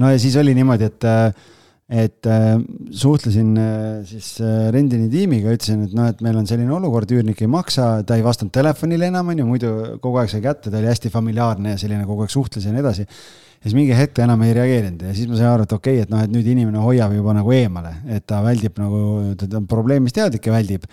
no 0.00 0.12
ja 0.12 0.20
siis 0.22 0.38
oli 0.40 0.56
niimoodi, 0.56 0.90
et 0.90 1.10
äh, 1.10 1.52
et 1.88 2.26
äh, 2.26 2.56
suhtlesin 2.96 3.56
äh, 3.60 4.04
siis 4.08 4.38
äh, 4.40 4.70
rendini 4.72 5.10
tiimiga, 5.12 5.52
ütlesin, 5.52 5.82
et 5.84 5.96
noh, 5.96 6.08
et 6.08 6.22
meil 6.24 6.38
on 6.40 6.46
selline 6.48 6.72
olukord, 6.72 7.10
üürnik 7.12 7.42
ei 7.44 7.50
maksa, 7.50 7.98
ta 8.08 8.16
ei 8.16 8.24
vastanud 8.24 8.54
telefonile 8.56 9.10
enam, 9.10 9.28
on 9.28 9.42
ju, 9.42 9.48
muidu 9.48 9.72
kogu 10.00 10.22
aeg 10.22 10.32
sai 10.32 10.40
kätte, 10.44 10.72
ta 10.72 10.80
oli 10.80 10.88
hästi 10.88 11.12
familiaarne 11.12 11.74
ja 11.74 11.80
selline 11.80 12.06
kogu 12.08 12.24
aeg 12.24 12.32
suhtles 12.32 12.64
ja 12.64 12.72
nii 12.72 12.80
edasi. 12.80 13.04
ja 13.04 13.68
siis 13.68 13.76
mingi 13.76 13.96
hetk 13.96 14.18
enam 14.24 14.42
ei 14.46 14.56
reageerinud 14.56 15.04
ja 15.04 15.12
siis 15.16 15.28
ma 15.28 15.36
sain 15.36 15.50
aru, 15.50 15.68
et 15.68 15.76
okei 15.76 15.98
okay,, 16.00 16.06
et 16.06 16.14
noh, 16.14 16.24
et 16.24 16.32
nüüd 16.32 16.48
inimene 16.54 16.80
hoiab 16.80 17.12
juba 17.16 17.36
nagu 17.36 17.52
eemale, 17.52 17.94
et 18.16 18.24
ta 18.26 18.40
väldib 18.44 18.80
nagu, 18.80 19.04
ta 19.40 19.50
on 19.60 19.68
probleemist 19.68 20.16
teadlik 20.16 20.48
ja 20.48 20.56
väldib 20.56 20.88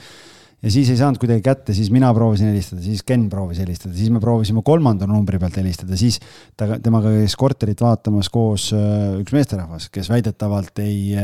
ja 0.61 0.73
siis 0.73 0.91
ei 0.93 0.99
saanud 0.99 1.19
kuidagi 1.21 1.43
kätte, 1.45 1.75
siis 1.77 1.89
mina 1.93 2.11
proovisin 2.15 2.51
helistada, 2.51 2.83
siis 2.85 3.01
Ken 3.07 3.27
proovis 3.31 3.61
helistada, 3.63 3.93
siis 3.97 4.11
me 4.13 4.21
proovisime 4.23 4.63
kolmanda 4.65 5.07
numbri 5.09 5.39
pealt 5.41 5.57
helistada, 5.61 5.97
siis 5.99 6.19
ta, 6.59 6.77
temaga 6.83 7.13
käis 7.15 7.37
korterit 7.39 7.81
vaatamas 7.81 8.29
koos 8.33 8.69
äh, 8.77 9.17
üks 9.21 9.33
meesterahvas, 9.35 9.89
kes 9.93 10.11
väidetavalt 10.11 10.83
ei, 10.83 11.17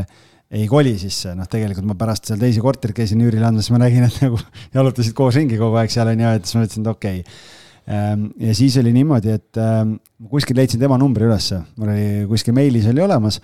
ei 0.50 0.66
koli 0.72 0.96
sisse, 1.02 1.36
noh, 1.38 1.50
tegelikult 1.52 1.90
ma 1.90 1.98
pärast 2.00 2.30
seal 2.30 2.42
teisi 2.42 2.64
korterid 2.64 2.98
käisin 2.98 3.22
üürile 3.26 3.50
andmas, 3.50 3.70
ma 3.74 3.84
nägin, 3.84 4.08
et 4.10 4.20
nagu 4.26 4.42
jalutasid 4.78 5.16
koos 5.18 5.38
ringi 5.38 5.62
kogu 5.62 5.80
aeg 5.82 5.94
seal 5.94 6.14
on 6.14 6.26
ju, 6.26 6.36
et 6.40 6.46
siis 6.46 6.58
ma 6.58 6.66
mõtlesin, 6.66 6.88
et 6.88 6.94
okei. 6.96 7.24
okay 7.24 7.56
ja 7.88 8.54
siis 8.56 8.76
oli 8.82 8.92
niimoodi, 8.92 9.32
et 9.38 9.58
ehm, 9.64 9.94
kuskil 10.28 10.58
leidsin 10.60 10.82
tema 10.82 10.98
numbri 11.00 11.24
ülesse, 11.28 11.62
mul 11.80 11.92
oli 11.94 12.08
kuskil 12.28 12.56
meilis 12.56 12.88
oli 12.92 13.04
olemas, 13.04 13.38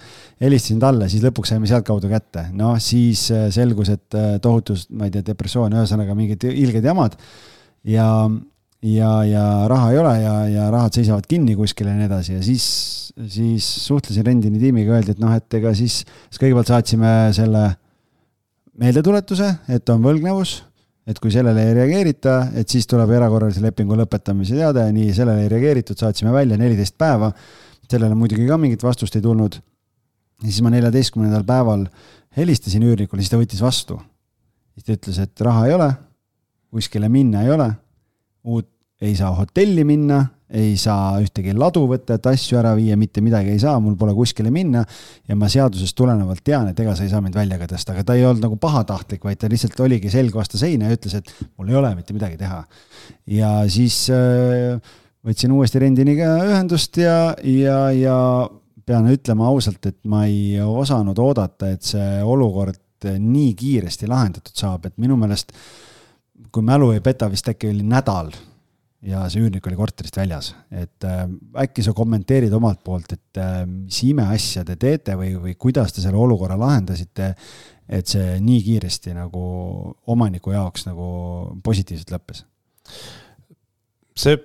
helistasin 0.44 0.82
talle, 0.84 1.08
siis 1.12 1.24
lõpuks 1.24 1.54
saime 1.54 1.70
sealtkaudu 1.70 2.10
kätte. 2.12 2.50
noh, 2.60 2.76
siis 2.84 3.30
äh, 3.32 3.48
selgus, 3.56 3.94
et 3.94 4.18
äh, 4.20 4.34
tohutus, 4.44 4.90
ma 4.92 5.08
ei 5.08 5.14
tea, 5.14 5.24
depressioon, 5.30 5.78
ühesõnaga 5.80 6.16
mingid 6.18 6.44
ilged 6.50 6.84
jamad. 6.84 7.16
Ja, 7.88 8.08
ja, 8.84 9.14
ja 9.28 9.46
raha 9.72 9.94
ei 9.94 10.02
ole 10.02 10.14
ja, 10.20 10.36
ja 10.52 10.68
rahad 10.76 11.00
seisavad 11.00 11.28
kinni 11.30 11.56
kuskil 11.60 11.88
ja 11.88 11.96
nii 11.96 12.10
edasi. 12.10 12.36
Ja 12.36 12.44
siis, 12.44 12.68
siis 13.38 13.70
suhtlesin 13.88 14.28
rendini 14.28 14.60
tiimiga, 14.60 14.98
öeldi, 14.98 15.16
et 15.16 15.24
noh, 15.24 15.32
et 15.36 15.60
ega 15.60 15.72
siis, 15.78 16.02
siis 16.28 16.44
kõigepealt 16.44 16.72
saatsime 16.74 17.16
selle 17.36 17.64
meeldetuletuse, 18.80 19.54
et 19.72 19.94
on 19.94 20.04
võlgnevus 20.04 20.60
et 21.08 21.20
kui 21.20 21.32
sellele 21.34 21.66
ei 21.68 21.76
reageerita, 21.76 22.38
et 22.60 22.70
siis 22.70 22.88
tuleb 22.88 23.12
erakorralise 23.12 23.62
lepingu 23.64 23.98
lõpetamise 24.00 24.56
teade, 24.56 24.86
nii 24.96 25.12
sellele 25.16 25.46
ei 25.46 25.52
reageeritud, 25.52 26.00
saatsime 26.00 26.32
välja 26.32 26.58
neliteist 26.58 26.98
päeva. 26.98 27.32
sellele 27.94 28.16
muidugi 28.16 28.48
ka 28.48 28.58
mingit 28.58 28.84
vastust 28.84 29.16
ei 29.16 29.22
tulnud. 29.22 29.56
ja 30.44 30.50
siis 30.50 30.62
ma 30.62 30.70
neljateistkümnendal 30.70 31.44
päeval 31.44 31.88
helistasin 32.38 32.84
üürnikule, 32.84 33.22
siis 33.22 33.30
ta 33.30 33.38
võttis 33.38 33.62
vastu. 33.62 34.00
siis 34.74 34.86
ta 34.86 34.94
ütles, 34.94 35.20
et 35.20 35.42
raha 35.42 35.68
ei 35.68 35.74
ole, 35.74 35.90
kuskile 36.72 37.10
minna 37.10 37.44
ei 37.44 37.52
ole, 37.52 37.70
uut 38.44 38.70
ei 39.02 39.16
saa 39.16 39.34
hotelli 39.36 39.84
minna, 39.84 40.26
ei 40.54 40.74
saa 40.78 41.18
ühtegi 41.22 41.54
ladu 41.58 41.84
võtta, 41.90 42.18
et 42.18 42.28
asju 42.30 42.60
ära 42.60 42.74
viia, 42.78 42.98
mitte 43.00 43.24
midagi 43.26 43.54
ei 43.56 43.62
saa, 43.62 43.80
mul 43.82 43.96
pole 43.98 44.14
kuskile 44.14 44.52
minna. 44.54 44.84
ja 45.28 45.38
ma 45.40 45.50
seadusest 45.50 45.96
tulenevalt 45.98 46.44
tean, 46.46 46.70
et 46.70 46.80
ega 46.80 46.96
sa 46.96 47.06
ei 47.06 47.12
saa 47.12 47.22
mind 47.26 47.38
välja 47.38 47.58
ka 47.62 47.68
tõsta, 47.72 47.96
aga 47.96 48.04
ta 48.06 48.18
ei 48.18 48.26
olnud 48.28 48.46
nagu 48.46 48.58
pahatahtlik, 48.62 49.24
vaid 49.26 49.42
ta 49.42 49.50
lihtsalt 49.50 49.80
oligi 49.86 50.12
selg 50.14 50.36
vastu 50.36 50.62
seina 50.62 50.90
ja 50.90 50.98
ütles, 50.98 51.16
et 51.18 51.34
mul 51.58 51.72
ei 51.72 51.80
ole 51.80 51.94
mitte 51.98 52.14
midagi 52.14 52.38
teha. 52.38 52.62
ja 53.34 53.54
siis 53.72 54.06
äh, 54.14 54.78
võtsin 55.26 55.56
uuesti 55.56 55.82
rendiniga 55.82 56.36
ühendust 56.46 57.02
ja, 57.02 57.34
ja, 57.48 57.80
ja 57.96 58.18
pean 58.86 59.10
ütlema 59.10 59.50
ausalt, 59.50 59.86
et 59.90 60.00
ma 60.06 60.26
ei 60.30 60.60
osanud 60.62 61.18
oodata, 61.20 61.72
et 61.74 61.82
see 61.88 62.22
olukord 62.22 62.80
nii 63.04 63.52
kiiresti 63.60 64.08
lahendatud 64.08 64.56
saab, 64.56 64.86
et 64.88 65.02
minu 65.02 65.18
meelest 65.20 65.52
kui 66.54 66.64
mälu 66.64 66.92
ei 66.94 67.02
peta, 67.04 67.30
vist 67.32 67.48
äkki 67.50 67.72
oli 67.72 67.86
nädal 67.88 68.30
ja 69.08 69.24
see 69.32 69.44
üürnik 69.44 69.66
oli 69.68 69.78
korterist 69.78 70.18
väljas, 70.18 70.54
et 70.72 71.08
äh, 71.08 71.26
äkki 71.64 71.84
sa 71.86 71.94
kommenteerid 71.96 72.54
omalt 72.56 72.84
poolt, 72.86 73.16
et 73.16 73.42
äh, 73.42 73.64
mis 73.68 74.00
imeasja 74.08 74.64
te 74.68 74.78
teete 74.80 75.18
või, 75.20 75.34
või 75.40 75.58
kuidas 75.60 75.94
te 75.96 76.04
selle 76.04 76.20
olukorra 76.20 76.58
lahendasite, 76.60 77.34
et 77.94 78.08
see 78.08 78.38
nii 78.40 78.62
kiiresti 78.64 79.16
nagu 79.18 79.44
omaniku 80.14 80.54
jaoks 80.56 80.88
nagu 80.88 81.08
positiivselt 81.64 82.16
lõppes? 82.16 82.46
see 84.16 84.38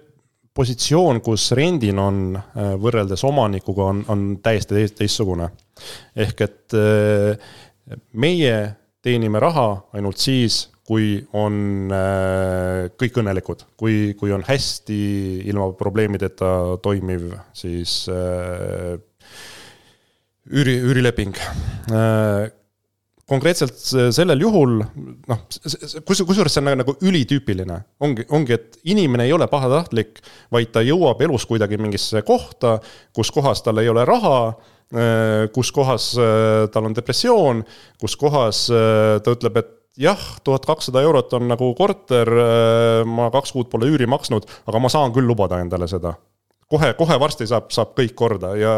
positsioon, 0.59 1.21
kus 1.23 1.51
rendin 1.55 1.99
on 2.03 2.21
äh, 2.39 2.73
võrreldes 2.83 3.23
omanikuga, 3.29 3.93
on, 3.93 4.03
on 4.11 4.27
täiesti 4.43 4.89
teistsugune. 4.99 5.53
ehk 6.17 6.41
et 6.43 6.75
meie 8.13 8.55
teenime 9.03 9.39
raha 9.41 9.69
ainult 9.95 10.19
siis, 10.19 10.67
kui 10.89 11.19
on 11.37 11.93
äh, 11.93 12.89
kõik 12.97 13.21
õnnelikud, 13.21 13.67
kui, 13.77 14.15
kui 14.17 14.33
on 14.33 14.45
hästi 14.47 15.01
ilma 15.51 15.69
probleemideta 15.77 16.53
toimiv 16.85 17.35
siis 17.57 18.07
üüri, 20.49 20.79
üürileping. 20.81 21.37
Konkreetselt 23.29 23.77
sellel 24.17 24.41
juhul 24.41 24.79
noh, 24.81 25.41
kus, 26.09 26.23
kusjuures 26.25 26.55
see 26.55 26.63
on 26.63 26.71
nagu, 26.71 26.81
nagu 26.81 26.95
ülitüüpiline, 27.05 27.77
ongi, 28.01 28.25
ongi, 28.33 28.57
et 28.57 28.79
inimene 28.89 29.27
ei 29.29 29.35
ole 29.37 29.45
pahatahtlik, 29.53 30.23
vaid 30.55 30.73
ta 30.73 30.81
jõuab 30.81 31.21
elus 31.27 31.45
kuidagi 31.51 31.77
mingisse 31.77 32.23
kohta, 32.25 32.79
kus 33.13 33.29
kohas 33.35 33.61
tal 33.67 33.83
ei 33.83 33.91
ole 33.93 34.07
raha, 34.09 34.39
äh, 34.97 35.45
kus 35.53 35.69
kohas 35.77 36.15
äh, 36.17 36.71
tal 36.73 36.89
on 36.89 36.97
depressioon, 36.97 37.61
kus 38.01 38.17
kohas 38.17 38.65
äh, 38.73 39.19
ta 39.21 39.37
ütleb, 39.37 39.61
et 39.61 39.75
jah, 39.99 40.23
tuhat 40.45 40.67
kakssada 40.69 41.03
eurot 41.03 41.33
on 41.39 41.49
nagu 41.51 41.73
korter, 41.79 42.31
ma 43.09 43.29
kaks 43.35 43.53
kuud 43.57 43.71
pole 43.73 43.91
üüri 43.91 44.07
maksnud, 44.11 44.47
aga 44.71 44.81
ma 44.83 44.91
saan 44.93 45.13
küll 45.17 45.27
lubada 45.27 45.61
endale 45.65 45.89
seda. 45.91 46.15
kohe, 46.69 46.93
kohe 46.95 47.21
varsti 47.21 47.47
saab, 47.49 47.71
saab 47.73 47.95
kõik 47.97 48.15
korda 48.15 48.55
ja 48.61 48.73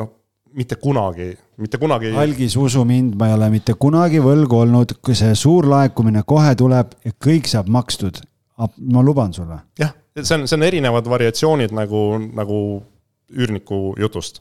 noh 0.00 0.12
mitte 0.54 0.76
kunagi, 0.76 1.34
mitte 1.58 1.78
kunagi. 1.78 2.12
algis, 2.16 2.56
usu 2.56 2.84
mind, 2.84 3.14
ma 3.18 3.28
ei 3.28 3.34
ole 3.34 3.50
mitte 3.50 3.74
kunagi 3.78 4.22
võlgu 4.22 4.60
olnud, 4.62 4.96
kui 5.04 5.16
see 5.18 5.34
suur 5.38 5.66
laekumine 5.70 6.22
kohe 6.26 6.54
tuleb 6.58 6.94
ja 7.04 7.12
kõik 7.26 7.50
saab 7.50 7.68
makstud. 7.68 8.22
ma 8.92 9.02
luban 9.02 9.32
sulle. 9.34 9.58
jah, 9.78 9.94
see 10.20 10.34
on, 10.36 10.46
see 10.48 10.56
on 10.56 10.62
erinevad 10.62 11.08
variatsioonid 11.10 11.74
nagu, 11.74 12.04
nagu 12.34 12.58
üürniku 13.34 13.94
jutust. 14.00 14.40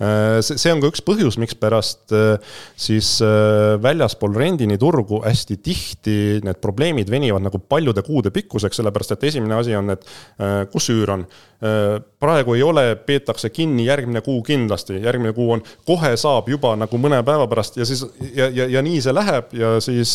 Äh, 0.00 0.40
see, 0.44 0.70
on 0.72 0.80
ka 0.82 0.88
üks 0.90 1.02
põhjus, 1.04 1.36
mikspärast 1.40 2.14
äh, 2.16 2.54
siis 2.78 3.18
äh, 3.24 3.76
väljaspool 3.82 4.36
rendiniturgu 4.36 5.20
hästi 5.26 5.58
tihti 5.60 6.16
need 6.46 6.60
probleemid 6.62 7.10
venivad 7.12 7.44
nagu 7.44 7.60
paljude 7.60 8.04
kuude 8.06 8.32
pikkuseks, 8.34 8.80
sellepärast 8.80 9.16
et 9.16 9.26
esimene 9.30 9.58
asi 9.58 9.76
on, 9.76 9.92
et 9.92 10.06
kus 10.72 10.88
üür 10.92 11.10
on. 11.12 11.24
praegu 12.20 12.54
ei 12.56 12.62
ole, 12.64 12.94
peetakse 13.04 13.50
kinni 13.52 13.84
järgmine 13.84 14.22
kuu 14.24 14.38
kindlasti, 14.42 14.96
järgmine 15.04 15.34
kuu 15.36 15.50
on, 15.52 15.62
kohe 15.86 16.14
saab 16.16 16.48
juba 16.48 16.72
nagu 16.80 17.00
mõne 17.00 17.18
päeva 17.26 17.44
pärast 17.50 17.76
ja 17.76 17.84
siis 17.84 18.00
ja, 18.34 18.48
ja, 18.48 18.66
ja 18.78 18.82
nii 18.82 19.02
see 19.04 19.12
läheb 19.12 19.52
ja 19.56 19.74
siis 19.84 20.14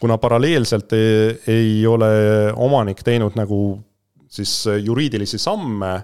kuna 0.00 0.18
paralleelselt 0.20 0.92
ei, 0.92 1.38
ei 1.48 1.72
ole 1.88 2.12
omanik 2.52 3.00
teinud 3.06 3.38
nagu 3.40 3.62
siis 4.34 4.66
juriidilisi 4.84 5.38
samme 5.38 5.94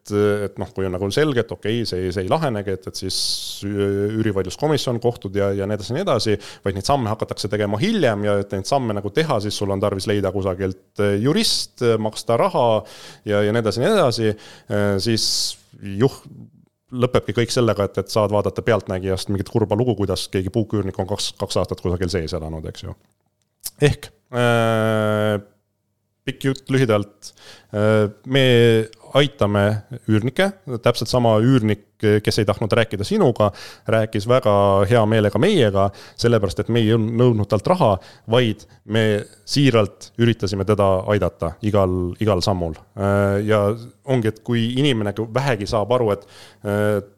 et, 0.00 0.12
et 0.46 0.58
noh, 0.60 0.70
kui 0.74 0.88
on 0.88 0.94
nagu 0.96 1.08
selge, 1.14 1.44
et 1.44 1.52
okei 1.54 1.80
okay,, 1.82 1.88
see, 1.88 2.10
see 2.14 2.24
ei 2.24 2.30
lahenegi, 2.32 2.74
et, 2.76 2.88
et 2.90 3.00
siis 3.04 3.20
üürivaidluskomisjon, 3.68 5.00
kohtud 5.02 5.36
ja, 5.36 5.50
ja 5.56 5.68
nii 5.68 5.78
edasi 5.78 5.92
ja 5.92 5.98
nii 5.98 6.06
edasi, 6.06 6.36
vaid 6.64 6.78
neid 6.78 6.88
samme 6.88 7.12
hakatakse 7.12 7.50
tegema 7.52 7.80
hiljem 7.80 8.24
ja 8.26 8.38
et 8.42 8.54
neid 8.56 8.68
samme 8.68 8.96
nagu 8.96 9.12
teha, 9.14 9.40
siis 9.44 9.56
sul 9.60 9.72
on 9.72 9.82
tarvis 9.82 10.08
leida 10.10 10.32
kusagilt 10.34 11.04
jurist, 11.20 11.84
maksta 12.00 12.38
raha 12.40 12.68
ja, 13.28 13.44
ja 13.44 13.52
nii 13.52 13.62
edasi 13.62 13.82
ja 13.82 13.86
nii 13.86 13.98
edasi, 13.98 14.32
siis 15.04 15.28
juh-, 16.00 16.22
lõpebki 16.90 17.34
kõik 17.36 17.54
sellega, 17.54 17.86
et, 17.86 18.00
et 18.02 18.12
saad 18.12 18.32
vaadata 18.34 18.64
Pealtnägijast 18.66 19.30
mingit 19.30 19.50
kurba 19.52 19.78
lugu, 19.78 19.94
kuidas 19.98 20.26
keegi 20.32 20.52
puuküürnik 20.54 20.98
on 20.98 21.08
kaks, 21.10 21.32
kaks 21.40 21.60
aastat 21.62 21.82
kusagil 21.84 22.10
sees 22.12 22.34
elanud, 22.36 22.66
eks 22.70 22.86
ju. 22.86 22.96
ehk 23.86 24.10
äh, 24.34 25.38
pikk 26.30 26.50
jutt 26.50 26.72
lühidalt, 26.72 27.34
me 28.30 28.46
aitame 29.18 29.64
üürnikke, 30.10 30.50
täpselt 30.82 31.10
sama 31.10 31.34
üürnik, 31.42 31.86
kes 32.24 32.40
ei 32.40 32.46
tahtnud 32.48 32.72
rääkida 32.72 33.04
sinuga, 33.04 33.50
rääkis 33.90 34.26
väga 34.30 34.52
hea 34.88 35.02
meelega 35.10 35.40
meiega, 35.42 35.88
sellepärast 36.20 36.62
et 36.62 36.70
me 36.72 36.82
ei 36.84 36.94
nõudnud 36.94 37.48
talt 37.50 37.66
raha, 37.70 37.90
vaid 38.30 38.64
me 38.86 39.04
siiralt 39.48 40.12
üritasime 40.20 40.64
teda 40.68 40.88
aidata 41.12 41.54
igal, 41.66 42.14
igal 42.22 42.42
sammul. 42.46 42.78
ja 43.44 43.60
ongi, 44.04 44.30
et 44.30 44.40
kui 44.46 44.70
inimene 44.80 45.12
vähegi 45.34 45.68
saab 45.70 45.92
aru, 45.98 46.12
et 46.14 46.26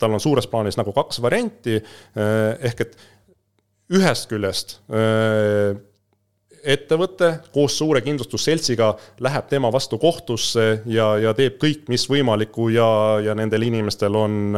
tal 0.01 0.17
on 0.17 0.23
suures 0.23 0.49
plaanis 0.51 0.81
nagu 0.81 0.95
kaks 0.97 1.23
varianti, 1.23 1.79
ehk 2.17 2.85
et 2.87 3.01
ühest 3.93 4.31
küljest 4.33 4.79
ettevõte 6.63 7.29
koos 7.55 7.75
suure 7.79 8.01
kindlustusseltsiga 8.05 8.93
läheb 9.25 9.49
tema 9.51 9.71
vastu 9.73 9.99
kohtusse 10.03 10.67
ja, 10.87 11.09
ja 11.19 11.35
teeb 11.35 11.59
kõik, 11.63 11.87
mis 11.93 12.07
võimalikku 12.11 12.69
ja, 12.75 12.89
ja 13.25 13.35
nendel 13.39 13.67
inimestel 13.67 14.17
on, 14.19 14.57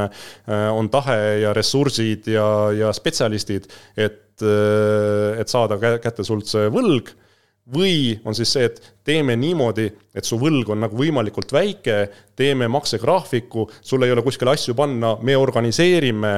on 0.49 0.91
tahe 0.93 1.19
ja 1.43 1.53
ressursid 1.57 2.29
ja, 2.35 2.47
ja 2.77 2.93
spetsialistid, 2.97 3.69
et, 3.97 4.45
et 4.45 5.49
saada 5.49 5.79
kätte 5.81 6.27
sult 6.27 6.51
see 6.51 6.69
võlg 6.73 7.15
või 7.73 8.21
on 8.25 8.37
siis 8.37 8.51
see, 8.53 8.67
et 8.69 8.81
teeme 9.07 9.37
niimoodi, 9.41 9.87
et 10.15 10.27
su 10.27 10.37
võlg 10.41 10.69
on 10.75 10.83
nagu 10.85 10.99
võimalikult 10.99 11.53
väike, 11.55 11.97
teeme 12.37 12.69
maksegraafiku, 12.69 13.67
sul 13.81 14.05
ei 14.05 14.13
ole 14.13 14.25
kuskile 14.25 14.53
asju 14.53 14.77
panna, 14.77 15.15
me 15.25 15.37
organiseerime, 15.37 16.35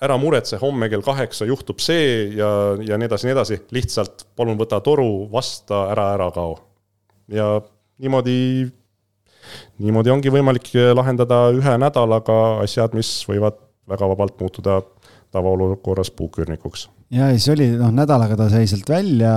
ära 0.00 0.16
muretse, 0.20 0.56
homme 0.62 0.88
kell 0.88 1.04
kaheksa 1.04 1.48
juhtub 1.48 1.82
see 1.84 2.30
ja, 2.38 2.50
ja 2.80 2.96
nii 2.96 3.10
edasi, 3.10 3.28
nii 3.28 3.36
edasi, 3.36 3.60
lihtsalt 3.76 4.24
palun 4.36 4.58
võta 4.60 4.80
toru, 4.84 5.26
vasta, 5.32 5.86
ära, 5.92 6.12
ära 6.16 6.30
kao. 6.34 6.56
ja 7.28 7.58
niimoodi, 8.00 8.38
niimoodi 9.84 10.14
ongi 10.14 10.32
võimalik 10.32 10.72
lahendada 10.96 11.48
ühe 11.52 11.76
nädalaga 11.82 12.62
asjad, 12.64 12.96
mis 12.96 13.18
võivad 13.28 13.60
väga 13.90 14.08
vabalt 14.14 14.40
muutuda 14.40 14.80
tavaolukorras 15.30 16.10
puuküürnikuks. 16.16 16.88
ja 17.12 17.28
siis 17.36 17.52
oli, 17.52 17.68
noh, 17.76 17.92
nädalaga 17.92 18.40
ta 18.40 18.48
sai 18.48 18.64
sealt 18.70 18.88
välja 18.88 19.34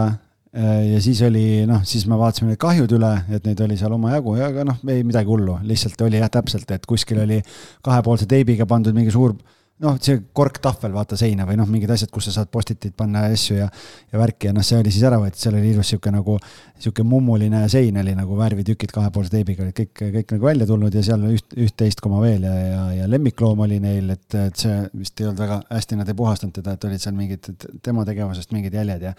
ja 0.53 0.99
siis 1.01 1.21
oli 1.25 1.63
noh, 1.69 1.81
siis 1.87 2.05
me 2.05 2.17
vaatasime 2.19 2.51
need 2.51 2.61
kahjud 2.61 2.91
üle, 2.93 3.09
et 3.33 3.47
neid 3.47 3.61
oli 3.65 3.77
seal 3.79 3.95
omajagu 3.95 4.35
ja 4.37 4.51
aga 4.51 4.67
noh, 4.69 4.77
ei 4.93 5.01
midagi 5.05 5.31
hullu, 5.31 5.57
lihtsalt 5.65 6.01
oli 6.05 6.21
jah, 6.21 6.29
täpselt, 6.33 6.69
et 6.75 6.85
kuskil 6.89 7.23
oli 7.23 7.39
kahepoolse 7.85 8.29
teibiga 8.29 8.67
pandud 8.69 8.93
mingi 8.93 9.13
suur 9.13 9.33
noh, 9.81 9.95
see 10.01 10.19
korktahvel 10.35 10.93
vaata 10.93 11.17
seina 11.19 11.47
või 11.47 11.57
noh, 11.59 11.67
mingid 11.69 11.91
asjad, 11.93 12.11
kus 12.13 12.27
sa 12.29 12.35
saad 12.37 12.51
postitit 12.53 12.93
panna 12.97 13.25
ja 13.25 13.33
asju 13.33 13.57
ja, 13.57 13.67
ja 14.11 14.21
värki 14.21 14.49
ja 14.49 14.53
noh, 14.55 14.65
see 14.65 14.77
oli 14.79 14.93
siis 14.93 15.05
ära 15.09 15.17
võetud, 15.21 15.39
seal 15.41 15.57
oli 15.57 15.73
ilus 15.73 15.89
sihuke 15.93 16.13
nagu, 16.13 16.37
sihuke 16.77 17.05
mummuline 17.07 17.63
sein 17.71 17.97
oli 17.99 18.13
nagu 18.17 18.37
värvitükid 18.37 18.93
kahepoolse 18.93 19.33
teibiga 19.33 19.65
olid 19.65 19.77
kõik, 19.81 20.05
kõik 20.19 20.35
nagu 20.35 20.49
välja 20.51 20.69
tulnud 20.69 20.95
ja 20.95 21.03
seal 21.09 21.25
üht, 21.31 21.57
üht-teist 21.65 22.03
koma 22.03 22.21
veel 22.23 22.45
ja, 22.47 22.53
ja, 22.53 22.85
ja 23.01 23.09
lemmikloom 23.11 23.65
oli 23.65 23.81
neil, 23.83 24.13
et, 24.13 24.29
et 24.45 24.65
see 24.65 24.79
vist 24.93 25.19
ei 25.19 25.29
olnud 25.29 25.43
väga 25.43 25.59
hästi, 25.73 25.99
nad 25.99 26.13
ei 26.13 26.21
puhastanud 26.21 26.61
teda, 26.61 26.77
et 26.77 26.89
olid 26.89 27.03
seal 27.03 27.17
mingid 27.17 27.51
tema 27.83 28.05
tegevusest 28.07 28.53
mingid 28.55 28.77
jäljed 28.77 29.09
ja 29.09 29.17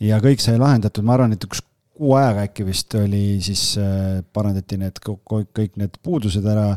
ja 0.00 0.20
kõik 0.22 0.42
sai 0.42 0.58
lahendatud, 0.60 1.04
ma 1.06 1.16
arvan, 1.16 1.36
et 1.36 1.44
üks 1.48 1.62
kuu 2.00 2.16
ajaga 2.16 2.48
äkki 2.48 2.64
vist 2.64 2.96
oli 2.96 3.24
siis 3.44 3.74
äh, 3.80 4.20
parandati 4.32 4.80
need 4.80 5.00
kõik 5.04 5.76
need 5.80 6.00
puudused 6.02 6.46
ära 6.48 6.72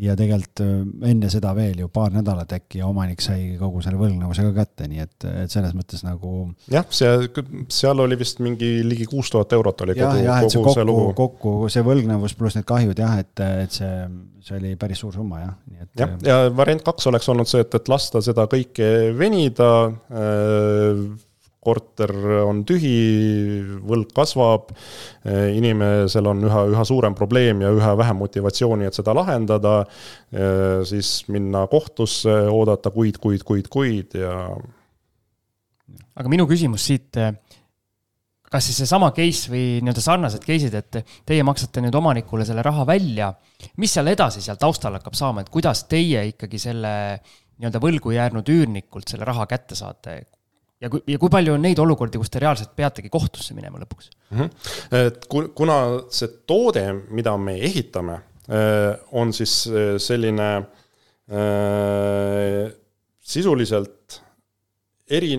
ja 0.00 0.14
tegelikult 0.16 0.60
äh, 0.64 0.82
enne 1.10 1.30
seda 1.32 1.52
veel 1.56 1.80
ju 1.82 1.88
paar 1.92 2.12
nädalat 2.12 2.52
äkki 2.58 2.82
omanik 2.84 3.22
sai 3.24 3.54
kogu 3.60 3.80
selle 3.84 4.00
võlgnevuse 4.00 4.44
ka 4.46 4.52
kätte, 4.58 4.88
nii 4.90 5.04
et, 5.04 5.26
et 5.44 5.52
selles 5.52 5.72
mõttes 5.76 6.04
nagu. 6.04 6.50
jah, 6.72 6.84
see, 6.92 7.30
seal 7.72 8.04
oli 8.04 8.18
vist 8.20 8.42
mingi 8.44 8.68
ligi 8.86 9.08
kuus 9.10 9.32
tuhat 9.32 9.52
eurot 9.56 9.86
oli 9.86 9.96
ja, 9.96 10.10
kogu, 10.10 10.26
kogu 10.26 10.50
see, 10.50 10.60
kokku, 10.60 10.74
see 10.76 10.88
lugu. 10.90 11.06
kokku 11.22 11.54
see 11.72 11.86
võlgnevus 11.86 12.36
pluss 12.36 12.58
need 12.58 12.68
kahjud 12.68 13.00
jah, 13.00 13.16
et, 13.24 13.44
et 13.64 13.80
see, 13.80 14.04
see 14.44 14.60
oli 14.60 14.74
päris 14.80 15.00
suur 15.00 15.16
summa 15.16 15.40
jah, 15.42 15.56
nii 15.72 15.86
et. 15.86 15.90
jah, 16.04 16.14
ja 16.28 16.38
variant 16.52 16.84
kaks 16.84 17.08
oleks 17.12 17.32
olnud 17.32 17.48
see, 17.48 17.64
et, 17.64 17.80
et 17.80 17.92
lasta 17.92 18.24
seda 18.24 18.44
kõike 18.50 18.92
venida 19.16 19.72
äh, 20.12 21.02
korter 21.60 22.12
on 22.46 22.62
tühi, 22.64 22.94
võlg 23.84 24.14
kasvab, 24.16 24.70
inimesel 25.28 26.30
on 26.30 26.46
üha, 26.48 26.64
üha 26.72 26.86
suurem 26.88 27.16
probleem 27.18 27.60
ja 27.64 27.72
üha 27.76 27.92
vähem 28.00 28.20
motivatsiooni, 28.22 28.88
et 28.88 28.96
seda 28.96 29.12
lahendada, 29.16 29.74
siis 30.88 31.12
minna 31.28 31.66
kohtusse, 31.70 32.32
oodata 32.48 32.92
kuid, 32.94 33.20
kuid, 33.20 33.44
kuid, 33.44 33.68
kuid 33.72 34.16
ja. 34.16 34.34
aga 36.16 36.32
minu 36.32 36.48
küsimus 36.48 36.88
siit 36.88 37.20
kas 38.50 38.66
siis 38.66 38.80
seesama 38.82 39.12
case 39.14 39.50
või 39.52 39.78
nii-öelda 39.78 40.02
sarnased 40.02 40.42
case'id, 40.42 40.74
et 40.74 41.14
teie 41.28 41.44
maksate 41.46 41.82
nüüd 41.84 41.94
omanikule 41.94 42.46
selle 42.48 42.64
raha 42.66 42.86
välja, 42.88 43.30
mis 43.78 43.94
seal 43.94 44.10
edasi 44.10 44.42
seal 44.42 44.58
taustal 44.60 44.96
hakkab 44.98 45.14
saama, 45.18 45.44
et 45.44 45.52
kuidas 45.54 45.84
teie 45.90 46.24
ikkagi 46.32 46.58
selle 46.58 46.92
nii-öelda 47.60 47.82
võlgu 47.82 48.14
jäänud 48.16 48.50
üürnikult 48.50 49.12
selle 49.12 49.28
raha 49.28 49.46
kätte 49.50 49.78
saate? 49.78 50.18
Ja 50.80 50.90
kui, 50.90 51.02
ja 51.10 51.20
kui 51.20 51.30
palju 51.32 51.54
on 51.56 51.64
neid 51.64 51.80
olukordi, 51.82 52.20
kus 52.20 52.32
te 52.32 52.40
reaalselt 52.42 52.72
peategi 52.76 53.10
kohtusse 53.12 53.54
minema 53.56 53.80
lõpuks 53.82 54.10
mm? 54.30 54.38
-hmm. 54.38 54.50
et 55.00 55.26
kuna 55.56 55.78
see 56.12 56.28
toode, 56.48 56.84
mida 57.10 57.36
me 57.38 57.56
ehitame, 57.68 58.20
äh, 58.48 58.92
on 59.12 59.32
siis 59.36 59.66
äh, 59.68 59.96
selline 60.00 60.50
äh, 61.30 62.72
sisuliselt 63.20 64.22
eri, 65.10 65.36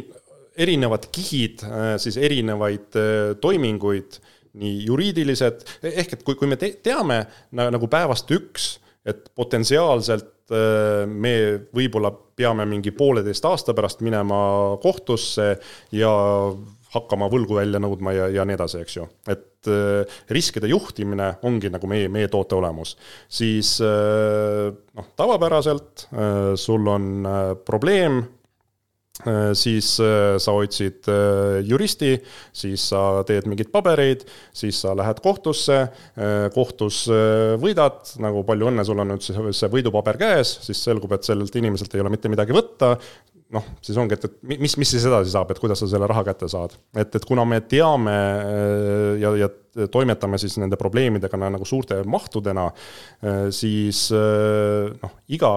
erinevad 0.55 1.07
kihid, 1.11 1.63
siis 1.97 2.17
erinevaid 2.19 2.95
toiminguid, 3.41 4.19
nii 4.61 4.85
juriidilised, 4.85 5.63
ehk 5.89 6.13
et 6.13 6.23
kui, 6.27 6.35
kui 6.39 6.47
me 6.47 6.57
te 6.59 6.69
teame 6.83 7.21
nagu 7.55 7.87
päevast 7.91 8.31
üks, 8.35 8.67
et 9.07 9.31
potentsiaalselt 9.35 10.40
me 10.51 11.33
võib-olla 11.75 12.11
peame 12.11 12.65
mingi 12.67 12.91
pooleteist 12.95 13.45
aasta 13.47 13.75
pärast 13.77 14.01
minema 14.03 14.41
kohtusse 14.83 15.53
ja 15.95 16.11
hakkama 16.91 17.29
võlgu 17.31 17.55
välja 17.55 17.79
nõudma 17.79 18.11
ja, 18.15 18.27
ja 18.27 18.45
nii 18.47 18.57
edasi, 18.57 18.81
eks 18.83 18.97
ju. 18.97 19.07
et 19.31 19.69
riskide 20.33 20.67
juhtimine 20.67 21.29
ongi 21.47 21.69
nagu 21.71 21.87
meie, 21.87 22.09
meie 22.11 22.27
toote 22.33 22.57
olemus. 22.57 22.97
siis 23.29 23.77
noh, 23.79 25.07
tavapäraselt 25.15 26.07
sul 26.59 26.91
on 26.91 27.27
probleem 27.63 28.23
Äh, 28.23 28.40
siis 29.57 29.93
äh, 30.03 30.35
sa 30.41 30.53
otsid 30.57 31.07
äh, 31.11 31.59
juristi, 31.67 32.15
siis 32.55 32.83
sa 32.91 33.23
teed 33.27 33.47
mingeid 33.49 33.71
pabereid, 33.73 34.23
siis 34.55 34.81
sa 34.83 34.95
lähed 34.97 35.21
kohtusse, 35.23 35.81
kohtus 36.55 37.03
võidad, 37.61 38.01
nagu 38.21 38.43
palju 38.47 38.69
õnne, 38.71 38.85
sul 38.85 39.01
on 39.01 39.13
nüüd 39.13 39.25
see 39.25 39.69
võidupaber 39.71 40.19
käes, 40.21 40.53
siis 40.65 40.81
selgub, 40.83 41.13
et 41.15 41.27
sellelt 41.27 41.55
inimeselt 41.57 41.93
ei 41.95 42.03
ole 42.03 42.11
mitte 42.13 42.31
midagi 42.31 42.55
võtta, 42.55 42.93
noh, 43.55 43.67
siis 43.83 43.99
ongi, 43.99 44.15
et, 44.17 44.27
et 44.27 44.57
mis, 44.61 44.75
mis 44.79 44.93
siis 44.95 45.05
edasi 45.07 45.33
saab, 45.33 45.51
et 45.51 45.61
kuidas 45.61 45.81
sa 45.83 45.89
selle 45.91 46.07
raha 46.09 46.23
kätte 46.27 46.49
saad. 46.51 46.75
et, 46.95 47.15
et 47.15 47.27
kuna 47.27 47.45
me 47.47 47.61
teame 47.67 48.15
ja, 49.21 49.33
ja 49.43 49.51
toimetame 49.91 50.39
siis 50.41 50.57
nende 50.61 50.79
probleemidega 50.79 51.39
nagu 51.41 51.67
suurte 51.67 52.01
mahtudena, 52.07 52.69
siis 53.55 54.07
noh, 54.11 55.15
iga 55.31 55.53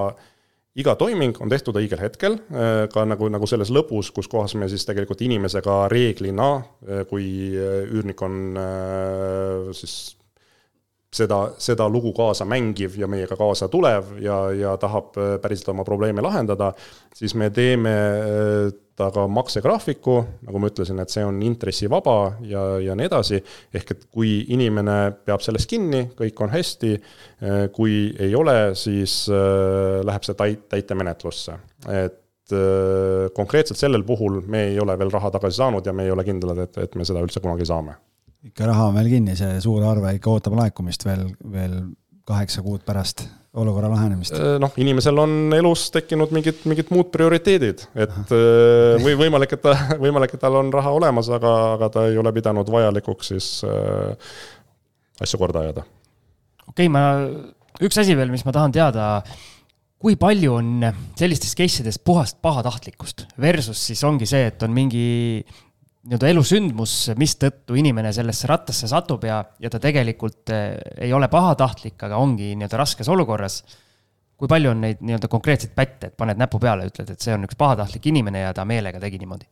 iga 0.75 0.95
toiming 0.99 1.39
on 1.43 1.53
tehtud 1.53 1.77
õigel 1.79 2.01
hetkel, 2.03 2.39
äh, 2.51 2.85
ka 2.93 3.05
nagu, 3.07 3.29
nagu 3.33 3.47
selles 3.51 3.71
lõpus, 3.75 4.11
kus 4.15 4.29
kohas 4.31 4.57
me 4.59 4.69
siis 4.71 4.87
tegelikult 4.89 5.23
inimesega 5.23 5.85
reeglina, 5.93 6.51
äh, 6.59 7.05
kui 7.11 7.27
äh, 7.55 7.85
üürnik 7.87 8.23
on 8.27 8.59
siis 9.77 10.17
seda, 11.15 11.41
seda 11.63 11.89
lugu 11.89 12.13
kaasa 12.17 12.47
mängiv 12.49 12.99
ja 12.99 13.09
meiega 13.11 13.39
kaasa 13.39 13.69
tulev 13.73 14.17
ja, 14.23 14.39
ja 14.55 14.77
tahab 14.81 15.15
päriselt 15.43 15.71
oma 15.75 15.87
probleeme 15.87 16.25
lahendada, 16.25 16.73
siis 17.15 17.37
me 17.39 17.51
teeme 17.55 17.95
aga 19.03 19.25
maksegraafiku, 19.31 20.15
nagu 20.47 20.61
ma 20.63 20.71
ütlesin, 20.71 21.01
et 21.03 21.11
see 21.11 21.25
on 21.27 21.41
intressivaba 21.43 22.17
ja, 22.47 22.63
ja 22.83 22.95
nii 22.99 23.09
edasi, 23.09 23.41
ehk 23.75 23.95
et 23.95 24.05
kui 24.13 24.37
inimene 24.55 24.99
peab 25.27 25.43
sellest 25.43 25.71
kinni, 25.71 26.05
kõik 26.15 26.43
on 26.45 26.53
hästi, 26.55 26.93
kui 27.75 27.97
ei 28.23 28.35
ole, 28.39 28.75
siis 28.79 29.25
äh, 29.33 29.99
läheb 30.07 30.27
see 30.27 30.39
täit-, 30.39 30.67
täitemenetlusse. 30.71 31.59
et 31.91 32.55
äh, 32.55 33.31
konkreetselt 33.35 33.81
sellel 33.81 34.07
puhul 34.07 34.43
me 34.47 34.69
ei 34.71 34.81
ole 34.81 34.99
veel 34.99 35.11
raha 35.11 35.33
tagasi 35.35 35.59
saanud 35.59 35.87
ja 35.87 35.93
me 35.93 36.07
ei 36.07 36.15
ole 36.15 36.25
kindlad, 36.25 36.63
et, 36.69 36.79
et 36.87 36.95
me 36.95 37.07
seda 37.07 37.25
üldse 37.25 37.43
kunagi 37.43 37.67
saame. 37.67 37.99
Ikka 38.51 38.69
raha 38.69 38.91
on 38.91 38.99
veel 38.99 39.13
kinni, 39.17 39.37
see 39.39 39.57
suur 39.65 39.85
arve 39.89 40.17
ikka 40.19 40.33
ootab 40.33 40.57
laekumist 40.59 41.07
veel, 41.07 41.27
veel 41.53 41.79
kaheksa 42.29 42.65
kuud 42.65 42.85
pärast 42.87 43.25
olukorra 43.55 43.89
lahenemist? 43.93 44.35
Äh, 44.37 44.57
noh, 44.63 44.73
inimesel 44.81 45.19
on 45.21 45.55
elus 45.57 45.87
tekkinud 45.95 46.35
mingid, 46.35 46.65
mingid 46.69 46.91
muud 46.95 47.11
prioriteedid, 47.15 47.87
et 47.95 48.35
äh, 48.35 48.97
või 49.05 49.17
võimalik, 49.25 49.57
et 49.57 49.65
ta, 49.65 49.77
võimalik, 50.05 50.37
et 50.37 50.43
tal 50.43 50.59
on 50.61 50.73
raha 50.75 50.93
olemas, 50.97 51.31
aga, 51.33 51.55
aga 51.79 51.91
ta 51.97 52.07
ei 52.11 52.21
ole 52.21 52.33
pidanud 52.37 52.71
vajalikuks 52.75 53.33
siis 53.35 53.49
äh, 53.69 54.37
asju 55.25 55.41
korda 55.41 55.65
ajada. 55.65 55.87
okei 56.67 56.89
okay,, 56.89 56.93
ma, 56.93 57.05
üks 57.85 58.01
asi 58.03 58.17
veel, 58.19 58.33
mis 58.35 58.45
ma 58.47 58.55
tahan 58.57 58.75
teada, 58.75 59.09
kui 60.05 60.19
palju 60.21 60.59
on 60.59 60.89
sellistes 61.17 61.55
case 61.57 61.85
ides 61.85 62.01
puhast 62.03 62.43
pahatahtlikkust 62.45 63.29
versus 63.41 63.81
siis 63.89 64.03
ongi 64.05 64.29
see, 64.29 64.51
et 64.51 64.67
on 64.67 64.75
mingi 64.75 65.07
nii-öelda 66.05 66.29
elusündmus, 66.29 66.95
mistõttu 67.21 67.79
inimene 67.81 68.13
sellesse 68.13 68.49
rattasse 68.51 68.89
satub 68.91 69.25
ja, 69.25 69.39
ja 69.61 69.71
ta 69.73 69.81
tegelikult 69.83 70.53
eh, 70.53 70.77
ei 71.07 71.13
ole 71.17 71.31
pahatahtlik, 71.33 71.97
aga 72.07 72.21
ongi 72.21 72.53
nii-öelda 72.53 72.81
raskes 72.81 73.09
olukorras. 73.13 73.63
kui 74.35 74.51
palju 74.51 74.73
on 74.75 74.81
neid 74.83 75.01
nii-öelda 75.01 75.31
konkreetseid 75.31 75.73
pätte, 75.77 76.11
et 76.11 76.17
paned 76.19 76.41
näpu 76.41 76.59
peale, 76.61 76.89
ütled, 76.91 77.11
et 77.15 77.23
see 77.23 77.33
on 77.37 77.47
üks 77.47 77.57
pahatahtlik 77.57 78.11
inimene 78.11 78.43
ja 78.43 78.53
ta 78.53 78.67
meelega 78.69 79.01
tegi 79.01 79.21
niimoodi? 79.23 79.47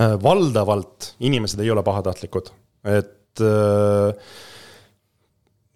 Äh, 0.00 0.16
valdavalt 0.22 1.14
inimesed 1.24 1.60
ei 1.62 1.70
ole 1.70 1.84
pahatahtlikud, 1.86 2.50
et 2.90 3.44
äh, 3.44 4.32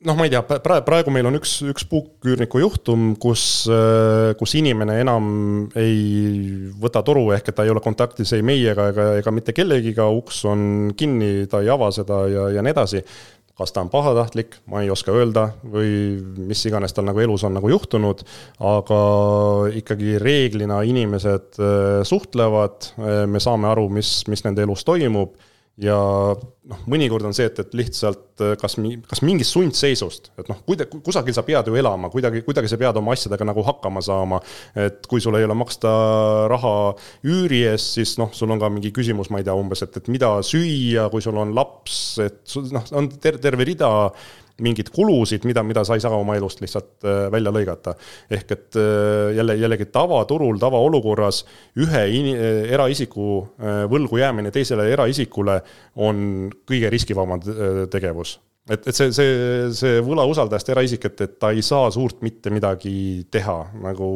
noh, 0.07 0.14
ma 0.14 0.26
ei 0.26 0.32
tea, 0.32 0.42
praegu, 0.62 1.12
meil 1.14 1.26
on 1.28 1.38
üks, 1.38 1.59
üks 1.66 1.86
puuküürniku 1.90 2.61
juhtum, 2.62 3.11
kus, 3.20 3.42
äh, 3.72 4.34
kus 4.38 4.55
inimene 4.59 5.01
enam 5.03 5.30
ei 5.78 6.68
võta 6.78 7.03
toru, 7.07 7.28
ehk 7.34 7.51
et 7.51 7.59
ta 7.59 7.66
ei 7.66 7.72
ole 7.72 7.82
kontaktis 7.84 8.32
ei 8.36 8.44
meiega 8.46 8.90
ega, 8.92 9.09
ega 9.22 9.34
mitte 9.34 9.55
kellegiga, 9.57 10.07
uks 10.14 10.44
on 10.49 10.62
kinni, 10.99 11.49
ta 11.51 11.64
ei 11.64 11.72
ava 11.74 11.90
seda 11.94 12.22
ja, 12.30 12.46
ja 12.55 12.64
nii 12.64 12.76
edasi. 12.76 13.05
kas 13.59 13.72
ta 13.74 13.82
on 13.82 13.88
pahatahtlik, 13.90 14.53
ma 14.70 14.84
ei 14.84 14.90
oska 14.94 15.11
öelda 15.11 15.49
või 15.66 15.88
mis 16.46 16.61
iganes 16.68 16.92
tal 16.94 17.09
nagu 17.09 17.18
elus 17.18 17.42
on 17.42 17.57
nagu 17.59 17.66
juhtunud, 17.72 18.20
aga 18.62 19.01
ikkagi 19.80 20.14
reeglina 20.22 20.78
inimesed 20.86 21.59
äh, 21.59 22.07
suhtlevad, 22.07 22.92
äh, 23.03 23.24
me 23.26 23.42
saame 23.42 23.66
aru, 23.72 23.88
mis, 23.90 24.20
mis 24.30 24.46
nende 24.46 24.62
elus 24.62 24.86
toimub 24.86 25.34
ja 25.79 25.97
noh, 26.35 26.81
mõnikord 26.91 27.29
on 27.29 27.35
see, 27.37 27.47
et, 27.49 27.59
et 27.62 27.74
lihtsalt 27.79 28.43
äh, 28.43 28.55
kas, 28.59 28.74
kas 29.11 29.22
mingist 29.26 29.55
sundseisust, 29.55 30.33
et 30.41 30.51
noh, 30.51 30.59
kuida-, 30.66 30.89
kusagil 30.91 31.37
sa 31.37 31.45
pead 31.47 31.70
ju 31.70 31.79
elama, 31.79 32.11
kuidagi, 32.12 32.43
kuidagi 32.47 32.70
sa 32.70 32.81
pead 32.81 32.99
oma 32.99 33.14
asjadega 33.14 33.47
nagu 33.47 33.62
hakkama 33.66 34.03
saama. 34.05 34.41
et 34.79 35.07
kui 35.11 35.22
sul 35.22 35.39
ei 35.39 35.47
ole 35.47 35.55
maksta 35.59 35.93
raha 36.51 36.74
üüri 37.26 37.62
eest, 37.70 37.95
siis 37.99 38.16
noh, 38.18 38.33
sul 38.35 38.51
on 38.55 38.62
ka 38.62 38.72
mingi 38.72 38.93
küsimus, 38.95 39.31
ma 39.31 39.41
ei 39.41 39.47
tea, 39.47 39.55
umbes, 39.59 39.85
et, 39.87 40.01
et 40.03 40.11
mida 40.12 40.35
süüa, 40.47 41.09
kui 41.12 41.22
sul 41.24 41.39
on 41.39 41.55
laps, 41.57 42.03
et 42.26 42.59
noh, 42.74 42.93
on 42.99 43.11
ter-, 43.22 43.41
terve 43.43 43.68
rida 43.68 43.93
mingeid 44.64 44.90
kulusid, 44.94 45.44
mida, 45.48 45.62
mida 45.66 45.84
sa 45.86 45.96
ei 45.96 46.02
saa 46.02 46.16
oma 46.18 46.36
elust 46.38 46.62
lihtsalt 46.62 47.06
äh, 47.06 47.20
välja 47.32 47.52
lõigata. 47.54 47.94
ehk 48.30 48.52
et 48.56 48.78
äh, 48.78 49.36
jälle, 49.36 49.56
jällegi 49.61 49.86
tavaturul, 49.94 50.59
tavaolukorras 50.59 51.44
ühe 51.78 52.04
in, 52.14 52.32
äh, 52.34 52.66
eraisiku 52.74 53.46
võlgu 53.90 54.18
jäämine 54.18 54.50
teisele 54.54 54.88
eraisikule 54.92 55.61
on 55.96 56.50
kõige 56.68 56.90
riskivabam 56.90 57.40
tegevus 57.90 58.38
et, 58.68 58.86
et 58.86 58.94
see, 58.94 59.12
see, 59.14 59.32
see 59.74 60.02
võlausaldajast 60.04 60.74
eraisik, 60.74 61.09
et, 61.09 61.20
et 61.24 61.38
ta 61.40 61.52
ei 61.54 61.62
saa 61.64 61.90
suurt 61.94 62.22
mitte 62.22 62.52
midagi 62.52 63.26
teha, 63.32 63.59
nagu 63.84 64.09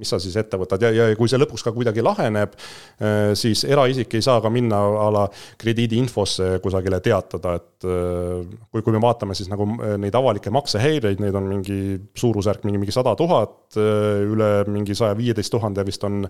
mis 0.00 0.10
sa 0.10 0.18
siis 0.22 0.36
ette 0.40 0.58
võtad? 0.60 0.82
Ja, 0.82 0.90
ja 0.94 1.16
kui 1.18 1.28
see 1.30 1.38
lõpuks 1.40 1.64
ka 1.66 1.72
kuidagi 1.76 2.02
laheneb, 2.04 2.54
äh, 3.00 3.32
siis 3.38 3.62
eraisik 3.68 4.16
ei 4.16 4.24
saa 4.24 4.40
ka 4.42 4.50
minna 4.52 4.80
a 5.04 5.08
la 5.14 5.24
krediidiinfosse 5.60 6.56
kusagile 6.64 7.02
teatada, 7.04 7.56
et 7.60 7.88
äh, 7.88 8.46
kui, 8.70 8.84
kui 8.86 8.94
me 8.96 9.02
vaatame 9.04 9.36
siis 9.38 9.50
nagu 9.52 9.66
äh, 9.76 9.96
neid 10.00 10.16
avalikke 10.16 10.52
maksehäireid, 10.54 11.20
neid 11.22 11.36
on 11.36 11.48
mingi 11.50 11.80
suurusjärk 12.18 12.64
mingi, 12.66 12.80
mingi 12.82 12.94
sada 12.94 13.14
tuhat, 13.18 13.58
üle 13.76 14.48
mingi 14.70 14.96
saja 14.98 15.14
viieteist 15.18 15.52
tuhande 15.52 15.84
vist 15.86 16.02
on 16.06 16.24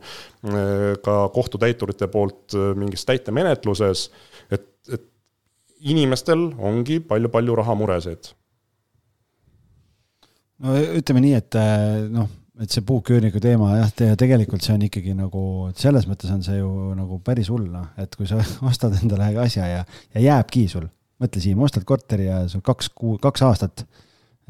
ka 1.05 1.15
kohtutäiturite 1.33 2.09
poolt 2.13 2.57
mingis 2.77 3.07
täitemenetluses, 3.09 4.03
et, 4.53 4.67
et 4.93 5.07
inimestel 5.93 6.51
ongi 6.59 6.99
palju-palju 7.09 7.57
rahamuresid 7.63 8.33
no 10.61 10.77
ütleme 11.01 11.25
nii, 11.25 11.35
et 11.39 11.59
noh, 12.13 12.29
et 12.61 12.73
see 12.73 12.85
puuküürniku 12.87 13.41
teema 13.43 13.71
jah, 13.79 13.93
tegelikult 14.21 14.65
see 14.65 14.75
on 14.77 14.85
ikkagi 14.85 15.15
nagu, 15.17 15.43
selles 15.79 16.07
mõttes 16.11 16.33
on 16.35 16.43
see 16.45 16.59
ju 16.59 16.69
nagu 16.97 17.21
päris 17.25 17.49
hull, 17.53 17.67
noh, 17.73 17.89
et 18.01 18.15
kui 18.19 18.29
sa 18.29 18.41
ostad 18.71 18.97
endale 19.01 19.31
asja 19.45 19.69
ja, 19.69 19.85
ja 20.15 20.25
jääbki 20.27 20.67
sul, 20.71 20.89
mõtle 21.21 21.43
Siim, 21.43 21.63
ostad 21.65 21.87
korteri 21.89 22.29
ja 22.29 22.43
sul 22.53 22.65
kaks 22.65 22.93
kuu, 22.93 23.17
kaks 23.23 23.47
aastat 23.49 23.87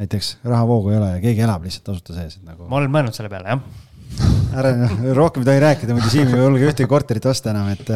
näiteks 0.00 0.38
rahavoogu 0.46 0.94
ei 0.94 0.98
ole 0.98 1.12
ja 1.12 1.22
keegi 1.22 1.46
elab 1.46 1.66
lihtsalt 1.66 1.86
tasuta 1.90 2.16
sees, 2.16 2.38
et 2.40 2.48
nagu. 2.48 2.66
ma 2.70 2.80
olen 2.80 2.92
mõelnud 2.94 3.16
selle 3.16 3.30
peale, 3.32 3.54
jah 3.54 3.88
ära 4.58 4.72
noh, 4.74 4.96
rohkem 5.14 5.44
ei 5.44 5.52
tohi 5.52 5.62
rääkida, 5.62 5.94
muidu 5.94 6.10
Siim 6.10 6.32
ei 6.34 6.42
julge 6.42 6.70
ühtegi 6.72 6.90
korterit 6.90 7.30
osta 7.30 7.52
enam, 7.54 7.70
et 7.70 7.92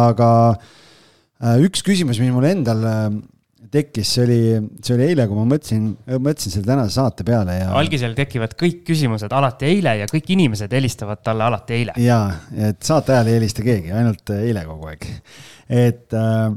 aga 0.00 0.30
üks 1.60 1.84
küsimus, 1.84 2.20
mis 2.22 2.32
mul 2.32 2.48
endal 2.48 2.86
tekkis, 3.70 4.14
see 4.16 4.24
oli, 4.24 4.40
see 4.82 4.96
oli 4.96 5.06
eile, 5.12 5.26
kui 5.30 5.38
ma 5.38 5.44
mõtlesin, 5.52 5.84
mõtlesin 6.16 6.54
selle 6.54 6.66
tänase 6.66 6.96
saate 6.96 7.26
peale 7.26 7.54
ja. 7.60 7.68
algisel 7.78 8.16
tekivad 8.18 8.56
kõik 8.58 8.82
küsimused 8.88 9.32
alati 9.36 9.68
eile 9.68 9.94
ja 10.02 10.08
kõik 10.10 10.32
inimesed 10.34 10.74
helistavad 10.74 11.22
talle 11.26 11.46
alati 11.46 11.76
eile. 11.78 11.94
ja, 12.02 12.18
et 12.70 12.82
saate 12.86 13.14
ajal 13.14 13.30
ei 13.30 13.38
helista 13.38 13.64
keegi, 13.66 13.94
ainult 13.94 14.34
eile 14.34 14.66
kogu 14.66 14.90
aeg. 14.90 15.06
et 15.70 16.18
äh, 16.18 16.50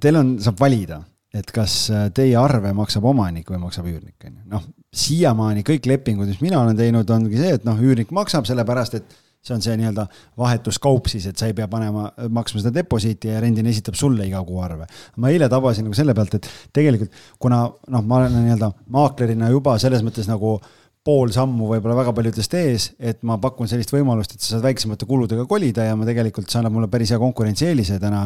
teil 0.00 0.20
on, 0.20 0.36
saab 0.44 0.60
valida, 0.60 1.00
et 1.34 1.50
kas 1.54 1.78
teie 2.14 2.36
arve 2.38 2.72
maksab 2.76 3.08
omanik 3.10 3.48
või 3.50 3.64
maksab 3.64 3.88
üürnik, 3.90 4.16
on 4.28 4.36
ju. 4.36 4.48
noh, 4.52 4.68
siiamaani 4.94 5.64
kõik 5.66 5.88
lepingud, 5.90 6.28
mis 6.30 6.44
mina 6.44 6.60
olen 6.60 6.76
teinud, 6.78 7.10
ongi 7.10 7.40
see, 7.40 7.56
et 7.58 7.64
noh, 7.66 7.80
üürnik 7.80 8.12
maksab 8.14 8.46
sellepärast, 8.48 9.00
et 9.00 9.23
see 9.44 9.54
on 9.56 9.64
see 9.64 9.76
nii-öelda 9.80 10.06
vahetuskaup 10.40 11.10
siis, 11.12 11.26
et 11.30 11.40
sa 11.40 11.48
ei 11.50 11.56
pea 11.56 11.68
panema, 11.70 12.08
maksma 12.32 12.62
seda 12.62 12.72
deposiiti 12.74 13.32
ja 13.32 13.42
rendina 13.44 13.72
esitab 13.72 13.98
sulle 13.98 14.26
iga 14.28 14.40
kuu 14.46 14.62
arve. 14.64 14.88
ma 15.16 15.32
eile 15.32 15.48
tabasin 15.52 15.88
nagu 15.88 15.98
selle 15.98 16.14
pealt, 16.16 16.38
et 16.38 16.48
tegelikult 16.72 17.12
kuna 17.38 17.64
noh, 17.68 18.06
ma 18.06 18.22
olen 18.22 18.40
nii-öelda 18.40 18.72
maaklerina 18.94 19.52
juba 19.52 19.76
selles 19.82 20.04
mõttes 20.06 20.30
nagu 20.30 20.56
pool 21.04 21.28
sammu 21.34 21.66
võib-olla 21.68 21.98
väga 21.98 22.14
paljudest 22.16 22.54
ees, 22.56 22.86
et 22.96 23.18
ma 23.28 23.36
pakun 23.40 23.68
sellist 23.68 23.90
võimalust, 23.92 24.34
et 24.34 24.40
sa 24.40 24.54
saad 24.54 24.64
väiksemate 24.64 25.04
kuludega 25.08 25.44
kolida 25.48 25.84
ja 25.84 25.96
ma 26.00 26.06
tegelikult, 26.08 26.48
see 26.48 26.62
annab 26.62 26.72
mulle 26.78 26.88
päris 26.92 27.12
hea 27.12 27.20
konkurentsieelise 27.20 27.98
täna, 28.00 28.22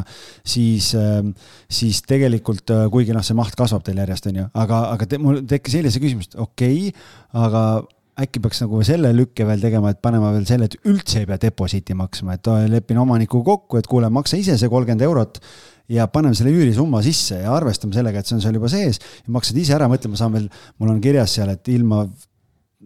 siis, 0.47 0.93
siis 1.81 2.01
tegelikult, 2.07 2.71
kuigi 2.95 3.17
noh, 3.17 3.27
see 3.27 3.35
maht 3.39 3.59
kasvab 3.59 3.83
teil 3.87 3.99
järjest, 3.99 4.31
on 4.31 4.43
ju, 4.45 4.49
aga, 4.63 4.83
aga 4.95 5.11
te, 5.11 5.19
mul 5.23 5.43
tekkis 5.51 5.81
eile 5.81 5.91
see 5.91 6.05
küsimus, 6.07 6.31
et 6.31 6.39
okei 6.39 6.93
okay,, 6.93 7.09
aga 7.43 7.65
äkki 8.19 8.43
peaks 8.43 8.63
nagu 8.65 8.81
selle 8.87 9.13
lükke 9.15 9.47
veel 9.47 9.63
tegema, 9.63 9.93
et 9.95 10.01
panema 10.03 10.33
veel 10.35 10.47
selle, 10.49 10.69
et 10.69 10.89
üldse 10.91 11.23
ei 11.23 11.29
pea 11.29 11.39
deposiiti 11.43 11.95
maksma, 11.99 12.39
et 12.39 12.51
lepin 12.71 12.99
omanikuga 13.03 13.53
kokku, 13.53 13.79
et 13.79 13.91
kuule, 13.91 14.11
maksa 14.11 14.41
ise 14.41 14.59
see 14.59 14.71
kolmkümmend 14.73 15.05
eurot 15.07 15.39
ja 15.93 16.09
paneme 16.13 16.37
selle 16.37 16.53
üürisumma 16.53 17.01
sisse 17.05 17.41
ja 17.45 17.55
arvestame 17.57 17.97
sellega, 17.97 18.21
et 18.21 18.29
see 18.29 18.37
on 18.37 18.43
seal 18.45 18.59
juba 18.59 18.71
sees. 18.73 18.99
Maksad 19.33 19.61
ise 19.61 19.77
ära, 19.77 19.89
mõtle, 19.91 20.11
ma 20.13 20.21
saan 20.21 20.35
veel, 20.35 20.49
mul 20.79 20.93
on 20.93 21.01
kirjas 21.05 21.39
seal, 21.39 21.53
et 21.55 21.71
ilma 21.73 22.05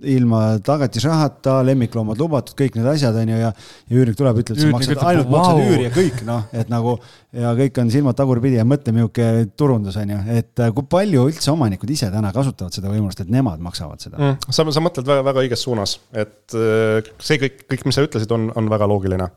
ilma 0.01 0.59
tagatisrahata, 0.65 1.59
lemmikloomad 1.69 2.21
lubatud, 2.21 2.57
kõik 2.57 2.79
need 2.79 2.87
asjad, 2.95 3.17
on 3.21 3.29
ju, 3.29 3.41
ja 3.43 3.53
ja 3.53 3.99
üürnik 3.99 4.17
tuleb, 4.17 4.39
ütleb, 4.41 4.59
sa 4.59 4.71
maksad, 4.73 5.01
ainult 5.05 5.29
wow. 5.29 5.35
maksad 5.37 5.61
üüri 5.67 5.85
ja 5.85 5.93
kõik, 5.93 6.23
noh, 6.25 6.47
et 6.57 6.71
nagu 6.73 6.95
ja 7.37 7.53
kõik 7.57 7.79
on 7.81 7.91
silmad 7.93 8.17
tagurpidi 8.17 8.59
ja 8.59 8.65
mõtle, 8.69 8.93
milline 8.95 9.47
turundus 9.59 9.97
on 10.01 10.13
ju, 10.15 10.19
et 10.37 10.63
äh, 10.63 10.73
kui 10.77 10.87
palju 10.93 11.27
üldse 11.31 11.53
omanikud 11.53 11.91
ise 11.93 12.11
täna 12.13 12.33
kasutavad 12.35 12.77
seda 12.77 12.93
võimalust, 12.93 13.23
et 13.25 13.33
nemad 13.33 13.63
maksavad 13.65 14.05
seda 14.05 14.19
mm,? 14.19 14.53
sa, 14.53 14.67
sa 14.77 14.85
mõtled 14.85 15.09
väga, 15.09 15.25
väga 15.31 15.45
õiges 15.47 15.65
suunas, 15.65 15.97
et 16.13 16.57
äh, 16.57 17.13
see 17.25 17.41
kõik, 17.41 17.63
kõik, 17.73 17.87
mis 17.89 17.99
sa 17.99 18.05
ütlesid, 18.05 18.33
on, 18.37 18.51
on 18.59 18.69
väga 18.73 18.89
loogiline. 18.91 19.31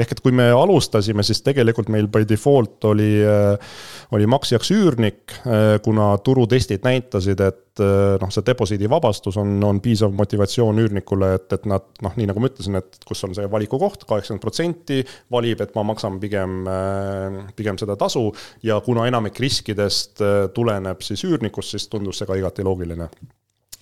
ehk 0.00 0.16
et 0.16 0.22
kui 0.24 0.32
me 0.36 0.48
alustasime, 0.56 1.24
siis 1.26 1.44
tegelikult 1.44 1.92
meil 1.92 2.08
by 2.12 2.24
default 2.28 2.88
oli, 2.88 3.12
äh, 3.20 3.76
oli 4.16 4.28
maksjaks 4.28 4.72
üürnik, 4.74 5.38
kuna 5.84 6.10
turutestid 6.24 6.82
näitasid, 6.84 7.40
et 7.40 7.80
noh, 7.80 8.30
see 8.32 8.44
deposiidi 8.44 8.88
vabastus 8.90 9.38
on, 9.40 9.54
on 9.64 9.78
piisav 9.82 10.01
motivatsioon 10.10 10.80
üürnikule, 10.82 11.34
et, 11.38 11.46
et 11.54 11.68
nad 11.70 11.84
noh, 12.04 12.16
nii 12.18 12.28
nagu 12.30 12.42
ma 12.42 12.50
ütlesin, 12.50 12.78
et 12.80 12.98
kus 13.08 13.22
on 13.26 13.36
see 13.36 13.46
valikukoht, 13.52 14.06
kaheksakümmend 14.08 14.42
protsenti 14.42 15.02
valib, 15.32 15.62
et 15.64 15.76
ma 15.78 15.86
maksan 15.92 16.18
pigem, 16.22 16.62
äh, 16.70 17.38
pigem 17.58 17.78
seda 17.80 17.96
tasu 18.00 18.28
ja 18.66 18.80
kuna 18.84 19.06
enamik 19.10 19.40
riskidest 19.42 20.24
äh, 20.24 20.48
tuleneb 20.54 21.04
siis 21.06 21.24
üürnikust, 21.28 21.76
siis 21.76 21.88
tundus 21.92 22.20
see 22.20 22.28
ka 22.28 22.38
igati 22.40 22.66
loogiline. 22.66 23.08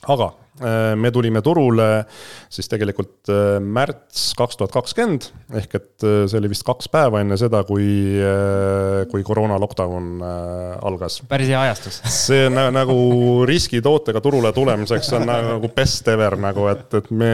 Aga 0.08 0.30
me 0.60 1.10
tulime 1.14 1.40
turule 1.42 1.88
siis 2.50 2.68
tegelikult 2.68 3.30
äh, 3.32 3.58
märts 3.62 4.32
kaks 4.38 4.58
tuhat 4.58 4.72
kakskümmend, 4.74 5.28
ehk 5.56 5.76
et 5.78 6.06
äh, 6.06 6.24
see 6.30 6.40
oli 6.40 6.50
vist 6.52 6.64
kaks 6.66 6.90
päeva 6.92 7.22
enne 7.22 7.38
seda, 7.40 7.62
kui, 7.68 7.86
kui 9.10 9.24
koroona 9.26 9.58
lockdown 9.60 10.20
algas. 10.86 11.20
päris 11.30 11.50
hea 11.52 11.60
ajastus. 11.68 12.00
see 12.26 12.48
on 12.48 12.58
nagu 12.74 12.96
riskitootega 13.48 14.22
turule 14.24 14.52
tulemiseks 14.56 15.12
on 15.18 15.26
nagu 15.30 15.70
best 15.74 16.08
ever 16.12 16.36
nagu, 16.40 16.66
et, 16.72 16.86
et 17.00 17.10
me, 17.14 17.32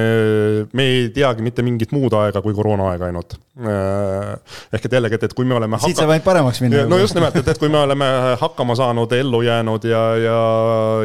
me 0.77 0.89
ei 0.93 1.09
teagi 1.15 1.45
mitte 1.45 1.65
mingit 1.67 1.95
muud 1.97 2.15
aega 2.21 2.43
kui 2.45 2.55
koroonaaega 2.57 3.11
ainult. 3.11 3.39
ehk 3.57 4.85
et 4.85 4.93
jällegi, 4.99 5.17
et, 5.17 5.27
et 5.31 5.35
kui 5.37 5.49
me 5.49 5.57
oleme. 5.57 5.81
siit 5.83 5.97
saab 5.97 6.13
ainult 6.13 6.29
paremaks 6.29 6.61
minna. 6.63 6.85
no 6.91 7.01
just 7.01 7.17
nimelt, 7.17 7.37
et, 7.41 7.49
et 7.49 7.61
kui 7.63 7.73
me 7.73 7.81
oleme 7.81 8.11
hakkama 8.41 8.77
saanud, 8.79 9.17
ellu 9.17 9.43
jäänud 9.47 9.89
ja, 9.89 10.05
ja, 10.21 10.39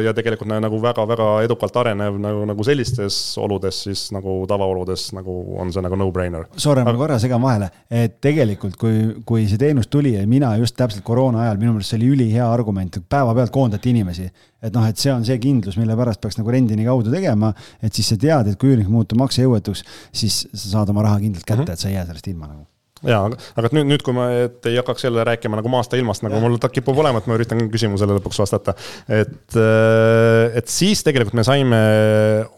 ja 0.04 0.14
tegelikult 0.16 0.52
nagu 0.52 0.82
väga-väga 0.82 1.30
edukalt 1.46 1.72
edukalt 1.72 1.76
arenev 2.12 2.20
nagu, 2.20 2.44
nagu 2.46 2.64
sellistes 2.66 3.16
oludes, 3.40 3.82
siis 3.86 4.04
nagu 4.14 4.42
tavaoludes 4.48 5.10
nagu 5.16 5.34
on 5.60 5.72
see 5.72 5.82
nagu 5.84 5.96
no-brainer. 5.98 6.46
Sorry, 6.56 6.84
ma 6.84 6.94
korra 6.96 7.18
segan 7.22 7.42
vahele, 7.42 7.70
et 7.90 8.18
tegelikult, 8.22 8.76
kui, 8.80 9.04
kui 9.26 9.46
see 9.50 9.60
teenus 9.60 9.88
tuli 9.92 10.14
ja 10.16 10.24
mina 10.28 10.54
just 10.60 10.76
täpselt 10.78 11.04
koroona 11.04 11.46
ajal, 11.46 11.60
minu 11.60 11.76
meelest 11.76 11.92
see 11.92 12.00
oli 12.00 12.10
ülihea 12.16 12.48
argument, 12.52 13.00
päevapealt 13.08 13.54
koondati 13.54 13.92
inimesi. 13.92 14.30
et 14.62 14.74
noh, 14.74 14.84
et 14.86 14.98
see 14.98 15.10
on 15.10 15.24
see 15.26 15.38
kindlus, 15.42 15.74
mille 15.74 15.96
pärast 15.98 16.20
peaks 16.22 16.38
nagu 16.38 16.52
rendini 16.54 16.84
kaudu 16.86 17.10
tegema, 17.10 17.50
et 17.82 17.94
siis 17.94 18.12
sa 18.12 18.18
tead, 18.20 18.52
et 18.52 18.60
kui 18.60 18.70
üürnik 18.70 18.92
muutub 18.92 19.18
maksejõuetuks, 19.24 19.82
siis 20.14 20.44
sa 20.52 20.76
saad 20.76 20.94
oma 20.94 21.02
raha 21.08 21.18
kindlalt 21.24 21.48
kätte 21.48 21.64
mm, 21.64 21.66
-hmm. 21.66 21.72
et 21.72 21.82
sa 21.82 21.88
ei 21.88 21.98
jää 21.98 22.06
sellest 22.06 22.30
ilma 22.30 22.46
nagu 22.46 22.71
jaa, 23.08 23.22
aga, 23.58 23.70
nüüd, 23.76 23.88
nüüd, 23.90 24.04
kui 24.06 24.14
ma, 24.16 24.28
et 24.44 24.68
ei 24.70 24.78
hakkaks 24.78 25.06
jälle 25.06 25.24
rääkima 25.26 25.58
nagu 25.58 25.72
maast 25.72 25.94
ja 25.94 26.00
ilmast, 26.00 26.24
nagu 26.26 26.38
ja. 26.38 26.42
mul 26.44 26.58
kipub 26.72 27.00
olema, 27.02 27.22
et 27.22 27.28
ma 27.30 27.38
üritan 27.38 27.64
küsimusele 27.72 28.18
lõpuks 28.18 28.42
vastata. 28.44 28.76
et, 29.08 29.56
äh, 29.58 30.58
et 30.60 30.70
siis 30.72 31.02
tegelikult 31.06 31.38
me 31.38 31.46
saime 31.46 31.82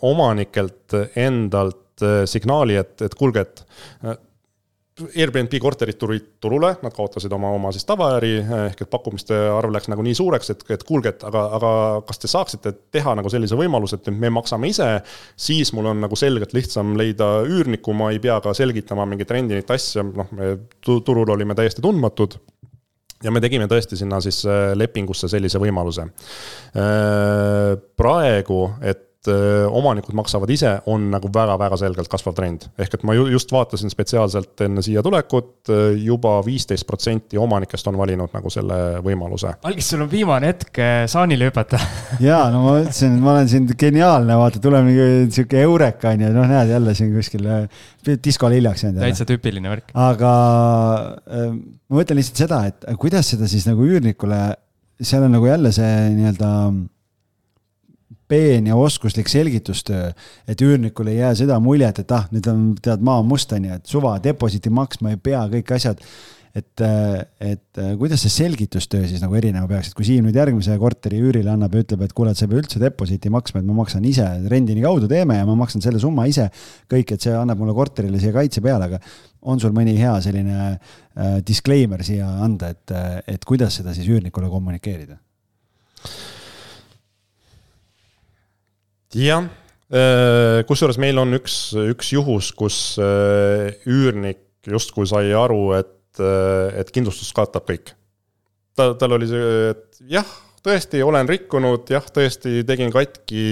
omanikelt 0.05 0.99
endalt 1.17 2.05
äh, 2.05 2.23
signaali, 2.31 2.79
et, 2.83 2.97
et 3.07 3.19
kuulge, 3.19 3.47
et 3.47 3.65
Airbnb 4.95 5.51
korterid 5.59 5.97
tulid 5.99 6.27
turule, 6.39 6.69
nad 6.85 6.95
kaotasid 6.95 7.33
oma, 7.35 7.49
oma 7.57 7.73
siis 7.75 7.83
tavaäri, 7.89 8.37
ehk 8.69 8.85
et 8.85 8.91
pakkumiste 8.93 9.35
arv 9.35 9.73
läks 9.75 9.89
nagu 9.91 10.05
nii 10.07 10.15
suureks, 10.15 10.53
et, 10.55 10.61
et 10.71 10.85
kuulge, 10.87 11.11
et 11.11 11.25
aga, 11.27 11.41
aga 11.57 11.71
kas 12.07 12.23
te 12.23 12.31
saaksite 12.31 12.71
teha 12.95 13.17
nagu 13.19 13.33
sellise 13.33 13.59
võimaluse, 13.59 13.99
et 13.99 14.13
me 14.15 14.31
maksame 14.37 14.71
ise, 14.71 14.87
siis 15.35 15.73
mul 15.75 15.91
on 15.91 16.05
nagu 16.05 16.19
selgelt 16.19 16.55
lihtsam 16.55 16.95
leida 17.01 17.41
üürnikku, 17.43 17.91
ma 17.99 18.13
ei 18.15 18.21
pea 18.23 18.39
ka 18.45 18.55
selgitama 18.55 19.09
mingit 19.11 19.35
rendinit 19.35 19.73
asja, 19.75 20.07
noh, 20.07 20.31
me 20.31 20.53
turul 20.87 21.35
olime 21.35 21.59
täiesti 21.59 21.83
tundmatud 21.83 22.39
ja 23.25 23.33
me 23.35 23.43
tegime 23.43 23.67
tõesti 23.71 23.99
sinna 23.99 24.21
siis 24.23 24.45
äh, 24.47 24.77
lepingusse 24.79 25.27
sellise 25.33 25.59
võimaluse. 25.59 26.07
Äh, 26.07 27.75
praegu, 27.99 28.61
et 28.79 29.09
omanikud 29.29 30.17
maksavad 30.17 30.51
ise, 30.51 30.77
on 30.91 31.11
nagu 31.13 31.31
väga-väga 31.33 31.79
selgelt 31.81 32.11
kasvav 32.13 32.35
trend. 32.37 32.69
ehk 32.79 32.99
et 32.99 33.07
ma 33.07 33.15
just 33.15 33.53
vaatasin 33.53 33.93
spetsiaalselt 33.93 34.61
enne 34.67 34.83
siia 34.85 35.03
tulekut 35.03 35.71
juba, 36.01 36.25
juba 36.25 36.41
viisteist 36.47 36.87
protsenti 36.89 37.39
omanikest 37.41 37.89
on 37.91 37.99
valinud 37.99 38.33
nagu 38.35 38.53
selle 38.53 38.79
võimaluse. 39.05 39.55
Algis, 39.69 39.91
sul 39.93 40.05
on 40.05 40.11
viimane 40.11 40.51
hetk 40.53 40.81
äh, 40.83 41.05
saanile 41.11 41.51
hüpata 41.51 41.81
ja 42.29 42.45
no 42.53 42.65
ma 42.65 42.77
ütlesin, 42.83 43.19
et 43.19 43.25
ma 43.25 43.35
olen 43.35 43.51
siin 43.51 43.69
geniaalne, 43.81 44.39
vaata, 44.41 44.63
tuleb 44.65 44.89
mingi 44.89 45.35
sihuke 45.35 45.61
eureka 45.65 46.15
on 46.15 46.25
ju, 46.25 46.33
noh, 46.35 46.49
näed 46.51 46.73
jälle 46.75 46.97
siin 46.97 47.13
kuskil 47.15 47.51
diskole 48.25 48.61
hiljaks 48.61 48.87
jäänud. 48.87 49.03
täitsa 49.05 49.29
tüüpiline 49.29 49.73
värk. 49.73 49.93
aga 50.07 50.33
ma 51.29 52.01
mõtlen 52.01 52.21
lihtsalt 52.21 52.45
seda, 52.47 52.65
et 52.71 52.89
kuidas 53.01 53.35
seda 53.35 53.51
siis 53.51 53.69
nagu 53.69 53.85
üürnikule, 53.87 54.41
seal 55.03 55.27
on 55.27 55.35
nagu 55.37 55.49
jälle 55.51 55.73
see 55.75 55.95
nii-öelda 56.17 56.51
peen 58.29 58.69
ja 58.71 58.77
oskuslik 58.77 59.29
selgitustöö, 59.29 60.13
et 60.49 60.63
üürnikule 60.65 61.13
ei 61.15 61.23
jää 61.23 61.35
seda 61.45 61.59
muljet, 61.63 62.01
et 62.01 62.15
ah, 62.15 62.29
nüüd 62.33 62.47
on, 62.51 62.71
tead, 62.83 63.03
maa 63.05 63.21
on 63.23 63.29
must, 63.29 63.53
on 63.53 63.69
ju, 63.69 63.81
et 63.81 63.91
suva, 63.91 64.17
deposiiti 64.23 64.73
maksma 64.73 65.15
ei 65.15 65.21
pea, 65.21 65.45
kõik 65.59 65.77
asjad. 65.77 66.01
et, 66.55 66.83
et 67.43 67.79
kuidas 67.99 68.23
see 68.23 68.31
selgitustöö 68.31 69.09
siis 69.11 69.19
nagu 69.25 69.35
erinema 69.35 69.67
peaks, 69.67 69.89
et 69.91 69.97
kui 69.99 70.05
Siim 70.07 70.29
nüüd 70.29 70.37
järgmise 70.39 70.77
korteri 70.79 71.19
üürile 71.19 71.51
annab 71.51 71.75
ja 71.75 71.83
ütleb, 71.83 72.05
et 72.07 72.13
kuule, 72.15 72.31
et 72.31 72.39
sa 72.39 72.47
ei 72.47 72.53
pea 72.53 72.61
üldse 72.61 72.79
deposiiti 72.79 73.33
maksma, 73.35 73.59
et 73.59 73.67
ma 73.67 73.75
maksan 73.81 74.07
ise, 74.07 74.29
rendini 74.53 74.85
kaudu 74.85 75.09
teeme 75.11 75.41
ja 75.41 75.49
ma 75.49 75.57
maksan 75.59 75.83
selle 75.83 75.99
summa 75.99 76.29
ise. 76.31 76.47
kõik, 76.87 77.17
et 77.17 77.27
see 77.27 77.35
annab 77.35 77.59
mulle 77.59 77.75
korterile 77.75 78.23
siia 78.23 78.31
kaitse 78.37 78.63
peale, 78.63 78.87
aga 78.87 79.01
on 79.51 79.59
sul 79.59 79.75
mõni 79.75 79.97
hea 79.99 80.15
selline 80.23 80.61
äh, 80.71 81.43
disclaimer 81.43 82.07
siia 82.07 82.31
anda, 82.47 82.71
et, 82.71 82.95
et 83.35 83.45
kuidas 83.45 83.81
seda 83.81 83.97
siis 83.97 84.07
üürnikule 84.15 84.47
kommunikeerida? 84.53 85.19
Jah, 89.19 89.49
äh, 89.93 90.63
kusjuures 90.69 90.99
meil 91.03 91.19
on 91.23 91.37
üks, 91.39 91.59
üks 91.95 92.13
juhus, 92.15 92.53
kus 92.57 92.79
äh, 93.03 93.75
üürnik 93.91 94.43
justkui 94.67 95.07
sai 95.09 95.33
aru, 95.37 95.75
et, 95.79 96.21
äh, 96.21 96.81
et 96.81 96.91
kindlustus 96.95 97.35
katab 97.37 97.69
kõik. 97.69 97.95
ta, 98.75 98.93
tal 98.99 99.17
oli 99.17 99.29
see, 99.31 99.71
et 99.71 100.03
jah, 100.11 100.29
tõesti 100.65 101.03
olen 101.05 101.29
rikkunud, 101.29 101.91
jah, 101.93 102.05
tõesti 102.11 102.65
tegin 102.67 102.93
katki 102.95 103.45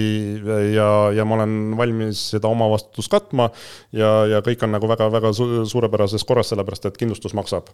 ja, 0.73 0.89
ja 1.13 1.25
ma 1.27 1.37
olen 1.37 1.75
valmis 1.77 2.29
seda 2.33 2.49
omavastutust 2.49 3.11
katma 3.13 3.51
ja, 3.93 4.23
ja 4.31 4.41
kõik 4.45 4.65
on 4.65 4.73
nagu 4.73 4.89
väga-väga 4.89 5.33
su 5.37 5.47
suurepärases 5.69 6.25
korras, 6.27 6.49
sellepärast 6.51 6.89
et 6.89 6.97
kindlustus 6.99 7.37
maksab 7.37 7.69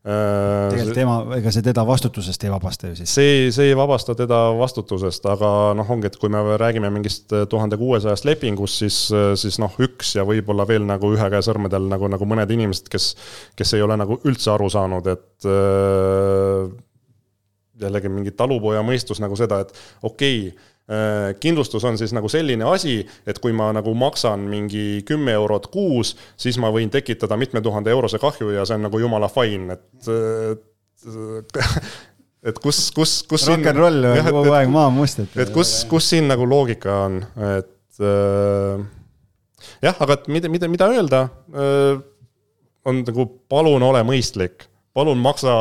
tegelikult 0.00 0.96
tema, 0.96 1.16
ega 1.36 1.50
see 1.52 1.64
teda 1.64 1.82
vastutusest 1.84 2.44
ei 2.46 2.52
vabasta 2.52 2.88
ju 2.88 2.96
siis? 3.02 3.12
see, 3.12 3.34
see 3.52 3.68
ei 3.68 3.76
vabasta 3.76 4.14
teda 4.16 4.38
vastutusest, 4.56 5.26
aga 5.28 5.50
noh, 5.76 5.90
ongi, 5.92 6.08
et 6.08 6.16
kui 6.20 6.32
me 6.32 6.40
räägime 6.60 6.88
mingist 6.94 7.34
tuhande 7.52 7.76
kuuesajast 7.80 8.24
lepingust, 8.24 8.80
siis, 8.80 9.00
siis 9.42 9.60
noh, 9.60 9.76
üks 9.84 10.14
ja 10.16 10.24
võib-olla 10.28 10.64
veel 10.68 10.88
nagu 10.88 11.12
ühe 11.12 11.30
käe 11.34 11.44
sõrmedel 11.44 11.90
nagu, 11.92 12.08
nagu 12.12 12.30
mõned 12.32 12.56
inimesed, 12.56 12.88
kes, 12.92 13.12
kes 13.60 13.76
ei 13.76 13.84
ole 13.84 13.98
nagu 14.00 14.16
üldse 14.24 14.54
aru 14.54 14.70
saanud, 14.72 15.12
et 15.12 15.50
äh, 15.52 16.72
jällegi 17.84 18.12
mingi 18.12 18.32
talupoja 18.36 18.80
mõistus 18.86 19.20
nagu 19.20 19.36
seda, 19.36 19.60
et 19.66 19.76
okei 20.00 20.46
okay,, 20.48 20.69
Äh, 20.69 20.69
kindlustus 21.40 21.84
on 21.86 21.98
siis 21.98 22.10
nagu 22.16 22.28
selline 22.28 22.66
asi, 22.66 22.96
et 23.26 23.38
kui 23.38 23.52
ma 23.54 23.68
nagu 23.76 23.92
maksan 23.94 24.42
mingi 24.50 25.04
kümme 25.06 25.36
eurot 25.38 25.68
kuus, 25.70 26.16
siis 26.40 26.58
ma 26.58 26.72
võin 26.74 26.90
tekitada 26.90 27.38
mitme 27.38 27.62
tuhande 27.62 27.92
eurose 27.94 28.18
kahju 28.18 28.50
ja 28.56 28.66
see 28.66 28.78
on 28.80 28.88
nagu 28.88 28.98
jumala 28.98 29.30
fine, 29.30 29.78
et 29.78 30.10
et 32.50 32.58
kus, 32.62 32.78
kus, 32.96 33.20
kus 33.28 33.44
rock 33.50 33.68
n 33.68 33.76
roll 33.76 34.08
kogu 34.24 34.54
aeg 34.56 34.72
maa 34.72 34.88
must, 34.92 35.20
et. 35.22 35.36
et 35.44 35.52
kus, 35.54 35.72
kus 35.90 36.08
siin 36.14 36.28
nagu 36.30 36.46
loogika 36.48 37.02
on, 37.06 37.20
et 37.58 38.00
äh, 38.00 38.82
jah, 39.84 39.96
aga 39.96 40.16
et 40.16 40.28
mida, 40.32 40.52
mida, 40.52 40.70
mida 40.72 40.88
öelda 40.92 41.26
äh,, 41.52 42.00
on 42.88 43.02
nagu 43.04 43.26
palun 43.50 43.84
ole 43.84 44.02
mõistlik, 44.08 44.66
palun 44.96 45.20
maksa 45.20 45.54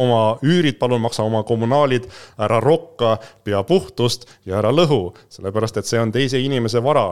oma 0.00 0.38
üürid, 0.44 0.78
palun 0.80 1.02
maksa 1.04 1.26
oma 1.26 1.42
kommunaalid, 1.48 2.08
ära 2.40 2.60
rokka, 2.62 3.16
pea 3.44 3.62
puhtust 3.68 4.28
ja 4.48 4.58
ära 4.62 4.72
lõhu, 4.74 5.12
sellepärast 5.32 5.80
et 5.80 5.88
see 5.88 6.00
on 6.00 6.12
teise 6.14 6.40
inimese 6.40 6.82
vara, 6.84 7.06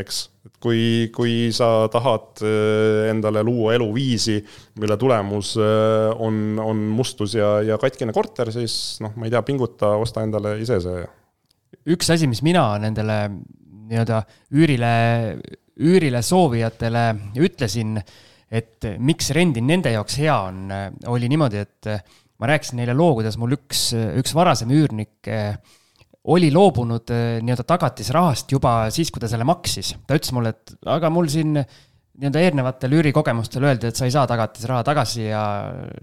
eks. 0.00 0.20
et 0.48 0.54
kui, 0.62 0.84
kui 1.14 1.34
sa 1.54 1.86
tahad 1.92 2.42
äh, 2.42 3.10
endale 3.12 3.44
luua 3.46 3.74
eluviisi, 3.76 4.38
mille 4.80 4.96
tulemus 5.00 5.54
äh, 5.60 6.10
on, 6.18 6.58
on 6.62 6.86
mustus 6.96 7.36
ja, 7.38 7.56
ja 7.62 7.78
katkine 7.80 8.14
korter, 8.14 8.50
siis 8.54 8.98
noh, 9.04 9.14
ma 9.16 9.28
ei 9.28 9.34
tea, 9.34 9.44
pinguta, 9.46 9.94
osta 10.00 10.24
endale 10.26 10.56
ise 10.62 10.80
see. 10.82 11.04
üks 11.94 12.10
asi, 12.10 12.30
mis 12.30 12.42
mina 12.46 12.66
nendele 12.82 13.18
nii-öelda 13.84 14.22
üürile, 14.56 14.92
üürile 15.76 16.22
soovijatele 16.24 17.06
ütlesin 17.44 17.98
et 18.54 18.86
miks 19.02 19.32
rendin 19.34 19.66
nende 19.66 19.90
jaoks 19.90 20.20
hea 20.22 20.34
on, 20.48 20.68
oli 21.10 21.30
niimoodi, 21.32 21.64
et 21.64 21.88
ma 22.40 22.50
rääkisin 22.50 22.80
neile 22.80 22.94
loo, 22.96 23.14
kuidas 23.18 23.38
mul 23.40 23.56
üks, 23.56 23.88
üks 23.94 24.34
varasem 24.36 24.72
üürnik 24.74 25.30
eh, 25.30 25.54
oli 26.34 26.50
loobunud 26.52 27.12
eh, 27.14 27.24
nii-öelda 27.44 27.66
tagatisrahast 27.68 28.52
juba 28.52 28.76
siis, 28.94 29.12
kui 29.12 29.22
ta 29.22 29.30
selle 29.30 29.46
maksis. 29.48 29.94
ta 30.06 30.18
ütles 30.18 30.34
mulle, 30.36 30.54
et 30.54 30.74
aga 30.90 31.10
mul 31.12 31.30
siin 31.32 31.54
nii-öelda 31.54 32.42
eelnevatel 32.44 32.98
üürikogemustel 32.98 33.66
öeldi, 33.66 33.90
et 33.90 33.98
sa 33.98 34.08
ei 34.08 34.14
saa 34.14 34.26
tagatisraha 34.30 34.84
tagasi 34.86 35.28
ja 35.28 35.42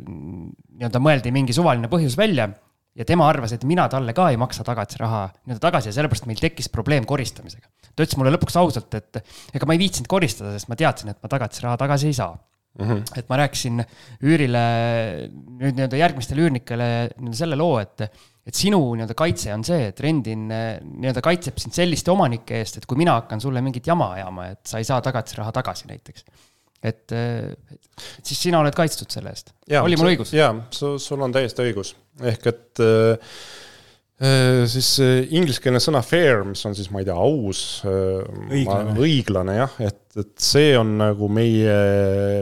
nii-öelda 0.08 1.04
mõeldi 1.04 1.34
mingi 1.36 1.56
suvaline 1.56 1.92
põhjus 1.92 2.18
välja. 2.20 2.50
ja 2.96 3.06
tema 3.08 3.24
arvas, 3.32 3.54
et 3.56 3.64
mina 3.64 3.86
talle 3.88 4.12
ka 4.12 4.26
ei 4.34 4.38
maksa 4.40 4.66
tagatisraha 4.68 5.28
nii-öelda 5.32 5.64
tagasi 5.64 5.88
ja 5.90 5.96
sellepärast 5.96 6.26
meil 6.28 6.42
tekkis 6.42 6.68
probleem 6.70 7.06
koristamisega. 7.08 7.68
Ta 7.96 8.06
ütles 8.06 8.18
mulle 8.20 8.34
lõpuks 8.36 8.58
ausalt, 8.62 8.94
et 8.98 9.22
ega 9.56 9.68
ma 9.68 9.76
ei 9.76 9.82
viitsinud 9.82 10.10
koristada, 10.12 10.54
sest 10.56 10.72
ma 10.72 10.78
teadsin, 10.80 11.12
et 11.14 11.20
ma 11.22 11.32
tagatisraha 11.32 11.80
tagasi 11.82 12.12
ei 12.12 12.18
saa 12.18 12.34
Mm 12.72 12.88
-hmm. 12.88 13.20
et 13.20 13.28
ma 13.28 13.36
rääkisin 13.36 13.82
üürile 14.24 14.62
nüüd 15.60 15.76
nii-öelda 15.76 15.98
järgmistele 16.00 16.46
üürnikele 16.46 16.86
nii-öelda 17.18 17.36
selle 17.36 17.58
loo, 17.60 17.82
et, 17.84 18.06
et 18.48 18.56
sinu 18.56 18.80
nii-öelda 18.96 19.12
kaitse 19.20 19.52
on 19.52 19.66
see, 19.68 19.90
et 19.90 20.00
rendin 20.00 20.46
nii-öelda 20.48 21.20
kaitseb 21.20 21.60
sind 21.60 21.76
selliste 21.76 22.14
omanike 22.16 22.62
eest, 22.62 22.80
et 22.80 22.88
kui 22.88 22.96
mina 23.02 23.18
hakkan 23.20 23.44
sulle 23.44 23.60
mingit 23.60 23.92
jama 23.92 24.14
ajama, 24.16 24.48
et 24.56 24.64
sa 24.72 24.80
ei 24.80 24.88
saa 24.88 25.02
tagatisraha 25.04 25.52
tagasi 25.52 25.92
näiteks. 25.92 26.24
et, 26.84 27.12
siis 28.24 28.40
sina 28.42 28.64
oled 28.64 28.74
kaitstud 28.74 29.12
selle 29.12 29.36
eest. 29.36 29.52
oli 29.82 30.00
mul 30.00 30.14
õigus? 30.14 30.32
jaa, 30.32 30.56
sul 30.72 31.28
on 31.28 31.36
täiesti 31.36 31.68
õigus, 31.68 31.92
ehk 32.24 32.48
et 32.56 32.72
Äh, 32.80 33.18
siis 34.70 34.90
äh, 35.02 35.24
ingliskeelne 35.34 35.82
sõna 35.82 36.04
fair, 36.06 36.44
mis 36.46 36.62
on 36.68 36.76
siis, 36.78 36.92
ma 36.94 37.02
ei 37.02 37.08
tea, 37.08 37.18
aus, 37.18 37.82
äh, 37.90 38.60
õiglane, 39.02 39.56
jah, 39.58 39.78
et, 39.82 40.02
et 40.22 40.34
see 40.42 40.76
on 40.78 40.94
nagu 41.00 41.30
meie, 41.32 41.78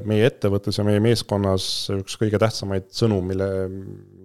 meie 0.10 0.28
ettevõttes 0.28 0.80
ja 0.80 0.88
meie 0.88 1.00
meeskonnas 1.04 1.70
üks 1.96 2.20
kõige 2.20 2.42
tähtsamaid 2.42 2.90
sõnu, 2.96 3.22
mille, 3.26 3.50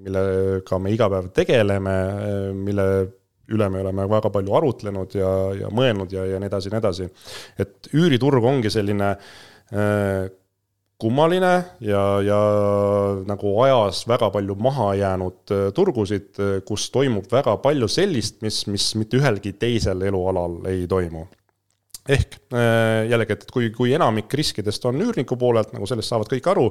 millega 0.05 0.81
me 0.83 0.95
iga 0.95 1.11
päev 1.13 1.31
tegeleme, 1.37 1.99
mille 2.59 2.89
üle 3.55 3.69
me 3.71 3.83
oleme 3.85 4.07
väga 4.09 4.31
palju 4.33 4.55
arutlenud 4.57 5.15
ja, 5.19 5.33
ja 5.59 5.71
mõelnud 5.75 6.13
ja, 6.15 6.25
ja 6.27 6.41
nii 6.41 6.49
edasi 6.49 6.73
nii 6.73 6.81
edasi. 6.81 7.11
et 7.61 7.91
üüriturg 7.93 8.47
ongi 8.49 8.73
selline 8.73 9.11
äh, 9.15 10.25
kummaline 11.05 11.53
ja, 11.85 12.03
ja 12.25 12.41
nagu 13.29 13.55
ajas 13.67 14.05
väga 14.09 14.31
palju 14.35 14.57
maha 14.61 14.91
jäänud 14.99 15.53
äh, 15.53 15.69
turgusid, 15.77 16.33
äh, 16.41 16.59
kus 16.67 16.89
toimub 16.95 17.29
väga 17.33 17.59
palju 17.65 17.89
sellist, 17.93 18.41
mis, 18.45 18.65
mis 18.73 18.93
mitte 18.99 19.21
ühelgi 19.21 19.55
teisel 19.61 20.05
elualal 20.09 20.63
ei 20.71 20.87
toimu. 20.91 21.27
Ehk 22.05 22.37
äh, 22.53 23.07
jällegi, 23.09 23.37
et 23.37 23.53
kui, 23.53 23.71
kui 23.73 23.95
enamik 23.97 24.33
riskidest 24.37 24.85
on 24.89 25.01
üürniku 25.01 25.39
poolelt, 25.41 25.73
nagu 25.77 25.89
sellest 25.89 26.13
saavad 26.13 26.29
kõik 26.33 26.49
aru, 26.53 26.67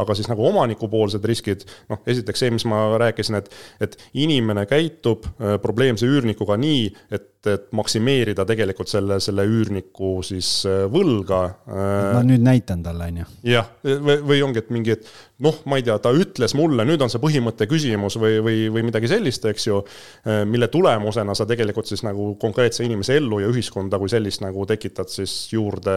aga 0.00 0.16
siis 0.16 0.28
nagu 0.30 0.46
omanikupoolsed 0.48 1.24
riskid, 1.28 1.66
noh, 1.92 2.00
esiteks 2.08 2.44
see, 2.44 2.52
mis 2.56 2.64
ma 2.68 2.86
rääkisin, 3.00 3.36
et, 3.40 3.52
et 3.84 3.98
inimene 4.24 4.64
käitub 4.68 5.28
probleemse 5.64 6.08
üürnikuga 6.08 6.56
nii, 6.60 6.88
et 7.12 7.28
et 7.46 7.68
maksimeerida 7.76 8.42
tegelikult 8.48 8.90
selle, 8.90 9.20
selle 9.22 9.44
üürniku 9.46 10.18
siis 10.26 10.48
äh, 10.66 10.84
võlga. 10.90 11.40
ma 11.68 12.22
nüüd 12.26 12.42
näitan 12.42 12.82
talle, 12.82 13.06
on 13.12 13.20
ju. 13.22 13.26
jah, 13.52 13.68
või, 13.84 14.16
või 14.26 14.42
ongi, 14.46 14.62
et 14.64 14.72
mingi, 14.74 14.96
et 14.96 15.06
noh, 15.46 15.60
ma 15.70 15.78
ei 15.78 15.86
tea, 15.86 15.98
ta 16.02 16.10
ütles 16.16 16.54
mulle, 16.58 16.86
nüüd 16.88 17.02
on 17.04 17.12
see 17.12 17.22
põhimõtte 17.22 17.68
küsimus 17.70 18.18
või, 18.18 18.40
või, 18.44 18.66
või 18.74 18.84
midagi 18.88 19.10
sellist, 19.12 19.46
eks 19.50 19.68
ju, 19.68 19.80
äh, 20.26 20.42
mille 20.50 20.70
tulemusena 20.72 21.36
sa 21.38 21.46
tegelikult 21.48 21.90
siis 21.90 22.02
nagu 22.06 22.32
konkreetse 22.42 22.86
inimese 22.86 23.18
ellu 23.20 23.42
ja 23.44 23.50
ühiskonda 23.52 24.00
kui 24.02 24.10
sellist 24.10 24.42
nagu 24.42 24.66
tekitad 24.68 25.10
siis 25.12 25.40
juurde 25.54 25.94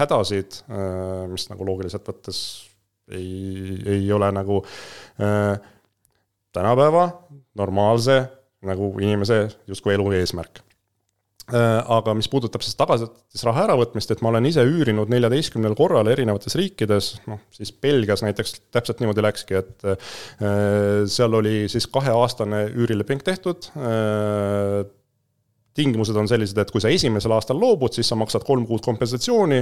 hädasid, 0.00 0.64
äh, 0.66 1.24
mis 1.30 1.46
nagu 1.52 1.70
loogiliselt 1.70 2.10
võttes 2.10 2.40
ei, 3.12 3.78
ei 3.86 4.12
ole 4.12 4.30
nagu 4.32 4.62
äh, 5.22 5.54
tänapäeva 6.54 7.08
normaalse 7.54 8.22
nagu 8.68 8.92
inimese 9.02 9.46
justkui 9.70 9.96
elu 9.96 10.12
eesmärk. 10.20 10.62
Äh, 11.52 11.80
aga 11.92 12.14
mis 12.16 12.24
puudutab 12.32 12.62
siis 12.64 12.76
tagatisraha 12.78 13.66
äravõtmist, 13.66 14.08
et 14.14 14.22
ma 14.24 14.30
olen 14.30 14.46
ise 14.48 14.62
üürinud 14.64 15.10
neljateistkümnel 15.12 15.74
korral 15.76 16.08
erinevates 16.08 16.56
riikides, 16.56 17.10
noh 17.28 17.42
siis 17.52 17.68
Belgias 17.84 18.22
näiteks 18.24 18.62
täpselt 18.72 19.02
niimoodi 19.02 19.24
läkski, 19.26 19.58
et 19.60 19.84
äh, 19.84 20.14
seal 21.04 21.36
oli 21.36 21.66
siis 21.68 21.84
kaheaastane 21.92 22.62
üürileping 22.72 23.20
tehtud 23.26 23.68
äh, 23.76 24.86
tingimused 25.74 26.16
on 26.16 26.28
sellised, 26.30 26.58
et 26.58 26.70
kui 26.70 26.82
sa 26.82 26.90
esimesel 26.92 27.32
aastal 27.34 27.58
loobud, 27.58 27.92
siis 27.94 28.08
sa 28.10 28.18
maksad 28.18 28.44
kolm 28.46 28.66
kuud 28.68 28.82
kompensatsiooni, 28.84 29.60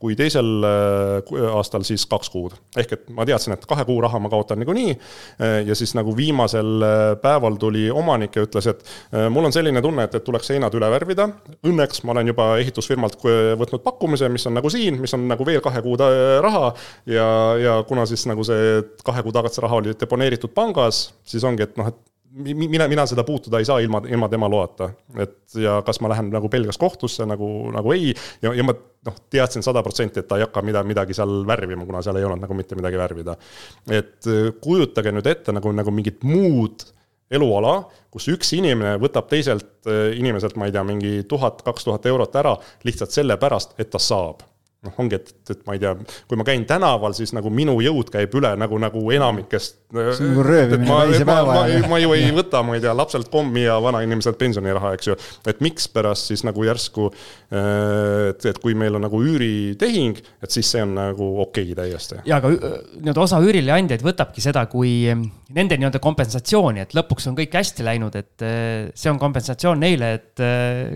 kui 0.00 0.16
teisel 0.18 0.66
äh, 0.68 1.32
aastal 1.56 1.86
siis 1.88 2.04
kaks 2.10 2.30
kuud. 2.32 2.56
ehk 2.76 2.92
et 2.92 3.08
ma 3.16 3.24
teadsin, 3.28 3.56
et 3.56 3.64
kahe 3.68 3.86
kuu 3.88 4.00
raha 4.04 4.20
ma 4.20 4.30
kaotan 4.32 4.60
niikuinii 4.60 4.92
äh, 4.92 5.56
ja 5.68 5.74
siis 5.78 5.94
nagu 5.96 6.12
viimasel 6.16 6.84
äh, 6.84 7.04
päeval 7.22 7.56
tuli 7.60 7.86
omanik 7.90 8.36
ja 8.36 8.44
ütles, 8.44 8.68
et 8.70 8.84
mul 9.32 9.48
on 9.48 9.52
selline 9.54 9.80
tunne, 9.82 10.04
et, 10.04 10.14
et 10.14 10.24
tuleks 10.24 10.48
seinad 10.50 10.74
üle 10.76 10.88
värvida. 10.90 11.28
Õnneks 11.66 12.02
ma 12.04 12.12
olen 12.14 12.28
juba 12.32 12.48
ehitusfirmalt 12.60 13.16
võtnud 13.60 13.82
pakkumise, 13.84 14.28
mis 14.32 14.44
on 14.48 14.58
nagu 14.58 14.70
siin, 14.72 14.98
mis 15.00 15.14
on 15.16 15.26
nagu 15.30 15.46
veel 15.46 15.62
kahe 15.64 15.82
kuu 15.84 15.96
raha 15.96 16.72
ja, 17.08 17.28
ja 17.60 17.76
kuna 17.88 18.04
siis 18.10 18.26
nagu 18.28 18.44
see 18.44 18.82
kahe 19.06 19.22
kuu 19.24 19.32
tagasi 19.32 19.62
raha 19.64 19.80
oli 19.80 19.94
deponeeritud 20.00 20.52
pangas, 20.54 21.06
siis 21.24 21.44
ongi, 21.46 21.64
et 21.64 21.78
noh, 21.80 21.88
et 21.88 22.13
mina, 22.34 22.88
mina 22.88 23.06
seda 23.06 23.24
puutuda 23.24 23.58
ei 23.58 23.64
saa 23.68 23.78
ilma, 23.80 24.02
ilma 24.08 24.28
tema 24.28 24.48
loata. 24.50 24.90
et 25.18 25.54
ja 25.54 25.82
kas 25.86 26.00
ma 26.00 26.08
lähen 26.08 26.30
nagu 26.34 26.48
Belgias 26.48 26.78
kohtusse 26.78 27.26
nagu, 27.26 27.70
nagu 27.72 27.92
ei, 27.92 28.14
ja, 28.42 28.54
ja 28.54 28.64
ma 28.64 28.74
noh, 28.74 29.18
teadsin 29.30 29.62
sada 29.62 29.82
protsenti, 29.82 30.20
et 30.20 30.28
ta 30.28 30.38
ei 30.38 30.46
hakka 30.46 30.62
mida, 30.62 30.82
midagi 30.86 31.14
seal 31.14 31.44
värvima, 31.46 31.86
kuna 31.86 32.02
seal 32.02 32.18
ei 32.18 32.26
olnud 32.26 32.42
nagu 32.42 32.56
mitte 32.58 32.78
midagi 32.78 32.98
värvida. 32.98 33.36
et 33.90 34.30
äh, 34.30 34.50
kujutage 34.60 35.12
nüüd 35.14 35.30
ette 35.30 35.54
nagu, 35.54 35.72
nagu 35.72 35.94
mingit 35.94 36.24
muud 36.26 36.86
eluala, 37.34 37.76
kus 38.12 38.28
üks 38.32 38.52
inimene 38.56 38.96
võtab 39.02 39.28
teiselt 39.30 39.86
äh, 39.90 40.10
inimeselt, 40.18 40.56
ma 40.56 40.68
ei 40.68 40.74
tea, 40.74 40.84
mingi 40.86 41.14
tuhat, 41.28 41.62
kaks 41.66 41.86
tuhat 41.86 42.06
eurot 42.10 42.34
ära 42.40 42.56
lihtsalt 42.84 43.14
sellepärast, 43.14 43.78
et 43.78 43.90
ta 43.92 44.02
saab 44.02 44.42
noh, 44.84 44.94
ongi, 45.00 45.18
et, 45.18 45.32
et 45.50 45.62
ma 45.66 45.76
ei 45.76 45.82
tea, 45.82 45.94
kui 46.28 46.38
ma 46.38 46.46
käin 46.46 46.64
tänaval, 46.68 47.14
siis 47.16 47.32
nagu 47.36 47.50
minu 47.52 47.76
jõud 47.84 48.10
käib 48.12 48.34
üle 48.38 48.54
nagu, 48.60 48.78
nagu 48.80 49.04
enamikest. 49.16 49.83
See 49.94 50.26
on 50.26 50.32
nagu 50.32 50.44
röövimine 50.46 50.98
teise 51.10 51.26
päeva 51.28 51.56
ajal. 51.62 51.86
ma 51.90 52.00
ju 52.02 52.14
ei 52.16 52.30
võta, 52.34 52.62
ma 52.66 52.76
ei 52.76 52.82
tea, 52.84 52.94
lapselt 52.96 53.30
kommi 53.32 53.64
ja 53.64 53.76
vanainimeselt 53.82 54.38
pensioniraha, 54.40 54.94
eks 54.98 55.10
ju. 55.10 55.16
et 55.50 55.62
mikspärast 55.64 56.32
siis 56.32 56.44
nagu 56.46 56.66
järsku, 56.66 57.08
äh, 57.54 58.30
et, 58.32 58.46
et 58.50 58.60
kui 58.62 58.76
meil 58.78 58.98
on 58.98 59.04
nagu 59.06 59.20
üüritehing, 59.22 60.20
et 60.44 60.54
siis 60.54 60.70
see 60.74 60.84
on 60.84 60.94
nagu 60.98 61.30
okei 61.46 61.72
okay 61.72 61.80
täiesti. 61.82 62.20
ja, 62.28 62.40
aga 62.40 62.52
äh, 62.54 62.76
nii-öelda 63.00 63.24
osa 63.24 63.40
üürileandjaid 63.44 64.04
võtabki 64.04 64.44
seda 64.44 64.66
kui 64.70 64.94
ähm, 65.10 65.26
nende 65.54 65.78
nii-öelda 65.80 66.02
kompensatsiooni, 66.04 66.84
et 66.84 66.94
lõpuks 66.96 67.30
on 67.30 67.38
kõik 67.38 67.54
hästi 67.58 67.86
läinud, 67.86 68.16
et 68.20 68.46
äh, 68.46 68.92
see 68.94 69.12
on 69.12 69.20
kompensatsioon 69.22 69.80
neile, 69.80 70.14
et 70.20 70.46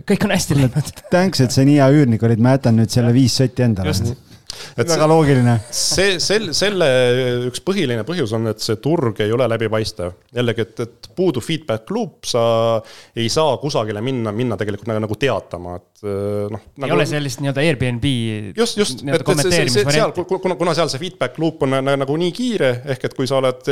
kõik 0.09 0.25
on 0.27 0.35
hästi 0.35 0.59
läinud. 0.59 0.95
Thanks, 1.12 1.43
et 1.45 1.55
sa 1.55 1.65
nii 1.66 1.79
hea 1.81 1.91
üürnik 1.95 2.25
olid, 2.27 2.43
ma 2.43 2.57
jätan 2.57 2.79
nüüd 2.81 2.93
selle 2.93 3.12
viis 3.16 3.37
sotti 3.39 3.65
enda 3.66 3.87
endale. 4.77 4.95
väga 4.95 5.09
loogiline. 5.11 5.55
see, 5.75 6.16
sel-, 6.23 6.51
selle 6.57 6.89
üks 7.49 7.62
põhiline 7.65 8.05
põhjus 8.09 8.33
on, 8.37 8.49
et 8.53 8.62
see 8.62 8.79
turg 8.83 9.20
ei 9.25 9.33
ole 9.35 9.49
läbipaistev. 9.51 10.15
jällegi, 10.35 10.66
et, 10.66 10.83
et 10.87 11.11
puudub 11.16 11.45
feedback 11.45 11.91
loop, 11.95 12.29
sa 12.29 12.43
ei 13.16 13.29
saa 13.33 13.57
kusagile 13.62 14.03
minna, 14.05 14.33
minna 14.35 14.59
tegelikult 14.61 14.91
nagu, 14.91 15.03
nagu 15.07 15.19
teatama, 15.20 15.77
et 15.79 16.07
noh 16.53 16.62
nagu.... 16.79 16.89
ei 16.89 16.97
ole 16.97 17.09
sellist 17.11 17.43
nii-öelda 17.43 17.66
Airbnb. 17.66 18.09
just, 18.57 18.81
just, 18.81 19.05
et, 19.05 19.20
et 19.20 19.45
see, 19.45 19.69
see, 19.75 19.85
seal, 19.99 20.15
kuna, 20.16 20.57
kuna 20.61 20.77
seal 20.79 20.91
see 20.93 21.03
feedback 21.03 21.39
loop 21.43 21.66
on 21.66 21.79
nagu 21.89 22.19
nii 22.25 22.33
kiire, 22.35 22.73
ehk 22.95 23.09
et 23.11 23.19
kui 23.19 23.29
sa 23.31 23.41
oled 23.43 23.70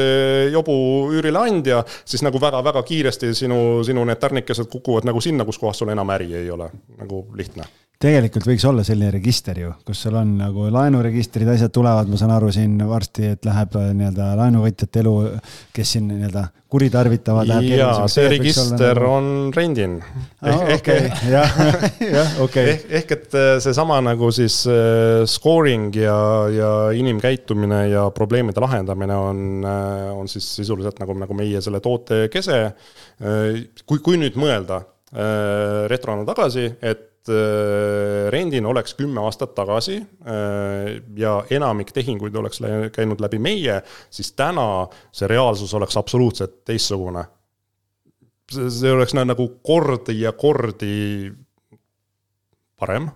jobu 0.52 0.76
üürileandja, 1.16 1.82
siis 2.04 2.24
nagu 2.26 2.40
väga-väga 2.42 2.84
kiiresti 2.86 3.32
sinu, 3.36 3.60
sinu 3.86 4.04
need 4.08 4.20
tärnikesed 4.22 4.70
kukuvad 4.72 5.08
nagu 5.08 5.22
sinna, 5.24 5.46
kus 5.48 5.60
kohas 5.62 5.82
sul 5.82 5.92
enam 5.94 6.10
äri 6.16 6.32
ei 6.36 6.50
ole, 6.52 6.70
nagu 7.00 7.26
lihtne 7.36 7.66
tegelikult 8.02 8.44
võiks 8.44 8.64
olla 8.68 8.82
selline 8.84 9.08
register 9.14 9.56
ju, 9.56 9.70
kus 9.86 10.02
sul 10.04 10.16
on 10.20 10.34
nagu 10.36 10.66
laenuregistrid, 10.72 11.48
asjad 11.48 11.72
tulevad, 11.72 12.10
ma 12.10 12.18
saan 12.20 12.34
aru 12.34 12.50
siin 12.52 12.74
varsti, 12.84 13.30
et 13.32 13.48
läheb 13.48 13.76
äh, 13.80 13.88
nii-öelda 13.96 14.28
laenuvõtjate 14.36 15.00
elu, 15.00 15.14
kes 15.76 15.94
siin 15.96 16.10
nii-öelda 16.10 16.42
kuritarvitavad. 16.72 17.52
jaa, 17.64 17.94
see 18.12 18.28
register 18.34 19.00
nagu... 19.00 19.14
on 19.16 19.30
rendin. 19.56 19.96
ehk, 20.74 20.92
jah, 21.34 21.56
jah, 22.02 22.36
okei. 22.44 22.76
ehk 23.00 23.16
et 23.16 23.38
äh, 23.38 23.48
seesama 23.64 24.02
nagu 24.04 24.28
siis 24.34 24.58
äh, 24.68 25.24
scoring 25.30 25.96
ja, 25.96 26.18
ja 26.52 26.70
inimkäitumine 26.92 27.86
ja 27.94 28.04
probleemide 28.12 28.60
lahendamine 28.60 29.16
on, 29.16 29.42
on 30.20 30.28
siis 30.28 30.50
sisuliselt 30.60 31.00
nagu, 31.00 31.16
nagu 31.24 31.38
meie 31.38 31.64
selle 31.64 31.80
toote 31.80 32.26
kese. 32.32 32.60
kui, 33.86 33.98
kui 34.04 34.18
nüüd 34.20 34.36
mõelda 34.36 34.82
retrona 35.88 36.26
tagasi, 36.28 36.66
et 36.84 37.15
rendin 38.30 38.66
oleks 38.66 38.94
kümme 38.98 39.22
aastat 39.24 39.54
tagasi 39.56 39.96
äh, 40.00 40.96
ja 41.16 41.38
enamik 41.50 41.92
tehinguid 41.96 42.34
oleks 42.36 42.62
käinud 42.94 43.22
läbi 43.22 43.40
meie, 43.42 43.80
siis 44.10 44.32
täna 44.36 44.86
see 45.12 45.28
reaalsus 45.30 45.74
oleks 45.74 45.96
absoluutselt 45.96 46.64
teistsugune. 46.64 47.24
see 48.52 48.92
oleks 48.92 49.14
nagu 49.14 49.48
kordi 49.62 50.20
ja 50.20 50.32
kordi 50.32 51.32
parem 52.78 53.08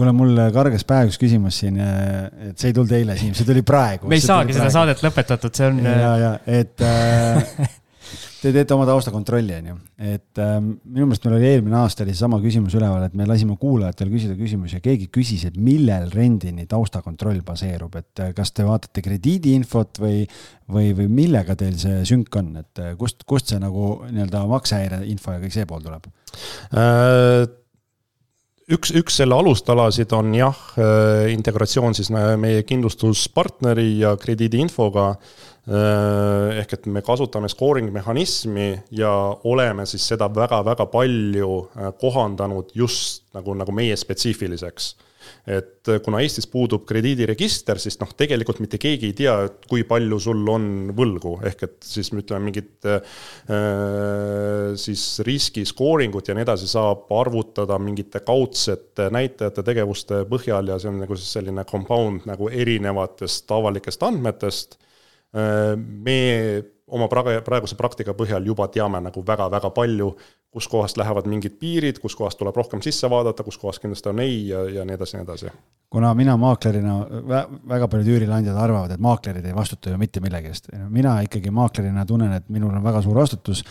kuule, 0.00 0.12
mul 0.16 0.38
kargas 0.54 0.84
pähe 0.88 1.08
üks 1.10 1.18
küsimus 1.20 1.60
siin, 1.60 1.76
et 1.80 2.56
see 2.58 2.70
ei 2.70 2.76
tulnud 2.76 2.94
eile, 2.96 3.16
Siim, 3.20 3.34
see 3.36 3.48
tuli 3.48 3.62
praegu. 3.66 4.08
me 4.08 4.16
ei 4.16 4.24
saagi 4.24 4.56
seda 4.56 4.70
saadet 4.72 5.02
lõpetatud, 5.04 5.54
see 5.56 5.68
on. 5.68 5.82
ja, 5.84 6.14
ja, 6.20 6.32
et 6.60 6.86
äh, 6.86 7.52
Te 8.40 8.54
teete 8.54 8.72
oma 8.72 8.86
taustakontrolli, 8.88 9.52
on 9.60 9.66
ju, 9.68 9.74
et 10.14 10.40
äh, 10.40 10.54
minu 10.64 11.10
meelest 11.10 11.26
meil 11.26 11.34
oli 11.36 11.48
eelmine 11.50 11.76
aasta 11.76 12.06
oli 12.06 12.14
seesama 12.14 12.38
küsimus 12.40 12.72
üleval, 12.78 13.04
et 13.04 13.16
me 13.18 13.26
lasime 13.28 13.58
kuulajatel 13.60 14.08
küsida 14.08 14.36
küsimusi 14.38 14.78
ja 14.78 14.84
keegi 14.84 15.10
küsis, 15.12 15.44
et 15.50 15.58
millel 15.60 16.08
Rendini 16.14 16.64
taustakontroll 16.70 17.42
baseerub, 17.44 18.00
et 18.00 18.24
äh, 18.24 18.32
kas 18.36 18.54
te 18.56 18.64
vaatate 18.64 19.04
krediidiinfot 19.04 20.00
või, 20.00 20.24
või, 20.72 20.94
või 20.96 21.10
millega 21.20 21.58
teil 21.60 21.76
see 21.82 22.00
sünk 22.08 22.40
on, 22.40 22.54
et 22.62 22.80
äh, 22.80 22.94
kust, 23.00 23.26
kust 23.28 23.52
see 23.52 23.60
nagu 23.60 23.92
nii-öelda 24.08 24.46
maksehäire 24.48 25.04
info 25.12 25.36
ja 25.36 25.44
kõik 25.44 25.58
see 25.60 25.68
pool 25.68 25.84
tuleb? 25.84 26.08
Äh,? 26.72 27.59
Üks, 28.74 28.92
üks 28.96 29.18
selle 29.20 29.36
alustalasid 29.36 30.12
on 30.16 30.32
jah, 30.36 30.56
äh, 30.78 31.28
integratsioon 31.34 31.96
siis 31.96 32.10
meie 32.12 32.62
kindlustuspartneri 32.68 33.88
ja 34.00 34.14
krediidiinfoga. 34.20 35.06
Äh, 35.70 36.60
ehk 36.62 36.72
et 36.78 36.86
me 36.90 37.02
kasutame 37.04 37.50
scoring 37.52 37.90
mehhanismi 37.92 38.70
ja 38.96 39.12
oleme 39.44 39.84
siis 39.86 40.06
seda 40.08 40.30
väga-väga 40.34 40.86
palju 40.90 41.52
äh, 41.60 41.92
kohandanud 42.00 42.72
just 42.74 43.28
nagu, 43.36 43.54
nagu 43.54 43.74
meie 43.76 43.96
spetsiifiliseks 44.00 44.94
et 45.46 45.88
äh, 45.88 46.00
kuna 46.04 46.20
Eestis 46.20 46.46
puudub 46.50 46.84
krediidiregister, 46.88 47.80
siis 47.80 47.96
noh, 48.00 48.10
tegelikult 48.16 48.60
mitte 48.60 48.80
keegi 48.80 49.10
ei 49.10 49.16
tea, 49.16 49.36
et 49.48 49.68
kui 49.70 49.84
palju 49.88 50.18
sul 50.20 50.42
on 50.52 50.66
võlgu, 50.96 51.36
ehk 51.48 51.64
et 51.66 51.78
siis 51.86 52.12
ütleme, 52.12 52.50
mingit 52.50 52.88
äh, 52.90 53.00
siis 54.80 55.04
riski 55.26 55.64
scoring 55.68 56.16
ut 56.18 56.28
ja 56.28 56.36
nii 56.36 56.46
edasi 56.46 56.68
saab 56.70 57.08
arvutada 57.20 57.78
mingite 57.80 58.22
kaudsete 58.26 59.08
näitajate 59.14 59.64
tegevuste 59.66 60.24
põhjal 60.30 60.74
ja 60.74 60.80
see 60.80 60.92
on 60.92 61.00
nagu 61.04 61.16
siis 61.18 61.32
selline 61.38 61.64
compound 61.68 62.28
nagu 62.28 62.50
erinevatest 62.52 63.50
avalikest 63.56 64.04
andmetest. 64.06 64.76
Äh, 65.36 65.72
me 65.76 66.20
oma 66.90 67.06
praeguse 67.10 67.76
praktika 67.78 68.14
põhjal 68.18 68.46
juba 68.46 68.66
teame 68.72 69.00
nagu 69.04 69.22
väga-väga 69.26 69.70
palju, 69.74 70.10
kuskohast 70.50 70.96
lähevad 70.98 71.28
mingid 71.30 71.58
piirid, 71.60 72.00
kuskohast 72.02 72.38
tuleb 72.38 72.56
rohkem 72.56 72.82
sisse 72.82 73.10
vaadata, 73.10 73.44
kuskohast 73.46 73.82
kindlasti 73.82 74.10
on 74.10 74.22
ei 74.24 74.48
ja, 74.48 74.64
ja 74.70 74.84
nii 74.84 74.98
edasi, 74.98 75.16
nii 75.16 75.28
edasi. 75.28 75.52
kuna 75.90 76.14
mina 76.14 76.36
maaklerina, 76.36 76.96
väga 77.68 77.88
paljud 77.88 78.10
üürileandjad 78.16 78.58
arvavad, 78.58 78.90
et 78.94 79.00
maaklerid 79.00 79.46
ei 79.46 79.54
vastuta 79.54 79.90
ju 79.90 79.98
mitte 79.98 80.20
millegi 80.20 80.50
eest. 80.50 80.68
mina 80.88 81.20
ikkagi 81.26 81.50
maaklerina 81.50 82.06
tunnen, 82.06 82.32
et 82.32 82.48
minul 82.48 82.74
on 82.74 82.84
väga 82.84 83.02
suur 83.02 83.22
vastutus 83.22 83.64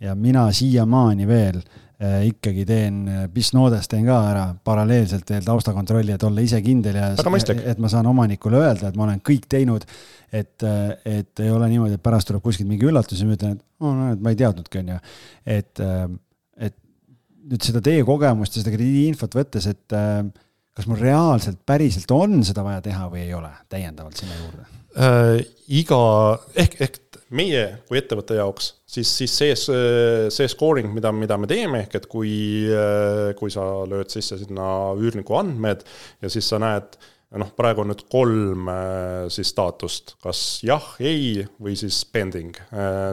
ja 0.00 0.14
mina 0.14 0.50
siiamaani 0.52 1.28
veel 1.28 1.62
Äh, 2.02 2.26
ikkagi 2.26 2.64
teen, 2.66 3.04
äh, 3.08 3.28
Bisnodes 3.30 3.86
teen 3.86 4.02
ka 4.08 4.16
ära 4.26 4.42
paralleelselt 4.66 5.28
veel 5.30 5.44
taustakontrolli, 5.46 6.10
et 6.16 6.24
olla 6.26 6.42
ise 6.42 6.58
kindel 6.64 6.98
ja 6.98 7.12
et 7.14 7.78
ma 7.78 7.90
saan 7.92 8.08
omanikule 8.10 8.58
öelda, 8.58 8.90
et 8.90 8.98
ma 8.98 9.06
olen 9.06 9.20
kõik 9.22 9.46
teinud. 9.48 9.86
et, 10.34 10.62
äh, 10.66 10.96
et 11.06 11.40
ei 11.40 11.50
ole 11.54 11.68
niimoodi, 11.70 11.94
et 11.94 12.02
pärast 12.02 12.26
tuleb 12.26 12.42
kuskilt 12.42 12.66
mingi 12.66 12.88
üllatus 12.88 13.20
ja 13.20 13.26
ma 13.28 13.36
ütlen, 13.36 13.52
et 13.54 13.62
oh, 13.78 13.92
no, 13.94 14.08
ma 14.18 14.32
ei 14.32 14.36
teadnudki, 14.40 14.80
on 14.82 14.88
ju. 14.88 14.96
et 15.46 15.82
nüüd 17.50 17.66
seda 17.66 17.82
teie 17.84 18.04
kogemust 18.06 18.56
ja 18.56 18.62
seda 18.62 18.74
krediidiinfot 18.74 19.36
võttes, 19.36 19.68
et 19.70 19.96
kas 20.74 20.88
mul 20.90 21.00
reaalselt 21.02 21.60
päriselt 21.66 22.10
on 22.14 22.40
seda 22.46 22.64
vaja 22.66 22.82
teha 22.84 23.08
või 23.12 23.26
ei 23.26 23.34
ole 23.36 23.50
täiendavalt 23.72 24.20
sinna 24.20 24.38
juurde 24.40 24.64
äh,? 24.98 25.44
iga 25.74 26.00
ehk, 26.60 26.78
ehk 26.84 27.00
meie 27.34 27.62
kui 27.88 27.98
ettevõtte 27.98 28.36
jaoks, 28.38 28.70
siis, 28.86 29.10
siis 29.18 29.32
see, 29.34 29.54
see 29.56 30.50
scoring, 30.50 30.92
mida, 30.94 31.12
mida 31.14 31.38
me 31.40 31.48
teeme, 31.50 31.84
ehk 31.84 31.98
et 31.98 32.06
kui, 32.10 32.34
kui 33.38 33.52
sa 33.52 33.64
lööd 33.90 34.12
sisse 34.12 34.38
sinna 34.40 34.68
üürniku 34.98 35.38
andmed 35.40 35.84
ja 36.22 36.30
siis 36.32 36.48
sa 36.50 36.60
näed, 36.62 36.98
noh, 37.40 37.50
praegu 37.56 37.82
on 37.82 37.90
nüüd 37.90 38.04
kolm 38.12 38.68
siis 39.32 39.50
staatust, 39.50 40.14
kas 40.22 40.40
jah, 40.66 40.84
ei 41.02 41.42
või 41.62 41.74
siis 41.78 41.98
pending. 42.06 42.54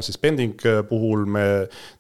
siis 0.06 0.20
pending 0.22 0.62
puhul 0.90 1.26
me 1.26 1.46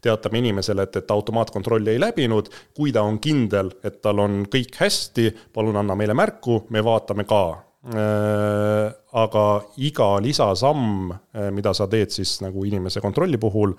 teatame 0.03 0.41
inimesele, 0.43 0.85
et, 0.85 1.01
et 1.01 1.15
automaatkontrolli 1.15 1.95
ei 1.95 2.01
läbinud, 2.01 2.51
kui 2.77 2.93
ta 2.93 3.03
on 3.07 3.17
kindel, 3.23 3.73
et 3.83 4.01
tal 4.05 4.21
on 4.21 4.43
kõik 4.51 4.77
hästi, 4.83 5.31
palun 5.53 5.81
anna 5.81 5.97
meile 5.97 6.17
märku, 6.17 6.63
me 6.69 6.85
vaatame 6.85 7.25
ka. 7.29 7.43
Äh, 7.81 8.93
aga 9.17 9.43
iga 9.81 10.19
lisasamm, 10.21 11.09
äh, 11.33 11.47
mida 11.49 11.71
sa 11.73 11.87
teed 11.89 12.13
siis 12.13 12.35
nagu 12.43 12.61
inimese 12.69 13.01
kontrolli 13.01 13.39
puhul, 13.41 13.73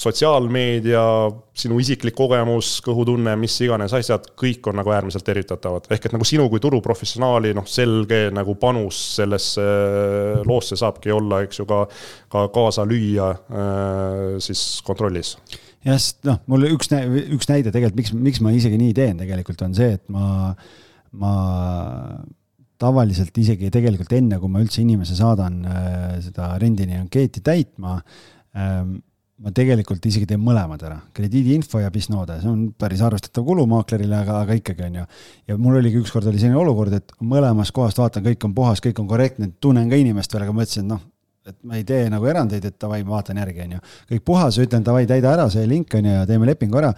sotsiaalmeedia, 0.00 1.02
sinu 1.60 1.76
isiklik 1.82 2.14
kogemus, 2.16 2.78
kõhutunne, 2.84 3.34
mis 3.40 3.56
iganes 3.60 3.92
asjad, 3.98 4.30
kõik 4.38 4.70
on 4.70 4.78
nagu 4.80 4.92
äärmiselt 4.94 5.26
tervitatavad. 5.26 5.90
ehk 5.90 6.06
et 6.06 6.14
nagu 6.16 6.24
sinu 6.24 6.48
kui 6.48 6.60
turuprofessionaali 6.62 7.52
noh, 7.58 7.66
selge 7.68 8.30
nagu 8.32 8.54
panus 8.60 9.00
sellesse 9.18 9.64
äh, 9.64 10.44
loosse 10.48 10.78
saabki 10.80 11.12
olla, 11.12 11.42
eks 11.44 11.60
ju, 11.60 11.68
ka, 11.68 11.82
ka 12.32 12.46
kaasa 12.54 12.86
lüüa 12.88 13.34
siis 14.40 14.80
kontrollis 14.86 15.36
jah, 15.84 15.96
sest 15.96 16.24
noh, 16.28 16.40
mul 16.50 16.68
üks, 16.70 16.90
üks 17.36 17.48
näide 17.50 17.72
tegelikult, 17.72 18.00
miks, 18.00 18.12
miks 18.28 18.42
ma 18.44 18.52
isegi 18.56 18.80
nii 18.80 18.96
teen, 18.96 19.20
tegelikult 19.20 19.64
on 19.66 19.76
see, 19.76 19.94
et 19.96 20.04
ma, 20.12 20.52
ma 21.20 21.34
tavaliselt 22.80 23.36
isegi 23.40 23.70
tegelikult 23.72 24.12
enne, 24.16 24.40
kui 24.40 24.52
ma 24.52 24.62
üldse 24.64 24.82
inimese 24.82 25.16
saadan 25.18 25.60
äh, 25.68 26.18
seda 26.24 26.54
rendini 26.60 26.98
ankeeti 27.00 27.42
täitma, 27.44 27.98
ähm, 28.56 28.98
ma 29.40 29.52
tegelikult 29.56 30.04
isegi 30.04 30.26
teen 30.28 30.42
mõlemad 30.44 30.82
ära, 30.84 30.98
krediidiinfo 31.16 31.80
ja 31.80 31.90
Bisnode, 31.92 32.36
see 32.42 32.50
on 32.50 32.66
päris 32.76 33.00
arvestatav 33.04 33.46
kulu 33.46 33.64
maaklerile, 33.70 34.18
aga, 34.18 34.42
aga 34.44 34.56
ikkagi 34.58 34.84
on 34.88 34.98
ju. 35.00 35.04
ja 35.48 35.56
mul 35.60 35.78
oligi 35.80 36.02
ükskord 36.02 36.28
oli 36.28 36.40
selline 36.42 36.60
olukord, 36.60 36.92
et 36.98 37.14
mõlemast 37.24 37.72
kohast 37.76 38.00
vaatan, 38.02 38.26
kõik 38.26 38.44
on 38.48 38.54
puhas, 38.56 38.82
kõik 38.84 39.00
on 39.00 39.08
korrektne, 39.08 39.52
tunnen 39.60 39.88
ka 39.88 40.00
inimest 40.00 40.36
veel, 40.36 40.44
aga 40.44 40.56
mõtlesin, 40.56 40.84
et 40.84 40.92
noh, 40.92 41.06
et 41.48 41.56
ma 41.64 41.80
ei 41.80 41.86
tee 41.88 42.04
nagu 42.12 42.28
erandeid, 42.28 42.66
et 42.68 42.76
davai, 42.80 43.00
ma 43.06 43.16
vaatan 43.16 43.40
järgi, 43.40 43.64
on 43.64 43.76
ju. 43.78 43.82
kõik 44.12 44.26
puhas, 44.28 44.60
ütlen 44.60 44.84
davai, 44.84 45.06
täida 45.08 45.32
ära 45.32 45.48
see 45.52 45.64
link 45.68 45.96
on 45.96 46.10
ju 46.10 46.18
ja 46.18 46.28
teeme 46.28 46.50
lepingu 46.50 46.82
ära 46.82 46.92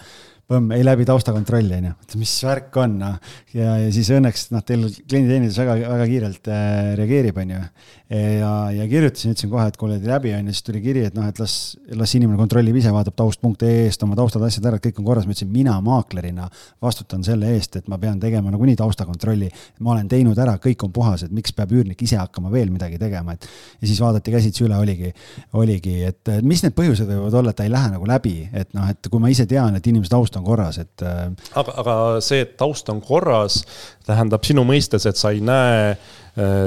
põmm, 0.52 0.74
ei 0.76 0.84
läbi 0.84 1.06
taustakontrolli, 1.08 1.80
on 1.80 1.90
ju, 1.90 2.20
mis 2.20 2.34
värk 2.46 2.78
on, 2.82 2.98
noh. 3.02 3.34
ja, 3.56 3.78
ja 3.84 3.90
siis 3.94 4.12
õnneks 4.14 4.50
noh, 4.54 4.64
teil 4.66 4.86
klienditeenindus 5.00 5.58
väga, 5.62 5.78
väga 5.82 6.08
kiirelt 6.12 6.52
äh, 6.52 6.92
reageerib, 7.00 7.42
on 7.42 7.56
ju 7.56 7.64
ja, 8.12 8.70
ja 8.70 8.86
kirjutasin, 8.88 9.32
ütlesin 9.32 9.50
kohe, 9.50 9.64
et 9.68 9.76
kuule, 9.80 9.96
läbi 10.04 10.32
on 10.36 10.48
ju, 10.48 10.54
siis 10.54 10.66
tuli 10.66 10.82
kiri, 10.84 11.04
et 11.08 11.14
noh, 11.16 11.24
et 11.28 11.38
las, 11.40 11.54
las 11.96 12.12
inimene 12.16 12.36
kontrollib 12.40 12.76
ise, 12.76 12.92
vaatab 12.92 13.16
taust.ee-st 13.16 14.04
oma 14.04 14.16
taustad, 14.18 14.44
asjad 14.46 14.66
ära, 14.68 14.78
et 14.78 14.86
kõik 14.86 15.00
on 15.00 15.06
korras, 15.06 15.26
ma 15.28 15.34
ütlesin, 15.34 15.50
mina 15.52 15.78
maaklerina 15.84 16.48
vastutan 16.82 17.24
selle 17.24 17.54
eest, 17.56 17.78
et 17.80 17.88
ma 17.88 17.98
pean 18.02 18.20
tegema 18.20 18.52
nagunii 18.52 18.76
taustakontrolli. 18.80 19.48
ma 19.80 19.94
olen 19.94 20.10
teinud 20.10 20.38
ära, 20.38 20.58
kõik 20.62 20.84
on 20.84 20.92
puhas, 20.92 21.24
et 21.24 21.32
miks 21.32 21.54
peab 21.56 21.72
üürnik 21.72 22.02
ise 22.04 22.18
hakkama 22.20 22.52
veel 22.52 22.70
midagi 22.70 23.00
tegema, 23.00 23.36
et? 23.36 23.48
Ja 23.80 23.88
siis 23.88 24.00
vaadati 24.02 24.34
käsitsi 24.34 24.66
üle, 24.66 24.76
oligi, 24.76 25.12
oligi, 25.58 25.96
et 26.04 26.34
mis 26.42 26.62
need 26.62 26.76
põhjused 26.76 27.08
võivad 27.08 27.38
olla, 27.40 27.54
et 27.54 27.60
ta 27.60 27.66
ei 27.66 27.72
lähe 27.72 27.94
nagu 27.94 28.08
läbi, 28.08 28.36
et 28.52 28.74
noh, 28.76 28.88
et 28.92 29.08
kui 29.08 29.22
ma 29.22 29.32
ise 29.32 29.46
tean, 29.48 29.76
et 29.78 29.86
inimese 29.88 30.12
taust 30.12 30.36
on 30.36 30.41
on 30.42 30.48
korras, 30.50 30.80
et. 30.82 31.06
aga, 31.54 31.78
aga 31.84 31.96
see, 32.24 32.42
et 32.44 32.58
taust 32.60 32.90
on 32.92 33.00
korras, 33.04 33.62
tähendab 34.08 34.44
sinu 34.44 34.66
mõistes, 34.68 35.06
et 35.08 35.20
sa 35.20 35.32
ei 35.32 35.40
näe 35.44 35.94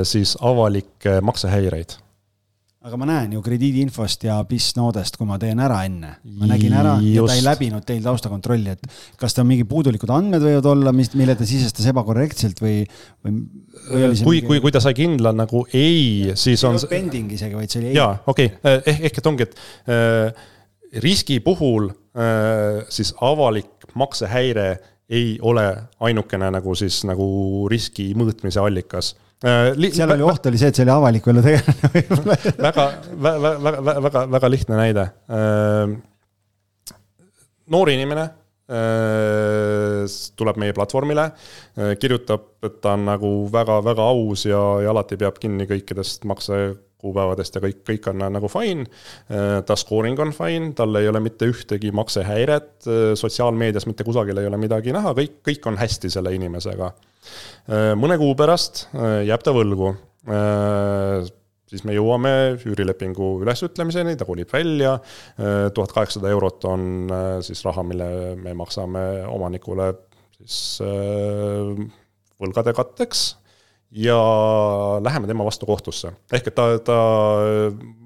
siis 0.06 0.36
avalikke 0.46 1.20
maksehäireid 1.26 2.00
aga 2.86 2.98
ma 3.02 3.06
näen 3.10 3.32
ju 3.34 3.42
krediidiinfost 3.42 4.28
ja 4.28 4.36
BIS-noodest, 4.46 5.18
kui 5.18 5.26
ma 5.26 5.40
teen 5.42 5.58
ära 5.64 5.80
enne. 5.88 6.12
ma 6.38 6.50
nägin 6.52 6.74
ära 6.78 6.94
Just. 7.02 7.16
ja 7.16 7.24
ta 7.26 7.38
ei 7.40 7.46
läbinud 7.46 7.86
teil 7.88 8.04
taustakontrolli, 8.06 8.76
et 8.76 9.18
kas 9.22 9.34
tal 9.34 9.48
mingi 9.50 9.66
puudulikud 9.70 10.12
andmed 10.14 10.44
võivad 10.46 10.70
olla, 10.70 10.94
mis, 10.94 11.10
mille 11.18 11.34
ta 11.38 11.48
sisestas 11.50 11.88
ebakorrektselt 11.90 12.62
või, 12.62 12.84
või, 13.26 13.40
või 13.90 14.12
see 14.12 14.28
kui 14.28 14.38
mingi..., 14.38 14.50
kui, 14.52 14.62
kui 14.68 14.76
ta 14.76 14.84
sai 14.86 14.94
kindla 14.98 15.34
nagu 15.34 15.64
ei, 15.74 16.36
siis 16.38 16.62
on. 16.70 16.78
Pending 16.92 17.34
isegi, 17.34 17.58
vaid 17.58 17.74
see 17.74 17.82
oli 17.82 17.94
ei. 17.94 17.98
jaa, 17.98 18.12
okei 18.30 18.52
okay., 18.54 18.84
ehk, 18.84 19.08
ehk 19.10 19.22
et 19.24 19.32
ongi, 19.34 19.50
et 19.50 19.58
äh, 19.90 20.46
riski 21.04 21.40
puhul 21.44 21.90
äh, 21.90 22.84
siis 22.90 23.14
avalik 23.22 23.90
maksehäire 23.96 24.68
ei 25.10 25.38
ole 25.42 25.68
ainukene 26.00 26.50
nagu 26.52 26.76
siis 26.76 27.04
nagu 27.06 27.68
riski 27.72 28.14
mõõtmise 28.18 28.60
allikas 28.64 29.14
Äh, 29.44 29.74
seal 29.92 30.14
oli 30.16 30.24
oht 30.24 30.48
oli 30.48 30.58
see, 30.58 30.72
et 30.72 30.78
see 30.78 30.86
oli 30.86 30.94
avaliku 30.94 31.30
elu 31.34 31.42
tegelane 31.44 31.90
võib-olla 31.92 32.38
väga, 32.70 32.86
väga, 33.26 33.52
väga, 33.66 33.96
väga, 34.06 34.24
väga 34.38 34.50
lihtne 34.54 34.80
näide. 34.80 35.04
Äh, 35.28 35.94
noor 37.76 37.92
inimene 37.94 38.32
tuleb 38.66 40.58
meie 40.58 40.74
platvormile, 40.74 41.28
kirjutab, 42.02 42.48
et 42.66 42.80
ta 42.82 42.96
on 42.98 43.04
nagu 43.06 43.30
väga-väga 43.54 44.08
aus 44.10 44.48
ja, 44.48 44.62
ja 44.82 44.90
alati 44.90 45.20
peab 45.22 45.38
kinni 45.38 45.68
kõikidest 45.70 46.26
maksekuupäevadest 46.96 47.56
ja 47.56 47.62
kõik, 47.62 47.82
kõik 47.86 48.08
on 48.10 48.24
nagu 48.34 48.48
fine. 48.50 48.86
ta 49.66 49.76
scoring 49.76 50.20
on 50.20 50.32
fine, 50.34 50.74
tal 50.74 50.96
ei 50.96 51.08
ole 51.08 51.20
mitte 51.20 51.46
ühtegi 51.46 51.92
maksehäiret, 51.92 52.88
sotsiaalmeedias 53.16 53.86
mitte 53.86 54.04
kusagil 54.04 54.38
ei 54.38 54.48
ole 54.48 54.58
midagi 54.58 54.96
näha, 54.96 55.14
kõik, 55.14 55.42
kõik 55.46 55.68
on 55.68 55.78
hästi 55.78 56.10
selle 56.10 56.34
inimesega 56.34 56.94
Äh, 57.66 57.94
mõne 57.98 58.18
kuu 58.22 58.36
pärast 58.38 58.86
äh, 58.94 59.24
jääb 59.30 59.44
ta 59.46 59.54
võlgu. 59.56 59.94
Äh, 60.30 61.26
siis 61.70 61.86
me 61.88 61.96
jõuame 61.96 62.32
üürilepingu 62.62 63.32
ülesütlemiseni, 63.44 64.14
ta 64.20 64.28
kolib 64.28 64.52
välja, 64.54 65.00
tuhat 65.74 65.92
kaheksasada 65.96 66.30
eurot 66.30 66.68
on 66.70 66.84
siis 67.44 67.64
raha, 67.66 67.82
mille 67.84 68.10
me 68.38 68.54
maksame 68.56 69.02
omanikule 69.26 69.88
siis 70.38 70.78
võlgade 72.38 72.76
katteks 72.78 73.24
ja 73.96 74.18
läheme 75.04 75.28
tema 75.28 75.46
vastu 75.46 75.66
kohtusse. 75.66 76.12
ehk 76.34 76.48
et 76.48 76.56
ta, 76.56 76.68
ta 76.84 76.98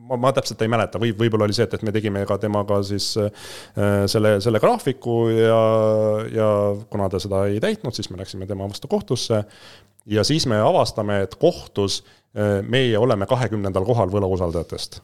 ma, 0.10 0.18
ma 0.18 0.32
täpselt 0.36 0.62
ei 0.62 0.72
mäleta, 0.72 1.02
või 1.02 1.14
võib-olla 1.18 1.48
oli 1.48 1.56
see, 1.58 1.66
et, 1.68 1.76
et 1.78 1.86
me 1.86 1.94
tegime 1.96 2.24
ka 2.30 2.38
temaga 2.42 2.82
siis 2.86 3.12
äh, 3.22 3.30
selle, 4.12 4.38
selle 4.44 4.62
graafiku 4.62 5.20
ja, 5.34 5.60
ja 6.34 6.50
kuna 6.92 7.10
ta 7.10 7.22
seda 7.22 7.46
ei 7.50 7.62
täitnud, 7.64 7.96
siis 7.96 8.10
me 8.14 8.20
läksime 8.22 8.48
tema 8.50 8.68
vastu 8.70 8.90
kohtusse. 8.92 9.44
ja 10.06 10.24
siis 10.24 10.48
me 10.50 10.62
avastame, 10.62 11.22
et 11.26 11.36
kohtus 11.36 12.04
äh, 12.04 12.60
meie 12.66 12.98
oleme 12.98 13.26
kahekümnendal 13.30 13.86
kohal 13.86 14.14
võlausaldajatest. 14.14 15.02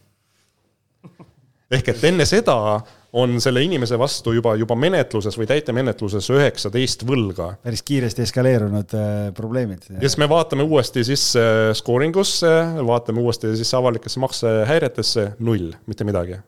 ehk 1.72 1.90
et 1.96 2.04
enne 2.12 2.26
seda 2.30 2.82
on 3.16 3.38
selle 3.42 3.64
inimese 3.64 3.98
vastu 4.00 4.34
juba, 4.36 4.56
juba 4.60 4.76
menetluses 4.80 5.38
või 5.40 5.48
täitemenetluses 5.50 6.28
üheksateist 6.36 7.06
võlga. 7.08 7.54
päris 7.64 7.84
kiiresti 7.88 8.26
eskaleerunud 8.26 8.98
äh, 8.98 9.14
probleemid. 9.38 9.88
ja 9.94 10.04
siis 10.04 10.20
me 10.22 10.30
vaatame 10.30 10.68
uuesti 10.68 11.06
sisse 11.08 11.46
scoring 11.80 12.18
usse, 12.18 12.52
vaatame 12.88 13.24
uuesti 13.24 13.56
sisse 13.56 13.78
avalikesse 13.78 14.20
maksehäiretesse, 14.24 15.32
null, 15.40 15.72
mitte 15.88 16.08
midagi 16.08 16.42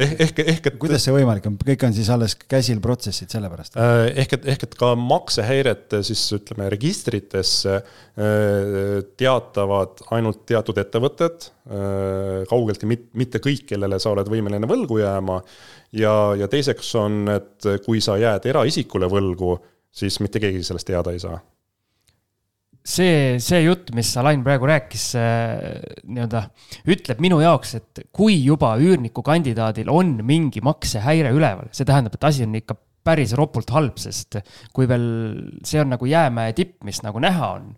ehk, 0.00 0.20
ehk, 0.24 0.40
ehk 0.52 0.68
et. 0.70 0.76
kuidas 0.80 1.04
see 1.04 1.14
võimalik 1.14 1.46
on, 1.50 1.56
kõik 1.60 1.84
on 1.86 1.94
siis 1.96 2.08
alles 2.12 2.34
käsil 2.40 2.80
protsessid 2.84 3.32
sellepärast? 3.32 3.76
Äh, 3.80 4.06
ehk 4.24 4.36
et, 4.38 4.48
ehk 4.54 4.64
et 4.66 4.76
ka 4.80 4.92
maksehäirete 4.98 6.02
siis 6.06 6.22
ütleme 6.36 6.70
registritesse 6.72 7.76
äh, 7.76 9.02
teatavad 9.20 10.02
ainult 10.16 10.42
teatud 10.48 10.80
ettevõtted, 10.82 11.50
äh, 11.70 12.40
kaugeltki 12.50 12.90
mitte 12.90 13.42
kõik, 13.44 13.66
kellele 13.72 14.00
sa 14.02 14.14
oled 14.14 14.30
võimeline 14.32 14.70
võlgu 14.70 15.00
jääma. 15.02 15.40
ja, 15.92 16.14
ja 16.38 16.50
teiseks 16.50 16.94
on, 17.00 17.22
et 17.36 17.70
kui 17.86 18.02
sa 18.04 18.18
jääd 18.20 18.48
eraisikule 18.50 19.10
võlgu, 19.10 19.56
siis 19.90 20.20
mitte 20.22 20.42
keegi 20.42 20.62
sellest 20.66 20.88
teada 20.90 21.14
ei 21.14 21.22
saa 21.22 21.40
see, 22.84 23.38
see 23.42 23.62
jutt, 23.64 23.90
mis 23.96 24.10
Alain 24.20 24.42
praegu 24.44 24.68
rääkis, 24.70 25.06
nii-öelda 25.16 26.44
ütleb 26.90 27.20
minu 27.22 27.40
jaoks, 27.42 27.74
et 27.78 28.04
kui 28.14 28.38
juba 28.44 28.72
üürniku 28.80 29.24
kandidaadil 29.26 29.90
on 29.92 30.16
mingi 30.26 30.62
maksehäire 30.64 31.32
üleval, 31.36 31.70
see 31.76 31.88
tähendab, 31.88 32.16
et 32.16 32.28
asi 32.30 32.46
on 32.46 32.56
ikka 32.58 32.78
päris 33.04 33.32
ropult 33.38 33.70
halb, 33.72 34.00
sest 34.00 34.40
kui 34.76 34.88
veel 34.90 35.06
see 35.66 35.80
on 35.82 35.94
nagu 35.94 36.08
jäämäe 36.08 36.52
tipp, 36.56 36.78
mis 36.84 37.00
nagu 37.04 37.22
näha 37.22 37.54
on 37.56 37.70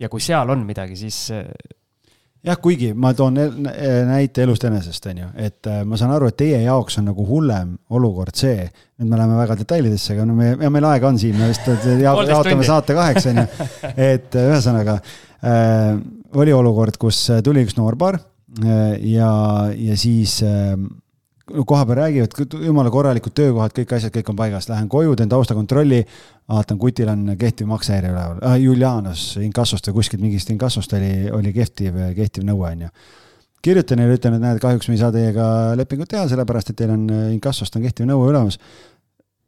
ja 0.00 0.08
kui 0.12 0.22
seal 0.24 0.50
on 0.52 0.64
midagi, 0.68 0.96
siis 0.96 1.28
jah, 2.46 2.58
kuigi 2.62 2.92
ma 2.96 3.12
toon 3.16 3.36
näite 4.08 4.44
elust 4.44 4.64
enesest, 4.68 5.08
on 5.10 5.22
ju, 5.22 5.30
et 5.48 5.68
äh, 5.68 5.82
ma 5.88 5.98
saan 6.00 6.14
aru, 6.14 6.30
et 6.30 6.38
teie 6.40 6.62
jaoks 6.62 7.00
on 7.00 7.10
nagu 7.10 7.26
hullem 7.28 7.74
olukord 7.96 8.36
see, 8.38 8.64
nüüd 9.00 9.10
me 9.10 9.20
läheme 9.20 9.36
väga 9.40 9.58
detailidesse, 9.60 10.14
aga 10.14 10.26
no 10.28 10.36
me, 10.38 10.54
ja 10.60 10.70
meil 10.72 10.88
aega 10.92 11.10
on 11.10 11.20
siin, 11.20 11.36
me 11.38 11.50
vist 11.50 11.68
jaotame 12.06 12.66
saate 12.66 12.96
kaheks, 12.96 13.28
on 13.32 13.42
ju. 13.42 13.46
et 13.94 14.40
äh, 14.40 14.48
ühesõnaga 14.54 14.98
äh, 15.00 15.94
oli 16.40 16.54
olukord, 16.54 16.96
kus 17.00 17.26
tuli 17.44 17.66
üks 17.66 17.76
noorpaar 17.78 18.20
äh, 18.20 18.96
ja, 19.12 19.32
ja 19.76 19.98
siis 20.00 20.40
äh, 20.46 20.74
koha 21.66 21.86
peal 21.86 21.98
räägivad, 21.98 22.34
jumala 22.64 22.90
korralikud 22.92 23.34
töökohad, 23.36 23.72
kõik 23.76 23.94
asjad, 23.96 24.12
kõik 24.14 24.30
on 24.32 24.38
paigas, 24.38 24.68
lähen 24.70 24.88
koju, 24.90 25.14
teen 25.18 25.30
taustakontrolli, 25.30 26.00
vaatan, 26.50 26.78
kutil 26.80 27.10
on 27.12 27.32
kehtiv 27.38 27.68
maksehäire 27.70 28.12
üleval 28.12 28.42
ah,, 28.46 28.56
Julianos 28.60 29.24
inkassost 29.42 29.90
või 29.90 30.00
kuskilt 30.00 30.22
mingist 30.24 30.50
inkassost 30.52 30.92
oli, 30.98 31.30
oli 31.34 31.54
kehtiv, 31.56 31.98
kehtiv 32.16 32.46
nõue, 32.48 32.70
on 32.70 32.86
ju. 32.86 32.92
kirjutan 33.62 34.00
neile, 34.02 34.18
ütlen, 34.18 34.36
et 34.38 34.44
näed, 34.44 34.60
kahjuks 34.62 34.88
me 34.90 34.96
ei 34.96 35.02
saa 35.02 35.14
teiega 35.14 35.46
lepingut 35.78 36.10
teha, 36.10 36.26
sellepärast 36.30 36.72
et 36.72 36.80
teil 36.80 36.94
on 36.94 37.08
inkassost 37.36 37.76
on 37.76 37.86
kehtiv 37.86 38.08
nõue 38.10 38.28
olemas. 38.30 38.58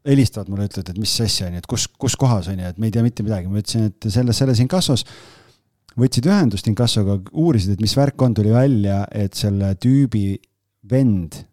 helistavad 0.06 0.48
mulle, 0.50 0.66
ütlevad, 0.66 0.88
et 0.90 0.98
mis 0.98 1.12
asja, 1.22 1.46
on 1.46 1.54
ju, 1.54 1.62
et 1.62 1.70
kus, 1.70 1.86
kus 1.98 2.16
kohas 2.18 2.48
on 2.50 2.58
ju, 2.58 2.72
et 2.74 2.78
me 2.78 2.88
ei 2.88 2.94
tea 2.94 3.04
mitte 3.06 3.22
midagi, 3.22 3.46
ma 3.46 3.62
ütlesin, 3.62 3.86
et 3.92 4.10
selles, 4.10 4.38
selles 4.38 4.58
inkassos 4.64 5.06
võtsid 5.98 6.26
ühendust 6.26 6.66
inkassoga, 6.66 7.18
uurisid, 7.32 7.76
et 7.76 7.84
mis 7.84 7.94
värk 7.96 8.22
on, 8.24 8.34
tuli 8.34 8.50
välja, 8.50 9.04
et 9.12 9.36
selle 9.38 9.74
tüübi 9.80 10.40
vend 10.90 11.44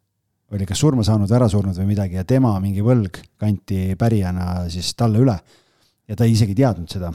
oli 0.53 0.65
kas 0.65 0.81
surma 0.81 1.05
saanud 1.05 1.31
ära 1.31 1.47
surnud 1.49 1.77
või 1.77 1.91
midagi 1.93 2.17
ja 2.17 2.25
tema 2.27 2.55
mingi 2.61 2.83
võlg 2.85 3.21
kanti 3.39 3.95
pärijana 3.99 4.69
siis 4.71 4.93
talle 4.97 5.21
üle. 5.21 5.35
ja 6.09 6.15
ta 6.17 6.25
isegi 6.25 6.55
ei 6.55 6.61
teadnud 6.63 6.89
seda. 6.89 7.11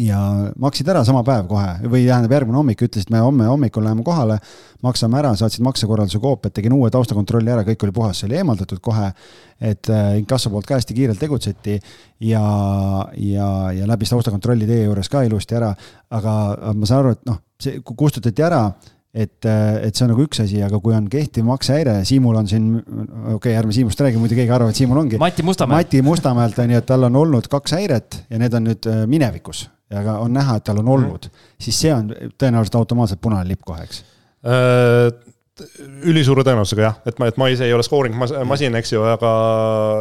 ja 0.00 0.18
maksid 0.58 0.88
ära 0.88 1.04
sama 1.04 1.22
päev 1.22 1.46
kohe 1.46 1.74
või 1.84 2.06
tähendab 2.06 2.32
järgmine 2.32 2.58
hommik, 2.58 2.80
ütlesid, 2.82 3.10
me 3.12 3.20
homme 3.20 3.46
hommikul 3.46 3.84
läheme 3.84 4.02
kohale, 4.02 4.38
maksame 4.82 5.18
ära, 5.18 5.34
saatsid 5.36 5.62
maksekorralduse 5.62 6.18
koopiat, 6.18 6.54
tegin 6.54 6.72
uue 6.72 6.90
taustakontrolli 6.90 7.52
ära, 7.52 7.62
kõik 7.68 7.84
oli 7.84 7.94
puhas, 7.94 8.18
see 8.18 8.30
oli 8.30 8.40
eemaldatud 8.40 8.80
kohe. 8.80 9.12
et 9.60 9.88
äh, 9.90 10.16
inkasso 10.18 10.50
poolt 10.50 10.66
ka 10.66 10.74
hästi 10.74 10.94
kiirelt 10.94 11.20
tegutseti 11.20 11.78
ja, 12.20 12.42
ja, 13.16 13.48
ja 13.72 13.86
läbis 13.86 14.10
taustakontrolli 14.10 14.66
teie 14.66 14.88
juures 14.88 15.08
ka 15.08 15.22
ilusti 15.22 15.54
ära, 15.54 15.74
aga 16.10 16.34
ma 16.74 16.86
saan 16.86 17.04
aru, 17.04 17.14
et 17.14 17.28
noh, 17.28 17.38
see 17.60 17.78
kustutati 17.84 18.42
ära 18.42 18.64
et, 19.14 19.46
et 19.46 19.94
see 19.94 20.04
on 20.06 20.10
nagu 20.10 20.24
üks 20.26 20.42
asi, 20.42 20.58
aga 20.66 20.80
kui 20.82 20.94
on 20.96 21.06
kehtiv 21.10 21.46
maksehäire, 21.46 22.00
Siimul 22.08 22.40
on 22.40 22.50
siin, 22.50 22.72
okei 22.80 23.36
okay,, 23.36 23.54
ärme 23.60 23.76
Siimust 23.76 24.00
räägi, 24.02 24.18
muidu 24.20 24.38
keegi 24.38 24.54
arvab, 24.54 24.72
et 24.74 24.80
Siimul 24.80 24.98
ongi. 25.04 25.20
Mati 25.22 25.46
Mustamäe. 25.46 25.84
Mati 25.84 26.02
Mustamäelt 26.02 26.58
on 26.58 26.74
ju, 26.74 26.80
et 26.82 26.88
tal 26.88 27.06
on 27.10 27.22
olnud 27.22 27.46
kaks 27.52 27.76
häiret 27.78 28.24
ja 28.28 28.42
need 28.42 28.58
on 28.58 28.66
nüüd 28.70 28.90
äh, 28.90 29.04
minevikus 29.10 29.68
ja 29.92 30.02
ka 30.04 30.18
on 30.24 30.34
näha, 30.34 30.58
et 30.58 30.66
tal 30.66 30.80
on 30.82 30.90
olnud 30.96 31.28
mm., 31.28 31.52
siis 31.62 31.78
see 31.84 31.92
on 31.94 32.10
tõenäoliselt 32.10 32.80
automaatselt 32.80 33.22
punane 33.22 33.46
lipp 33.48 33.62
kohe, 33.66 33.86
eks 33.86 34.02
äh,? 34.48 35.14
ülisuure 36.10 36.42
tõenäosusega 36.42 36.82
jah, 36.82 36.96
et 37.06 37.20
ma, 37.22 37.28
et 37.30 37.36
ma 37.38 37.46
ise 37.52 37.62
ei 37.68 37.74
ole 37.76 37.84
scoring 37.86 38.16
masin, 38.18 38.74
eks 38.74 38.90
ju, 38.90 39.04
aga 39.06 39.28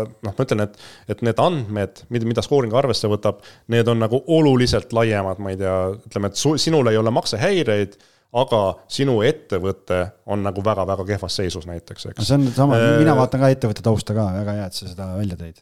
noh, 0.10 0.31
ma 0.34 0.45
ütlen, 0.48 0.64
et, 0.65 0.80
et 1.14 1.22
need 1.26 1.41
andmed, 1.44 2.02
mida, 2.10 2.26
mida 2.26 2.44
scoring 2.45 2.73
arvesse 2.73 3.10
võtab, 3.11 3.44
need 3.69 3.91
on 3.91 4.02
nagu 4.02 4.23
oluliselt 4.34 4.95
laiemad, 4.98 5.38
ma 5.44 5.53
ei 5.53 5.60
tea, 5.61 5.76
ütleme, 6.10 6.31
et 6.34 6.41
su, 6.41 6.56
sinul 6.57 6.90
ei 6.90 6.98
ole 6.98 7.14
maksehäireid 7.14 7.94
aga 8.34 8.61
sinu 8.91 9.19
ettevõte 9.26 9.99
on 10.34 10.43
nagu 10.45 10.64
väga-väga 10.65 11.05
kehvas 11.14 11.38
seisus 11.39 11.68
näiteks, 11.69 12.10
eks. 12.10 12.22
no 12.22 12.27
see 12.27 12.39
on 12.39 12.47
sama, 12.55 12.80
äh, 12.81 12.95
mina 13.01 13.15
vaatan 13.18 13.43
ka 13.43 13.51
ettevõtte 13.53 13.85
tausta 13.85 14.15
ka, 14.18 14.30
väga 14.39 14.55
hea, 14.57 14.69
et 14.69 14.77
sa 14.80 14.89
seda 14.89 15.10
välja 15.19 15.38
tõid. 15.39 15.61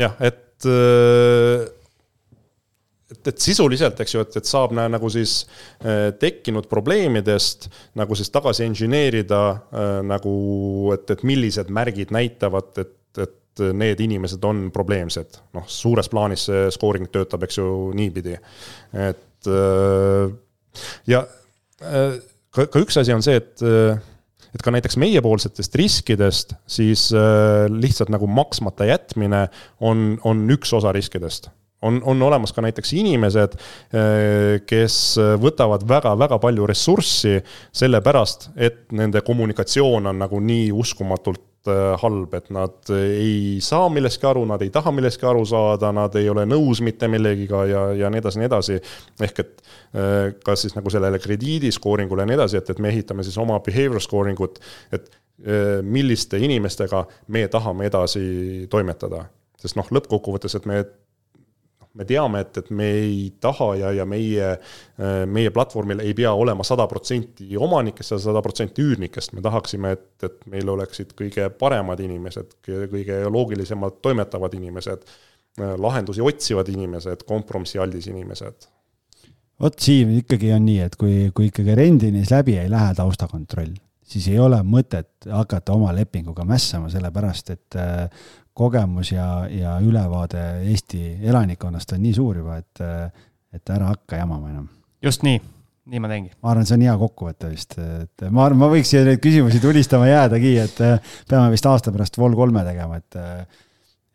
jah, 0.00 0.16
et, 0.24 0.68
äh, 0.72 1.66
et, 3.12 3.22
et 3.32 3.44
sisuliselt, 3.44 4.00
eks 4.00 4.16
ju, 4.16 4.24
et, 4.24 4.40
et 4.40 4.48
saab 4.48 4.72
näe, 4.76 4.88
nagu 4.96 5.12
siis 5.12 5.38
äh, 5.84 6.08
tekkinud 6.20 6.70
probleemidest 6.72 7.68
nagu 8.00 8.16
siis 8.16 8.32
tagasi 8.32 8.64
engineerida 8.64 9.42
nagu, 10.06 10.36
et, 10.96 11.10
et 11.12 11.26
millised 11.28 11.72
märgid 11.72 12.16
näitavad, 12.16 12.72
et, 12.80 12.96
et 13.20 13.66
need 13.76 14.00
inimesed 14.04 14.44
on 14.44 14.68
probleemsed. 14.72 15.42
noh, 15.56 15.68
suures 15.68 16.08
plaanis 16.12 16.48
see 16.48 16.68
scoring 16.72 17.12
töötab, 17.12 17.44
eks 17.44 17.60
ju, 17.60 17.72
niipidi. 17.96 18.40
et 19.04 19.52
ja 21.08 21.20
ka, 21.80 22.66
ka 22.66 22.82
üks 22.82 22.96
asi 23.00 23.14
on 23.14 23.24
see, 23.24 23.36
et, 23.40 23.62
et 24.54 24.64
ka 24.64 24.72
näiteks 24.74 24.98
meiepoolsetest 25.00 25.76
riskidest 25.78 26.56
siis 26.70 27.08
äh, 27.16 27.66
lihtsalt 27.72 28.12
nagu 28.12 28.28
maksmata 28.30 28.88
jätmine 28.88 29.46
on, 29.80 30.16
on 30.24 30.44
üks 30.56 30.72
osa 30.76 30.94
riskidest. 30.96 31.50
On, 31.84 31.98
on 32.08 32.22
olemas 32.24 32.54
ka 32.56 32.64
näiteks 32.64 32.94
inimesed, 32.96 33.58
äh, 33.92 34.56
kes 34.66 34.96
võtavad 35.42 35.84
väga-väga 35.88 36.40
palju 36.42 36.70
ressurssi 36.70 37.36
sellepärast, 37.76 38.50
et 38.56 38.86
nende 38.96 39.20
kommunikatsioon 39.26 40.08
on 40.12 40.24
nagu 40.24 40.40
nii 40.40 40.70
uskumatult 40.72 41.44
Äh, 41.44 41.55
halb, 42.02 42.34
et 42.38 42.48
nad 42.54 42.90
ei 42.96 43.58
saa 43.64 43.88
millestki 43.92 44.28
aru, 44.28 44.44
nad 44.48 44.62
ei 44.64 44.72
taha 44.74 44.92
millestki 44.94 45.26
aru 45.28 45.44
saada, 45.48 45.92
nad 45.94 46.14
ei 46.18 46.28
ole 46.32 46.46
nõus 46.48 46.82
mitte 46.84 47.08
millegiga 47.10 47.62
ja, 47.68 47.84
ja 47.98 48.10
nii 48.12 48.22
edasi, 48.22 48.40
nii 48.40 48.50
edasi. 48.50 48.80
ehk 49.28 49.42
et 49.44 49.62
äh, 49.62 50.34
kas 50.44 50.66
siis 50.66 50.76
nagu 50.76 50.92
sellele 50.92 51.20
krediidi 51.22 51.72
scoring 51.74 52.12
ule 52.12 52.26
ja 52.26 52.30
nii 52.32 52.38
edasi, 52.40 52.60
et, 52.60 52.70
et 52.70 52.82
me 52.82 52.92
ehitame 52.94 53.26
siis 53.26 53.38
oma 53.42 53.58
behavior 53.64 54.02
scoring 54.02 54.40
ut, 54.46 54.60
et 54.92 55.08
äh, 55.10 55.80
milliste 55.82 56.40
inimestega 56.42 57.06
me 57.34 57.46
tahame 57.52 57.90
edasi 57.90 58.66
toimetada. 58.70 59.26
sest 59.60 59.78
noh, 59.78 59.88
lõppkokkuvõttes, 59.90 60.54
et 60.58 60.66
me 60.68 60.84
me 61.96 62.04
teame, 62.04 62.42
et, 62.44 62.58
et 62.60 62.70
me 62.76 62.86
ei 62.98 63.20
taha 63.40 63.70
ja, 63.80 63.92
ja 64.00 64.06
meie, 64.08 64.50
meie 65.32 65.52
platvormil 65.54 66.02
ei 66.04 66.14
pea 66.16 66.32
olema 66.36 66.64
sada 66.66 66.86
protsenti 66.90 67.56
omanikest 67.56 68.16
ja 68.16 68.20
sada 68.28 68.42
protsenti 68.44 68.84
üürnikest, 68.84 69.32
me 69.36 69.44
tahaksime, 69.44 69.94
et, 69.96 70.06
et 70.26 70.44
meil 70.52 70.68
oleksid 70.76 71.14
kõige 71.18 71.48
paremad 71.60 72.00
inimesed, 72.04 72.58
kõige 72.66 73.22
loogilisemalt 73.32 74.00
toimetavad 74.04 74.54
inimesed, 74.58 75.08
lahendusi 75.80 76.24
otsivad 76.24 76.68
inimesed, 76.68 77.24
kompromissialdis 77.28 78.10
inimesed. 78.12 78.68
vot 79.60 79.80
Siim, 79.80 80.12
ikkagi 80.20 80.52
on 80.52 80.66
nii, 80.68 80.80
et 80.84 80.96
kui, 81.00 81.30
kui 81.34 81.48
ikkagi 81.48 81.74
rendinis 81.78 82.32
läbi 82.34 82.58
ei 82.60 82.70
lähe 82.70 82.92
taustakontroll, 82.98 83.72
siis 84.04 84.28
ei 84.28 84.38
ole 84.38 84.60
mõtet 84.62 85.30
hakata 85.32 85.72
oma 85.72 85.94
lepinguga 85.96 86.44
mässama, 86.44 86.92
sellepärast 86.92 87.54
et 87.56 87.78
kogemus 88.56 89.12
ja, 89.12 89.26
ja 89.50 89.76
ülevaade 89.84 90.44
Eesti 90.70 91.18
elanikkonnast 91.28 91.92
on 91.96 92.02
nii 92.02 92.14
suur 92.16 92.40
juba, 92.40 92.56
et, 92.62 92.80
et 93.54 93.74
ära 93.74 93.92
hakka 93.92 94.22
jamama 94.22 94.50
enam. 94.52 94.70
just 95.04 95.26
nii, 95.26 95.40
nii 95.92 96.00
ma 96.02 96.10
teengi. 96.10 96.32
ma 96.40 96.54
arvan, 96.54 96.68
see 96.68 96.78
on 96.78 96.86
hea 96.86 96.96
kokkuvõte 97.02 97.52
vist, 97.52 97.76
et 97.76 98.26
ma 98.30 98.46
arvan, 98.46 98.62
ma 98.64 98.72
võiks 98.72 98.90
siia 98.92 99.04
neid 99.06 99.20
küsimusi 99.24 99.60
tulistama 99.62 100.08
jäädagi, 100.08 100.56
et 100.64 100.82
peame 101.28 101.52
vist 101.52 101.68
aasta 101.68 101.92
pärast 101.94 102.18
Vol 102.20 102.36
kolme 102.38 102.64
tegema, 102.66 103.00
et 103.02 103.22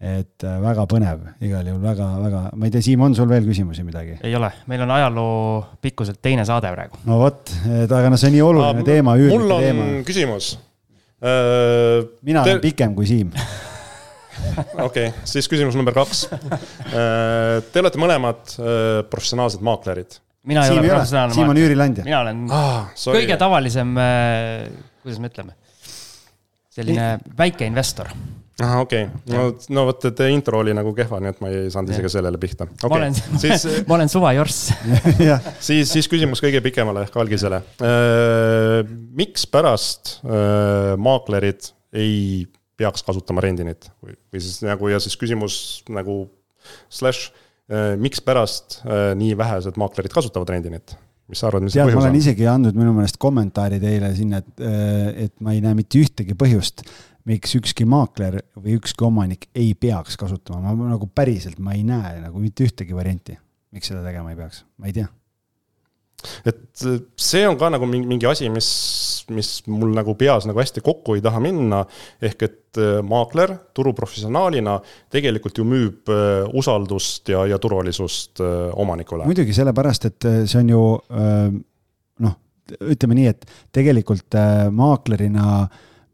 et 0.02 0.44
väga 0.64 0.88
põnev, 0.90 1.20
igal 1.46 1.68
juhul 1.70 1.82
väga-väga, 1.84 2.40
ma 2.58 2.66
ei 2.66 2.72
tea, 2.74 2.82
Siim, 2.82 3.04
on 3.06 3.14
sul 3.14 3.30
veel 3.30 3.46
küsimusi 3.46 3.86
midagi? 3.86 4.18
ei 4.26 4.34
ole, 4.36 4.50
meil 4.72 4.82
on 4.88 4.98
ajaloo 4.98 5.36
pikkuselt 5.86 6.18
teine 6.26 6.46
saade 6.50 6.72
praegu. 6.74 6.98
no 7.06 7.22
vot, 7.22 7.54
et 7.70 7.92
aga 7.94 8.10
noh, 8.10 8.18
see 8.18 8.32
on 8.32 8.40
nii 8.40 8.46
oluline 8.50 8.86
teema, 8.88 9.14
üürnike 9.22 9.60
teema. 9.68 9.84
mul 9.84 10.00
on 10.00 10.08
küsimus 10.08 10.56
äh,. 11.22 12.08
mina 12.26 12.42
te... 12.42 12.56
olen 12.56 12.66
pikem 12.66 12.98
kui 12.98 13.06
Siim 13.06 13.30
okei 14.88 15.08
okay,, 15.10 15.14
siis 15.28 15.48
küsimus 15.52 15.78
number 15.80 15.96
kaks. 15.96 16.26
Äh, 16.32 17.62
te 17.72 17.84
olete 17.84 18.02
mõlemad 18.02 18.54
äh, 18.58 19.00
professionaalsed 19.12 19.64
maaklerid. 19.66 20.20
mina 20.48 20.66
ei 20.66 20.74
Siim 20.74 20.82
ole 20.82 20.94
professionaalne 20.94 21.38
Siim 21.38 21.54
on 21.54 21.62
üürilandja. 21.62 22.06
mina 22.08 22.22
olen 22.26 22.46
ah, 22.54 22.92
kõige 22.98 23.38
tavalisem, 23.40 23.96
äh, 24.02 24.70
kuidas 25.04 25.22
me 25.22 25.32
ütleme, 25.32 25.58
selline 26.72 27.16
väike 27.38 27.68
investor 27.70 28.12
ahah, 28.62 28.82
okei 28.86 29.06
okay., 29.08 29.36
no, 29.36 29.48
no 29.74 29.86
vot, 29.90 30.06
et 30.10 30.24
intro 30.30 30.62
oli 30.62 30.74
nagu 30.76 30.94
kehva, 30.98 31.20
nii 31.24 31.34
et 31.34 31.44
ma 31.44 31.52
ei 31.52 31.70
saanud 31.74 31.94
isegi 31.94 32.12
sellele 32.14 32.42
pihta 32.42 32.68
okay.. 32.70 32.90
ma 32.92 33.00
olen 33.00 33.18
siis 33.42 33.68
ma 33.90 33.98
olen 33.98 34.12
suvajorss 34.12 34.72
siis, 35.68 35.92
siis 35.92 36.10
küsimus 36.12 36.44
kõige 36.44 36.62
pikemale 36.64 37.06
ehk 37.08 37.18
algisele. 37.22 37.62
mikspärast 39.18 40.18
maaklerid 41.02 41.72
ei 41.92 42.48
peaks 42.82 43.06
kasutama 43.08 43.44
Rendinit 43.46 43.90
või, 44.02 44.18
või 44.34 44.44
siis 44.44 44.60
nagu 44.66 44.90
ja 44.92 45.00
siis 45.04 45.18
küsimus 45.20 45.56
nagu 45.92 46.24
slash, 46.94 47.32
äh, 47.72 47.94
mikspärast 48.02 48.82
äh, 48.82 49.12
nii 49.20 49.38
vähesed 49.40 49.80
maaklerid 49.82 50.14
kasutavad 50.14 50.54
Rendinit? 50.54 50.98
mis 51.32 51.40
sa 51.40 51.48
arvad, 51.48 51.64
mis 51.64 51.76
see 51.78 51.80
põhjus 51.80 51.96
on? 51.96 52.02
ma 52.02 52.08
olen 52.10 52.20
isegi 52.20 52.50
andnud 52.52 52.76
minu 52.76 52.92
meelest 52.98 53.16
kommentaari 53.22 53.80
teile 53.80 54.12
sinna, 54.18 54.42
et, 54.44 54.52
äh, 54.60 55.08
et 55.28 55.34
ma 55.44 55.56
ei 55.56 55.64
näe 55.64 55.78
mitte 55.78 56.02
ühtegi 56.02 56.36
põhjust, 56.36 56.84
miks 57.30 57.56
ükski 57.56 57.86
maakler 57.88 58.42
või 58.58 58.76
ükski 58.80 59.06
omanik 59.08 59.48
ei 59.56 59.72
peaks 59.78 60.20
kasutama, 60.20 60.76
ma 60.76 60.92
nagu 60.92 61.08
päriselt, 61.08 61.62
ma 61.64 61.78
ei 61.78 61.86
näe 61.88 62.18
nagu 62.26 62.42
mitte 62.44 62.68
ühtegi 62.68 62.98
varianti, 62.98 63.38
miks 63.72 63.94
seda 63.94 64.04
tegema 64.04 64.34
ei 64.34 64.42
peaks, 64.42 64.66
ma 64.82 64.92
ei 64.92 64.98
tea 65.00 65.08
et 66.46 66.84
äh, 66.88 67.00
see 67.20 67.44
on 67.48 67.58
ka 67.60 67.72
nagu 67.74 67.88
mingi, 67.90 68.08
mingi 68.10 68.28
asi, 68.30 68.50
mis, 68.54 68.70
mis 69.34 69.52
mul 69.72 69.94
nagu 69.96 70.16
peas 70.20 70.48
nagu 70.50 70.62
hästi 70.62 70.84
kokku 70.86 71.18
ei 71.18 71.24
taha 71.26 71.42
minna. 71.44 71.84
ehk 72.22 72.48
et 72.48 72.82
äh, 72.82 73.00
maakler 73.06 73.56
turuprofessionaalina 73.78 74.78
tegelikult 75.14 75.58
ju 75.58 75.68
müüb 75.68 76.12
äh, 76.12 76.48
usaldust 76.58 77.30
ja, 77.34 77.46
ja 77.50 77.60
turvalisust 77.62 78.42
omanikule. 78.42 79.28
muidugi, 79.30 79.56
sellepärast 79.56 80.10
et 80.10 80.32
see 80.46 80.60
on 80.62 80.74
ju 80.74 80.82
noh, 82.22 82.36
ütleme 82.82 83.18
nii, 83.18 83.32
et 83.32 83.48
tegelikult 83.74 84.38
maaklerina 84.72 85.64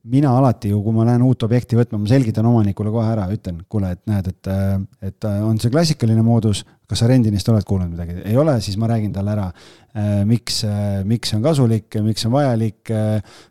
mina 0.07 0.31
alati 0.39 0.71
ju, 0.71 0.79
kui 0.84 0.95
ma 0.95 1.05
lähen 1.07 1.23
uut 1.27 1.43
objekti 1.43 1.77
võtma, 1.77 1.99
ma 1.99 2.09
selgitan 2.09 2.47
omanikule 2.47 2.91
kohe 2.93 3.09
ära, 3.11 3.25
ütlen, 3.34 3.59
kuule, 3.69 3.91
et 3.95 4.03
näed, 4.07 4.29
et, 4.31 4.49
et 5.09 5.27
on 5.43 5.59
see 5.59 5.73
klassikaline 5.73 6.23
moodus, 6.23 6.63
kas 6.88 7.03
sa 7.03 7.07
rendinist 7.09 7.49
oled 7.51 7.65
kuulnud 7.68 7.91
midagi, 7.91 8.19
ei 8.23 8.38
ole, 8.39 8.57
siis 8.64 8.77
ma 8.80 8.88
räägin 8.91 9.14
talle 9.15 9.34
ära, 9.34 9.47
miks, 10.27 10.61
miks 11.07 11.34
see 11.34 11.39
on 11.39 11.43
kasulik, 11.43 11.99
miks 12.05 12.23
see 12.23 12.30
on 12.31 12.38
vajalik, 12.38 12.93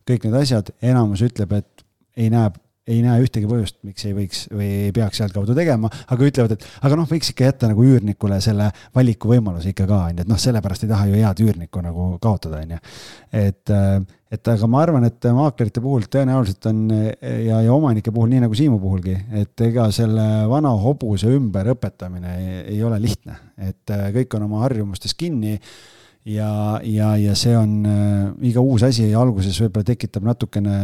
kõik 0.08 0.28
need 0.28 0.38
asjad, 0.40 0.72
enamus 0.80 1.24
ütleb, 1.26 1.52
et 1.58 1.84
ei 2.16 2.30
näe 2.32 2.48
ei 2.86 3.00
näe 3.02 3.22
ühtegi 3.24 3.48
põhjust, 3.50 3.80
miks 3.86 4.04
ei 4.06 4.14
võiks 4.14 4.44
või 4.52 4.66
ei 4.86 4.92
peaks 4.94 5.18
sealtkaudu 5.18 5.56
tegema, 5.58 5.88
aga 6.12 6.28
ütlevad, 6.28 6.54
et 6.54 6.66
aga 6.86 6.98
noh, 7.00 7.08
võiks 7.10 7.32
ikka 7.32 7.48
jätta 7.48 7.70
nagu 7.70 7.82
üürnikule 7.82 8.38
selle 8.44 8.68
valikuvõimaluse 8.94 9.72
ikka 9.72 9.88
ka, 9.90 10.02
on 10.10 10.20
ju, 10.20 10.26
et 10.26 10.30
noh, 10.30 10.38
sellepärast 10.38 10.86
ei 10.86 10.92
taha 10.92 11.08
ju 11.10 11.18
head 11.18 11.42
üürnikku 11.42 11.82
nagu 11.82 12.12
kaotada, 12.22 12.62
on 12.62 12.76
ju. 12.76 12.78
et, 13.42 13.74
et 14.32 14.48
aga 14.51 14.66
ma 14.70 14.81
arvan, 14.82 15.05
et 15.07 15.28
maaklerite 15.31 15.82
puhul 15.85 16.09
tõenäoliselt 16.11 16.66
on 16.70 16.81
ja, 16.90 17.61
ja 17.62 17.74
omanike 17.74 18.11
puhul, 18.15 18.31
nii 18.32 18.43
nagu 18.43 18.57
Siimu 18.59 18.81
puhulgi, 18.82 19.15
et 19.39 19.66
ega 19.69 19.86
selle 19.94 20.24
vana 20.51 20.73
hobuse 20.82 21.31
ümberõpetamine 21.36 22.39
ei, 22.40 22.57
ei 22.77 22.81
ole 22.82 22.98
lihtne, 23.03 23.39
et 23.69 23.94
kõik 24.16 24.35
on 24.39 24.48
oma 24.48 24.65
harjumustes 24.65 25.15
kinni 25.15 25.55
ja, 26.27 26.81
ja, 26.82 27.12
ja 27.20 27.36
see 27.39 27.55
on 27.57 27.77
äh, 27.86 28.48
iga 28.51 28.65
uus 28.65 28.82
asi 28.86 29.12
alguses 29.15 29.61
võib-olla 29.62 29.93
tekitab 29.93 30.27
natukene 30.27 30.78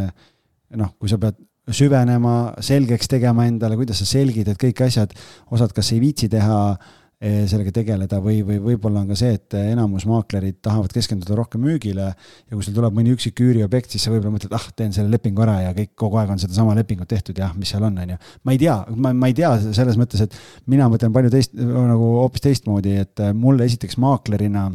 noh, 0.79 0.95
kui 0.99 1.11
sa 1.11 1.19
pead 1.21 1.41
süvenema, 1.73 2.55
selgeks 2.63 3.11
tegema 3.11 3.47
endale, 3.47 3.77
kuidas 3.79 4.01
sa 4.03 4.09
selgitad 4.09 4.59
kõik 4.59 4.83
asjad, 4.87 5.13
osad 5.55 5.75
kas 5.77 5.93
ei 5.95 6.01
viitsi 6.03 6.29
teha, 6.33 6.59
eh, 6.75 6.99
sellega 7.23 7.71
tegeleda 7.75 8.19
või, 8.23 8.41
või 8.47 8.59
võib-olla 8.65 9.03
on 9.05 9.13
ka 9.13 9.17
see, 9.19 9.37
et 9.37 9.55
enamus 9.55 10.07
maaklerid 10.11 10.57
tahavad 10.65 10.91
keskenduda 10.95 11.37
rohkem 11.39 11.63
müügile 11.63 12.09
ja 12.09 12.51
kui 12.51 12.65
sul 12.67 12.75
tuleb 12.75 12.97
mõni 12.97 13.13
üksik 13.15 13.39
üüriobjekt, 13.45 13.95
siis 13.95 14.07
sa 14.07 14.11
võib-olla 14.11 14.35
mõtled, 14.35 14.55
ah, 14.59 14.65
teen 14.77 14.95
selle 14.97 15.13
lepingu 15.13 15.45
ära 15.45 15.61
ja 15.69 15.75
kõik 15.77 15.93
kogu 16.03 16.19
aeg 16.19 16.33
on 16.35 16.43
sedasama 16.43 16.75
lepingut 16.79 17.11
tehtud, 17.13 17.39
jah, 17.39 17.55
mis 17.59 17.71
seal 17.71 17.87
on, 17.87 18.01
on 18.03 18.15
ju. 18.15 18.19
ma 18.43 18.57
ei 18.57 18.63
tea, 18.65 18.79
ma, 18.97 19.13
ma 19.15 19.31
ei 19.31 19.37
tea 19.39 19.53
selles 19.69 20.01
mõttes, 20.01 20.25
et 20.27 20.35
mina 20.73 20.89
mõtlen 20.91 21.15
palju 21.15 21.31
teist, 21.31 21.55
nagu 21.55 22.11
hoopis 22.25 22.43
teistmoodi, 22.49 22.97
et 23.05 23.23
mulle 23.39 23.71
esiteks 23.71 24.01
maaklerina 24.03 24.71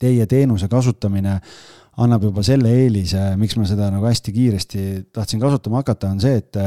teie 0.00 0.24
teenuse 0.26 0.68
kasutamine 0.72 1.36
annab 1.98 2.22
juba 2.28 2.42
selle 2.46 2.70
eelise, 2.84 3.22
miks 3.40 3.56
ma 3.58 3.66
seda 3.68 3.88
nagu 3.92 4.06
hästi 4.06 4.32
kiiresti 4.34 4.84
tahtsin 5.14 5.40
kasutama 5.42 5.80
hakata, 5.82 6.12
on 6.14 6.20
see, 6.22 6.38
et 6.38 6.58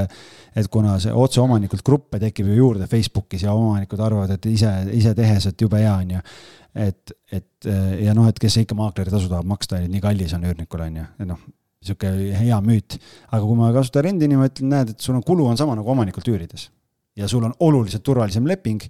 et 0.60 0.70
kuna 0.72 0.98
see 1.02 1.14
otseomanikult 1.16 1.84
gruppe 1.86 2.20
tekib 2.22 2.52
ju 2.52 2.58
juurde 2.58 2.88
Facebookis 2.92 3.46
ja 3.48 3.56
omanikud 3.56 4.04
arvavad, 4.04 4.36
et 4.36 4.46
ise, 4.52 4.70
ise 4.94 5.16
tehes, 5.18 5.48
et 5.50 5.66
jube 5.66 5.80
hea, 5.80 5.94
on 5.96 6.12
ju. 6.18 6.22
et, 6.76 7.16
et 7.32 7.72
ja 8.04 8.14
noh, 8.18 8.28
et 8.30 8.40
kes 8.40 8.60
ikka 8.62 8.78
maakleritasu 8.78 9.32
tahab 9.32 9.48
maksta, 9.50 9.80
nii 9.88 10.04
kallis 10.04 10.36
on 10.38 10.46
üürnikul, 10.50 10.84
on 10.86 11.02
ju, 11.02 11.08
noh, 11.32 11.42
niisugune 11.84 12.44
hea 12.44 12.60
müüt. 12.64 13.00
aga 13.32 13.44
kui 13.46 13.58
ma 13.60 13.72
kasutan 13.76 14.08
rendini, 14.10 14.38
ma 14.38 14.50
ütlen, 14.52 14.72
näed, 14.76 14.94
et 14.94 15.00
sul 15.00 15.18
on 15.18 15.24
kulu 15.26 15.48
on 15.50 15.58
sama 15.58 15.76
nagu 15.80 15.90
omanikult 15.90 16.28
üürides. 16.28 16.70
ja 17.16 17.28
sul 17.28 17.44
on 17.46 17.54
oluliselt 17.60 18.04
turvalisem 18.04 18.46
leping, 18.48 18.84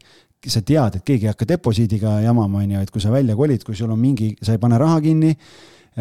sa 0.48 0.60
tead, 0.62 0.98
et 0.98 1.04
keegi 1.08 1.28
ei 1.28 1.32
hakka 1.32 1.48
deposiidiga 1.48 2.18
jamama, 2.26 2.64
on 2.64 2.72
ju, 2.76 2.82
et 2.84 2.92
kui 2.92 3.02
sa 3.02 3.12
välja 3.12 3.36
kolid, 3.36 3.64
kui 3.64 3.76
sul 3.76 3.92
on 3.92 4.00
mingi, 4.00 4.34
sa 4.44 4.56
ei 4.56 4.60
pane 4.60 4.78
raha 4.80 5.00
kinni 5.04 5.32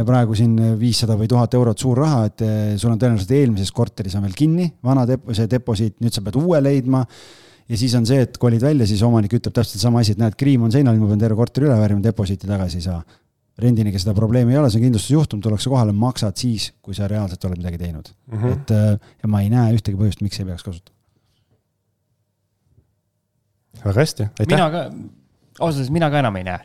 praegu 0.00 0.36
siin 0.36 0.56
viissada 0.80 1.16
või 1.20 1.28
tuhat 1.28 1.54
eurot 1.56 1.80
suur 1.82 2.00
raha, 2.00 2.26
et 2.30 2.44
eh, 2.44 2.58
sul 2.80 2.92
on 2.94 3.00
tõenäoliselt 3.00 3.32
eelmises 3.36 3.72
korteris 3.76 4.16
on 4.16 4.24
veel 4.24 4.36
kinni, 4.36 4.68
vana 4.84 5.04
dep-, 5.08 5.32
see 5.36 5.48
deposiit, 5.50 5.98
nüüd 6.00 6.14
sa 6.16 6.24
pead 6.24 6.38
uue 6.40 6.60
leidma. 6.62 7.04
ja 7.68 7.78
siis 7.78 7.94
on 7.94 8.06
see, 8.08 8.22
et 8.24 8.38
kolid 8.40 8.62
välja, 8.64 8.86
siis 8.88 9.02
omanik 9.04 9.34
ütleb 9.36 9.54
täpselt 9.54 9.82
sama 9.82 10.00
asi, 10.00 10.16
et 10.16 10.20
näed, 10.20 10.36
kriim 10.38 10.64
on 10.66 10.72
seinal, 10.72 10.96
ma 11.00 11.10
pean 11.10 11.20
terve 11.20 11.36
korteri 11.36 11.68
üle 11.68 11.76
värvima, 11.78 12.04
deposiiti 12.04 12.48
tagasi 12.48 12.80
ei 12.80 12.86
saa. 12.88 13.02
rendiniga 13.62 13.98
seda 14.00 14.14
probleemi 14.16 14.54
ei 14.54 14.58
ole, 14.58 14.70
see 14.72 14.80
on 14.80 14.86
kindlustusjuhtum, 14.86 15.40
tullakse 15.44 15.68
kohale, 15.68 15.92
maksad 15.92 16.38
siis, 16.40 16.70
kui 16.80 16.96
sa 16.96 17.04
reaalselt 17.08 17.44
oled 17.44 17.60
midagi 17.60 17.78
teinud 17.78 18.08
mm. 18.08 18.38
-hmm. 18.38 18.52
et 18.52 18.70
eh, 18.70 19.10
ja 19.22 19.28
ma 19.28 19.42
ei 19.42 19.50
näe 19.52 19.74
ühtegi 19.76 19.98
põhjust, 19.98 20.22
miks 20.24 20.40
ei 20.40 20.46
peaks 20.48 20.64
kasutama. 20.64 20.96
väga 23.84 24.00
hästi, 24.00 24.28
aitäh. 24.40 24.56
mina 24.56 24.70
ka, 24.70 24.82
ausalt 25.60 25.76
öeldes 25.76 25.90
mina 25.90 26.10
ka 26.10 26.18
enam 26.24 26.36
ei 26.40 26.48
näe 26.48 26.64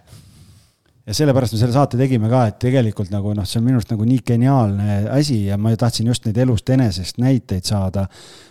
ja 1.07 1.15
sellepärast 1.15 1.55
me 1.55 1.61
selle 1.61 1.75
saate 1.75 1.99
tegime 1.99 2.29
ka, 2.31 2.43
et 2.51 2.57
tegelikult 2.61 3.11
nagu 3.13 3.31
noh, 3.35 3.47
see 3.47 3.61
on 3.61 3.67
minu 3.67 3.79
arust 3.79 3.93
nagu 3.93 4.07
nii 4.07 4.23
geniaalne 4.27 4.97
asi 5.15 5.45
ja 5.47 5.57
ma 5.61 5.71
tahtsin 5.79 6.09
just 6.11 6.27
neid 6.27 6.39
elust 6.43 6.69
enesest 6.73 7.21
näiteid 7.23 7.67
saada, 7.67 8.07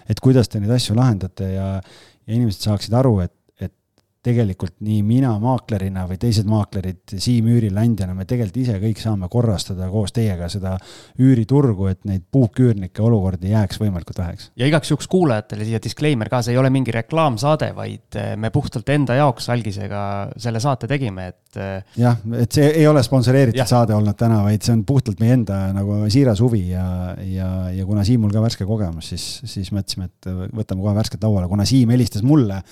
et 0.09 0.21
kuidas 0.25 0.49
te 0.49 0.63
neid 0.63 0.73
asju 0.79 0.97
lahendate 0.97 1.51
ja, 1.53 1.73
ja 1.77 2.39
inimesed 2.39 2.65
saaksid 2.71 2.97
aru, 2.97 3.19
et 3.27 3.35
tegelikult 4.27 4.75
nii 4.85 5.03
mina 5.07 5.31
maaklerina 5.43 6.07
või 6.09 6.19
teised 6.21 6.49
maaklerid, 6.51 7.03
Siim 7.23 7.47
üürileandjana, 7.53 8.15
me 8.17 8.27
tegelikult 8.29 8.59
ise 8.65 8.79
kõik 8.83 9.01
saame 9.01 9.29
korrastada 9.31 9.89
koos 9.93 10.15
teiega 10.17 10.49
seda 10.53 10.75
üüriturgu, 11.23 11.89
et 11.93 12.03
neid 12.09 12.25
puuküürnike 12.35 13.05
olukordi 13.07 13.53
jääks 13.53 13.81
võimalikult 13.83 14.19
väheks. 14.23 14.51
ja 14.59 14.67
igaks 14.67 14.91
juhuks 14.91 15.09
kuulajatele 15.13 15.69
siia 15.69 15.81
disclaimer 15.83 16.31
ka, 16.33 16.43
see 16.43 16.57
ei 16.57 16.61
ole 16.61 16.73
mingi 16.75 16.95
reklaamsaade, 16.95 17.71
vaid 17.77 18.19
eh, 18.19 18.35
me 18.41 18.51
puhtalt 18.55 18.91
enda 18.97 19.19
jaoks 19.21 19.49
Algisega 19.55 20.03
selle 20.43 20.63
saate 20.63 20.91
tegime, 20.91 21.31
et. 21.33 21.61
Eh, 21.61 21.97
jah, 22.03 22.19
et 22.41 22.59
see 22.59 22.67
ei 22.83 22.87
ole 22.91 23.03
sponsoreeritud 23.07 23.63
ja. 23.63 23.69
saade 23.69 23.95
olnud 23.95 24.19
täna, 24.19 24.43
vaid 24.47 24.67
see 24.67 24.75
on 24.75 24.85
puhtalt 24.89 25.23
meie 25.23 25.39
enda 25.39 25.63
nagu 25.77 26.03
siiras 26.13 26.43
huvi 26.43 26.65
ja, 26.73 26.87
ja, 27.23 27.51
ja 27.75 27.87
kuna 27.87 28.05
Siimul 28.07 28.35
ka 28.35 28.43
värske 28.43 28.67
kogemus, 28.69 29.15
siis, 29.15 29.27
siis 29.47 29.73
mõtlesime, 29.75 30.11
et 30.11 30.31
võtame 30.55 30.83
kohe 30.83 30.99
värsket 30.99 31.23
lauale, 31.23 31.51
kuna 31.51 31.67
Siim 31.69 31.95
helistas 31.95 32.27
mulle 32.27 32.63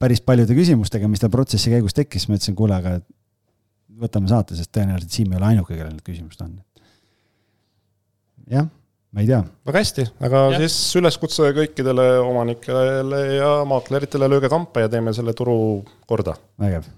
päris 0.00 0.22
paljude 0.24 0.56
küsimustega, 0.56 1.08
mis 1.10 1.22
tal 1.22 1.32
protsessi 1.32 1.72
käigus 1.72 1.96
tekkis, 1.96 2.28
ma 2.28 2.36
ütlesin, 2.36 2.56
kuule, 2.58 2.76
aga 2.76 2.96
võtame 4.00 4.30
saate, 4.30 4.56
sest 4.58 4.72
tõenäoliselt 4.76 5.14
Siim 5.14 5.32
ei 5.32 5.40
ole 5.40 5.52
ainuke, 5.52 5.76
kellel 5.76 5.94
need 5.94 6.04
küsimused 6.06 6.42
on. 6.44 6.56
jah, 8.52 8.68
ma 9.12 9.24
ei 9.24 9.30
tea. 9.30 9.40
väga 9.68 9.82
hästi, 9.84 10.06
aga 10.28 10.42
ja. 10.52 10.62
siis 10.64 10.76
üleskutse 11.00 11.52
kõikidele 11.56 12.06
omanikele 12.24 13.22
ja 13.38 13.52
maakleritele, 13.68 14.28
lööge 14.32 14.50
kampa 14.52 14.84
ja 14.84 14.92
teeme 14.92 15.14
selle 15.16 15.34
turu 15.36 15.58
korda. 16.08 16.36
vägev. 16.60 16.90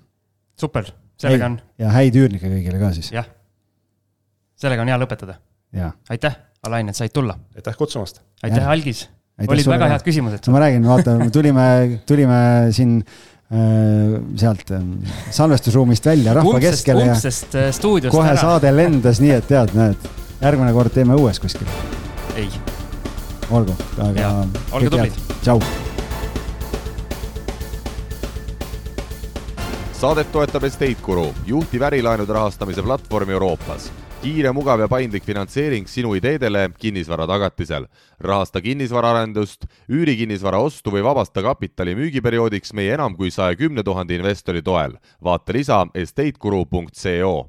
super, 0.59 0.91
sellega 1.21 1.53
on. 1.53 1.61
ja 1.79 1.93
häid 1.95 2.19
üürnikke 2.19 2.51
kõigile 2.51 2.83
ka 2.83 2.91
siis. 2.97 3.13
jah, 3.15 3.29
sellega 4.59 4.83
on 4.83 4.91
hea 4.95 4.99
lõpetada. 5.05 5.39
aitäh, 6.11 6.43
Alain, 6.67 6.91
et 6.91 6.99
said 6.99 7.15
tulla. 7.15 7.39
aitäh 7.55 7.79
kutsumast. 7.79 8.25
aitäh, 8.43 8.67
Algis 8.67 9.07
olid 9.47 9.71
väga 9.71 9.89
head 9.93 10.05
küsimused. 10.07 10.47
no 10.47 10.55
ma 10.55 10.63
räägin, 10.65 10.87
vaata, 10.89 11.17
tulime, 11.35 11.67
tulime 12.07 12.39
siin 12.75 12.97
äh, 12.99 14.17
sealt 14.41 14.73
äh, 14.75 14.87
salvestusruumist 15.31 16.07
välja 16.07 16.35
rahva 16.35 16.57
umbsest, 16.57 16.83
keskele 16.83 17.07
ja 17.07 17.15
äh, 17.15 17.69
stuudiost 17.75 18.15
kohe 18.15 18.33
ära. 18.33 18.41
saade 18.41 18.73
lendas 18.75 19.23
nii, 19.23 19.37
et 19.39 19.47
tead, 19.51 19.75
näed, 19.79 20.09
järgmine 20.41 20.73
kord 20.75 20.95
teeme 20.95 21.19
õues 21.19 21.39
kuskil. 21.43 21.71
ei. 22.37 22.49
olgu, 23.51 23.77
aga. 24.03 24.33
olge 24.73 24.91
tublid. 24.97 25.23
tšau. 25.45 25.63
saadet 29.99 30.35
toetab 30.35 30.67
Estate 30.67 30.99
Guru, 31.03 31.31
juhtiv 31.47 31.87
ärilaenude 31.93 32.35
rahastamise 32.35 32.83
platvorm 32.83 33.31
Euroopas 33.39 33.91
kiire, 34.23 34.51
mugav 34.53 34.81
ja 34.83 34.89
paindlik 34.91 35.23
finantseering 35.23 35.87
sinu 35.89 36.15
ideedele 36.19 36.69
kinnisvara 36.79 37.27
tagatisel. 37.27 37.87
rahasta 38.21 38.61
kinnisvaraarendust, 38.61 39.67
üüri 39.89 40.17
kinnisvara 40.19 40.59
ostu 40.59 40.91
või 40.91 41.05
vabasta 41.07 41.43
kapitali 41.43 41.95
müügiperioodiks 41.95 42.75
meie 42.75 42.95
enam 42.95 43.15
kui 43.17 43.31
saja 43.31 43.57
kümne 43.57 43.83
tuhande 43.85 44.17
investori 44.17 44.63
toel. 44.63 44.99
vaata 45.23 45.53
lisa 45.53 45.87
estateguru.co 45.95 47.47